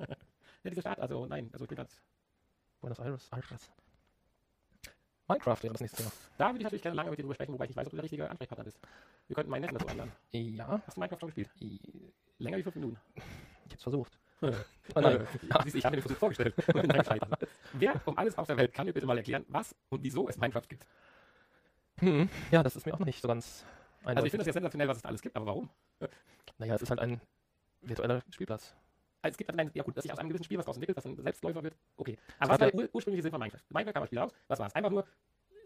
ja, 0.63 0.69
diese 0.69 0.81
Stadt, 0.81 0.99
also 0.99 1.25
nein, 1.25 1.49
also 1.51 1.65
ich 1.65 1.69
bin 1.69 1.77
ganz. 1.77 1.99
Buenos 2.83 2.99
Aires, 2.99 3.29
Aires. 3.31 3.71
Minecraft 5.29 5.63
wäre 5.63 5.71
das 5.71 5.79
nächste 5.79 5.97
Thema. 5.99 6.11
Da 6.37 6.47
würde 6.49 6.57
ich 6.57 6.63
natürlich 6.65 6.81
gerne 6.81 6.97
lange 6.97 7.11
mit 7.11 7.17
dir 7.17 7.23
drüber 7.23 7.35
sprechen, 7.35 7.53
wobei 7.53 7.63
ich 7.63 7.69
nicht 7.69 7.77
weiß, 7.77 7.85
ob 7.87 7.91
du 7.91 7.95
der 7.95 8.03
richtige 8.03 8.29
Ansprechpartner 8.29 8.65
bist. 8.65 8.77
Wir 9.27 9.35
könnten 9.35 9.51
meinen 9.51 9.61
Neffen 9.61 9.77
dazu 9.77 9.87
einladen. 9.87 10.11
Ja, 10.31 10.81
Hast 10.85 10.97
du 10.97 10.99
Minecraft 10.99 11.19
schon 11.21 11.29
gespielt? 11.29 11.49
ich 11.61 11.79
Länger 12.39 12.57
wie 12.57 12.63
fünf 12.63 12.75
Minuten. 12.75 12.97
hab's 13.71 13.83
versucht. 13.83 14.19
oh 14.41 14.49
nein. 14.99 15.25
Ja, 15.49 15.63
siehst 15.63 15.75
ich 15.77 15.85
habe 15.85 15.95
mir 15.95 16.01
den 16.01 16.07
Versuch 16.09 16.17
vorgestellt. 16.17 16.53
Wer 17.71 18.01
um 18.05 18.17
alles 18.17 18.37
auf 18.37 18.47
der 18.47 18.57
Welt 18.57 18.73
kann 18.73 18.85
mir 18.85 18.91
bitte 18.91 19.05
mal 19.05 19.17
erklären, 19.17 19.45
was 19.47 19.73
und 19.87 20.03
wieso 20.03 20.27
es 20.27 20.37
Minecraft 20.37 20.67
gibt? 20.67 20.85
Hm, 21.99 22.27
ja, 22.51 22.63
das 22.63 22.75
ist 22.75 22.85
mir 22.85 22.93
auch 22.93 22.99
noch 22.99 23.05
nicht 23.05 23.21
so 23.21 23.29
ganz 23.29 23.63
Also 23.63 24.01
ich 24.01 24.07
eindeutig. 24.09 24.31
finde 24.31 24.39
das 24.43 24.47
ja 24.47 24.53
sensationell, 24.53 24.89
was 24.89 24.97
es 24.97 25.03
da 25.03 25.07
alles 25.07 25.21
gibt, 25.21 25.37
aber 25.37 25.45
warum? 25.45 25.69
naja, 26.57 26.75
es 26.75 26.81
ist 26.81 26.89
halt 26.89 26.99
ein 26.99 27.21
virtueller 27.79 28.21
Spielplatz. 28.29 28.75
Also 29.23 29.33
es 29.33 29.37
gibt 29.37 29.55
nein, 29.55 29.71
ja 29.73 29.83
gut, 29.83 29.95
dass 29.95 30.03
sich 30.03 30.11
aus 30.11 30.19
einem 30.19 30.29
gewissen 30.29 30.43
Spiel 30.43 30.57
was 30.57 30.65
draus 30.65 30.75
entwickelt, 30.75 30.97
das 30.97 31.05
ein 31.05 31.15
Selbstläufer 31.15 31.63
wird, 31.63 31.75
okay. 31.97 32.17
Aber 32.39 32.53
was 32.53 32.59
war 32.59 32.69
der 32.69 32.75
ur 32.75 32.89
ursprüngliche 32.93 33.23
Sinn 33.23 33.31
von 33.31 33.39
Minecraft? 33.39 33.61
Minecraft 33.69 33.93
kam 33.93 34.03
als 34.03 34.09
Spiel 34.09 34.19
aus, 34.19 34.31
was 34.47 34.59
war 34.59 34.67
es? 34.67 34.75
Einfach 34.75 34.91
nur 34.91 35.05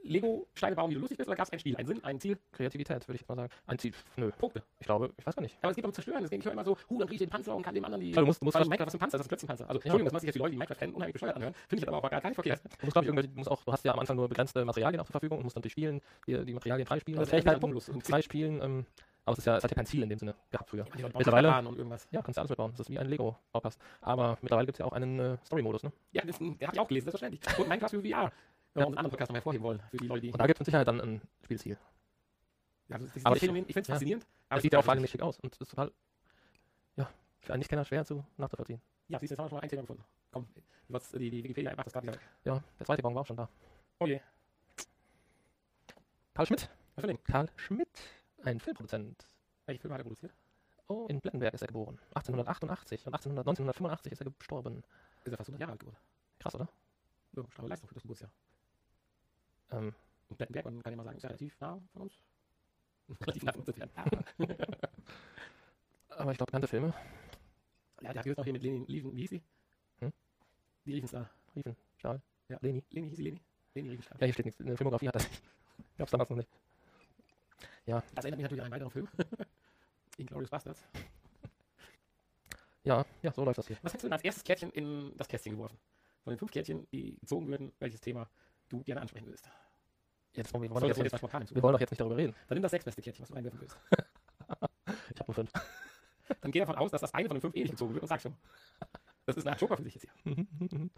Lego-Steine 0.04 0.76
bauen, 0.76 0.90
wie 0.90 0.94
du 0.94 1.02
lustig 1.02 1.18
bist, 1.18 1.28
oder 1.28 1.36
gab 1.36 1.48
es 1.48 1.52
ein 1.52 1.60
Spiel, 1.60 1.76
einen 1.76 1.88
Sinn, 1.88 2.04
ein 2.04 2.20
Ziel, 2.20 2.38
Kreativität, 2.52 3.08
würde 3.08 3.16
ich 3.16 3.22
jetzt 3.22 3.30
mal 3.30 3.36
sagen. 3.36 3.52
Ein 3.66 3.80
Ziel, 3.80 3.94
nö, 4.16 4.32
Punkte? 4.32 4.64
ich 4.80 4.86
glaube, 4.86 5.12
ich 5.18 5.26
weiß 5.26 5.36
gar 5.36 5.42
nicht. 5.42 5.58
Aber 5.62 5.72
es 5.72 5.76
geht 5.76 5.86
um 5.86 5.92
Zerstören, 5.92 6.24
es 6.24 6.30
geht 6.30 6.44
nicht 6.46 6.52
immer 6.52 6.64
so, 6.64 6.78
hu, 6.90 7.00
dann 7.00 7.08
kriege 7.08 7.16
ich 7.16 7.28
den 7.28 7.30
Panzer 7.30 7.56
und 7.56 7.64
kann 7.64 7.76
dem 7.76 7.84
anderen 7.84 8.02
die... 8.02 8.10
Also 8.10 8.22
du 8.22 8.28
musst, 8.28 8.42
du 8.42 8.46
musst, 8.46 8.58
du 8.58 8.64
Minecraft 8.64 8.88
ist 8.88 8.94
ein 8.94 9.00
Panzer, 9.00 9.18
das 9.18 9.26
ist 9.26 9.28
ein 9.28 9.30
Plötzchenpanzer. 9.30 9.70
Also, 9.70 9.80
Ja. 9.80 9.84
Entschuldigung, 9.84 10.06
das 10.06 10.14
macht 10.14 10.22
sich 10.22 10.28
jetzt 10.28 10.36
die 10.36 10.40
Leute, 10.40 10.52
die 10.52 10.58
Minecraft 10.58 10.78
kennen, 10.78 10.94
unheimlich 10.94 11.14
bescheuert 11.14 11.36
anhören. 11.36 11.54
Finde 11.68 11.84
ich 11.84 11.88
aber 11.88 11.98
auch 11.98 12.10
gar 12.10 12.22
gar 12.22 12.30
nicht 12.30 12.36
verkehrt. 12.36 12.62
musst 12.82 12.94
glaube 12.94 13.22
ich, 13.22 13.28
du 13.28 13.36
musst 13.36 13.52
auch, 13.52 13.64
du 13.64 13.72
hast 13.72 13.84
ja 13.86 13.94
am 13.94 14.00
Anfang 14.00 14.16
nur 14.16 14.30
begrenzte 14.30 14.64
Materialien 14.64 15.02
auch 15.02 15.06
zur 15.06 15.14
Verfügung 15.14 15.40
und 15.40 15.44
musst 15.44 15.56
dann 15.56 15.64
durch 15.64 15.74
Spielen 15.74 16.02
die, 16.26 16.46
die 16.46 16.54
Materialien 16.54 16.88
freispielen, 16.88 17.20
Also, 17.20 17.30
Fähigkeiten 17.30 17.60
Bonus 17.60 17.90
und 17.90 18.06
freispielen. 18.06 18.62
Ähm, 18.62 18.86
aber 19.28 19.34
es 19.34 19.40
ist 19.40 19.46
ja, 19.46 19.58
es 19.58 19.64
hat 19.64 19.72
ja 19.72 19.76
kein 19.76 19.86
Ziel 19.86 20.02
in 20.04 20.10
dem 20.10 20.18
Sinne 20.20 20.36
gehabt 20.52 20.70
früher. 20.70 20.86
Bauen 20.86 21.12
Mittlerweile-. 21.18 21.48
Ja, 22.12 22.22
kannst 22.22 22.38
du 22.38 22.42
alles 22.42 22.50
mitbauen. 22.50 22.72
Das 22.72 22.80
ist 22.82 22.90
wie 22.90 22.98
ein 22.98 23.08
Lego-Baukasten. 23.08 23.84
Aber 24.02 24.38
mittlerweile 24.42 24.66
gibt 24.66 24.76
es 24.76 24.80
ja 24.80 24.86
auch 24.86 24.94
einen 24.94 25.20
äh, 25.20 25.38
Story-Modus, 25.46 25.84
ne? 25.84 25.92
Ja, 26.12 26.24
das 26.26 26.40
habe 26.40 26.56
ich 26.60 26.80
auch 26.80 26.88
gelesen, 26.88 27.12
selbstverständlich. 27.12 27.60
Und 27.60 27.68
Minecraft 27.68 27.90
für 27.90 28.02
VR. 28.02 28.32
Wenn 28.74 28.84
wir 28.84 28.88
uns 28.88 28.98
einen 28.98 28.98
anderen 28.98 29.10
Podcast 29.12 29.30
noch 29.30 29.36
hervorheben 29.36 29.64
wollen, 29.66 29.82
für 29.92 29.98
die 29.98 30.08
Leute, 30.08 30.22
die... 30.22 30.32
Und 30.32 30.40
da 30.40 30.46
gibt 30.48 30.58
es 30.58 30.60
mit 30.62 30.66
Sicherheit 30.66 30.88
dann 30.88 31.02
ein 31.02 31.22
Spielziel. 31.44 31.78
Ja, 32.90 32.98
das, 32.98 33.14
das, 33.14 33.26
Aber 33.26 33.36
dieses 33.36 33.36
ich- 33.36 33.40
Phänomen, 33.42 33.66
ich 33.68 33.74
finde 33.74 33.82
es 33.82 33.88
ja. 33.88 33.94
faszinierend. 33.96 34.28
Das 34.50 34.58
es 34.58 34.62
sieht 34.64 34.74
ja 34.74 34.80
auch 34.80 34.84
vor 34.84 34.94
allem 34.94 35.02
nicht- 35.02 35.12
schick 35.12 35.22
aus 35.22 35.40
und 35.40 35.56
ist 35.58 35.70
total, 35.70 35.92
ja, 36.96 37.10
für 37.42 37.54
einen 37.54 37.60
Nichtkenner 37.60 37.84
schwer 37.86 38.06
zu 38.06 38.24
nachzuvollziehen. 38.38 38.80
Ja, 39.10 39.20
siehst 39.20 39.32
du, 39.32 39.34
jetzt 39.34 39.40
haben 39.40 39.46
wir 39.46 39.50
schon 39.50 39.58
mal 39.58 39.64
ein 39.64 39.70
Thema 39.70 39.82
gefunden. 39.82 40.04
Komm, 40.32 40.48
was, 40.90 41.12
die, 41.12 41.30
die 41.30 41.44
Wikipedia 41.44 41.76
macht 41.76 41.88
das 41.88 41.94
gerade 41.94 42.08
wieder 42.08 42.16
weg. 42.16 42.22
Ja, 42.46 42.64
der 42.80 42.86
zweite 42.86 43.02
Bong 43.02 43.14
war 43.16 43.22
auch 43.24 43.26
schon 43.28 43.36
da. 43.38 43.50
Oh 44.00 44.06
je. 44.08 44.22
Karl 46.34 46.46
Schmidt. 46.46 46.70
Was 46.96 47.06
für? 47.06 47.18
Karl 47.18 47.50
Schmidt, 47.56 47.90
ein 48.48 48.60
Filmproduzent. 48.60 49.28
Welche 49.66 49.82
Filme 49.82 49.94
hat 49.96 50.02
er 50.02 50.04
produziert? 50.04 50.34
Oh, 50.88 51.06
in 51.10 51.20
Blendenberg 51.20 51.54
ist 51.54 51.62
er 51.62 51.68
geboren. 51.68 52.00
1888 52.16 53.06
und 53.06 53.14
1800, 53.14 53.46
1985 53.48 54.12
ist 54.14 54.22
er 54.22 54.32
gestorben. 54.32 54.84
Ist 55.26 55.32
er 55.34 55.38
fast 55.38 55.50
100 55.50 55.60
Jahre 55.60 55.72
alt 55.74 55.80
geworden. 55.82 55.98
Krass, 56.40 56.56
oder? 56.56 56.70
So, 57.34 57.46
starke 57.50 57.70
Leistung 57.70 57.88
für 57.90 57.96
das 57.96 58.04
Geburtsjahr. 58.04 58.32
Ähm, 59.72 59.94
Und 60.30 60.38
Blettenberg, 60.38 60.66
man 60.66 60.82
kann 60.82 60.94
ja 60.94 60.98
mal 60.98 61.04
sagen, 61.04 61.18
ist 61.18 61.24
ja 61.24 61.30
relativ 61.30 61.60
nah 61.60 61.82
von 61.92 62.02
uns. 62.04 62.14
relativ 63.22 63.44
nah 63.44 63.52
von 63.52 63.62
uns 63.62 63.70
entfernt. 63.70 63.92
aber 66.10 66.32
ich 66.32 66.38
glaube, 66.38 66.46
bekannte 66.52 66.68
Filme. 66.70 66.94
ja, 68.02 68.14
der 68.14 68.20
hat 68.20 68.26
jetzt 68.26 68.38
noch 68.38 68.46
hier 68.46 68.54
mit 68.54 68.64
Leni, 68.64 68.86
Lieven, 68.88 69.14
wie 69.14 69.22
hieß 69.22 69.30
sie? 69.32 69.44
Hm? 70.00 70.14
Die 70.86 70.94
Riefenstar. 70.94 71.30
Riefen, 71.54 71.76
Stahl, 71.98 72.22
Ja. 72.48 72.58
Leni. 72.62 72.82
Leni, 72.92 73.10
hieß 73.10 73.18
sie 73.18 73.24
Leni? 73.24 73.42
Leni 73.74 73.90
Riefenstar. 73.90 74.18
Ja, 74.22 74.26
hier 74.26 74.34
steht 74.34 74.46
nichts. 74.46 74.60
In 74.62 74.68
der 74.68 74.78
Filmografie 74.78 75.10
hat 75.10 75.16
er 75.16 75.24
nicht. 75.24 75.42
Ich 75.96 76.00
hab's 76.00 76.12
damals 76.12 76.30
noch 76.30 76.38
nicht. 76.38 76.50
Das 77.96 78.26
erinnert 78.26 78.38
mich 78.38 78.44
natürlich 78.44 78.62
an 78.62 78.66
einen 78.66 78.74
weiteren 78.74 78.92
Film. 78.92 79.08
Inglourious 80.18 80.50
Bastards. 80.50 80.84
Ja, 82.84 83.06
ja, 83.22 83.34
so 83.34 83.44
läuft 83.44 83.58
das 83.58 83.68
hier. 83.68 83.78
Was 83.82 83.94
hättest 83.94 84.04
du 84.04 84.08
denn 84.08 84.14
als 84.14 84.24
erstes 84.24 84.44
Kärtchen 84.44 84.72
in 84.72 85.16
das 85.18 85.28
Kästchen 85.28 85.54
geworfen? 85.54 85.78
Von 86.24 86.32
den 86.32 86.38
fünf 86.38 86.52
Kärtchen, 86.52 86.88
die 86.92 87.18
gezogen 87.20 87.48
würden, 87.48 87.74
welches 87.80 88.02
Thema 88.02 88.30
du 88.70 88.84
gerne 88.84 89.02
ansprechen 89.02 89.28
willst? 89.28 89.50
Jetzt, 90.34 90.54
wir, 90.54 90.70
wollen 90.70 90.86
jetzt, 90.86 90.98
jetzt 90.98 91.56
wir 91.56 91.64
wollen 91.64 91.74
doch 91.74 91.80
jetzt 91.80 91.92
nicht 91.92 92.00
darüber 92.00 92.18
reden. 92.18 92.36
Dann 92.48 92.56
nimm 92.56 92.62
das 92.62 92.72
sechsbeste 92.72 93.02
Kärtchen, 93.02 93.24
was 93.24 93.30
du 93.30 93.36
einwerfen 93.36 93.60
willst. 93.62 93.78
Ich 94.88 95.20
habe 95.20 95.32
nur 95.32 95.36
fünf. 95.36 95.52
Dann 96.42 96.52
geh 96.52 96.60
davon 96.60 96.76
aus, 96.76 96.92
dass 96.92 97.02
das 97.02 97.14
eine 97.14 97.28
von 97.28 97.36
den 97.36 97.42
fünf 97.42 97.56
eh 97.56 97.62
nicht 97.62 97.72
gezogen 97.72 97.94
wird 97.94 98.04
und 98.04 98.08
sag 98.08 98.22
schon. 98.22 98.36
Das 99.26 99.36
ist 99.36 99.46
eine 99.46 99.54
Art 99.54 99.62
Joker 99.62 99.76
für 99.76 99.84
sich 99.84 99.96
jetzt 99.96 100.08
hier. 100.24 100.90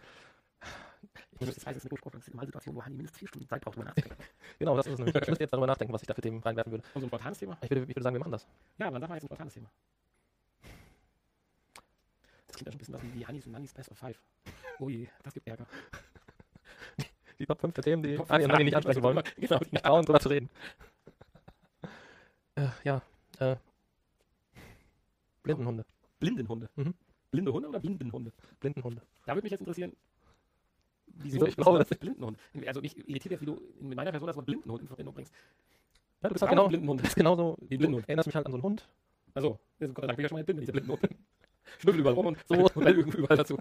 Ich 1.31 1.39
muss, 1.39 1.55
Das 1.55 1.65
heißt, 1.65 1.77
es 1.77 1.85
ist 1.85 1.91
eine 1.91 1.91
unsportliche 1.91 2.45
Situation, 2.45 2.75
wo 2.75 2.83
Hanni 2.83 2.95
mindestens 2.95 3.19
vier 3.19 3.27
Stunden 3.27 3.47
Zeit 3.47 3.61
braucht, 3.63 3.77
um 3.77 3.83
nachzudenken. 3.85 4.23
genau, 4.59 4.75
das 4.75 4.87
ist 4.87 4.93
es 4.93 4.99
nämlich. 4.99 5.15
Ich 5.15 5.27
müsste 5.27 5.43
jetzt 5.43 5.53
darüber 5.53 5.67
nachdenken, 5.67 5.93
was 5.93 6.01
ich 6.01 6.07
da 6.07 6.13
für 6.13 6.21
Themen 6.21 6.41
reinwerfen 6.41 6.71
würde. 6.71 6.83
Und 6.93 7.01
so 7.01 7.05
ein 7.05 7.09
spontanes 7.09 7.39
Thema? 7.39 7.57
Ich 7.61 7.69
würde, 7.69 7.83
ich 7.83 7.89
würde 7.89 8.03
sagen, 8.03 8.15
wir 8.15 8.19
machen 8.19 8.31
das. 8.31 8.47
Ja, 8.77 8.91
dann 8.91 9.01
sag 9.01 9.09
mal 9.09 9.15
jetzt 9.15 9.23
ein 9.23 9.27
spontanes 9.27 9.53
Thema. 9.53 9.71
Das 12.47 12.55
klingt 12.55 12.65
ja 12.67 12.71
schon 12.71 12.75
ein 12.75 12.77
bisschen 12.77 12.93
was 12.95 13.03
wie 13.03 13.19
die 13.19 13.27
Hannis 13.27 13.45
und 13.45 13.51
Nannis 13.53 13.73
Best 13.73 13.91
of 13.91 13.97
Five. 13.97 14.21
Oh 14.79 14.89
je, 14.89 15.07
das 15.23 15.33
gibt 15.33 15.47
Ärger. 15.47 15.65
Die 17.39 17.45
Top 17.45 17.61
5 17.61 17.73
der 17.73 17.83
Themen, 17.85 18.03
die 18.03 18.09
Ani 18.09 18.19
und 18.19 18.27
fünf 18.27 18.47
Nani 18.49 18.63
nicht 18.65 18.75
ansprechen 18.75 19.01
wollen. 19.01 19.23
Genau, 19.37 19.59
Nicht 19.71 19.81
trauen, 19.81 20.03
drüber 20.03 20.19
zu 20.19 20.27
reden. 20.27 20.49
Äh, 22.55 22.67
ja, 22.83 23.01
äh. 23.39 23.55
Blindenhunde. 25.43 25.85
Blindenhunde. 26.19 26.69
Mhm. 26.75 26.93
Blinde 27.31 27.53
Hunde 27.53 27.69
oder 27.69 27.79
Blindenhunde? 27.79 28.33
Blindenhunde. 28.59 29.01
Da 29.25 29.35
würde 29.35 29.43
mich 29.43 29.51
jetzt 29.51 29.61
interessieren, 29.61 29.95
Wieso? 31.15 31.45
Ich 31.45 31.55
glaube, 31.55 31.79
das 31.79 31.89
Blindenhund. 31.97 32.37
Also 32.65 32.81
mich 32.81 32.97
irritiert 32.97 33.31
jetzt, 33.33 33.41
wie 33.41 33.45
du 33.45 33.61
in 33.79 33.89
meiner 33.93 34.11
Person 34.11 34.27
das 34.27 34.35
Wort 34.35 34.45
Blindenhund 34.45 34.81
in 34.81 34.87
Verbindung 34.87 35.13
bringst. 35.13 35.33
Ja, 36.21 36.29
du 36.29 36.33
bist 36.33 36.41
halt 36.41 36.49
genau, 36.51 36.67
Blindenhund? 36.67 36.99
du 36.99 37.03
bist 37.03 37.15
genauso, 37.15 37.57
Wie 37.61 37.61
du 37.61 37.77
Blindenhund. 37.79 38.07
erinnerst 38.09 38.27
mich 38.27 38.35
halt 38.35 38.45
an 38.45 38.51
so 38.51 38.57
einen 38.57 38.63
Hund. 38.63 38.89
Also, 39.33 39.49
Gott 39.49 39.59
sei 39.79 39.87
Dank 39.87 39.95
bin 39.95 40.11
ich 40.11 40.23
ja 40.23 40.29
schon 40.29 40.37
mal 40.37 40.43
blind, 40.43 40.57
wenn 40.57 40.63
ich 40.63 40.65
der 40.65 40.73
Blindenhund 40.73 41.01
bin. 41.01 41.17
Schnüffel 41.79 41.99
überall 42.01 42.15
rum 42.15 42.25
und 42.27 42.37
So. 42.47 42.55
und 42.75 42.85
dann 42.85 42.95
überall 42.95 43.37
dazu. 43.37 43.57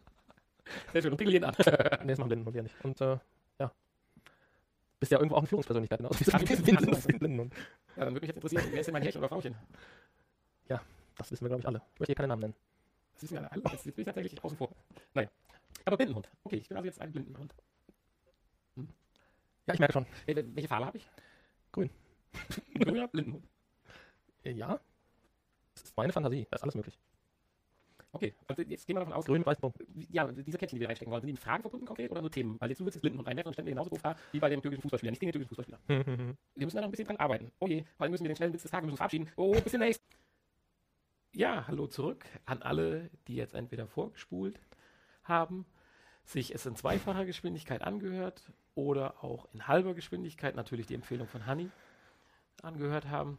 Sehr 0.93 1.03
schön. 1.03 1.11
Und 1.13 1.17
pingel 1.19 1.33
jeden 1.35 1.45
an. 1.45 1.55
Nee, 1.59 2.09
das 2.09 2.19
machen 2.19 2.29
Blindenhund 2.29 2.57
ja 2.57 2.63
nicht. 2.63 2.75
Und, 2.85 3.01
äh, 3.01 3.19
ja. 3.59 3.73
Bist 5.01 5.13
ja 5.13 5.19
irgendwo 5.19 5.37
auch 5.37 5.41
eine 5.41 5.47
Führungspersönlichkeit, 5.47 5.99
genau. 5.99 6.11
Ach, 6.13 6.21
Wie 6.21 6.25
das 6.25 6.83
so 6.85 6.91
ein 6.91 6.93
ist- 6.93 7.19
Blindenhund. 7.19 7.55
Ja, 7.97 8.05
dann 8.05 8.15
würde 8.15 8.21
mich 8.21 8.29
jetzt 8.29 8.37
interessieren, 8.37 8.65
wer 8.71 8.81
ist 8.81 8.87
denn 8.87 8.93
mein 8.93 9.03
Herrchen 9.03 9.19
oder 9.19 9.29
Frauchen? 9.29 9.55
Das 11.19 11.33
wissen 11.33 11.45
wir, 11.45 11.49
glaube 11.49 11.63
ich, 11.63 11.67
alle. 11.67 11.83
Ich 11.95 12.01
möchte 12.01 12.11
hier 12.13 12.15
keine 12.15 12.29
Namen 12.29 12.43
nennen. 12.43 12.55
Das 13.15 13.23
wissen 13.25 13.35
wir 13.35 13.51
alle. 13.53 13.61
Jetzt 13.73 13.85
jetzt 13.87 13.97
bin 13.97 14.03
ich 14.03 14.05
tatsächlich 14.07 14.45
außen 14.45 14.57
vor. 14.57 14.71
Naja. 15.15 15.29
Aber 15.89 15.97
Blindenhund. 15.97 16.31
Okay, 16.45 16.57
ich 16.57 16.69
bin 16.69 16.77
also 16.77 16.87
jetzt 16.87 17.01
ein 17.01 17.13
Blindenhund. 17.13 17.55
Ja, 19.67 19.75
ich 19.75 19.81
merke 19.81 19.93
schon. 19.93 20.07
Wel- 20.27 20.37
wel- 20.37 20.55
Welche 20.55 20.69
Farbe 20.69 20.87
habe 20.87 20.97
ich? 20.99 21.09
Grün. 21.73 21.91
Grüner 22.75 23.09
Blindenhund. 23.09 23.47
Äh, 24.45 24.53
Ja. 24.53 24.81
Das 25.75 25.85
ist 25.85 25.97
meine 25.97 26.13
Fantasie. 26.13 26.47
Da 26.51 26.57
ist 26.57 26.63
alles 26.63 26.75
möglich. 26.75 26.99
Okay, 28.11 28.35
also 28.47 28.63
jetzt 28.63 28.87
gehen 28.87 28.97
wir 28.97 29.01
davon 29.01 29.13
aus, 29.13 29.27
Grün 29.27 29.45
Punkten. 29.45 30.07
ja, 30.11 30.27
diese 30.33 30.57
Kärtchen, 30.57 30.77
die 30.77 30.81
wir 30.81 30.89
reinstecken 30.89 31.13
wollen, 31.13 31.21
sind 31.21 31.29
die 31.29 31.35
mit 31.35 31.43
Fragen 31.43 31.63
verbunden 31.63 31.87
konkret 31.87 32.11
oder 32.11 32.23
nur 32.23 32.31
Themen? 32.31 32.59
Weil 32.59 32.71
jetzt 32.71 32.81
du 32.81 32.85
willst 32.85 32.97
jetzt 32.97 33.03
Blindenhund 33.03 33.29
einwerfen 33.29 33.49
und 33.49 33.53
stellen 33.53 33.67
wir 33.67 33.73
genauso 33.75 33.91
doof 33.91 34.01
wie 34.33 34.41
bei 34.41 34.49
dem 34.49 34.63
türkischen 34.63 34.81
Fußballspieler. 34.83 35.11
Nicht 35.13 35.21
gegen 35.21 35.31
den 35.31 35.41
türkischen 35.41 35.55
Fußballspieler. 35.55 36.37
Wir 36.55 36.65
müssen 36.67 36.77
da 36.77 36.81
noch 36.81 36.89
ein 36.89 36.91
bisschen 36.91 37.07
dran 37.07 37.19
arbeiten. 37.19 37.53
Oh 37.61 37.67
je, 37.69 37.85
allem 37.99 38.11
müssen 38.11 38.25
wir 38.25 38.29
den 38.31 38.37
schnellen 38.37 38.55
Witz 38.55 38.63
des 38.63 38.71
Tages 38.71 38.87
müssen 38.87 38.93
uns 38.95 38.99
verabschieden. 38.99 39.31
Oh, 39.37 39.53
bis 39.61 39.73
demnächst. 39.73 40.03
Ja, 41.35 41.69
hallo 41.69 41.87
zurück 41.87 42.25
an 42.47 42.63
alle, 42.63 43.11
die 43.29 43.37
jetzt 43.37 43.55
entweder 43.55 43.87
vorgespult 43.87 44.59
haben, 45.25 45.67
sich 46.29 46.55
es 46.55 46.67
in 46.67 46.77
zweifacher 46.77 47.25
Geschwindigkeit 47.25 47.83
angehört 47.83 48.43
oder 48.75 49.25
auch 49.25 49.49
in 49.53 49.67
halber 49.67 49.95
Geschwindigkeit, 49.95 50.55
natürlich 50.55 50.87
die 50.87 50.95
Empfehlung 50.95 51.27
von 51.27 51.47
Hanni, 51.47 51.71
angehört 52.63 53.09
haben. 53.09 53.39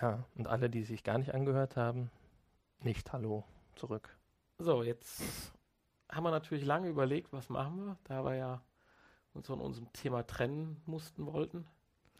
Ja, 0.00 0.24
und 0.34 0.46
alle, 0.46 0.68
die 0.68 0.82
sich 0.82 1.04
gar 1.04 1.16
nicht 1.16 1.32
angehört 1.32 1.76
haben, 1.76 2.10
nicht 2.80 3.12
Hallo 3.12 3.44
zurück. 3.76 4.14
So, 4.58 4.82
jetzt 4.82 5.22
haben 6.10 6.24
wir 6.24 6.30
natürlich 6.30 6.64
lange 6.64 6.88
überlegt, 6.88 7.32
was 7.32 7.48
machen 7.48 7.86
wir, 7.86 7.98
da 8.04 8.24
wir 8.24 8.34
ja 8.34 8.62
uns 9.32 9.46
von 9.46 9.60
unserem 9.60 9.90
Thema 9.92 10.26
trennen 10.26 10.82
mussten, 10.84 11.26
wollten. 11.26 11.66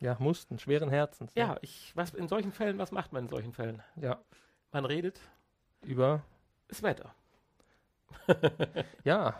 Ja, 0.01 0.17
mussten, 0.19 0.59
schweren 0.59 0.89
Herzens. 0.89 1.35
ne? 1.35 1.43
Ja, 1.43 1.57
ich, 1.61 1.95
was 1.95 2.15
in 2.15 2.29
solchen 2.29 2.53
Fällen, 2.53 2.79
was 2.79 2.93
macht 2.93 3.13
man 3.13 3.25
in 3.25 3.29
solchen 3.29 3.53
Fällen? 3.53 3.83
Ja. 3.97 4.21
Man 4.73 4.85
redet 4.85 5.21
Über, 5.83 6.23
das 6.69 6.83
Wetter. 6.83 7.15
ja, 9.05 9.35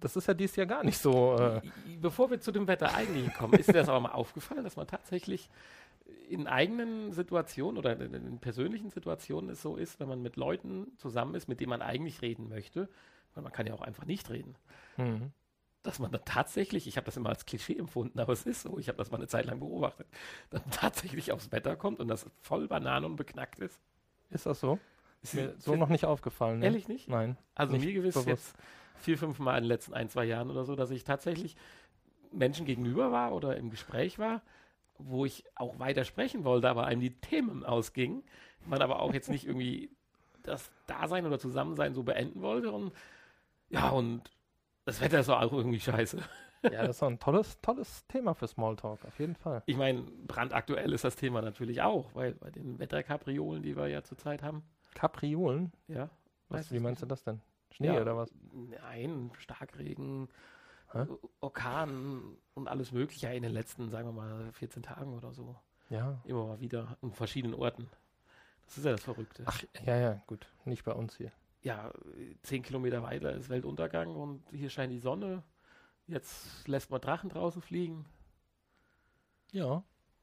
das 0.00 0.16
ist 0.16 0.28
ja 0.28 0.34
dieses 0.34 0.56
Jahr 0.56 0.66
gar 0.66 0.84
nicht 0.84 0.98
so. 0.98 1.36
Äh, 1.36 1.60
Bevor 2.00 2.30
wir 2.30 2.40
zu 2.40 2.52
dem 2.52 2.66
Wetter 2.66 2.94
eigentlich 2.94 3.32
kommen, 3.34 3.54
ist 3.54 3.68
dir 3.68 3.74
das 3.74 3.88
aber 3.88 4.00
mal 4.00 4.12
aufgefallen, 4.12 4.64
dass 4.64 4.76
man 4.76 4.86
tatsächlich 4.86 5.48
in 6.28 6.46
eigenen 6.46 7.12
Situationen 7.12 7.78
oder 7.78 7.98
in, 7.98 8.38
persönlichen 8.38 8.90
Situationen 8.90 9.50
es 9.50 9.62
so 9.62 9.76
ist, 9.76 10.00
wenn 10.00 10.08
man 10.08 10.22
mit 10.22 10.36
Leuten 10.36 10.92
zusammen 10.96 11.34
ist, 11.34 11.48
mit 11.48 11.60
denen 11.60 11.70
man 11.70 11.82
eigentlich 11.82 12.22
reden 12.22 12.48
möchte, 12.48 12.88
weil 13.34 13.42
man 13.42 13.52
kann 13.52 13.66
ja 13.66 13.74
auch 13.74 13.82
einfach 13.82 14.04
nicht 14.04 14.30
reden, 14.30 14.56
hm. 14.96 15.32
dass 15.82 15.98
man 15.98 16.10
dann 16.10 16.24
tatsächlich, 16.24 16.86
ich 16.86 16.96
habe 16.96 17.06
das 17.06 17.16
immer 17.16 17.28
als 17.28 17.46
Klischee 17.46 17.76
empfunden, 17.76 18.18
aber 18.18 18.32
es 18.32 18.44
ist 18.44 18.62
so, 18.62 18.78
ich 18.78 18.88
habe 18.88 18.98
das 18.98 19.10
mal 19.10 19.18
eine 19.18 19.28
Zeit 19.28 19.46
lang 19.46 19.60
beobachtet, 19.60 20.06
dann 20.50 20.62
tatsächlich 20.70 21.32
aufs 21.32 21.52
Wetter 21.52 21.76
kommt 21.76 22.00
und 22.00 22.08
das 22.08 22.26
voll 22.40 22.68
Bananen 22.68 23.06
und 23.06 23.16
beknackt 23.16 23.58
ist. 23.58 23.80
Ist 24.30 24.46
das 24.46 24.60
so? 24.60 24.78
Ist 25.22 25.34
Mir 25.34 25.54
so 25.58 25.76
noch 25.76 25.88
nicht 25.88 26.04
aufgefallen. 26.04 26.60
Ne? 26.60 26.66
Ehrlich 26.66 26.88
nicht? 26.88 27.08
Nein. 27.08 27.36
Also 27.54 27.72
Nicht 27.72 27.86
mir 27.86 27.94
gewiss 27.94 28.14
bewusst. 28.14 28.28
jetzt 28.28 28.54
vier, 28.98 29.18
fünf 29.18 29.38
Mal 29.38 29.58
in 29.58 29.64
den 29.64 29.68
letzten 29.68 29.94
ein, 29.94 30.08
zwei 30.08 30.24
Jahren 30.24 30.50
oder 30.50 30.64
so, 30.64 30.76
dass 30.76 30.90
ich 30.90 31.04
tatsächlich 31.04 31.56
Menschen 32.32 32.66
gegenüber 32.66 33.12
war 33.12 33.32
oder 33.32 33.56
im 33.56 33.70
Gespräch 33.70 34.18
war, 34.18 34.42
wo 34.98 35.24
ich 35.24 35.44
auch 35.54 35.78
weiter 35.78 36.04
sprechen 36.04 36.44
wollte, 36.44 36.68
aber 36.68 36.86
einem 36.86 37.00
die 37.00 37.18
Themen 37.20 37.64
ausgingen, 37.64 38.22
man 38.64 38.82
aber 38.82 39.00
auch 39.00 39.12
jetzt 39.12 39.30
nicht 39.30 39.46
irgendwie 39.46 39.90
das 40.42 40.70
Dasein 40.86 41.26
oder 41.26 41.38
Zusammensein 41.38 41.94
so 41.94 42.02
beenden 42.02 42.42
wollte 42.42 42.70
und 42.70 42.92
ja, 43.68 43.88
und 43.88 44.30
das 44.84 45.00
Wetter 45.00 45.18
ist 45.18 45.28
auch 45.28 45.52
irgendwie 45.52 45.80
scheiße. 45.80 46.18
Ja, 46.62 46.82
das 46.82 46.96
ist 46.96 47.02
doch 47.02 47.08
ein 47.08 47.18
tolles, 47.18 47.60
tolles 47.60 48.06
Thema 48.06 48.34
für 48.34 48.46
Smalltalk, 48.46 49.04
auf 49.04 49.18
jeden 49.18 49.34
Fall. 49.34 49.62
Ich 49.66 49.76
meine, 49.76 50.02
brandaktuell 50.02 50.92
ist 50.92 51.04
das 51.04 51.16
Thema 51.16 51.42
natürlich 51.42 51.82
auch, 51.82 52.14
weil 52.14 52.34
bei 52.34 52.50
den 52.50 52.78
Wetterkapriolen, 52.78 53.62
die 53.62 53.76
wir 53.76 53.88
ja 53.88 54.02
zurzeit 54.02 54.42
haben, 54.42 54.62
Kapriolen? 54.94 55.72
ja. 55.88 56.08
Was, 56.48 56.70
wie 56.70 56.78
meinst 56.78 57.02
du 57.02 57.06
das 57.06 57.24
denn? 57.24 57.40
Schnee 57.76 57.88
Ja, 57.88 58.00
oder 58.00 58.16
was? 58.16 58.30
Nein, 58.52 59.30
Starkregen, 59.38 60.28
Hä? 60.92 61.06
Orkan 61.40 62.36
und 62.54 62.68
alles 62.68 62.90
Mögliche 62.92 63.28
in 63.28 63.42
den 63.42 63.52
letzten, 63.52 63.90
sagen 63.90 64.08
wir 64.08 64.12
mal, 64.12 64.52
14 64.52 64.82
Tagen 64.82 65.12
oder 65.14 65.32
so. 65.34 65.56
Ja. 65.90 66.18
Immer 66.24 66.46
mal 66.46 66.60
wieder 66.60 66.96
an 67.02 67.12
verschiedenen 67.12 67.54
Orten. 67.54 67.88
Das 68.64 68.78
ist 68.78 68.84
ja 68.84 68.92
das 68.92 69.04
Verrückte. 69.04 69.42
Ach, 69.46 69.62
ja, 69.84 69.96
ja, 69.96 70.22
gut. 70.26 70.46
Nicht 70.64 70.84
bei 70.84 70.92
uns 70.92 71.16
hier. 71.16 71.32
Ja, 71.62 71.92
zehn 72.42 72.62
Kilometer 72.62 73.02
weiter 73.02 73.32
ist 73.32 73.50
Weltuntergang 73.50 74.16
und 74.16 74.42
hier 74.52 74.70
scheint 74.70 74.92
die 74.92 74.98
Sonne. 74.98 75.42
Jetzt 76.06 76.66
lässt 76.66 76.90
man 76.90 77.00
Drachen 77.00 77.28
draußen 77.28 77.60
fliegen. 77.60 78.06
Ja. 79.52 79.82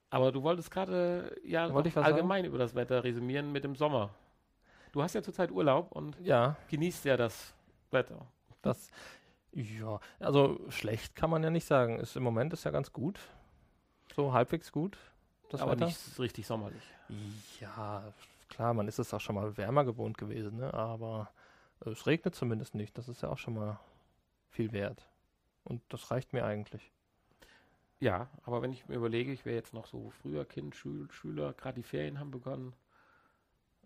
Aber 0.10 0.32
du 0.32 0.42
wolltest 0.44 0.72
gerade 0.72 1.36
ja 1.46 1.72
Wollte 1.74 2.02
allgemein 2.02 2.46
über 2.46 2.58
das 2.58 2.74
Wetter 2.76 3.04
resümieren 3.04 3.52
mit 3.52 3.64
dem 3.64 3.76
Sommer. 3.76 4.16
Du 4.94 5.02
hast 5.02 5.16
ja 5.16 5.24
zurzeit 5.24 5.52
Urlaub 5.52 5.92
und 5.92 6.18
Ja, 6.22 6.56
genießt 6.70 7.06
ja 7.06 7.18
das 7.18 7.54
Wetter. 7.92 8.28
das. 8.62 8.90
Ja, 9.52 10.00
also 10.20 10.60
schlecht 10.70 11.16
kann 11.16 11.30
man 11.32 11.44
ja 11.44 11.50
nicht 11.50 11.66
sagen. 11.66 12.00
Ist 12.00 12.16
im 12.16 12.24
Moment 12.24 12.54
ist 12.54 12.64
ja 12.64 12.72
ganz 12.72 12.94
gut. 12.94 13.20
So 14.16 14.34
halbwegs 14.34 14.72
gut. 14.72 14.98
Das 15.50 15.62
aber 15.62 15.72
Wetter. 15.74 15.86
nicht 15.88 16.20
richtig 16.20 16.46
sommerlich. 16.48 16.84
Ja, 17.60 18.04
klar, 18.50 18.74
man 18.76 18.88
ist 18.88 19.00
es 19.00 19.14
auch 19.14 19.20
schon 19.20 19.36
mal 19.36 19.58
wärmer 19.58 19.84
gewohnt 19.84 20.18
gewesen, 20.18 20.58
ne? 20.58 20.74
aber 20.74 21.30
es 21.82 22.06
regnet 22.08 22.36
zumindest 22.36 22.76
nicht. 22.76 22.98
Das 22.98 23.10
ist 23.10 23.22
ja 23.22 23.30
auch 23.30 23.38
schon 23.38 23.56
mal 23.56 23.80
viel 24.50 24.72
wert. 24.72 25.08
Und 25.64 25.82
das 25.90 26.12
reicht 26.12 26.34
mir 26.34 26.46
eigentlich. 26.46 26.92
Ja, 28.00 28.28
aber 28.44 28.62
wenn 28.62 28.72
ich 28.74 28.88
mir 28.88 28.96
überlege, 28.96 29.32
ich 29.32 29.46
wäre 29.46 29.56
jetzt 29.56 29.74
noch 29.74 29.88
so 29.88 30.12
früher 30.22 30.46
Kind, 30.46 30.76
Schül 30.76 31.12
Schüler, 31.12 31.54
gerade 31.54 31.76
die 31.76 31.84
Ferien 31.84 32.20
haben 32.20 32.32
begonnen, 32.32 32.74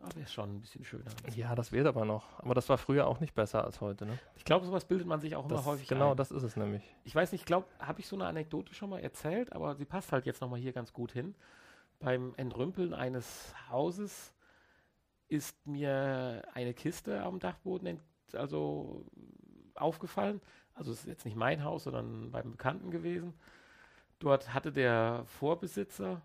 ah, 0.02 0.10
wäre 0.14 0.26
es 0.26 0.34
schon 0.34 0.58
ein 0.58 0.62
bisschen 0.62 0.84
schöner. 0.84 1.06
Ja, 1.36 1.56
das 1.56 1.72
wird 1.72 1.88
aber 1.88 2.06
noch. 2.06 2.40
Aber 2.40 2.54
das 2.54 2.70
war 2.70 2.78
früher 2.78 3.08
auch 3.08 3.20
nicht 3.20 3.34
besser 3.36 3.64
als 3.64 3.82
heute. 3.82 4.06
Ne? 4.06 4.18
Ich 4.36 4.46
glaube, 4.46 4.66
sowas 4.66 4.86
bildet 4.86 5.08
man 5.08 5.20
sich 5.20 5.36
auch 5.36 5.46
immer 5.46 5.56
Das, 5.56 5.66
häufig 5.66 5.88
genau, 5.88 6.12
ein. 6.12 6.18
das 6.18 6.32
ist 6.32 6.44
es 6.44 6.56
nämlich. 6.56 6.84
Ich 7.04 7.16
weiß 7.16 7.32
nicht, 7.32 7.42
ich 7.42 7.46
glaube, 7.46 7.68
habe 7.80 8.00
ich 8.00 8.08
so 8.08 8.16
eine 8.16 8.26
Anekdote 8.26 8.74
schon 8.74 8.90
mal 8.90 9.00
erzählt, 9.00 9.54
aber 9.54 9.76
sie 9.76 9.86
passt 9.86 10.12
halt 10.12 10.26
jetzt 10.26 10.42
nochmal 10.42 10.60
hier 10.60 10.74
ganz 10.74 10.94
gut 10.94 11.12
hin. 11.12 11.36
Beim 12.00 12.34
Entrümpeln 12.38 12.94
eines 12.94 13.54
Hauses 13.70 14.34
ist 15.30 15.66
mir 15.68 16.44
eine 16.54 16.74
Kiste 16.74 17.24
am 17.24 17.40
Dachboden 17.40 18.00
also 18.34 19.06
aufgefallen. 19.76 20.42
Also 20.74 20.92
es 20.92 21.00
ist 21.00 21.08
jetzt 21.08 21.26
nicht 21.26 21.36
mein 21.36 21.64
Haus, 21.64 21.86
sondern 21.86 22.32
beim 22.32 22.52
Bekannten 22.52 22.92
gewesen. 22.92 23.34
Dort 24.20 24.54
hatte 24.54 24.72
der 24.72 25.24
Vorbesitzer 25.26 26.22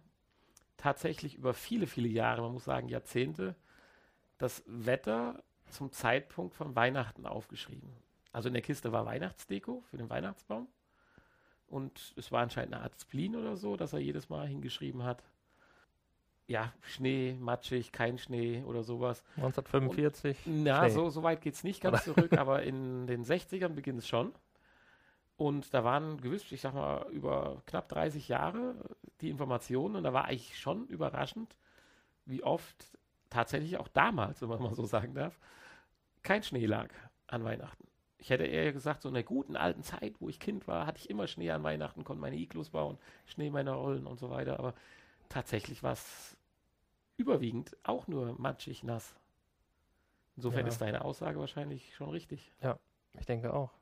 tatsächlich 0.76 1.36
über 1.36 1.54
viele, 1.54 1.86
viele 1.86 2.08
Jahre, 2.08 2.42
man 2.42 2.52
muss 2.52 2.64
sagen 2.64 2.88
Jahrzehnte, 2.88 3.54
das 4.42 4.62
Wetter 4.66 5.42
zum 5.70 5.92
Zeitpunkt 5.92 6.54
von 6.54 6.74
Weihnachten 6.74 7.26
aufgeschrieben. 7.26 7.90
Also 8.32 8.48
in 8.48 8.54
der 8.54 8.62
Kiste 8.62 8.92
war 8.92 9.06
Weihnachtsdeko 9.06 9.82
für 9.90 9.96
den 9.96 10.10
Weihnachtsbaum. 10.10 10.68
Und 11.68 12.12
es 12.16 12.32
war 12.32 12.42
anscheinend 12.42 12.74
eine 12.74 12.82
Art 12.82 13.00
Spleen 13.00 13.36
oder 13.36 13.56
so, 13.56 13.76
dass 13.76 13.92
er 13.92 14.00
jedes 14.00 14.28
Mal 14.28 14.46
hingeschrieben 14.46 15.04
hat, 15.04 15.22
ja, 16.48 16.72
Schnee, 16.82 17.36
matschig, 17.38 17.92
kein 17.92 18.18
Schnee 18.18 18.62
oder 18.64 18.82
sowas. 18.82 19.24
1945. 19.36 20.38
Na, 20.46 20.80
Schnee. 20.80 20.90
so, 20.90 21.08
so 21.08 21.22
weit 21.22 21.40
geht 21.40 21.54
es 21.54 21.64
nicht 21.64 21.80
ganz 21.80 22.04
zurück, 22.04 22.32
aber 22.36 22.62
in 22.64 23.06
den 23.06 23.24
60ern 23.24 23.70
beginnt 23.70 24.00
es 24.00 24.08
schon. 24.08 24.34
Und 25.36 25.72
da 25.72 25.82
waren 25.82 26.20
gewiss, 26.20 26.50
ich 26.52 26.60
sag 26.60 26.74
mal, 26.74 27.06
über 27.10 27.62
knapp 27.66 27.88
30 27.88 28.28
Jahre 28.28 28.74
die 29.20 29.30
Informationen 29.30 29.96
und 29.96 30.02
da 30.02 30.12
war 30.12 30.26
eigentlich 30.26 30.58
schon 30.58 30.86
überraschend, 30.88 31.56
wie 32.26 32.42
oft 32.42 32.98
tatsächlich 33.32 33.78
auch 33.78 33.88
damals, 33.88 34.42
wenn 34.42 34.48
man 34.48 34.62
mal 34.62 34.74
so 34.74 34.84
sagen 34.84 35.14
darf, 35.14 35.38
kein 36.22 36.42
Schnee 36.42 36.66
lag 36.66 36.88
an 37.26 37.44
Weihnachten. 37.44 37.86
Ich 38.18 38.30
hätte 38.30 38.44
eher 38.44 38.72
gesagt, 38.72 39.02
so 39.02 39.08
in 39.08 39.14
der 39.14 39.24
guten 39.24 39.56
alten 39.56 39.82
Zeit, 39.82 40.20
wo 40.20 40.28
ich 40.28 40.38
Kind 40.38 40.68
war, 40.68 40.86
hatte 40.86 40.98
ich 40.98 41.10
immer 41.10 41.26
Schnee 41.26 41.50
an 41.50 41.64
Weihnachten, 41.64 42.04
konnte 42.04 42.20
meine 42.20 42.36
Iglus 42.36 42.70
bauen, 42.70 42.98
Schnee 43.26 43.50
meiner 43.50 43.72
Rollen 43.72 44.06
und 44.06 44.18
so 44.20 44.30
weiter. 44.30 44.58
Aber 44.60 44.74
tatsächlich 45.28 45.82
war 45.82 45.92
es 45.94 46.36
überwiegend 47.16 47.76
auch 47.82 48.06
nur 48.06 48.38
matschig 48.38 48.84
nass. 48.84 49.14
Insofern 50.36 50.66
Ja. 50.66 50.68
ist 50.68 50.80
deine 50.80 51.04
Aussage 51.04 51.40
wahrscheinlich 51.40 51.94
schon 51.96 52.10
richtig. 52.10 52.52
Ich 53.18 53.26
denke 53.26 53.52
auch. 53.52 53.72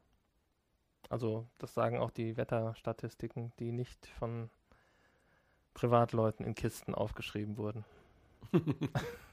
Also, 1.11 1.47
das 1.59 1.75
sagen 1.75 1.99
auch 1.99 2.11
die 2.11 2.37
Wetterstatistiken, 2.37 3.53
die 3.59 3.73
nicht 3.73 4.07
von 4.07 4.49
Privatleuten 5.75 6.47
in 6.47 6.55
Kisten 6.55 6.95
aufgeschrieben 6.95 7.57
wurden. 7.57 7.85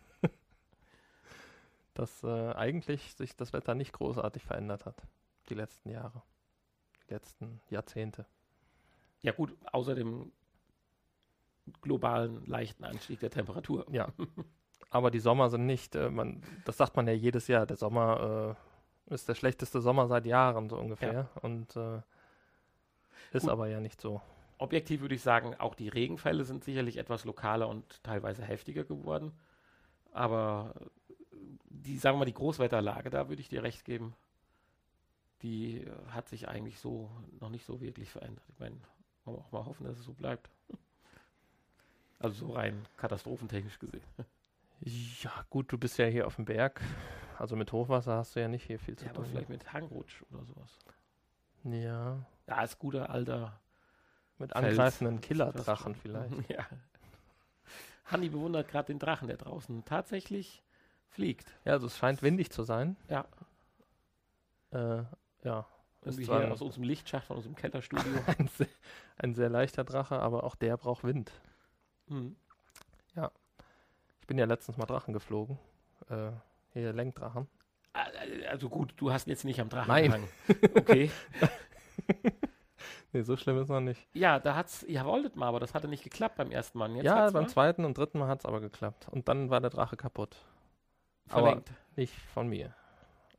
dass 1.97 2.23
äh, 2.23 2.51
eigentlich 2.53 3.15
sich 3.15 3.35
das 3.35 3.53
Wetter 3.53 3.73
nicht 3.73 3.91
großartig 3.93 4.43
verändert 4.43 4.85
hat. 4.85 5.01
Die 5.49 5.55
letzten 5.55 5.89
Jahre. 5.89 6.21
Die 7.07 7.13
letzten 7.13 7.59
Jahrzehnte. 7.69 8.25
Ja 9.21 9.31
gut, 9.31 9.57
außer 9.71 9.95
dem 9.95 10.31
globalen 11.81 12.45
leichten 12.45 12.83
Anstieg 12.83 13.19
der 13.19 13.31
Temperatur. 13.31 13.85
Ja. 13.91 14.09
Aber 14.91 15.09
die 15.09 15.19
Sommer 15.19 15.49
sind 15.49 15.65
nicht, 15.65 15.95
äh, 15.95 16.09
man, 16.09 16.43
das 16.65 16.77
sagt 16.77 16.95
man 16.95 17.07
ja 17.07 17.13
jedes 17.13 17.47
Jahr, 17.47 17.65
der 17.65 17.77
Sommer 17.77 18.55
äh, 19.09 19.13
ist 19.13 19.27
der 19.27 19.35
schlechteste 19.35 19.81
Sommer 19.81 20.07
seit 20.07 20.27
Jahren, 20.27 20.69
so 20.69 20.77
ungefähr. 20.77 21.29
Und 21.41 21.75
äh, 21.75 22.01
ist 23.31 23.43
Gut. 23.43 23.51
aber 23.51 23.67
ja 23.67 23.79
nicht 23.79 23.99
so. 23.99 24.21
Objektiv 24.59 25.01
würde 25.01 25.15
ich 25.15 25.21
sagen, 25.21 25.55
auch 25.55 25.73
die 25.73 25.89
Regenfälle 25.89 26.43
sind 26.43 26.63
sicherlich 26.63 26.97
etwas 26.97 27.25
lokaler 27.25 27.67
und 27.67 28.03
teilweise 28.03 28.43
heftiger 28.43 28.83
geworden. 28.83 29.33
Aber 30.11 30.73
die, 31.67 31.97
sagen 31.97 32.15
wir 32.15 32.19
mal, 32.19 32.25
die 32.25 32.33
Großwetterlage, 32.33 33.09
da 33.09 33.29
würde 33.29 33.41
ich 33.41 33.49
dir 33.49 33.63
recht 33.63 33.85
geben, 33.85 34.15
die 35.41 35.81
äh, 35.83 35.91
hat 36.09 36.27
sich 36.29 36.47
eigentlich 36.47 36.79
so 36.79 37.09
noch 37.39 37.49
nicht 37.49 37.65
so 37.65 37.79
wirklich 37.81 38.09
verändert. 38.09 38.43
Ich 38.49 38.59
meine, 38.59 38.75
wollen 39.25 39.37
wir 39.37 39.41
auch 39.43 39.51
mal 39.51 39.65
hoffen, 39.65 39.85
dass 39.85 39.97
es 39.99 40.05
so 40.05 40.13
bleibt. 40.13 40.49
Also 42.19 42.47
so 42.47 42.53
rein 42.53 42.85
katastrophentechnisch 42.97 43.77
gesehen. 43.79 44.01
Ja, 44.81 45.31
gut, 45.49 45.71
du 45.71 45.77
bist 45.77 45.97
ja 45.97 46.05
hier 46.05 46.25
auf 46.25 46.35
dem 46.35 46.45
Berg. 46.45 46.81
Also 47.37 47.55
mit 47.55 47.71
Hochwasser 47.71 48.15
hast 48.17 48.35
du 48.35 48.39
ja 48.41 48.47
nicht 48.47 48.65
hier 48.65 48.79
viel 48.79 48.95
zu 48.97 49.05
Ja, 49.05 49.11
aber 49.11 49.21
tun. 49.23 49.31
vielleicht 49.31 49.49
mit 49.49 49.71
Hangrutsch 49.73 50.23
oder 50.31 50.43
sowas. 50.45 50.77
Ja, 51.63 52.25
Ja, 52.47 52.63
ist 52.63 52.79
guter 52.79 53.09
alter 53.11 53.59
mit 54.39 54.51
Fels. 54.53 54.65
angreifenden 54.69 55.21
Killerdrachen 55.21 55.93
vielleicht. 56.01 56.49
Ja. 56.49 56.65
Hanni 58.05 58.29
bewundert 58.29 58.67
gerade 58.69 58.87
den 58.87 58.99
Drachen, 58.99 59.27
der 59.27 59.37
draußen 59.37 59.83
tatsächlich 59.85 60.63
fliegt. 61.09 61.51
Ja, 61.65 61.73
also 61.73 61.87
es 61.87 61.97
scheint 61.97 62.21
windig 62.21 62.51
zu 62.51 62.63
sein. 62.63 62.97
Ja. 63.09 63.25
Äh, 64.71 65.03
ja. 65.43 65.65
Ist 66.03 66.23
zwar 66.23 66.49
aus 66.51 66.61
unserem 66.61 66.83
Lichtschacht 66.83 67.25
von 67.25 67.37
unserem 67.37 67.55
Kellerstudio. 67.55 68.11
ein, 68.37 68.47
sehr, 68.47 68.67
ein 69.17 69.33
sehr 69.35 69.49
leichter 69.49 69.83
Drache, 69.83 70.19
aber 70.19 70.43
auch 70.43 70.55
der 70.55 70.77
braucht 70.77 71.03
Wind. 71.03 71.31
hm. 72.07 72.35
Ich 74.27 74.27
bin 74.27 74.39
ja 74.39 74.45
letztens 74.45 74.77
mal 74.77 74.85
Drachen 74.85 75.13
geflogen. 75.13 75.57
Äh, 76.09 76.31
hier 76.73 76.91
Lenkdrachen. 76.91 77.47
Also 78.49 78.67
gut, 78.67 78.93
du 78.97 79.09
hast 79.13 79.25
jetzt 79.27 79.45
nicht 79.45 79.61
am 79.61 79.69
Drachen 79.69 79.87
Nein. 79.87 80.03
gehangen. 80.03 80.27
Okay. 80.75 81.11
nee, 83.13 83.21
so 83.21 83.37
schlimm 83.37 83.57
ist 83.61 83.69
noch 83.69 83.79
nicht. 83.79 84.05
Ja, 84.11 84.37
da 84.39 84.57
hat's, 84.57 84.83
ihr 84.83 85.05
wolltet 85.05 85.37
mal, 85.37 85.47
aber 85.47 85.61
das 85.61 85.73
hatte 85.73 85.87
nicht 85.87 86.03
geklappt 86.03 86.35
beim 86.35 86.51
ersten 86.51 86.77
Mal. 86.77 86.93
Jetzt 86.97 87.05
ja, 87.05 87.29
beim 87.29 87.43
mal 87.43 87.49
zweiten 87.49 87.85
und 87.85 87.97
dritten 87.97 88.19
Mal 88.19 88.27
hat 88.27 88.39
es 88.39 88.45
aber 88.45 88.59
geklappt. 88.59 89.07
Und 89.09 89.29
dann 89.29 89.49
war 89.49 89.61
der 89.61 89.69
Drache 89.69 89.95
kaputt. 89.95 90.35
Aber- 91.29 91.41
verlängert. 91.41 91.71
Nicht 91.95 92.13
von 92.33 92.47
mir. 92.47 92.73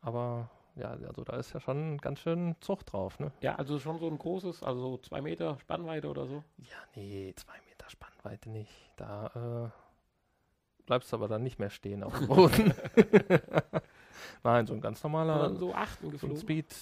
Aber 0.00 0.50
ja, 0.74 0.90
also 0.90 1.22
da 1.24 1.36
ist 1.36 1.52
ja 1.52 1.60
schon 1.60 1.98
ganz 1.98 2.20
schön 2.20 2.54
Zucht 2.60 2.92
drauf, 2.92 3.18
ne? 3.18 3.32
Ja, 3.40 3.54
also 3.56 3.78
schon 3.78 3.98
so 3.98 4.06
ein 4.08 4.18
großes, 4.18 4.62
also 4.62 4.80
so 4.80 4.98
zwei 4.98 5.20
Meter 5.20 5.58
Spannweite 5.60 6.08
oder 6.08 6.26
so. 6.26 6.42
Ja, 6.58 6.76
nee, 6.94 7.32
zwei 7.36 7.54
Meter 7.68 7.88
Spannweite 7.90 8.50
nicht. 8.50 8.72
Da 8.96 9.70
äh, 9.70 10.84
bleibst 10.86 11.12
du 11.12 11.16
aber 11.16 11.28
dann 11.28 11.42
nicht 11.42 11.58
mehr 11.58 11.70
stehen 11.70 12.02
auf 12.02 12.16
dem 12.16 12.28
Boden. 12.28 12.74
Nein, 14.44 14.66
so 14.66 14.74
ein 14.74 14.80
ganz 14.80 15.02
normaler 15.02 15.54
so 15.56 15.74
achten 15.74 16.06
so 16.06 16.10
geflogen. 16.10 16.36
Speed 16.38 16.74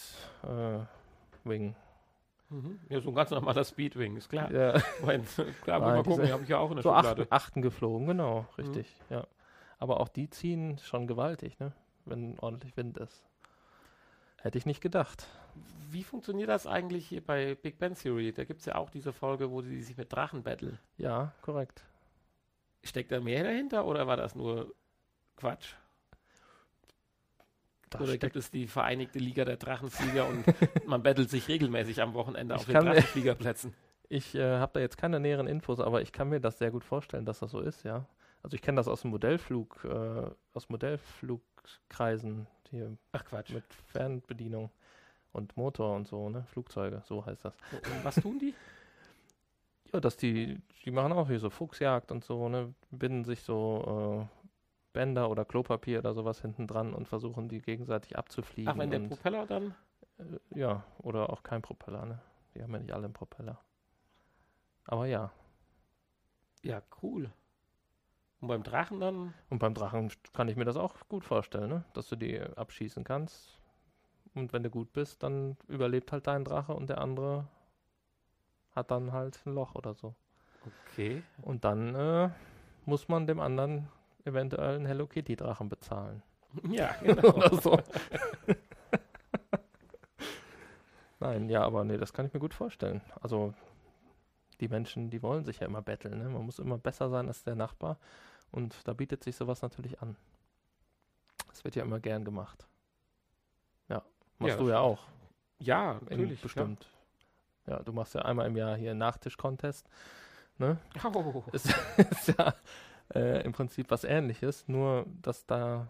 äh, 0.44 0.78
Wing. 1.44 1.74
Mhm. 2.48 2.78
Ja, 2.88 3.00
so 3.00 3.08
ein 3.10 3.14
ganz 3.14 3.30
normaler 3.30 3.64
Speedwing, 3.64 4.16
ist 4.16 4.28
klar. 4.28 4.50
Ja, 4.52 4.80
Moment, 5.00 5.26
klar, 5.62 5.80
Nein, 5.80 5.94
mal 5.96 6.02
gucken, 6.04 6.30
habe 6.30 6.42
ich 6.42 6.48
ja 6.48 6.58
auch 6.58 6.70
in 6.70 6.76
der 6.76 6.82
so 6.82 6.90
Schublade. 6.94 7.22
achten, 7.22 7.32
achten 7.32 7.62
geflogen, 7.62 8.06
genau, 8.06 8.46
richtig, 8.58 8.94
ja. 9.10 9.26
Aber 9.78 10.00
auch 10.00 10.08
die 10.08 10.30
ziehen 10.30 10.78
schon 10.78 11.06
gewaltig, 11.06 11.58
ne? 11.58 11.72
Wenn 12.04 12.38
ordentlich 12.38 12.76
Wind 12.76 12.98
ist. 12.98 13.24
Hätte 14.40 14.58
ich 14.58 14.66
nicht 14.66 14.80
gedacht. 14.80 15.26
Wie 15.90 16.04
funktioniert 16.04 16.48
das 16.48 16.66
eigentlich 16.66 17.06
hier 17.08 17.24
bei 17.24 17.54
Big 17.54 17.78
Bang 17.78 17.94
Theory? 17.94 18.32
Da 18.32 18.44
gibt 18.44 18.60
es 18.60 18.66
ja 18.66 18.76
auch 18.76 18.90
diese 18.90 19.12
Folge, 19.12 19.50
wo 19.50 19.62
sie 19.62 19.82
sich 19.82 19.96
mit 19.96 20.12
Drachen 20.12 20.42
battlen. 20.42 20.78
Ja, 20.98 21.32
korrekt. 21.42 21.84
Steckt 22.84 23.10
da 23.10 23.20
mehr 23.20 23.42
dahinter 23.42 23.86
oder 23.86 24.06
war 24.06 24.16
das 24.16 24.34
nur 24.34 24.72
Quatsch? 25.36 25.74
Da 27.90 28.00
oder 28.00 28.18
gibt 28.18 28.36
es 28.36 28.50
die 28.50 28.66
Vereinigte 28.66 29.18
Liga 29.18 29.44
der 29.44 29.56
Drachenflieger 29.56 30.26
und 30.26 30.44
man 30.86 31.02
battelt 31.02 31.30
sich 31.30 31.48
regelmäßig 31.48 32.02
am 32.02 32.14
Wochenende 32.14 32.54
Ich 32.54 32.60
auf 32.60 32.66
den 32.66 32.74
Drachenfliegerplätzen? 32.74 33.74
ich 34.08 34.34
äh, 34.34 34.58
habe 34.58 34.72
da 34.74 34.80
jetzt 34.80 34.96
keine 34.96 35.20
näheren 35.20 35.46
Infos, 35.46 35.80
aber 35.80 36.02
ich 36.02 36.12
kann 36.12 36.28
mir 36.28 36.40
das 36.40 36.58
sehr 36.58 36.70
gut 36.70 36.84
vorstellen, 36.84 37.24
dass 37.24 37.40
das 37.40 37.50
so 37.50 37.60
ist, 37.60 37.84
ja. 37.84 38.06
Also 38.46 38.54
ich 38.54 38.62
kenne 38.62 38.76
das 38.76 38.86
aus 38.86 39.00
dem 39.00 39.10
Modellflug, 39.10 39.84
äh, 39.86 40.30
aus 40.54 40.68
Modellflugkreisen 40.68 42.46
hier 42.70 42.96
Ach 43.10 43.24
Quatsch. 43.24 43.50
mit 43.50 43.64
Fernbedienung 43.74 44.70
und 45.32 45.56
Motor 45.56 45.96
und 45.96 46.06
so, 46.06 46.28
ne? 46.30 46.44
Flugzeuge, 46.44 47.02
so 47.06 47.26
heißt 47.26 47.44
das. 47.44 47.56
Und 47.72 48.04
was 48.04 48.14
tun 48.14 48.38
die? 48.38 48.54
Ja, 49.92 50.00
dass 50.00 50.16
die, 50.16 50.60
die 50.84 50.90
machen 50.92 51.12
auch 51.12 51.26
hier 51.28 51.38
so 51.40 51.48
Fuchsjagd 51.50 52.12
und 52.12 52.24
so, 52.24 52.48
ne? 52.48 52.72
Binden 52.90 53.24
sich 53.24 53.42
so 53.42 54.28
äh, 54.30 54.46
Bänder 54.92 55.28
oder 55.30 55.44
Klopapier 55.44 55.98
oder 56.00 56.12
sowas 56.14 56.40
hinten 56.40 56.68
dran 56.68 56.92
und 56.94 57.08
versuchen 57.08 57.48
die 57.48 57.60
gegenseitig 57.60 58.16
abzufliegen. 58.16 58.72
Ach, 58.72 58.78
wenn 58.78 58.90
der 58.90 59.00
Propeller 59.00 59.46
dann. 59.46 59.74
äh, 60.18 60.58
ja, 60.58 60.84
oder 60.98 61.30
auch 61.30 61.42
kein 61.42 61.62
Propeller, 61.62 62.04
ne? 62.04 62.20
Die 62.54 62.62
haben 62.62 62.72
ja 62.72 62.78
nicht 62.78 62.92
alle 62.92 63.06
einen 63.06 63.12
Propeller. 63.12 63.58
Aber 64.86 65.06
ja. 65.06 65.32
Ja, 66.62 66.82
cool. 67.02 67.32
Und 68.46 68.50
beim 68.50 68.62
Drachen 68.62 69.00
dann? 69.00 69.34
Und 69.50 69.58
beim 69.58 69.74
Drachen 69.74 70.12
kann 70.32 70.46
ich 70.46 70.54
mir 70.54 70.64
das 70.64 70.76
auch 70.76 70.94
gut 71.08 71.24
vorstellen, 71.24 71.68
ne? 71.68 71.84
Dass 71.94 72.08
du 72.08 72.14
die 72.14 72.40
abschießen 72.40 73.02
kannst. 73.02 73.58
Und 74.36 74.52
wenn 74.52 74.62
du 74.62 74.70
gut 74.70 74.92
bist, 74.92 75.24
dann 75.24 75.56
überlebt 75.66 76.12
halt 76.12 76.28
dein 76.28 76.44
Drache 76.44 76.72
und 76.72 76.88
der 76.88 76.98
andere 76.98 77.48
hat 78.70 78.92
dann 78.92 79.10
halt 79.10 79.44
ein 79.44 79.52
Loch 79.52 79.74
oder 79.74 79.94
so. 79.94 80.14
Okay. 80.92 81.24
Und 81.42 81.64
dann 81.64 81.96
äh, 81.96 82.30
muss 82.84 83.08
man 83.08 83.26
dem 83.26 83.40
anderen 83.40 83.88
eventuell 84.24 84.76
einen 84.76 84.86
Hello 84.86 85.08
Kitty 85.08 85.34
Drachen 85.34 85.68
bezahlen. 85.68 86.22
Ja, 86.70 86.94
genau. 87.02 87.28
oder 87.34 87.60
so. 87.60 87.80
Nein, 91.18 91.48
ja, 91.48 91.62
aber 91.62 91.82
nee, 91.82 91.96
das 91.96 92.12
kann 92.12 92.26
ich 92.26 92.32
mir 92.32 92.38
gut 92.38 92.54
vorstellen. 92.54 93.00
Also 93.20 93.54
die 94.60 94.68
Menschen, 94.68 95.10
die 95.10 95.20
wollen 95.20 95.44
sich 95.44 95.58
ja 95.58 95.66
immer 95.66 95.82
betteln. 95.82 96.18
Ne? 96.18 96.28
Man 96.28 96.44
muss 96.46 96.60
immer 96.60 96.78
besser 96.78 97.08
sein 97.08 97.26
als 97.26 97.42
der 97.42 97.56
Nachbar. 97.56 97.98
Und 98.52 98.76
da 98.86 98.92
bietet 98.94 99.22
sich 99.24 99.36
sowas 99.36 99.62
natürlich 99.62 100.00
an. 100.00 100.16
Das 101.48 101.64
wird 101.64 101.76
ja 101.76 101.82
immer 101.82 102.00
gern 102.00 102.24
gemacht. 102.24 102.66
Ja, 103.88 104.02
machst 104.38 104.56
Ja, 104.56 104.62
du 104.62 104.68
ja 104.68 104.78
auch. 104.80 105.02
Ja, 105.58 105.92
in- 105.92 106.04
natürlich. 106.08 106.40
Bestimmt. 106.42 106.86
Ja. 107.66 107.80
du 107.82 107.92
machst 107.92 108.14
ja 108.14 108.22
einmal 108.22 108.46
im 108.46 108.56
Jahr 108.56 108.76
hier 108.76 108.90
einen 108.92 109.00
Nachtisch-Contest. 109.00 109.88
Ne? 110.58 110.78
Ja. 110.94 111.10
Oh. 111.14 111.44
Ist, 111.52 111.66
ist 111.96 112.28
ja 112.38 112.54
äh, 113.14 113.42
im 113.44 113.52
Prinzip 113.52 113.90
was 113.90 114.04
ähnliches, 114.04 114.66
nur 114.68 115.06
dass 115.22 115.44
da 115.46 115.88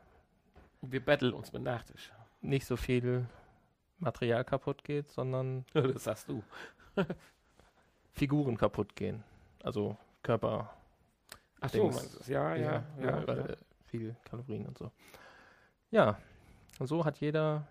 Wir 0.80 1.04
betteln 1.04 1.34
uns 1.34 1.52
mit 1.52 1.62
Nachtisch. 1.62 2.12
nicht 2.40 2.66
so 2.66 2.76
viel 2.76 3.26
Material 3.98 4.44
kaputt 4.44 4.82
geht, 4.84 5.10
sondern 5.10 5.64
Das 5.74 6.04
sagst 6.04 6.28
du. 6.28 6.42
Figuren 8.12 8.56
kaputt 8.56 8.96
gehen. 8.96 9.22
Also 9.62 9.96
Körper. 10.22 10.72
Ach 11.66 11.70
so, 11.72 11.84
meinst 11.86 12.14
du 12.14 12.18
es? 12.20 12.26
Ja, 12.28 12.54
ja, 12.54 12.84
ja. 13.00 13.26
weil, 13.26 13.38
ja. 13.50 13.56
viel 13.84 14.16
Kalorien 14.24 14.66
und 14.66 14.78
so. 14.78 14.90
Ja, 15.90 16.18
und 16.78 16.86
so 16.86 17.04
hat 17.04 17.18
jeder 17.20 17.66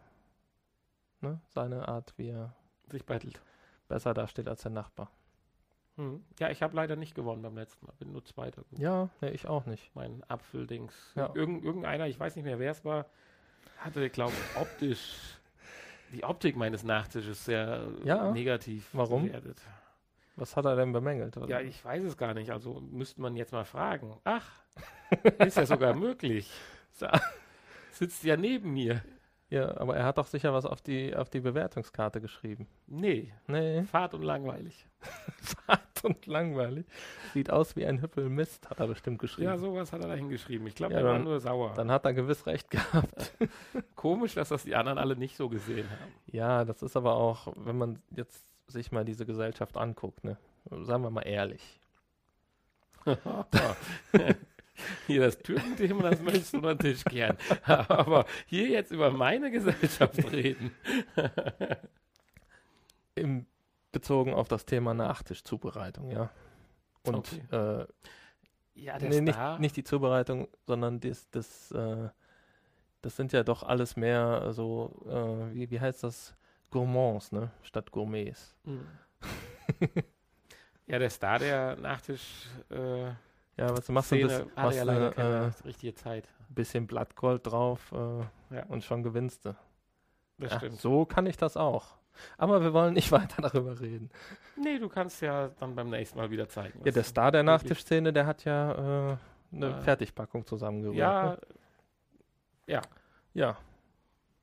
ne, 1.22 1.40
seine 1.50 1.88
Art, 1.88 2.14
wie 2.18 2.30
er 2.30 2.54
Sich 2.92 3.06
bettelt. 3.06 3.42
besser 3.88 4.14
dasteht 4.14 4.48
als 4.48 4.62
der 4.62 4.72
Nachbar. 4.72 5.12
Hm. 5.98 6.24
Ja, 6.40 6.50
ich 6.50 6.62
habe 6.62 6.76
leider 6.76 6.96
nicht 6.96 7.16
gewonnen 7.16 7.42
beim 7.42 7.56
letzten 7.56 7.86
Mal. 7.86 7.94
Bin 8.00 8.12
nur 8.12 8.24
Zweiter. 8.26 8.64
geworden. 8.64 8.82
Ja, 8.82 9.10
ne, 9.22 9.32
ich 9.32 9.48
auch 9.48 9.66
nicht. 9.66 9.96
Mein 9.96 10.24
Apfeldings. 10.28 10.94
Ja. 11.16 11.32
Irgend, 11.34 11.64
irgendeiner, 11.64 12.08
ich 12.08 12.20
weiß 12.20 12.36
nicht 12.36 12.46
mehr, 12.46 12.60
wer 12.60 12.72
es 12.72 12.84
war, 12.84 13.06
hatte, 13.78 14.10
glaube 14.10 14.34
ich, 14.34 14.62
optisch 14.62 15.38
die 16.14 16.24
Optik 16.24 16.56
meines 16.56 16.84
Nachtisches 16.84 17.46
sehr 17.46 17.88
Ja. 18.04 18.32
negativ 18.32 18.90
Warum? 18.94 19.28
bewertet. 19.28 19.62
Was 20.38 20.56
hat 20.56 20.66
er 20.66 20.76
denn 20.76 20.92
bemängelt? 20.92 21.36
Ja, 21.48 21.62
ich 21.62 21.84
weiß 21.84 22.04
es 22.04 22.18
gar 22.18 22.34
nicht. 22.34 22.52
Also 22.52 22.82
müsste 22.82 23.22
man 23.22 23.36
jetzt 23.36 23.54
mal 23.54 23.64
fragen. 23.66 24.18
Ach, 24.26 24.46
ist 25.40 25.58
ja 25.58 25.66
sogar 25.66 25.94
möglich. 25.94 26.52
Sitzt 27.92 28.24
ja 28.24 28.36
neben 28.36 28.74
mir. 28.74 29.02
ja, 29.50 29.78
aber 29.78 29.96
er 29.96 30.06
hat 30.06 30.18
doch 30.18 30.28
sicher 30.28 30.54
was 30.54 30.66
auf 30.66 30.82
die, 30.82 31.16
auf 31.16 31.30
die 31.30 31.40
Bewertungskarte 31.40 32.20
geschrieben. 32.20 32.68
Nee, 32.88 33.32
Nee, 33.48 33.84
fad 33.84 34.14
und 34.14 34.24
langweilig. 34.24 34.86
fad 35.42 35.82
und 36.04 36.26
langweilig. 36.26 36.86
Sieht 37.34 37.50
aus 37.50 37.76
wie 37.78 37.86
ein 37.86 38.02
Hüppel 38.02 38.28
Mist, 38.30 38.70
hat 38.70 38.80
er 38.82 38.88
bestimmt 38.88 39.20
geschrieben. 39.20 39.48
Ja, 39.50 39.58
sowas 39.58 39.94
hat 39.94 40.02
er 40.02 40.10
da 40.10 40.16
hingeschrieben. 40.16 40.68
Ich 40.68 40.76
glaube, 40.76 40.94
Ja, 40.94 41.00
er 41.00 41.06
war 41.06 41.20
nur 41.20 41.40
sauer. 41.40 41.74
Dann 41.76 41.90
hat 41.92 42.04
er 42.06 42.14
gewiss 42.14 42.46
recht 42.46 42.70
gehabt. 42.70 43.34
Komisch, 43.96 44.34
dass 44.36 44.50
das 44.50 44.64
die 44.64 44.76
anderen 44.76 44.98
alle 44.98 45.16
nicht 45.16 45.38
so 45.38 45.48
gesehen 45.48 45.90
haben. 45.90 46.12
Ja, 46.28 46.66
das 46.66 46.82
ist 46.84 46.98
aber 46.98 47.16
auch, 47.16 47.54
wenn 47.56 47.78
man 47.78 48.00
jetzt 48.12 48.46
sich 48.68 48.92
mal 48.92 49.06
diese 49.06 49.26
Gesellschaft 49.26 49.78
anguckt, 49.78 50.24
ne? 50.24 50.38
Sagen 50.70 51.04
wir 51.04 51.10
mal 51.10 51.22
ehrlich. 51.22 51.80
Hier 55.08 55.22
das 55.22 55.38
Türkenthema, 55.40 56.10
das 56.10 56.22
möchtest 56.22 56.54
du 56.54 56.76
Tisch 56.76 57.04
kehren. 57.06 57.38
Aber 57.66 58.26
hier 58.46 58.68
jetzt 58.68 58.92
über 58.92 59.10
meine 59.10 59.50
Gesellschaft 59.52 60.32
reden. 60.32 60.72
Im, 63.16 63.46
bezogen 63.94 64.34
auf 64.34 64.50
das 64.50 64.66
Thema 64.66 64.94
Nachtischzubereitung, 64.94 66.12
ja. 66.12 66.30
Und 67.04 67.16
Okay. 67.16 67.42
äh, 67.52 67.86
Ja, 68.74 69.00
nee, 69.00 69.22
nicht, 69.22 69.40
nicht 69.60 69.78
die 69.78 69.86
Zubereitung, 69.86 70.50
sondern 70.66 71.00
das, 71.00 71.30
das, 71.30 71.72
äh, 71.72 72.10
das 73.02 73.16
sind 73.16 73.32
ja 73.32 73.44
doch 73.44 73.64
alles 73.64 73.96
mehr 73.96 74.52
so, 74.52 75.06
äh, 75.08 75.56
wie, 75.56 75.72
wie 75.72 75.80
heißt 75.80 76.04
das? 76.04 76.36
Gourmands, 76.72 77.32
ne? 77.32 77.52
Statt 77.64 77.92
Gourmets. 77.92 78.56
Mhm. 78.64 78.86
ja, 80.88 81.00
der 81.00 81.10
Star 81.10 81.40
der 81.40 81.76
Nachtisch 81.78 82.48
äh, 82.70 83.06
Ja, 83.06 83.16
was 83.78 83.86
du 83.88 83.92
machst 83.94 84.12
du 84.12 84.16
Szene 84.16 84.28
das, 84.30 84.40
hatte 84.40 84.52
machst 84.56 84.78
ja 84.78 84.86
du, 85.12 85.22
äh, 85.22 85.52
richtige 85.68 85.96
Zeit. 85.96 86.28
bisschen 86.50 86.88
Blattgold 86.88 87.48
drauf 87.48 87.92
äh, 87.92 88.56
Ja. 88.56 88.66
und 88.68 88.84
schon 88.84 89.04
gewinnst 89.04 89.46
du. 89.46 89.56
Das 90.38 90.52
Ja, 90.52 90.58
stimmt. 90.60 90.80
so 90.80 91.06
kann 91.06 91.26
ich 91.26 91.38
das 91.38 91.58
auch. 91.58 91.96
Aber 92.38 92.62
wir 92.62 92.74
wollen 92.74 92.94
nicht 92.94 93.12
weiter 93.12 93.42
darüber 93.42 93.80
reden. 93.80 94.10
Nee, 94.56 94.78
du 94.80 94.88
kannst 94.90 95.22
ja 95.22 95.50
dann 95.60 95.76
beim 95.76 95.90
nächsten 95.90 96.18
Mal 96.18 96.30
wieder 96.30 96.48
zeigen. 96.48 96.80
Ja, 96.80 96.92
der 96.92 96.94
du 96.94 97.04
Star 97.04 97.32
der 97.32 97.44
Nachtischszene, 97.44 98.14
der 98.14 98.26
hat 98.26 98.46
ja 98.46 99.12
äh, 99.14 99.18
eine 99.54 99.70
Äh, 99.78 99.82
Fertigpackung 99.82 100.46
zusammengerührt. 100.46 100.98
Ja, 100.98 101.24
Ne? 101.32 101.38
ja. 102.68 102.82
ja. 103.34 103.58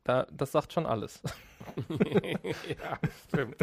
Da, 0.04 0.26
das 0.32 0.50
sagt 0.52 0.72
schon 0.72 0.84
alles. 0.86 1.22
ja, 2.68 2.98
stimmt. 3.28 3.56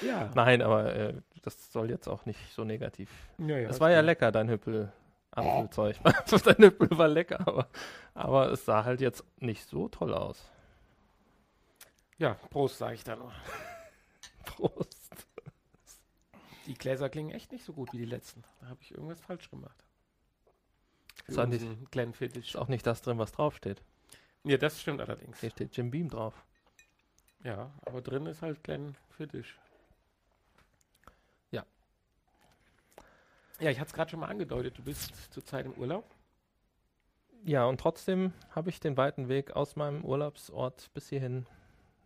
Ja. 0.00 0.30
Nein, 0.34 0.62
aber 0.62 0.94
äh, 0.94 1.14
das 1.42 1.72
soll 1.72 1.90
jetzt 1.90 2.08
auch 2.08 2.24
nicht 2.26 2.40
so 2.52 2.64
negativ. 2.64 3.10
ja, 3.38 3.58
ja 3.58 3.68
es 3.68 3.80
war 3.80 3.90
ja 3.90 4.00
lecker, 4.00 4.32
dein 4.32 4.48
Hüppel. 4.48 4.92
Apfelzeug. 5.32 5.96
dein 6.44 6.56
Hüppel 6.58 6.90
war 6.98 7.08
lecker, 7.08 7.40
aber, 7.40 7.68
aber 8.14 8.52
es 8.52 8.64
sah 8.64 8.84
halt 8.84 9.00
jetzt 9.00 9.24
nicht 9.38 9.66
so 9.66 9.88
toll 9.88 10.12
aus. 10.12 10.50
Ja, 12.18 12.34
Prost, 12.50 12.78
sage 12.78 12.94
ich 12.94 13.04
da 13.04 13.16
nur. 13.16 13.32
Prost. 14.44 14.98
Die 16.66 16.74
Gläser 16.74 17.08
klingen 17.08 17.30
echt 17.30 17.50
nicht 17.50 17.64
so 17.64 17.72
gut 17.72 17.92
wie 17.92 17.98
die 17.98 18.04
letzten. 18.04 18.44
Da 18.60 18.68
habe 18.68 18.78
ich 18.82 18.92
irgendwas 18.92 19.20
falsch 19.20 19.50
gemacht. 19.50 19.84
Ist 21.26 21.38
auch 21.38 21.46
nicht-. 21.46 22.36
Ist 22.36 22.56
auch 22.56 22.68
nicht 22.68 22.86
das 22.86 23.02
drin, 23.02 23.18
was 23.18 23.32
draufsteht. 23.32 23.82
Ja, 24.44 24.56
das 24.56 24.80
stimmt 24.80 25.00
allerdings. 25.00 25.40
Hier 25.40 25.50
steht 25.50 25.76
Jim 25.76 25.90
Beam 25.90 26.08
drauf. 26.08 26.34
Ja, 27.44 27.72
aber 27.84 28.00
drin 28.02 28.26
ist 28.26 28.42
halt 28.42 28.62
Glenn 28.62 28.96
Fittich. 29.10 29.54
Ja. 31.50 31.64
Ja, 33.60 33.70
ich 33.70 33.78
hatte 33.78 33.88
es 33.88 33.94
gerade 33.94 34.10
schon 34.10 34.20
mal 34.20 34.28
angedeutet, 34.28 34.78
du 34.78 34.82
bist 34.82 35.32
zurzeit 35.32 35.66
im 35.66 35.72
Urlaub. 35.72 36.04
Ja, 37.44 37.66
und 37.66 37.80
trotzdem 37.80 38.32
habe 38.50 38.70
ich 38.70 38.78
den 38.78 38.96
weiten 38.96 39.28
Weg 39.28 39.52
aus 39.56 39.74
meinem 39.74 40.04
Urlaubsort 40.04 40.90
bis 40.94 41.08
hierhin, 41.08 41.46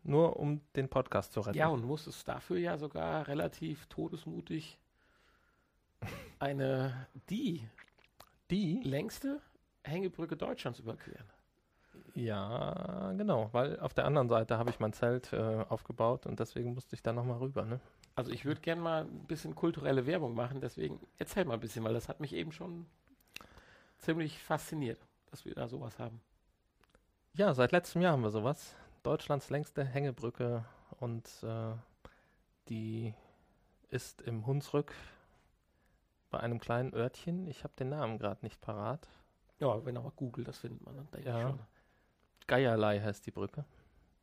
nur 0.02 0.38
um 0.38 0.62
den 0.76 0.88
Podcast 0.88 1.32
zu 1.32 1.40
retten. 1.40 1.58
Ja, 1.58 1.68
und 1.68 1.84
musstest 1.84 2.26
dafür 2.26 2.58
ja 2.58 2.78
sogar 2.78 3.28
relativ 3.28 3.86
todesmutig 3.86 4.78
eine, 6.38 7.06
die 7.28 7.68
die? 8.50 8.80
längste 8.82 9.42
Hängebrücke 9.84 10.36
Deutschlands 10.36 10.78
überqueren. 10.78 11.26
Ja, 12.16 13.12
genau, 13.18 13.50
weil 13.52 13.78
auf 13.80 13.92
der 13.92 14.06
anderen 14.06 14.30
Seite 14.30 14.56
habe 14.56 14.70
ich 14.70 14.80
mein 14.80 14.94
Zelt 14.94 15.34
äh, 15.34 15.64
aufgebaut 15.68 16.24
und 16.24 16.40
deswegen 16.40 16.72
musste 16.72 16.94
ich 16.96 17.02
da 17.02 17.12
nochmal 17.12 17.38
rüber. 17.38 17.66
Ne? 17.66 17.78
Also 18.14 18.30
ich 18.30 18.46
würde 18.46 18.62
gerne 18.62 18.80
mal 18.80 19.02
ein 19.02 19.26
bisschen 19.26 19.54
kulturelle 19.54 20.06
Werbung 20.06 20.34
machen, 20.34 20.62
deswegen 20.62 20.98
erzähl 21.18 21.44
mal 21.44 21.54
ein 21.54 21.60
bisschen, 21.60 21.84
weil 21.84 21.92
das 21.92 22.08
hat 22.08 22.20
mich 22.20 22.32
eben 22.32 22.52
schon 22.52 22.86
ziemlich 23.98 24.42
fasziniert, 24.42 24.98
dass 25.30 25.44
wir 25.44 25.54
da 25.54 25.68
sowas 25.68 25.98
haben. 25.98 26.22
Ja, 27.34 27.52
seit 27.52 27.72
letztem 27.72 28.00
Jahr 28.00 28.12
haben 28.12 28.22
wir 28.22 28.30
sowas. 28.30 28.74
Deutschlands 29.02 29.50
längste 29.50 29.84
Hängebrücke 29.84 30.64
und 31.00 31.28
äh, 31.42 31.74
die 32.70 33.12
ist 33.90 34.22
im 34.22 34.46
Hunsrück 34.46 34.94
bei 36.30 36.40
einem 36.40 36.60
kleinen 36.60 36.94
Örtchen. 36.94 37.46
Ich 37.46 37.62
habe 37.62 37.74
den 37.78 37.90
Namen 37.90 38.18
gerade 38.18 38.42
nicht 38.42 38.62
parat. 38.62 39.06
Ja, 39.58 39.84
wenn 39.84 39.98
auch 39.98 40.16
Google, 40.16 40.44
das 40.44 40.56
findet 40.56 40.82
man 40.82 40.96
dann, 40.96 41.10
denke 41.10 41.28
Ja. 41.28 41.36
ich 41.36 41.42
schon. 41.42 41.60
Geierlei 42.46 43.00
heißt 43.00 43.26
die 43.26 43.30
Brücke. 43.30 43.64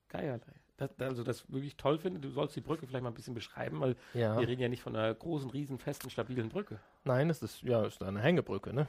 Geierlei. 0.09 0.53
Das, 0.77 0.89
also 0.99 1.23
das 1.23 1.49
wirklich 1.51 1.77
toll 1.77 1.99
finde, 1.99 2.19
du 2.19 2.29
sollst 2.31 2.55
die 2.55 2.61
Brücke 2.61 2.87
vielleicht 2.87 3.03
mal 3.03 3.11
ein 3.11 3.13
bisschen 3.15 3.35
beschreiben, 3.35 3.79
weil 3.79 3.95
Ja. 4.13 4.39
wir 4.39 4.47
reden 4.47 4.61
ja 4.61 4.69
nicht 4.69 4.81
von 4.81 4.95
einer 4.95 5.13
großen, 5.13 5.49
riesen, 5.51 5.77
festen, 5.77 6.09
stabilen 6.09 6.49
Brücke. 6.49 6.79
Nein, 7.03 7.29
es 7.29 7.41
ist 7.43 7.61
ja 7.61 7.85
ist 7.85 8.01
eine 8.01 8.21
Hängebrücke, 8.21 8.73
ne? 8.73 8.87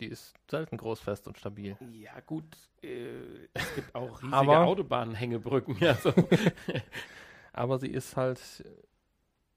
Die 0.00 0.06
ist 0.06 0.34
selten 0.48 0.76
groß, 0.76 1.00
fest 1.00 1.26
und 1.26 1.36
stabil. 1.36 1.76
Ja 1.92 2.20
gut, 2.20 2.44
äh, 2.82 3.48
es 3.52 3.74
gibt 3.74 3.94
auch 3.96 4.18
riesige 4.22 4.36
Aber- 4.36 4.64
Autobahnhängebrücken. 4.64 5.76
Ja, 5.80 5.94
so. 5.96 6.12
Aber 7.52 7.78
sie 7.78 7.88
ist 7.90 8.16
halt 8.16 8.40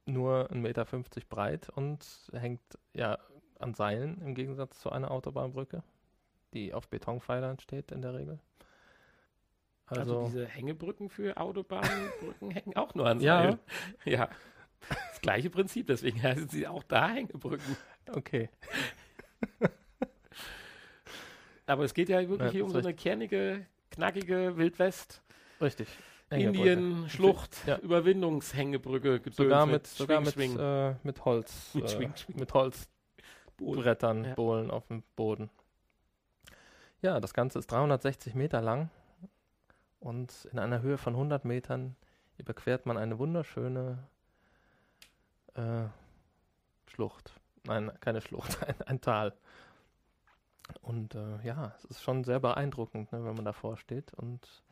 nur 0.07 0.49
1,50 0.51 0.55
Meter 0.55 0.85
breit 1.29 1.69
und 1.69 2.03
hängt 2.33 2.61
ja 2.93 3.19
an 3.59 3.75
Seilen 3.75 4.19
im 4.21 4.33
Gegensatz 4.33 4.79
zu 4.79 4.91
einer 4.91 5.11
Autobahnbrücke, 5.11 5.83
die 6.55 6.73
auf 6.73 6.87
Betonpfeilern 6.89 7.59
steht 7.59 7.91
in 7.91 8.01
der 8.01 8.15
Regel. 8.15 8.39
Also, 9.91 10.19
Also, 10.19 10.25
diese 10.27 10.45
Hängebrücken 10.47 11.09
für 11.09 11.37
Autobahnbrücken 11.37 12.51
hängen 12.51 12.75
auch 12.75 12.95
nur 12.95 13.07
an 13.07 13.19
Ja. 13.19 13.41
Seilen. 13.41 13.59
Ja. 14.05 14.29
Das 14.89 15.21
gleiche 15.21 15.49
Prinzip, 15.49 15.87
deswegen 15.87 16.21
heißen 16.23 16.49
sie 16.49 16.67
auch 16.67 16.83
da 16.83 17.09
Hängebrücken. 17.09 17.77
okay. 18.15 18.49
Aber 21.67 21.83
es 21.83 21.93
geht 21.93 22.09
ja 22.09 22.19
wirklich 22.27 22.39
Ja, 22.47 22.51
hier 22.51 22.65
um 22.65 22.71
so 22.71 22.79
eine 22.79 22.93
kernige, 22.93 23.65
knackige 23.91 24.57
Wildwest, 24.57 25.21
Richtig. 25.61 25.87
Indien, 26.29 27.07
Schlucht, 27.09 27.55
Ja. 27.67 27.77
Überwindungshängebrücke, 27.77 29.21
Sogar 29.31 29.65
mit, 29.65 29.85
sogar 29.87 30.21
mit. 30.21 30.35
Äh, 30.37 30.95
mit 31.03 31.23
Holz. 31.25 31.71
Mit 31.73 31.85
äh, 31.85 31.87
Schwing, 31.89 32.15
Schwing. 32.15 32.37
Mit 32.39 32.53
Holzbrettern, 32.53 34.23
Ja. 34.25 34.33
Bohlen 34.35 34.71
auf 34.71 34.87
dem 34.87 35.03
Boden. 35.15 35.49
Ja, 37.01 37.19
das 37.19 37.33
Ganze 37.33 37.59
ist 37.59 37.71
360 37.71 38.33
Meter 38.35 38.61
lang 38.61 38.89
und 40.01 40.45
in 40.51 40.59
einer 40.59 40.81
Höhe 40.81 40.97
von 40.97 41.13
100 41.13 41.45
Metern 41.45 41.95
überquert 42.37 42.85
man 42.85 42.97
eine 42.97 43.19
wunderschöne 43.19 43.99
äh, 45.53 45.83
Schlucht. 46.87 47.39
Nein, 47.65 47.91
keine 48.01 48.19
Schlucht, 48.19 48.61
ein, 48.67 48.81
ein 48.81 49.01
Tal. 49.01 49.33
Und 50.81 51.13
äh, 51.15 51.39
ja, 51.43 51.73
es 51.77 51.85
ist 51.85 52.01
schon 52.01 52.23
sehr 52.23 52.39
beeindruckend, 52.39 53.11
ne, 53.11 53.23
wenn 53.23 53.35
man 53.35 53.45
davor 53.45 53.77
steht. 53.77 54.13
Und 54.15 54.63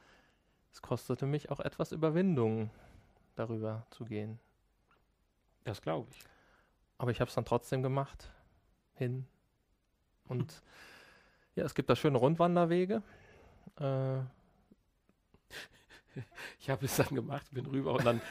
es 0.73 0.81
kostete 0.81 1.27
mich 1.27 1.51
auch 1.51 1.60
etwas 1.60 1.91
Überwindung, 1.91 2.72
darüber 3.35 3.85
zu 3.91 4.06
gehen. 4.06 4.39
Das 5.64 5.81
glaube 5.81 6.10
ich. 6.11 6.19
Aber 6.97 7.11
ich 7.11 7.22
habe 7.22 7.30
es 7.30 7.35
dann 7.35 7.45
trotzdem 7.45 7.84
gemacht. 7.84 8.31
Hin. 8.95 9.27
Und 10.27 10.64
ja, 11.56 11.65
es 11.65 11.76
gibt 11.76 11.89
da 11.89 11.95
schöne 11.95 12.18
Rundwanderwege. 12.18 13.03
Äh, 13.77 14.22
Ich 16.60 16.70
habe 16.70 16.86
es 16.86 16.98
dann 16.98 17.16
gemacht, 17.16 17.48
bin 17.52 17.66
rüber 17.66 17.94
und 17.94 18.06
dann 18.06 18.22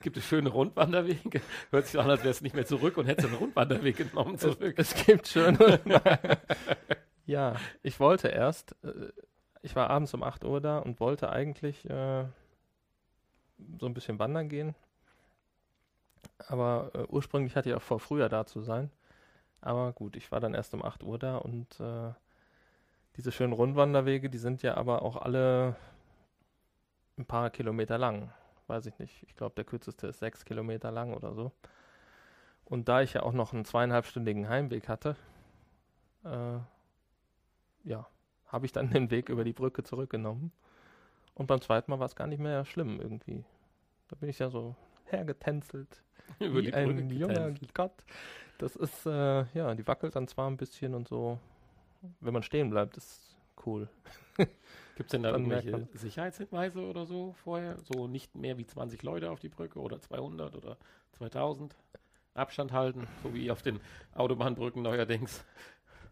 gibt 0.00 0.16
es 0.16 0.24
schöne 0.24 0.48
Rundwanderwege. 0.48 1.40
Hört 1.70 1.86
sich 1.86 2.00
an, 2.00 2.10
als 2.10 2.20
wäre 2.20 2.30
es 2.30 2.40
nicht 2.40 2.54
mehr 2.54 2.66
zurück 2.66 2.96
und 2.96 3.06
hätte 3.06 3.26
einen 3.26 3.36
Rundwanderweg 3.36 3.96
genommen 3.96 4.34
es, 4.34 4.40
zurück. 4.40 4.74
es 4.76 4.94
gibt 4.94 5.28
schöne. 5.28 5.80
ja, 7.26 7.54
ich 7.82 8.00
wollte 8.00 8.28
erst. 8.28 8.74
Äh, 8.82 9.12
ich 9.62 9.74
war 9.74 9.90
abends 9.90 10.14
um 10.14 10.22
8 10.22 10.44
Uhr 10.44 10.60
da 10.60 10.78
und 10.78 11.00
wollte 11.00 11.30
eigentlich 11.30 11.84
äh, 11.90 12.24
so 13.78 13.86
ein 13.86 13.94
bisschen 13.94 14.18
wandern 14.18 14.48
gehen. 14.48 14.74
Aber 16.46 16.90
äh, 16.94 17.04
ursprünglich 17.08 17.56
hatte 17.56 17.70
ich 17.70 17.74
auch 17.74 17.82
vor, 17.82 18.00
früher 18.00 18.28
da 18.28 18.46
zu 18.46 18.62
sein. 18.62 18.90
Aber 19.60 19.92
gut, 19.92 20.16
ich 20.16 20.30
war 20.30 20.40
dann 20.40 20.54
erst 20.54 20.74
um 20.74 20.84
8 20.84 21.02
Uhr 21.02 21.18
da 21.18 21.36
und 21.36 21.80
äh, 21.80 22.12
diese 23.16 23.32
schönen 23.32 23.52
Rundwanderwege, 23.52 24.30
die 24.30 24.38
sind 24.38 24.62
ja 24.62 24.76
aber 24.76 25.02
auch 25.02 25.16
alle 25.16 25.74
ein 27.18 27.26
paar 27.26 27.50
Kilometer 27.50 27.98
lang. 27.98 28.32
Weiß 28.66 28.86
ich 28.86 28.98
nicht. 28.98 29.22
Ich 29.26 29.34
glaube, 29.34 29.54
der 29.56 29.64
kürzeste 29.64 30.08
ist 30.08 30.18
sechs 30.18 30.44
Kilometer 30.44 30.90
lang 30.90 31.14
oder 31.14 31.34
so. 31.34 31.52
Und 32.64 32.88
da 32.88 33.00
ich 33.00 33.14
ja 33.14 33.22
auch 33.22 33.32
noch 33.32 33.52
einen 33.52 33.64
zweieinhalbstündigen 33.64 34.48
Heimweg 34.48 34.88
hatte, 34.88 35.16
äh, 36.24 36.58
ja, 37.84 38.06
habe 38.46 38.66
ich 38.66 38.72
dann 38.72 38.90
den 38.90 39.10
Weg 39.10 39.28
über 39.28 39.44
die 39.44 39.52
Brücke 39.52 39.82
zurückgenommen. 39.82 40.52
Und 41.34 41.46
beim 41.46 41.60
zweiten 41.60 41.90
Mal 41.90 41.98
war 41.98 42.06
es 42.06 42.16
gar 42.16 42.26
nicht 42.26 42.40
mehr 42.40 42.64
schlimm 42.64 43.00
irgendwie. 43.00 43.44
Da 44.08 44.16
bin 44.16 44.28
ich 44.28 44.38
ja 44.38 44.50
so 44.50 44.74
hergetänzelt 45.06 46.02
Über 46.38 46.60
wie 46.60 46.66
die 46.66 46.74
ein 46.74 46.94
Brücke 46.94 47.14
junger 47.14 47.34
getänzelt. 47.34 47.74
Gott. 47.74 48.04
Das 48.58 48.76
ist, 48.76 49.06
äh, 49.06 49.44
ja, 49.54 49.74
die 49.74 49.86
wackelt 49.86 50.16
dann 50.16 50.26
zwar 50.26 50.50
ein 50.50 50.56
bisschen 50.56 50.94
und 50.94 51.08
so. 51.08 51.38
Wenn 52.20 52.32
man 52.32 52.42
stehen 52.42 52.70
bleibt, 52.70 52.96
ist 52.96 53.36
cool. 53.64 53.88
Gibt 54.96 55.06
es 55.06 55.10
denn 55.10 55.22
da 55.22 55.30
irgendwelche 55.30 55.88
Sicherheitshinweise 55.94 56.80
oder 56.80 57.06
so 57.06 57.32
vorher? 57.44 57.76
So 57.78 58.08
nicht 58.08 58.34
mehr 58.34 58.58
wie 58.58 58.66
20 58.66 59.02
Leute 59.02 59.30
auf 59.30 59.40
die 59.40 59.48
Brücke 59.48 59.80
oder 59.80 60.00
200 60.00 60.56
oder 60.56 60.76
2000? 61.12 61.76
Abstand 62.34 62.72
halten, 62.72 63.06
so 63.22 63.34
wie 63.34 63.50
auf 63.50 63.62
den 63.62 63.80
Autobahnbrücken 64.14 64.82
neuerdings. 64.82 65.44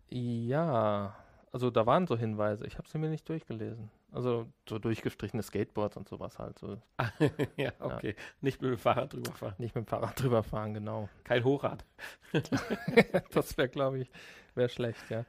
Ja, 0.08 1.16
also 1.52 1.70
da 1.70 1.86
waren 1.86 2.06
so 2.06 2.16
Hinweise. 2.16 2.66
Ich 2.66 2.78
habe 2.78 2.88
sie 2.88 2.98
mir 2.98 3.08
nicht 3.08 3.28
durchgelesen. 3.28 3.90
Also 4.12 4.46
so 4.68 4.78
durchgestrichene 4.78 5.42
Skateboards 5.42 5.96
und 5.96 6.08
sowas 6.08 6.38
halt. 6.38 6.58
So 6.58 6.80
ja, 7.56 7.72
okay. 7.80 8.14
Nicht 8.40 8.60
mit 8.60 8.70
dem 8.70 8.78
Fahrrad 8.78 9.12
drüber 9.12 9.32
fahren. 9.32 9.54
nicht 9.58 9.74
mit 9.74 9.84
dem 9.84 9.88
Fahrrad 9.88 10.20
drüber 10.20 10.42
fahren, 10.42 10.74
genau. 10.74 11.08
Kein 11.24 11.44
Hochrad. 11.44 11.84
das 13.32 13.56
wäre, 13.56 13.68
glaube 13.68 14.00
ich, 14.00 14.10
wäre 14.54 14.68
schlecht, 14.68 15.10
ja. 15.10 15.24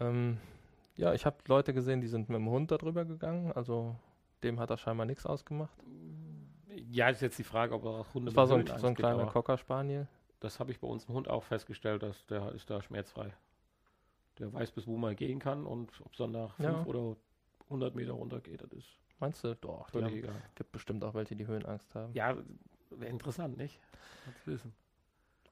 Ähm, 0.00 0.38
ja, 0.98 1.14
ich 1.14 1.24
habe 1.24 1.36
Leute 1.46 1.72
gesehen, 1.72 2.00
die 2.00 2.08
sind 2.08 2.28
mit 2.28 2.36
dem 2.38 2.48
Hund 2.50 2.70
darüber 2.70 3.04
gegangen. 3.04 3.52
Also 3.52 3.96
dem 4.42 4.60
hat 4.60 4.68
das 4.70 4.80
scheinbar 4.80 5.06
nichts 5.06 5.24
ausgemacht. 5.24 5.76
Ja, 6.90 7.08
ist 7.08 7.22
jetzt 7.22 7.38
die 7.38 7.44
Frage, 7.44 7.74
ob 7.74 7.84
er 7.84 7.90
auch 7.90 8.14
Hunde 8.14 8.26
Das 8.26 8.36
war 8.36 8.46
so 8.46 8.54
ein, 8.56 8.66
so 8.66 8.86
ein 8.86 8.94
kleiner 8.94 9.26
Cocker 9.26 9.56
Spaniel. 9.56 10.06
Das 10.40 10.60
habe 10.60 10.70
ich 10.70 10.80
bei 10.80 10.86
uns 10.86 11.04
im 11.06 11.14
Hund 11.14 11.28
auch 11.28 11.42
festgestellt, 11.42 12.02
dass 12.02 12.26
der 12.26 12.52
ist 12.52 12.68
da 12.70 12.82
schmerzfrei. 12.82 13.32
Der 14.38 14.52
weiß, 14.52 14.70
bis 14.72 14.86
wo 14.86 14.96
man 14.96 15.16
gehen 15.16 15.38
kann 15.38 15.66
und 15.66 15.90
ob 16.04 16.12
es 16.12 16.18
dann 16.18 16.32
nach 16.32 16.58
Ja. 16.58 16.74
5 16.74 16.86
oder 16.86 17.16
100 17.64 17.94
Meter 17.94 18.12
runter 18.12 18.40
geht, 18.40 18.62
das 18.62 18.72
ist 18.72 18.88
Meinst 19.20 19.42
du? 19.42 19.56
Doch, 19.56 19.90
die 19.90 20.02
haben, 20.02 20.14
egal. 20.14 20.42
gibt 20.54 20.70
bestimmt 20.70 21.02
auch 21.02 21.14
welche, 21.14 21.34
die 21.34 21.46
Höhenangst 21.46 21.92
haben. 21.94 22.12
Ja, 22.12 22.36
wäre 22.90 23.10
interessant, 23.10 23.56
nicht? 23.56 23.80
Wissen. 24.44 24.72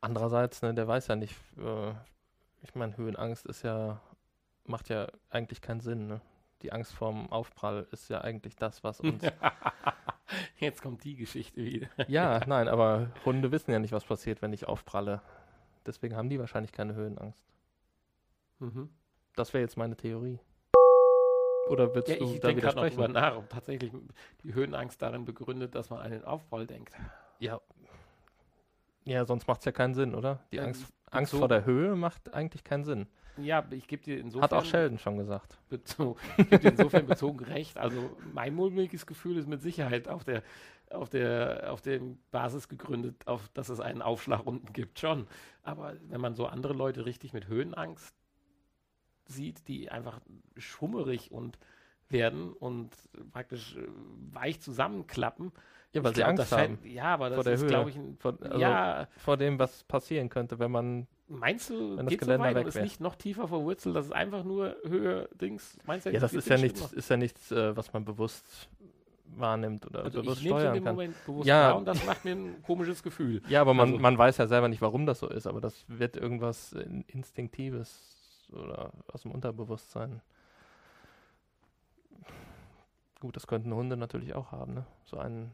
Andererseits, 0.01 0.63
ne, 0.63 0.73
der 0.73 0.87
weiß 0.87 1.09
ja 1.09 1.17
nicht, 1.17 1.35
äh, 1.59 1.93
ich 2.63 2.75
meine, 2.77 2.97
Höhenangst 2.97 3.45
ist 3.47 3.63
ja, 3.63 4.01
macht 4.69 4.89
ja 4.89 5.09
eigentlich 5.31 5.61
keinen 5.61 5.81
Sinn, 5.81 6.07
ne? 6.07 6.21
Die 6.63 6.73
Angst 6.73 6.93
vorm 6.95 7.31
Aufprall 7.31 7.87
ist 7.91 8.09
ja 8.09 8.23
eigentlich 8.23 8.57
das, 8.57 8.83
was 8.83 9.01
uns. 9.01 9.23
Jetzt 10.59 10.83
kommt 10.83 11.05
die 11.05 11.15
Geschichte 11.17 11.63
wieder. 11.63 11.89
ja, 12.09 12.41
nein, 12.47 12.67
aber 12.69 13.11
Hunde 13.25 13.53
wissen 13.53 13.71
ja 13.71 13.79
nicht, 13.79 13.93
was 13.93 14.05
passiert, 14.05 14.41
wenn 14.43 14.53
ich 14.53 14.67
aufpralle. 14.67 15.21
Deswegen 15.85 16.17
haben 16.17 16.29
die 16.31 16.41
wahrscheinlich 16.41 16.73
keine 16.73 16.95
Höhenangst. 16.95 17.45
Mhm. 18.59 18.89
Das 19.37 19.53
wäre 19.53 19.61
jetzt 19.63 19.77
meine 19.77 19.97
Theorie. 19.97 20.41
Oder 21.69 21.95
willst 21.95 22.09
Ja, 22.09 22.17
du 22.17 22.25
ich 22.25 22.41
da 22.41 22.49
denke 22.49 22.63
gerade 22.63 22.97
noch 22.97 23.09
nach, 23.09 23.37
ob 23.37 23.49
tatsächlich 23.51 23.93
die 24.43 24.55
Höhenangst 24.55 25.01
darin 25.03 25.25
begründet, 25.25 25.75
dass 25.75 25.91
man 25.91 26.01
an 26.01 26.11
den 26.11 26.25
Aufprall 26.25 26.67
denkt. 26.67 26.95
Ja. 27.39 27.61
Ja, 29.05 29.25
sonst 29.25 29.47
macht 29.47 29.61
es 29.61 29.67
ja 29.67 29.73
keinen 29.73 29.95
Sinn, 29.95 30.15
oder? 30.15 30.41
Die 30.53 30.57
Ja, 30.57 30.65
Angst, 30.65 30.93
Angst 31.11 31.33
bezogen- 31.33 31.39
vor 31.41 31.49
der 31.49 31.65
Höhe 31.65 31.95
macht 31.97 32.33
eigentlich 32.35 32.65
keinen 32.65 32.85
Sinn. 32.85 33.07
Ja, 33.39 33.65
ich 33.71 33.87
gebe 33.87 34.03
dir 34.03 34.19
insofern 34.19 34.45
Hat 34.45 34.53
auch 34.55 34.65
Sheldon 34.65 34.99
schon 34.99 35.19
gesagt. 35.19 35.59
bezo 35.69 36.17
ich 36.37 36.49
geb 36.49 36.61
dir 36.63 36.71
insofern 36.71 37.07
bezogen 37.07 37.45
recht. 37.45 37.79
Also 37.79 38.17
mein 38.33 38.55
mulmiges 38.55 39.07
Gefühl 39.07 39.37
ist 39.37 39.49
mit 39.49 39.63
Sicherheit 39.63 40.09
auf 40.09 40.25
der 40.25 40.43
auf 40.91 41.09
der 41.09 41.73
auf 41.73 41.81
dem 41.81 42.19
Basis 42.31 42.69
gegründet, 42.69 43.27
auf 43.27 43.49
dass 43.55 43.69
es 43.69 43.81
einen 43.81 44.03
Aufschlag 44.03 44.47
unten 44.47 44.73
gibt, 44.73 44.99
schon. 44.99 45.27
Aber 45.63 45.95
wenn 46.09 46.21
man 46.21 46.35
so 46.35 46.47
andere 46.47 46.73
Leute 46.73 47.07
richtig 47.07 47.33
mit 47.33 47.49
Höhenangst 47.49 48.15
sieht, 49.27 49.67
die 49.69 49.91
einfach 49.91 50.21
schummerig 50.57 51.33
und 51.33 51.59
werden 52.09 52.53
und 52.53 52.95
praktisch 53.33 53.77
äh, 53.77 53.87
weich 54.33 54.61
zusammenklappen. 54.61 55.53
Ja, 55.97 56.05
weil 56.05 56.11
ich 56.13 56.17
sie 56.17 56.25
Angst 56.25 56.53
haben. 56.53 56.79
Ja, 56.85 57.05
aber 57.15 57.29
das 57.31 57.35
vor 57.37 57.45
der 57.45 57.53
ist, 57.55 57.61
Höhe. 57.63 57.69
glaube 57.69 57.91
ich, 57.91 57.97
ein, 57.97 58.17
Vor, 58.19 58.35
also 58.41 58.59
ja, 58.59 59.09
vor 59.19 59.37
dem, 59.37 59.59
was 59.59 59.85
passieren 59.85 60.29
könnte, 60.29 60.59
wenn 60.59 60.71
man. 60.71 61.07
meinst 61.29 61.71
du, 61.71 61.97
Wenn 61.97 62.07
das 62.07 62.11
geht 62.11 62.21
so 62.21 62.27
Geländer 62.27 62.45
weit 62.47 62.57
und 62.57 62.61
weg 62.63 62.69
ist 62.69 62.81
nicht 62.83 63.01
noch 63.01 63.15
tiefer 63.17 63.49
verwurzelt, 63.49 63.97
das 63.97 64.07
ist 64.07 64.13
einfach 64.13 64.45
nur 64.45 64.77
Höhe, 64.85 65.29
Dings, 65.41 65.77
meinst 65.85 66.07
du? 66.07 66.11
Ja, 66.13 66.21
das 66.21 66.35
ist 66.35 66.49
ja 66.49 66.57
nichts, 66.59 66.93
ist 66.93 67.09
ja 67.11 67.17
nichts, 67.17 67.51
äh, 67.53 67.77
was 67.77 67.93
man 67.93 68.05
bewusst 68.05 68.69
wahrnimmt 69.37 69.85
oder 69.87 70.05
Also 70.05 70.23
bewusst 70.23 70.39
ich 70.39 70.45
nehme 70.45 70.55
in 70.57 70.61
steuern 70.63 70.75
dem 70.75 70.85
kann. 70.85 70.95
Moment 70.95 71.27
bewusst 71.27 71.49
Ja. 71.49 71.73
und 71.73 71.85
das 71.85 72.05
macht 72.07 72.25
mir 72.25 72.33
ein 72.37 72.63
komisches 72.63 73.03
Gefühl. 73.03 73.43
Ja, 73.49 73.61
aber 73.61 73.75
man, 73.75 73.89
Also- 73.89 74.01
man 74.01 74.17
weiß 74.17 74.37
ja 74.39 74.47
selber 74.47 74.69
nicht, 74.69 74.81
warum 74.83 75.05
das 75.05 75.19
so 75.19 75.29
ist, 75.29 75.47
aber 75.49 75.61
das 75.61 75.85
wird 75.89 76.17
irgendwas 76.17 76.73
in- 76.73 77.03
Instinktives 77.09 78.49
oder 78.53 78.93
aus 79.13 79.23
dem 79.23 79.33
Unterbewusstsein. 79.33 80.23
Gut, 83.21 83.35
das 83.35 83.47
könnten 83.47 83.75
Hunde 83.75 83.97
natürlich 83.97 84.35
auch 84.35 84.53
haben, 84.53 84.75
ne? 84.75 84.87
So 85.05 85.17
einen 85.19 85.51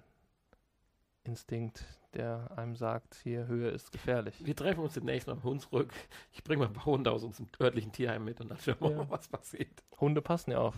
Instinkt, 1.24 1.84
der 2.14 2.50
einem 2.56 2.74
sagt, 2.74 3.14
hier 3.22 3.46
Höhe 3.46 3.70
ist 3.70 3.92
gefährlich. 3.92 4.44
Wir 4.44 4.56
treffen 4.56 4.80
uns 4.80 4.94
demnächst 4.94 5.28
mal 5.28 5.34
im 5.34 5.44
Hunsrück. 5.44 5.92
Ich 6.32 6.42
bringe 6.42 6.60
mal 6.60 6.66
ein 6.66 6.72
paar 6.72 6.86
Hunde 6.86 7.12
aus 7.12 7.22
unserem 7.22 7.48
örtlichen 7.60 7.92
Tierheim 7.92 8.24
mit 8.24 8.40
und 8.40 8.48
dann 8.50 8.58
schauen 8.58 8.76
wir 8.80 8.90
Ja. 8.90 8.96
mal, 8.96 9.10
was 9.10 9.28
passiert. 9.28 9.84
Hunde 10.00 10.20
passen 10.20 10.50
ja 10.50 10.58
auch 10.58 10.74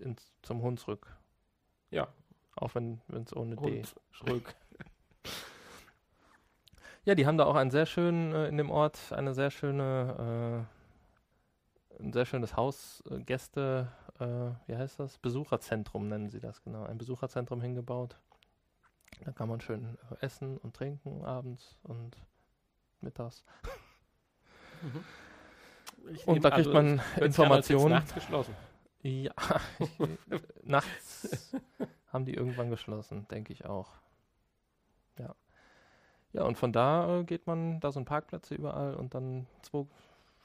ins, 0.00 0.32
zum 0.42 0.60
Hunsrück, 0.62 1.06
Ja, 1.90 2.08
auch 2.56 2.74
wenn 2.74 3.00
es 3.24 3.34
ohne 3.34 3.56
D. 3.56 3.82
Hunsrück. 3.82 4.54
Ja, 7.04 7.14
die 7.14 7.26
haben 7.26 7.38
da 7.38 7.44
auch 7.44 7.54
einen 7.54 7.70
sehr 7.70 7.86
schönen, 7.86 8.32
äh, 8.34 8.48
in 8.48 8.56
dem 8.56 8.70
Ort, 8.70 9.12
eine 9.12 9.32
sehr 9.32 9.50
schöne, 9.50 10.66
äh, 11.98 12.02
ein 12.02 12.12
sehr 12.12 12.26
schönes 12.26 12.56
Haus, 12.56 13.02
äh, 13.10 13.20
Gäste, 13.20 13.92
äh, 14.18 14.50
wie 14.66 14.76
heißt 14.76 14.98
das? 14.98 15.16
Besucherzentrum 15.18 16.08
nennen 16.08 16.28
sie 16.28 16.40
das, 16.40 16.62
genau. 16.62 16.82
Ein 16.84 16.98
Besucherzentrum 16.98 17.60
hingebaut. 17.60 18.18
Da 19.24 19.32
kann 19.32 19.48
man 19.48 19.60
schön 19.60 19.98
äh, 20.10 20.24
essen 20.24 20.58
und 20.58 20.74
trinken 20.74 21.24
abends 21.24 21.76
und 21.82 22.16
mittags. 23.00 23.44
Ich 26.08 26.26
Und 26.26 26.44
da 26.44 26.50
kriegt 26.50 26.68
also, 26.68 26.72
man 26.72 27.00
Informationen. 27.20 27.90
nachts 27.90 28.14
geschlossen. 28.14 28.54
Ja, 29.02 29.32
nachts 30.62 31.54
haben 32.12 32.24
die 32.24 32.34
irgendwann 32.34 32.70
geschlossen, 32.70 33.26
denke 33.28 33.52
ich 33.52 33.64
auch. 33.64 33.90
Ja. 35.18 35.34
Ja, 36.32 36.42
und 36.42 36.58
von 36.58 36.72
da 36.72 37.20
äh, 37.20 37.24
geht 37.24 37.46
man, 37.46 37.80
da 37.80 37.92
sind 37.92 38.04
Parkplätze 38.04 38.54
überall 38.54 38.94
und 38.94 39.14
dann 39.14 39.46
zwei, 39.62 39.86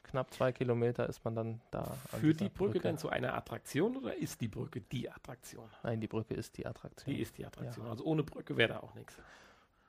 knapp 0.04 0.34
zwei 0.34 0.52
Kilometer 0.52 1.08
ist 1.08 1.24
man 1.24 1.36
dann 1.36 1.62
da. 1.72 1.84
Führt 2.20 2.40
die 2.40 2.50
Brücke 2.50 2.80
denn 2.80 2.98
zu 2.98 3.10
einer 3.10 3.34
Attraktion 3.34 3.98
oder 3.98 4.16
ist 4.16 4.42
die 4.42 4.48
Brücke 4.48 4.82
die 4.82 5.10
Attraktion? 5.10 5.70
Nein, 5.84 6.02
die 6.02 6.08
Brücke 6.08 6.34
ist 6.34 6.58
die 6.58 6.66
Attraktion. 6.66 7.14
Die 7.14 7.22
ist 7.22 7.38
die 7.38 7.46
Attraktion. 7.46 7.88
Also 7.88 8.04
ohne 8.04 8.24
Brücke 8.24 8.58
wäre 8.58 8.74
da 8.74 8.80
auch 8.80 8.94
nichts. 8.96 9.18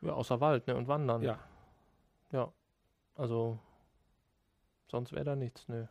ja, 0.01 0.13
außer 0.13 0.41
Wald 0.41 0.67
ne, 0.67 0.77
und 0.77 0.89
Wandern. 0.89 1.23
Ja. 1.23 1.39
Ja. 2.31 2.53
Also, 3.15 3.59
sonst 4.91 5.13
wäre 5.13 5.25
da 5.25 5.37
nichts, 5.37 5.69
nö. 5.69 5.87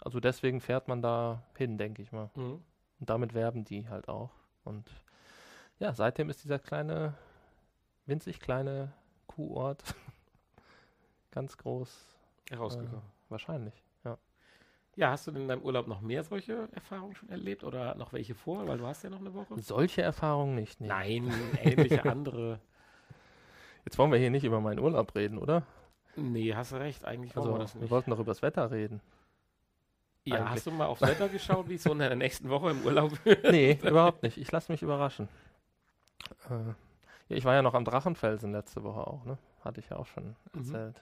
Also 0.00 0.20
deswegen 0.20 0.60
fährt 0.60 0.88
man 0.88 1.02
da 1.02 1.42
hin, 1.56 1.78
denke 1.78 2.02
ich 2.02 2.12
mal. 2.12 2.30
Mhm. 2.34 2.62
Und 3.00 3.10
damit 3.10 3.34
werben 3.34 3.64
die 3.64 3.88
halt 3.88 4.08
auch. 4.08 4.30
Und 4.64 4.90
ja, 5.78 5.92
seitdem 5.92 6.30
ist 6.30 6.44
dieser 6.44 6.58
kleine, 6.58 7.14
winzig 8.06 8.40
kleine 8.40 8.92
Kuhort 9.26 9.94
ganz 11.30 11.56
groß. 11.56 12.17
Herausgekommen. 12.50 13.02
Wahrscheinlich, 13.28 13.74
ja. 14.04 14.16
Ja, 14.96 15.10
hast 15.10 15.26
du 15.26 15.30
denn 15.30 15.42
in 15.42 15.48
deinem 15.48 15.62
Urlaub 15.62 15.86
noch 15.86 16.00
mehr 16.00 16.24
solche 16.24 16.68
Erfahrungen 16.72 17.14
schon 17.14 17.28
erlebt 17.28 17.62
oder 17.62 17.94
noch 17.94 18.12
welche 18.12 18.34
vor? 18.34 18.66
Weil 18.66 18.78
du 18.78 18.86
hast 18.86 19.04
ja 19.04 19.10
noch 19.10 19.20
eine 19.20 19.32
Woche. 19.34 19.60
Solche 19.60 20.02
Erfahrungen 20.02 20.54
nicht, 20.56 20.80
nee. 20.80 20.88
Nein, 20.88 21.30
ähnliche 21.62 22.04
andere. 22.04 22.58
Jetzt 23.84 23.96
wollen 23.98 24.10
wir 24.10 24.18
hier 24.18 24.30
nicht 24.30 24.44
über 24.44 24.60
meinen 24.60 24.80
Urlaub 24.80 25.14
reden, 25.14 25.38
oder? 25.38 25.62
Nee, 26.16 26.52
hast 26.54 26.72
du 26.72 26.76
recht. 26.76 27.04
Eigentlich 27.04 27.34
wollen 27.36 27.46
Also, 27.46 27.54
wir 27.58 27.62
das 27.62 27.74
wir 27.74 27.82
nicht. 27.82 27.90
wollten 27.90 28.10
doch 28.10 28.18
über 28.18 28.32
das 28.32 28.42
Wetter 28.42 28.70
reden. 28.70 29.00
Ja, 30.24 30.36
eigentlich. 30.38 30.50
hast 30.50 30.66
du 30.66 30.70
mal 30.72 30.86
aufs 30.86 31.00
Wetter 31.00 31.28
geschaut, 31.28 31.68
wie 31.68 31.76
es 31.76 31.84
so 31.84 31.92
in 31.92 32.00
der 32.00 32.14
nächsten 32.16 32.48
Woche 32.50 32.70
im 32.70 32.82
Urlaub 32.84 33.12
wird? 33.24 33.44
Nee, 33.50 33.78
überhaupt 33.82 34.22
nicht. 34.24 34.36
Ich 34.36 34.50
lasse 34.50 34.72
mich 34.72 34.82
überraschen. 34.82 35.28
Äh, 36.50 36.54
ja, 37.28 37.36
ich 37.36 37.44
war 37.44 37.54
ja 37.54 37.62
noch 37.62 37.74
am 37.74 37.84
Drachenfelsen 37.84 38.52
letzte 38.52 38.82
Woche 38.82 39.06
auch, 39.06 39.24
ne? 39.24 39.38
Hatte 39.64 39.80
ich 39.80 39.88
ja 39.90 39.96
auch 39.96 40.06
schon 40.06 40.34
Mhm. 40.54 40.92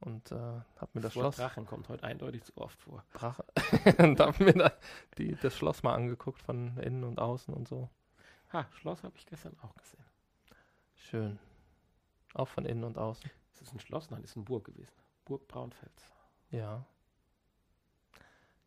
Und 0.00 0.30
äh, 0.30 0.60
hab 0.76 0.94
mir 0.94 1.00
das 1.00 1.16
Wort 1.16 1.34
Schloss 1.34 1.36
Drachen 1.36 1.66
kommt 1.66 1.88
heute 1.88 2.04
eindeutig 2.04 2.44
zu 2.44 2.56
oft 2.56 2.80
vor. 2.80 3.04
Drache. 3.14 3.44
und 3.98 4.20
hab 4.20 4.38
mir 4.38 4.52
da 4.52 4.72
die, 5.18 5.34
das 5.34 5.56
Schloss 5.56 5.82
mal 5.82 5.94
angeguckt 5.94 6.40
von 6.40 6.76
innen 6.78 7.04
und 7.04 7.18
außen 7.18 7.52
und 7.52 7.66
so. 7.66 7.88
Ha, 8.52 8.66
Schloss 8.72 9.02
habe 9.02 9.16
ich 9.16 9.26
gestern 9.26 9.56
auch 9.60 9.74
gesehen. 9.74 10.04
Schön. 10.94 11.38
Auch 12.34 12.48
von 12.48 12.64
innen 12.64 12.84
und 12.84 12.96
außen. 12.96 13.28
Ist 13.54 13.62
es 13.62 13.72
ein 13.72 13.80
Schloss? 13.80 14.10
Nein, 14.10 14.22
ist 14.22 14.36
eine 14.36 14.44
Burg 14.44 14.64
gewesen. 14.64 14.94
Burg 15.24 15.48
Braunfels. 15.48 16.12
Ja. 16.50 16.84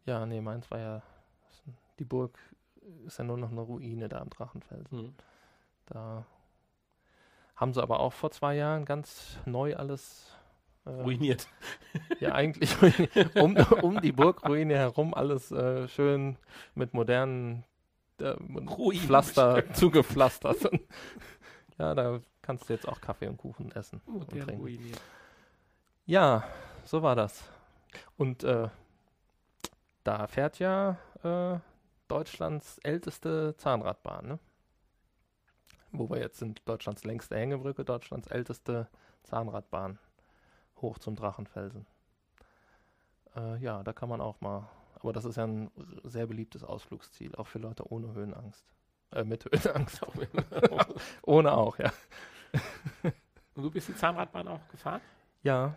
Ja, 0.06 0.26
nee, 0.26 0.42
meins 0.42 0.70
war 0.70 0.80
ja. 0.80 1.02
Die 2.00 2.06
Burg 2.06 2.38
ist 3.06 3.20
ja 3.20 3.24
nur 3.24 3.38
noch 3.38 3.52
eine 3.52 3.62
Ruine 3.62 4.10
da 4.10 4.20
am 4.20 4.30
Drachenfelsen. 4.30 5.00
Hm. 5.00 5.16
Da 5.86 6.26
haben 7.56 7.74
sie 7.74 7.82
aber 7.82 8.00
auch 8.00 8.14
vor 8.14 8.32
zwei 8.32 8.56
Jahren 8.56 8.86
ganz 8.86 9.38
neu 9.46 9.76
alles. 9.76 10.36
Ruiniert. 10.86 11.48
Ja, 12.20 12.34
eigentlich 12.34 12.76
um, 13.36 13.56
um 13.82 14.02
die 14.02 14.12
Burgruine 14.12 14.76
herum 14.76 15.14
alles 15.14 15.52
äh, 15.52 15.88
schön 15.88 16.38
mit 16.74 16.94
modernen 16.94 17.64
äh, 18.20 18.30
Ruinen 18.30 19.02
Pflaster 19.02 19.64
zugepflastert. 19.74 20.66
Und 20.66 20.82
ja, 21.78 21.94
da 21.94 22.20
kannst 22.42 22.68
du 22.68 22.74
jetzt 22.74 22.88
auch 22.88 23.00
Kaffee 23.00 23.28
und 23.28 23.38
Kuchen 23.38 23.72
essen 23.74 24.02
und 24.08 24.32
Modern 24.32 24.40
trinken. 24.40 24.62
ruiniert. 24.62 25.02
Ja, 26.06 26.44
so 26.84 27.04
war 27.04 27.16
das. 27.16 27.44
Und 28.18 28.44
äh, 28.44 28.70
da 30.04 30.28
fährt 30.28 30.58
ja 30.58 30.98
äh, 31.24 31.60
Deutschlands 32.08 32.80
älteste 32.80 33.56
Zahnradbahn, 33.58 34.28
ne? 34.28 34.40
Wo 35.92 36.10
wir 36.10 36.20
jetzt 36.20 36.40
sind, 36.40 36.62
Deutschlands 36.68 37.04
längste 37.04 37.36
Hängebrücke, 37.36 37.84
Deutschlands 37.84 38.28
älteste 38.28 38.88
Zahnradbahn 39.24 40.00
hoch 40.82 41.00
zum 41.00 41.16
Drachenfelsen. 41.16 41.86
Äh, 43.36 43.58
ja, 43.58 43.84
da 43.84 43.94
kann 43.94 44.10
man 44.10 44.22
auch 44.22 44.42
mal, 44.42 44.68
aber 44.96 45.14
das 45.14 45.26
ist 45.26 45.38
ja 45.38 45.46
ein 45.46 45.72
sehr 46.04 46.28
beliebtes 46.28 46.64
Ausflugsziel, 46.64 47.36
auch 47.36 47.48
für 47.48 47.60
Leute 47.60 47.92
ohne 47.92 48.14
Höhenangst. 48.14 48.66
Äh, 49.12 49.24
mit 49.24 49.46
Höhenangst. 49.46 50.02
ohne 51.24 51.52
auch, 51.54 51.78
ja. 51.78 51.92
Und 53.56 53.64
du 53.64 53.72
bist 53.72 53.90
die 53.90 53.96
Zahnradbahn 53.96 54.48
auch 54.48 54.68
gefahren? 54.70 55.02
Ja, 55.44 55.76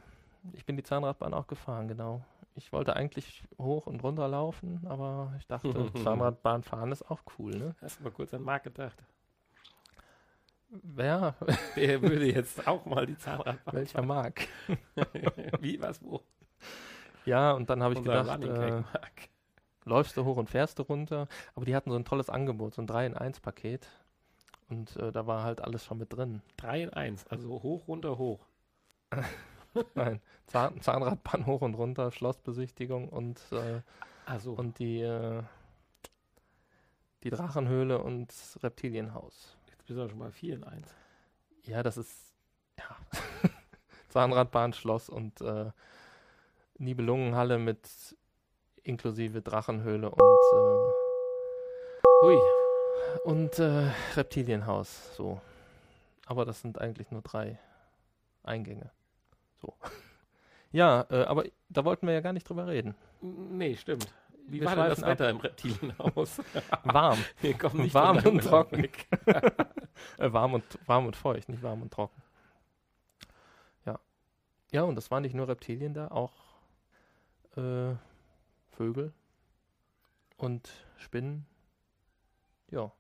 ich 0.52 0.64
bin 0.64 0.76
die 0.76 0.82
Zahnradbahn 0.82 1.34
auch 1.34 1.46
gefahren, 1.46 1.88
genau. 1.88 2.24
Ich 2.56 2.72
wollte 2.72 2.94
eigentlich 2.94 3.42
hoch 3.58 3.86
und 3.86 4.02
runter 4.04 4.28
laufen, 4.28 4.86
aber 4.86 5.34
ich 5.38 5.46
dachte, 5.46 5.90
Zahnradbahn 6.04 6.62
fahren 6.62 6.92
ist 6.92 7.02
auch 7.10 7.20
cool, 7.38 7.56
ne? 7.56 7.74
Hast 7.80 7.98
du 7.98 8.04
mal 8.04 8.12
kurz 8.12 8.32
an 8.32 8.42
Marc 8.42 8.62
gedacht? 8.62 9.02
Ja, 10.96 11.34
Der 11.76 12.02
würde 12.02 12.26
jetzt 12.26 12.66
auch 12.66 12.84
mal 12.84 13.06
die 13.06 13.16
Zahnradbahn 13.16 13.74
welcher 13.74 14.02
mag. 14.02 14.48
Wie, 15.60 15.80
was, 15.80 16.02
wo? 16.02 16.22
Ja, 17.24 17.52
und 17.52 17.70
dann 17.70 17.82
habe 17.82 17.94
ich 17.94 18.02
gedacht, 18.02 18.42
äh, 18.42 18.82
läufst 19.84 20.16
du 20.16 20.24
hoch 20.24 20.36
und 20.36 20.50
fährst 20.50 20.78
du 20.78 20.82
runter. 20.82 21.28
Aber 21.54 21.64
die 21.64 21.74
hatten 21.74 21.90
so 21.90 21.96
ein 21.96 22.04
tolles 22.04 22.28
Angebot, 22.28 22.74
so 22.74 22.82
ein 22.82 22.88
3-in-1-Paket. 22.88 23.88
Und 24.68 24.96
äh, 24.96 25.12
da 25.12 25.26
war 25.26 25.44
halt 25.44 25.60
alles 25.60 25.84
schon 25.84 25.98
mit 25.98 26.12
drin. 26.12 26.42
3 26.56 26.82
in 26.82 26.92
1, 26.92 27.26
also 27.28 27.62
hoch, 27.62 27.86
runter, 27.86 28.18
hoch. 28.18 28.40
Nein, 29.94 30.20
Zahn 30.46 30.80
Zahnradbahn 30.80 31.46
hoch 31.46 31.60
und 31.62 31.74
runter, 31.74 32.10
Schlossbesichtigung 32.10 33.08
und, 33.08 33.40
äh, 33.52 33.80
Also, 34.26 34.52
und 34.52 34.78
die, 34.78 35.00
äh, 35.00 35.42
die 37.22 37.30
Drachenhöhle 37.30 37.98
und 37.98 38.32
Reptilienhaus. 38.62 39.56
Jetzt 39.84 39.88
bist 39.88 40.00
du 40.00 40.08
schon 40.08 40.18
mal 40.18 40.32
4 40.32 40.54
in 40.54 40.64
1. 40.64 40.94
Ja, 41.64 41.82
das 41.82 41.98
ist 41.98 42.32
ja 42.78 42.96
Zahnradbahn, 44.08 44.72
Schloss 44.72 45.10
und 45.10 45.40
äh, 45.42 45.70
Nibelungenhalle 46.78 47.58
mit 47.58 48.16
inklusive 48.82 49.42
Drachenhöhle 49.42 50.10
und 50.10 50.38
Hui, 52.22 52.34
äh, 52.34 53.18
und 53.24 53.58
äh, 53.58 53.90
Reptilienhaus. 54.14 55.14
So, 55.16 55.40
aber 56.26 56.44
das 56.44 56.62
sind 56.62 56.80
eigentlich 56.80 57.10
nur 57.10 57.20
drei 57.20 57.58
Eingänge. 58.42 58.90
So, 59.60 59.74
ja, 60.72 61.06
äh, 61.10 61.24
aber 61.24 61.44
da 61.68 61.84
wollten 61.84 62.06
wir 62.06 62.14
ja 62.14 62.20
gar 62.20 62.32
nicht 62.32 62.48
drüber 62.48 62.66
reden. 62.66 62.94
Nee, 63.20 63.76
stimmt. 63.76 64.12
Wie 64.46 64.60
Wir 64.60 64.66
war 64.66 64.76
denn 64.76 64.88
das 64.88 65.02
ab. 65.02 65.10
Wetter 65.10 65.30
im 65.30 65.38
Reptilienhaus? 65.38 66.38
Warm. 66.84 67.18
Wir 67.40 67.54
kommen 67.56 67.82
nicht 67.82 67.94
Warm 67.94 68.18
und 68.18 68.40
trocken. 68.42 68.84
äh, 70.18 70.32
warm, 70.32 70.54
und, 70.54 70.64
warm 70.86 71.06
und 71.06 71.16
feucht, 71.16 71.48
nicht 71.48 71.62
warm 71.62 71.82
und 71.82 71.92
trocken. 71.92 72.22
Ja. 73.86 73.98
Ja, 74.70 74.82
und 74.82 74.96
das 74.96 75.10
waren 75.10 75.22
nicht 75.22 75.34
nur 75.34 75.48
Reptilien 75.48 75.94
da, 75.94 76.08
auch 76.08 76.32
äh, 77.56 77.94
Vögel 78.76 79.12
und 80.36 80.68
Spinnen. 80.98 81.46
Ja. 82.70 82.92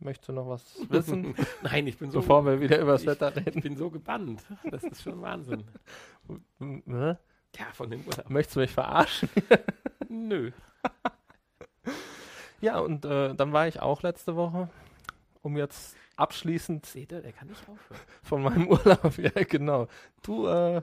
Möchtest 0.00 0.28
du 0.28 0.32
noch 0.34 0.48
was 0.48 0.76
wissen, 0.90 1.34
Nein, 1.62 1.86
ich 1.86 1.96
bin 1.96 2.10
so, 2.10 2.20
bevor 2.20 2.44
wir 2.44 2.60
wieder 2.60 2.78
über 2.78 2.92
das 2.92 3.02
ich- 3.02 3.06
Wetter 3.06 3.30
ich 3.36 3.46
reden? 3.46 3.62
bin 3.62 3.76
so 3.78 3.88
gebannt. 3.90 4.42
Das 4.70 4.84
ist 4.84 5.00
schon 5.02 5.22
Wahnsinn. 5.22 5.64
Ja, 7.58 7.66
von 7.72 7.90
den 7.90 8.00
Urlaub. 8.06 8.28
Möchtest 8.30 8.56
du 8.56 8.60
mich 8.60 8.72
verarschen? 8.72 9.28
Nö. 10.08 10.50
Ja, 12.60 12.78
und 12.78 13.04
äh, 13.04 13.34
dann 13.34 13.52
war 13.52 13.68
ich 13.68 13.80
auch 13.80 14.02
letzte 14.02 14.36
Woche, 14.36 14.68
um 15.42 15.56
jetzt 15.56 15.96
abschließend 16.16 16.86
Seht 16.86 17.12
ihr, 17.12 17.20
der 17.20 17.32
kann 17.32 17.48
nicht 17.48 17.60
aufhören. 17.68 18.00
von 18.22 18.42
meinem 18.42 18.68
Urlaub, 18.70 19.18
ja 19.18 19.30
genau. 19.44 19.88
Du 20.22 20.46
äh, 20.46 20.82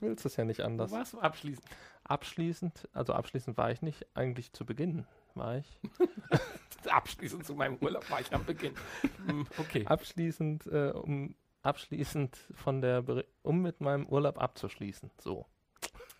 willst 0.00 0.24
es 0.26 0.36
ja 0.36 0.44
nicht 0.44 0.60
anders. 0.60 0.92
warst 0.92 1.14
du 1.14 1.20
abschließend? 1.20 1.66
Abschließend, 2.04 2.88
also 2.92 3.12
abschließend 3.14 3.56
war 3.56 3.70
ich 3.72 3.80
nicht, 3.82 4.06
eigentlich 4.14 4.52
zu 4.52 4.64
Beginn 4.66 5.06
war 5.34 5.56
ich. 5.56 5.80
Abschließend 6.88 7.46
zu 7.46 7.54
meinem 7.54 7.76
Urlaub 7.80 8.08
war 8.10 8.20
ich 8.20 8.32
am 8.34 8.44
Beginn. 8.44 8.74
Hm, 9.26 9.46
Okay. 9.58 9.86
Abschließend, 9.86 10.66
äh, 10.66 10.90
um 10.90 11.34
abschließend 11.62 12.36
von 12.52 12.82
der, 12.82 13.00
Beri- 13.02 13.24
um 13.42 13.62
mit 13.62 13.80
meinem 13.80 14.06
Urlaub 14.06 14.38
abzuschließen. 14.38 15.10
So, 15.18 15.46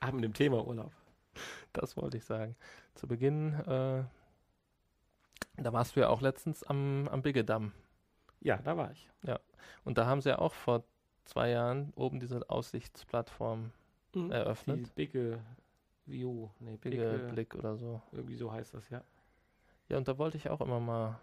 Ah, 0.08 0.12
mit 0.12 0.24
dem 0.24 0.34
Thema 0.34 0.66
Urlaub. 0.66 0.92
das 1.72 1.96
wollte 1.96 2.16
ich 2.16 2.24
sagen. 2.24 2.56
Zu 2.94 3.06
Beginn, 3.08 3.54
äh, 3.60 4.04
da 5.56 5.72
warst 5.72 5.96
du 5.96 6.00
ja 6.00 6.08
auch 6.08 6.20
letztens 6.20 6.62
am, 6.64 7.08
am 7.10 7.22
Biggedamm. 7.22 7.72
Ja, 8.40 8.58
da 8.58 8.76
war 8.76 8.90
ich. 8.92 9.08
Und 9.84 9.98
da 9.98 10.06
haben 10.06 10.20
sie 10.20 10.28
ja 10.30 10.38
auch 10.38 10.52
vor 10.54 10.84
zwei 11.24 11.50
Jahren 11.50 11.92
oben 11.96 12.20
diese 12.20 12.48
Aussichtsplattform 12.50 13.70
Mhm. 14.14 14.30
eröffnet. 14.30 14.86
Die 14.86 14.90
Bigge 14.94 15.40
View. 16.06 16.48
Nee, 16.60 16.76
Bigge 16.76 16.96
Bigge, 17.10 17.32
Blick 17.32 17.54
oder 17.54 17.76
so. 17.76 18.00
Irgendwie 18.12 18.36
so 18.36 18.52
heißt 18.52 18.74
das, 18.74 18.88
ja. 18.90 19.02
Ja, 19.88 19.96
und 19.96 20.06
da 20.06 20.16
wollte 20.18 20.36
ich 20.36 20.48
auch 20.50 20.60
immer 20.60 20.78
mal 20.80 21.18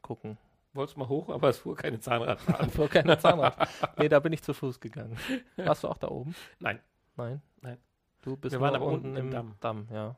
gucken. 0.00 0.38
Wolltest 0.72 0.96
mal 0.96 1.08
hoch, 1.08 1.28
aber 1.28 1.48
es 1.50 1.58
fuhr 1.58 1.76
keine 1.76 2.00
Zahnradbahn. 2.00 2.70
Vor 2.70 2.88
keiner 2.88 3.18
Zahnrad. 3.18 3.68
nee, 3.98 4.08
da 4.08 4.18
bin 4.20 4.32
ich 4.32 4.42
zu 4.42 4.54
Fuß 4.54 4.80
gegangen. 4.80 5.18
Warst 5.56 5.84
du 5.84 5.88
auch 5.88 5.98
da 5.98 6.08
oben? 6.08 6.34
Nein. 6.60 6.80
Nein? 7.16 7.42
Nein. 7.60 7.78
Du 8.22 8.36
bist 8.36 8.52
Wir 8.52 8.60
waren 8.60 8.74
aber 8.74 8.86
unten 8.86 9.16
im 9.16 9.32
im 9.32 9.54
Damm. 9.60 9.88
ja. 9.92 10.16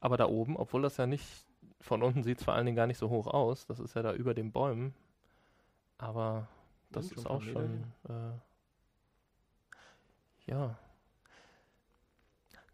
Aber 0.00 0.16
da 0.16 0.26
oben, 0.26 0.56
obwohl 0.56 0.82
das 0.82 0.96
ja 0.96 1.06
nicht, 1.06 1.46
von 1.80 2.02
unten 2.02 2.22
sieht 2.22 2.38
es 2.38 2.44
vor 2.44 2.54
allen 2.54 2.66
Dingen 2.66 2.76
gar 2.76 2.86
nicht 2.86 2.98
so 2.98 3.08
hoch 3.10 3.26
aus, 3.26 3.66
das 3.66 3.78
ist 3.78 3.94
ja 3.94 4.02
da 4.02 4.12
über 4.12 4.34
den 4.34 4.52
Bäumen, 4.52 4.94
aber 5.98 6.48
das 6.90 7.10
ist 7.12 7.26
auch 7.26 7.42
schon, 7.42 7.84
äh, 8.08 8.32
ja. 10.50 10.76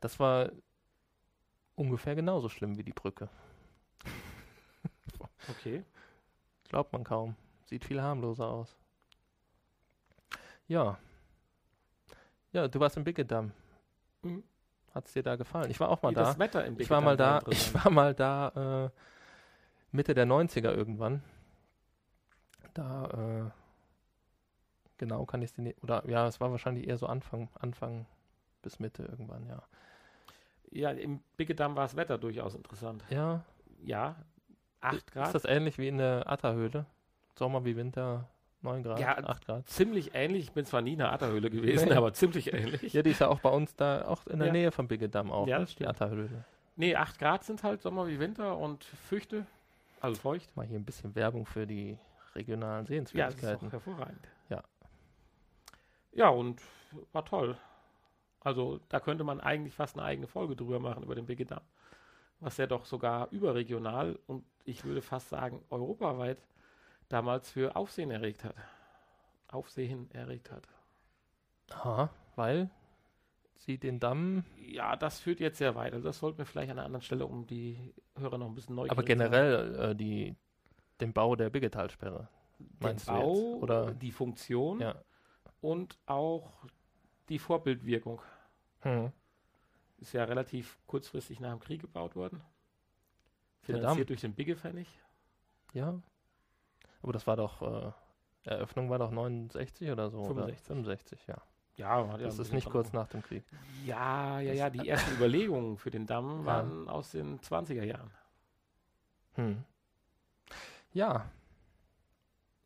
Das 0.00 0.18
war 0.18 0.50
ungefähr 1.76 2.14
genauso 2.14 2.48
schlimm 2.48 2.76
wie 2.78 2.84
die 2.84 2.92
Brücke. 2.92 3.28
Okay. 5.48 5.82
Glaubt 6.68 6.92
man 6.92 7.02
kaum. 7.02 7.34
Sieht 7.64 7.84
viel 7.84 8.00
harmloser 8.00 8.46
aus. 8.46 8.76
Ja. 10.68 10.98
Ja, 12.52 12.68
du 12.68 12.78
warst 12.78 12.96
im 12.96 13.04
Biggedamm. 13.04 13.52
Mhm. 14.22 14.44
Hat 14.94 15.06
es 15.06 15.12
dir 15.12 15.22
da 15.22 15.36
gefallen? 15.36 15.70
Ich 15.70 15.78
war 15.80 15.88
auch 15.88 16.02
mal 16.02 16.10
Wie 16.10 16.14
da. 16.14 16.22
das 16.24 16.38
Wetter 16.38 16.64
im 16.64 16.78
Ich 16.80 16.90
war 16.90 17.00
mal 17.00 17.16
da, 17.16 17.40
ich 17.50 17.72
war 17.74 17.90
mal 17.90 18.14
da 18.14 18.86
äh, 18.86 18.90
Mitte 19.92 20.14
der 20.14 20.26
90er 20.26 20.72
irgendwann. 20.74 21.22
Da, 22.74 23.06
äh, 23.46 23.50
genau 24.98 25.24
kann 25.26 25.42
ich 25.42 25.50
es 25.50 25.54
dir 25.54 25.62
nicht, 25.62 25.82
oder 25.82 26.08
ja, 26.08 26.26
es 26.26 26.40
war 26.40 26.50
wahrscheinlich 26.50 26.86
eher 26.88 26.98
so 26.98 27.06
Anfang, 27.06 27.48
Anfang 27.58 28.06
bis 28.62 28.78
Mitte 28.78 29.04
irgendwann, 29.04 29.46
ja. 29.46 29.62
Ja, 30.70 30.90
im 30.90 31.20
Biggedamm 31.36 31.74
war 31.74 31.84
das 31.84 31.96
Wetter 31.96 32.18
durchaus 32.18 32.54
interessant. 32.54 33.02
Ja, 33.10 33.44
Ja, 33.82 34.16
8 34.80 34.96
ist 34.96 35.12
Grad. 35.12 35.34
das 35.34 35.44
ähnlich 35.44 35.78
wie 35.78 35.88
in 35.88 35.98
der 35.98 36.30
Atterhöhle? 36.30 36.86
Sommer 37.36 37.64
wie 37.64 37.76
Winter, 37.76 38.28
9 38.62 38.82
Grad, 38.82 39.00
Ja, 39.00 39.16
8 39.18 39.46
Grad. 39.46 39.68
Ziemlich 39.68 40.14
ähnlich. 40.14 40.44
Ich 40.44 40.52
bin 40.52 40.64
zwar 40.66 40.82
nie 40.82 40.92
in 40.92 40.98
der 40.98 41.12
Atterhöhle 41.12 41.48
gewesen, 41.50 41.88
Nee. 41.88 41.94
aber 41.94 42.12
ziemlich 42.12 42.52
ähnlich. 42.52 42.92
Ja, 42.92 43.02
die 43.02 43.10
ist 43.10 43.20
ja 43.20 43.28
auch 43.28 43.40
bei 43.40 43.50
uns 43.50 43.74
da, 43.76 44.06
auch 44.06 44.26
in 44.26 44.38
der 44.38 44.48
Ja. 44.48 44.52
Nähe 44.52 44.70
vom 44.72 44.86
Biggedamm 44.88 45.30
auch, 45.32 45.46
Ja, 45.46 45.58
ne? 45.58 45.64
das 45.64 45.74
die. 45.76 45.86
Atterhöhle. 45.86 46.44
Nee, 46.76 46.94
8 46.96 47.18
Grad 47.18 47.44
sind 47.44 47.62
halt 47.62 47.82
Sommer 47.82 48.06
wie 48.06 48.18
Winter 48.18 48.56
und 48.58 48.84
Früchte, 48.84 49.46
also 50.00 50.20
feucht. 50.20 50.54
Mal 50.56 50.66
hier 50.66 50.78
ein 50.78 50.84
bisschen 50.84 51.14
Werbung 51.14 51.46
für 51.46 51.66
die 51.66 51.98
regionalen 52.34 52.86
Ja, 52.86 53.00
das 53.00 53.04
ist 53.04 53.12
Sehenswürdigkeiten. 53.12 53.68
auch 53.68 53.72
hervorragend. 53.72 54.28
Ja. 54.48 54.62
Ja, 56.12 56.28
und 56.28 56.60
war 57.12 57.24
toll. 57.24 57.56
Also 58.40 58.80
da 58.88 59.00
könnte 59.00 59.24
man 59.24 59.40
eigentlich 59.40 59.74
fast 59.74 59.96
eine 59.96 60.04
eigene 60.06 60.26
Folge 60.26 60.56
drüber 60.56 60.80
machen 60.80 61.02
über 61.02 61.14
den 61.14 61.26
Biggedamm. 61.26 61.60
Was 62.40 62.56
ja 62.56 62.66
doch 62.66 62.86
sogar 62.86 63.28
überregional 63.30 64.18
und 64.26 64.44
ich 64.64 64.84
würde 64.84 65.02
fast 65.02 65.28
sagen 65.28 65.62
europaweit 65.68 66.38
damals 67.10 67.50
für 67.50 67.76
Aufsehen 67.76 68.10
erregt 68.10 68.44
hat. 68.44 68.54
Aufsehen 69.48 70.10
erregt 70.12 70.50
hat. 70.50 70.66
Aha, 71.70 72.08
weil 72.36 72.70
sie 73.54 73.78
den 73.78 74.00
Damm 74.00 74.44
Ja, 74.56 74.96
das 74.96 75.20
führt 75.20 75.40
jetzt 75.40 75.58
sehr 75.58 75.74
weit. 75.74 75.92
Also 75.92 76.08
das 76.08 76.18
sollten 76.18 76.38
wir 76.38 76.46
vielleicht 76.46 76.70
an 76.70 76.78
einer 76.78 76.86
anderen 76.86 77.02
Stelle, 77.02 77.26
um 77.26 77.46
die 77.46 77.92
Hörer 78.16 78.38
noch 78.38 78.46
ein 78.48 78.54
bisschen 78.54 78.74
neu 78.74 78.88
Aber 78.88 79.02
generell 79.02 79.74
äh, 79.90 79.94
die, 79.94 80.34
den 81.00 81.12
Bau 81.12 81.36
der 81.36 81.50
Biggetalsperre. 81.50 82.28
den 82.58 82.68
Meinst 82.80 83.08
du 83.08 83.12
Bau, 83.12 83.34
jetzt? 83.34 83.62
Oder? 83.62 83.94
die 83.94 84.12
Funktion 84.12 84.80
Ja. 84.80 84.94
und 85.60 85.98
auch 86.06 86.52
die 87.28 87.38
Vorbildwirkung. 87.38 88.20
Hm. 88.80 89.12
Ist 89.98 90.12
ja 90.14 90.24
relativ 90.24 90.78
kurzfristig 90.86 91.40
nach 91.40 91.50
dem 91.50 91.60
Krieg 91.60 91.82
gebaut 91.82 92.16
worden. 92.16 92.40
Finanziert 93.62 94.08
durch 94.08 94.22
den 94.22 94.34
Bigge-Pfennig. 94.34 94.88
Ja. 95.74 96.00
Aber 97.02 97.12
das 97.12 97.26
war 97.26 97.36
doch, 97.36 97.62
äh, 97.62 97.92
Eröffnung 98.44 98.90
war 98.90 98.98
doch 98.98 99.10
69 99.10 99.90
oder 99.90 100.10
so. 100.10 100.22
65. 100.24 100.66
Oder? 100.70 100.74
65, 100.74 101.26
ja. 101.26 101.36
Ja, 101.76 102.04
ja 102.06 102.16
Das 102.18 102.38
ein 102.38 102.42
ist 102.42 102.52
nicht 102.52 102.64
dran 102.66 102.72
kurz 102.72 102.92
nach 102.92 103.08
dem 103.08 103.22
Krieg. 103.22 103.44
Ja, 103.86 104.40
ja, 104.40 104.52
ja. 104.52 104.70
Die 104.70 104.86
ersten 104.88 105.14
Überlegungen 105.16 105.76
für 105.78 105.90
den 105.90 106.06
Damm 106.06 106.40
Ja. 106.40 106.46
waren 106.46 106.88
aus 106.88 107.12
den 107.12 107.40
20er 107.40 107.84
Jahren. 107.84 108.10
Hm. 109.34 109.64
Ja, 110.92 111.30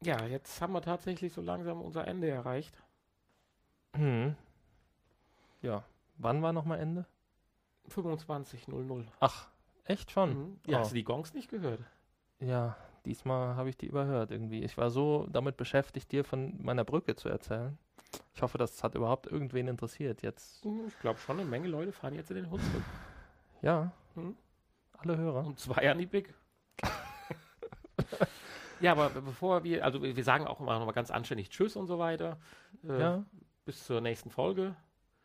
Ja, 0.03 0.23
jetzt 0.27 0.61
haben 0.61 0.73
wir 0.75 0.83
tatsächlich 0.83 1.33
so 1.33 1.41
langsam 1.41 1.81
unser 1.81 2.07
Ende 2.07 2.29
erreicht. 2.29 2.83
hm. 3.95 4.35
Ja. 5.63 5.83
Wann 6.19 6.43
war 6.43 6.53
nochmal 6.53 6.79
Ende? 6.81 7.07
25.00. 7.89 9.07
Ach, 9.21 9.49
echt 9.85 10.11
schon? 10.11 10.31
Mhm. 10.31 10.61
Ja, 10.67 10.79
Oh. 10.79 10.81
hast 10.81 10.91
du 10.91 10.95
die 10.97 11.05
Gongs 11.05 11.33
nicht 11.35 11.49
gehört? 11.51 11.81
Ja, 12.41 12.77
diesmal 13.07 13.57
habe 13.57 13.69
ich 13.69 13.77
die 13.77 13.87
überhört 13.87 14.31
irgendwie. 14.31 14.63
Ich 14.63 14.77
war 14.79 14.91
so 14.91 15.27
damit 15.31 15.57
beschäftigt, 15.57 16.13
dir 16.13 16.25
von 16.25 16.55
meiner 16.63 16.85
Brücke 16.85 17.17
zu 17.17 17.29
erzählen. 17.29 17.77
Ich 18.35 18.43
hoffe, 18.43 18.59
das 18.59 18.83
hat 18.85 18.95
überhaupt 18.95 19.27
irgendwen 19.27 19.67
interessiert 19.69 20.23
jetzt. 20.23 20.65
Mhm, 20.65 20.85
Ich 20.89 20.99
glaube 21.01 21.19
schon, 21.19 21.39
eine 21.41 21.49
Menge 21.49 21.69
Leute 21.69 21.93
fahren 21.93 22.15
jetzt 22.15 22.31
in 22.31 22.37
den 22.37 22.51
Hunsrück. 22.51 22.83
Ja, 23.63 23.91
Mhm. 24.15 24.37
alle 24.99 25.17
Hörer. 25.17 25.47
Und 25.47 25.59
zwei 25.59 25.91
an 25.91 25.99
die 25.99 26.07
Big. 26.07 26.33
ja, 28.81 28.93
aber 28.93 29.11
be- 29.11 29.23
bevor 29.23 29.65
wir, 29.65 29.85
also 29.85 30.03
wir 30.03 30.25
sagen 30.25 30.47
auch 30.47 30.61
immer 30.61 30.79
noch 30.79 30.87
mal 30.87 30.93
ganz 30.93 31.11
anständig 31.11 31.51
Tschüss 31.51 31.77
und 31.77 31.87
so 31.87 31.99
weiter. 31.99 32.39
Äh, 32.89 33.01
Ja, 33.01 33.25
Bis 33.65 33.85
zur 33.85 34.01
nächsten 34.01 34.31
Folge. 34.31 34.77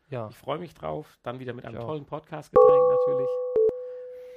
ja. 0.08 0.28
Ich 0.28 0.36
freue 0.36 0.58
mich 0.58 0.74
drauf. 0.74 1.18
Dann 1.22 1.38
wieder 1.40 1.52
mit 1.52 1.64
einem 1.66 1.76
Ich 1.76 1.82
auch. 1.82 1.86
tollen 1.88 2.06
Podcast-Getränk 2.06 2.82
natürlich. 3.06 3.28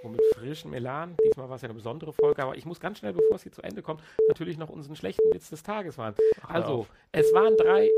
Und 0.03 0.11
mit 0.11 0.21
frischem 0.35 0.73
Elan. 0.73 1.15
Diesmal 1.25 1.47
war 1.47 1.55
es 1.55 1.61
ja 1.61 1.67
eine 1.67 1.75
besondere 1.75 2.11
Folge, 2.11 2.43
aber 2.43 2.57
ich 2.57 2.65
muss 2.65 2.79
ganz 2.79 2.99
schnell, 2.99 3.13
bevor 3.13 3.37
es 3.37 3.43
hier 3.43 3.53
zu 3.53 3.61
Ende 3.61 3.81
kommt, 3.81 4.01
natürlich 4.27 4.57
noch 4.57 4.69
unseren 4.69 4.97
schlechten 4.97 5.33
Witz 5.33 5.49
des 5.49 5.63
Tages 5.63 5.97
machen. 5.97 6.15
Also, 6.47 6.85
es 7.13 7.33
waren 7.33 7.55
drei. 7.55 7.89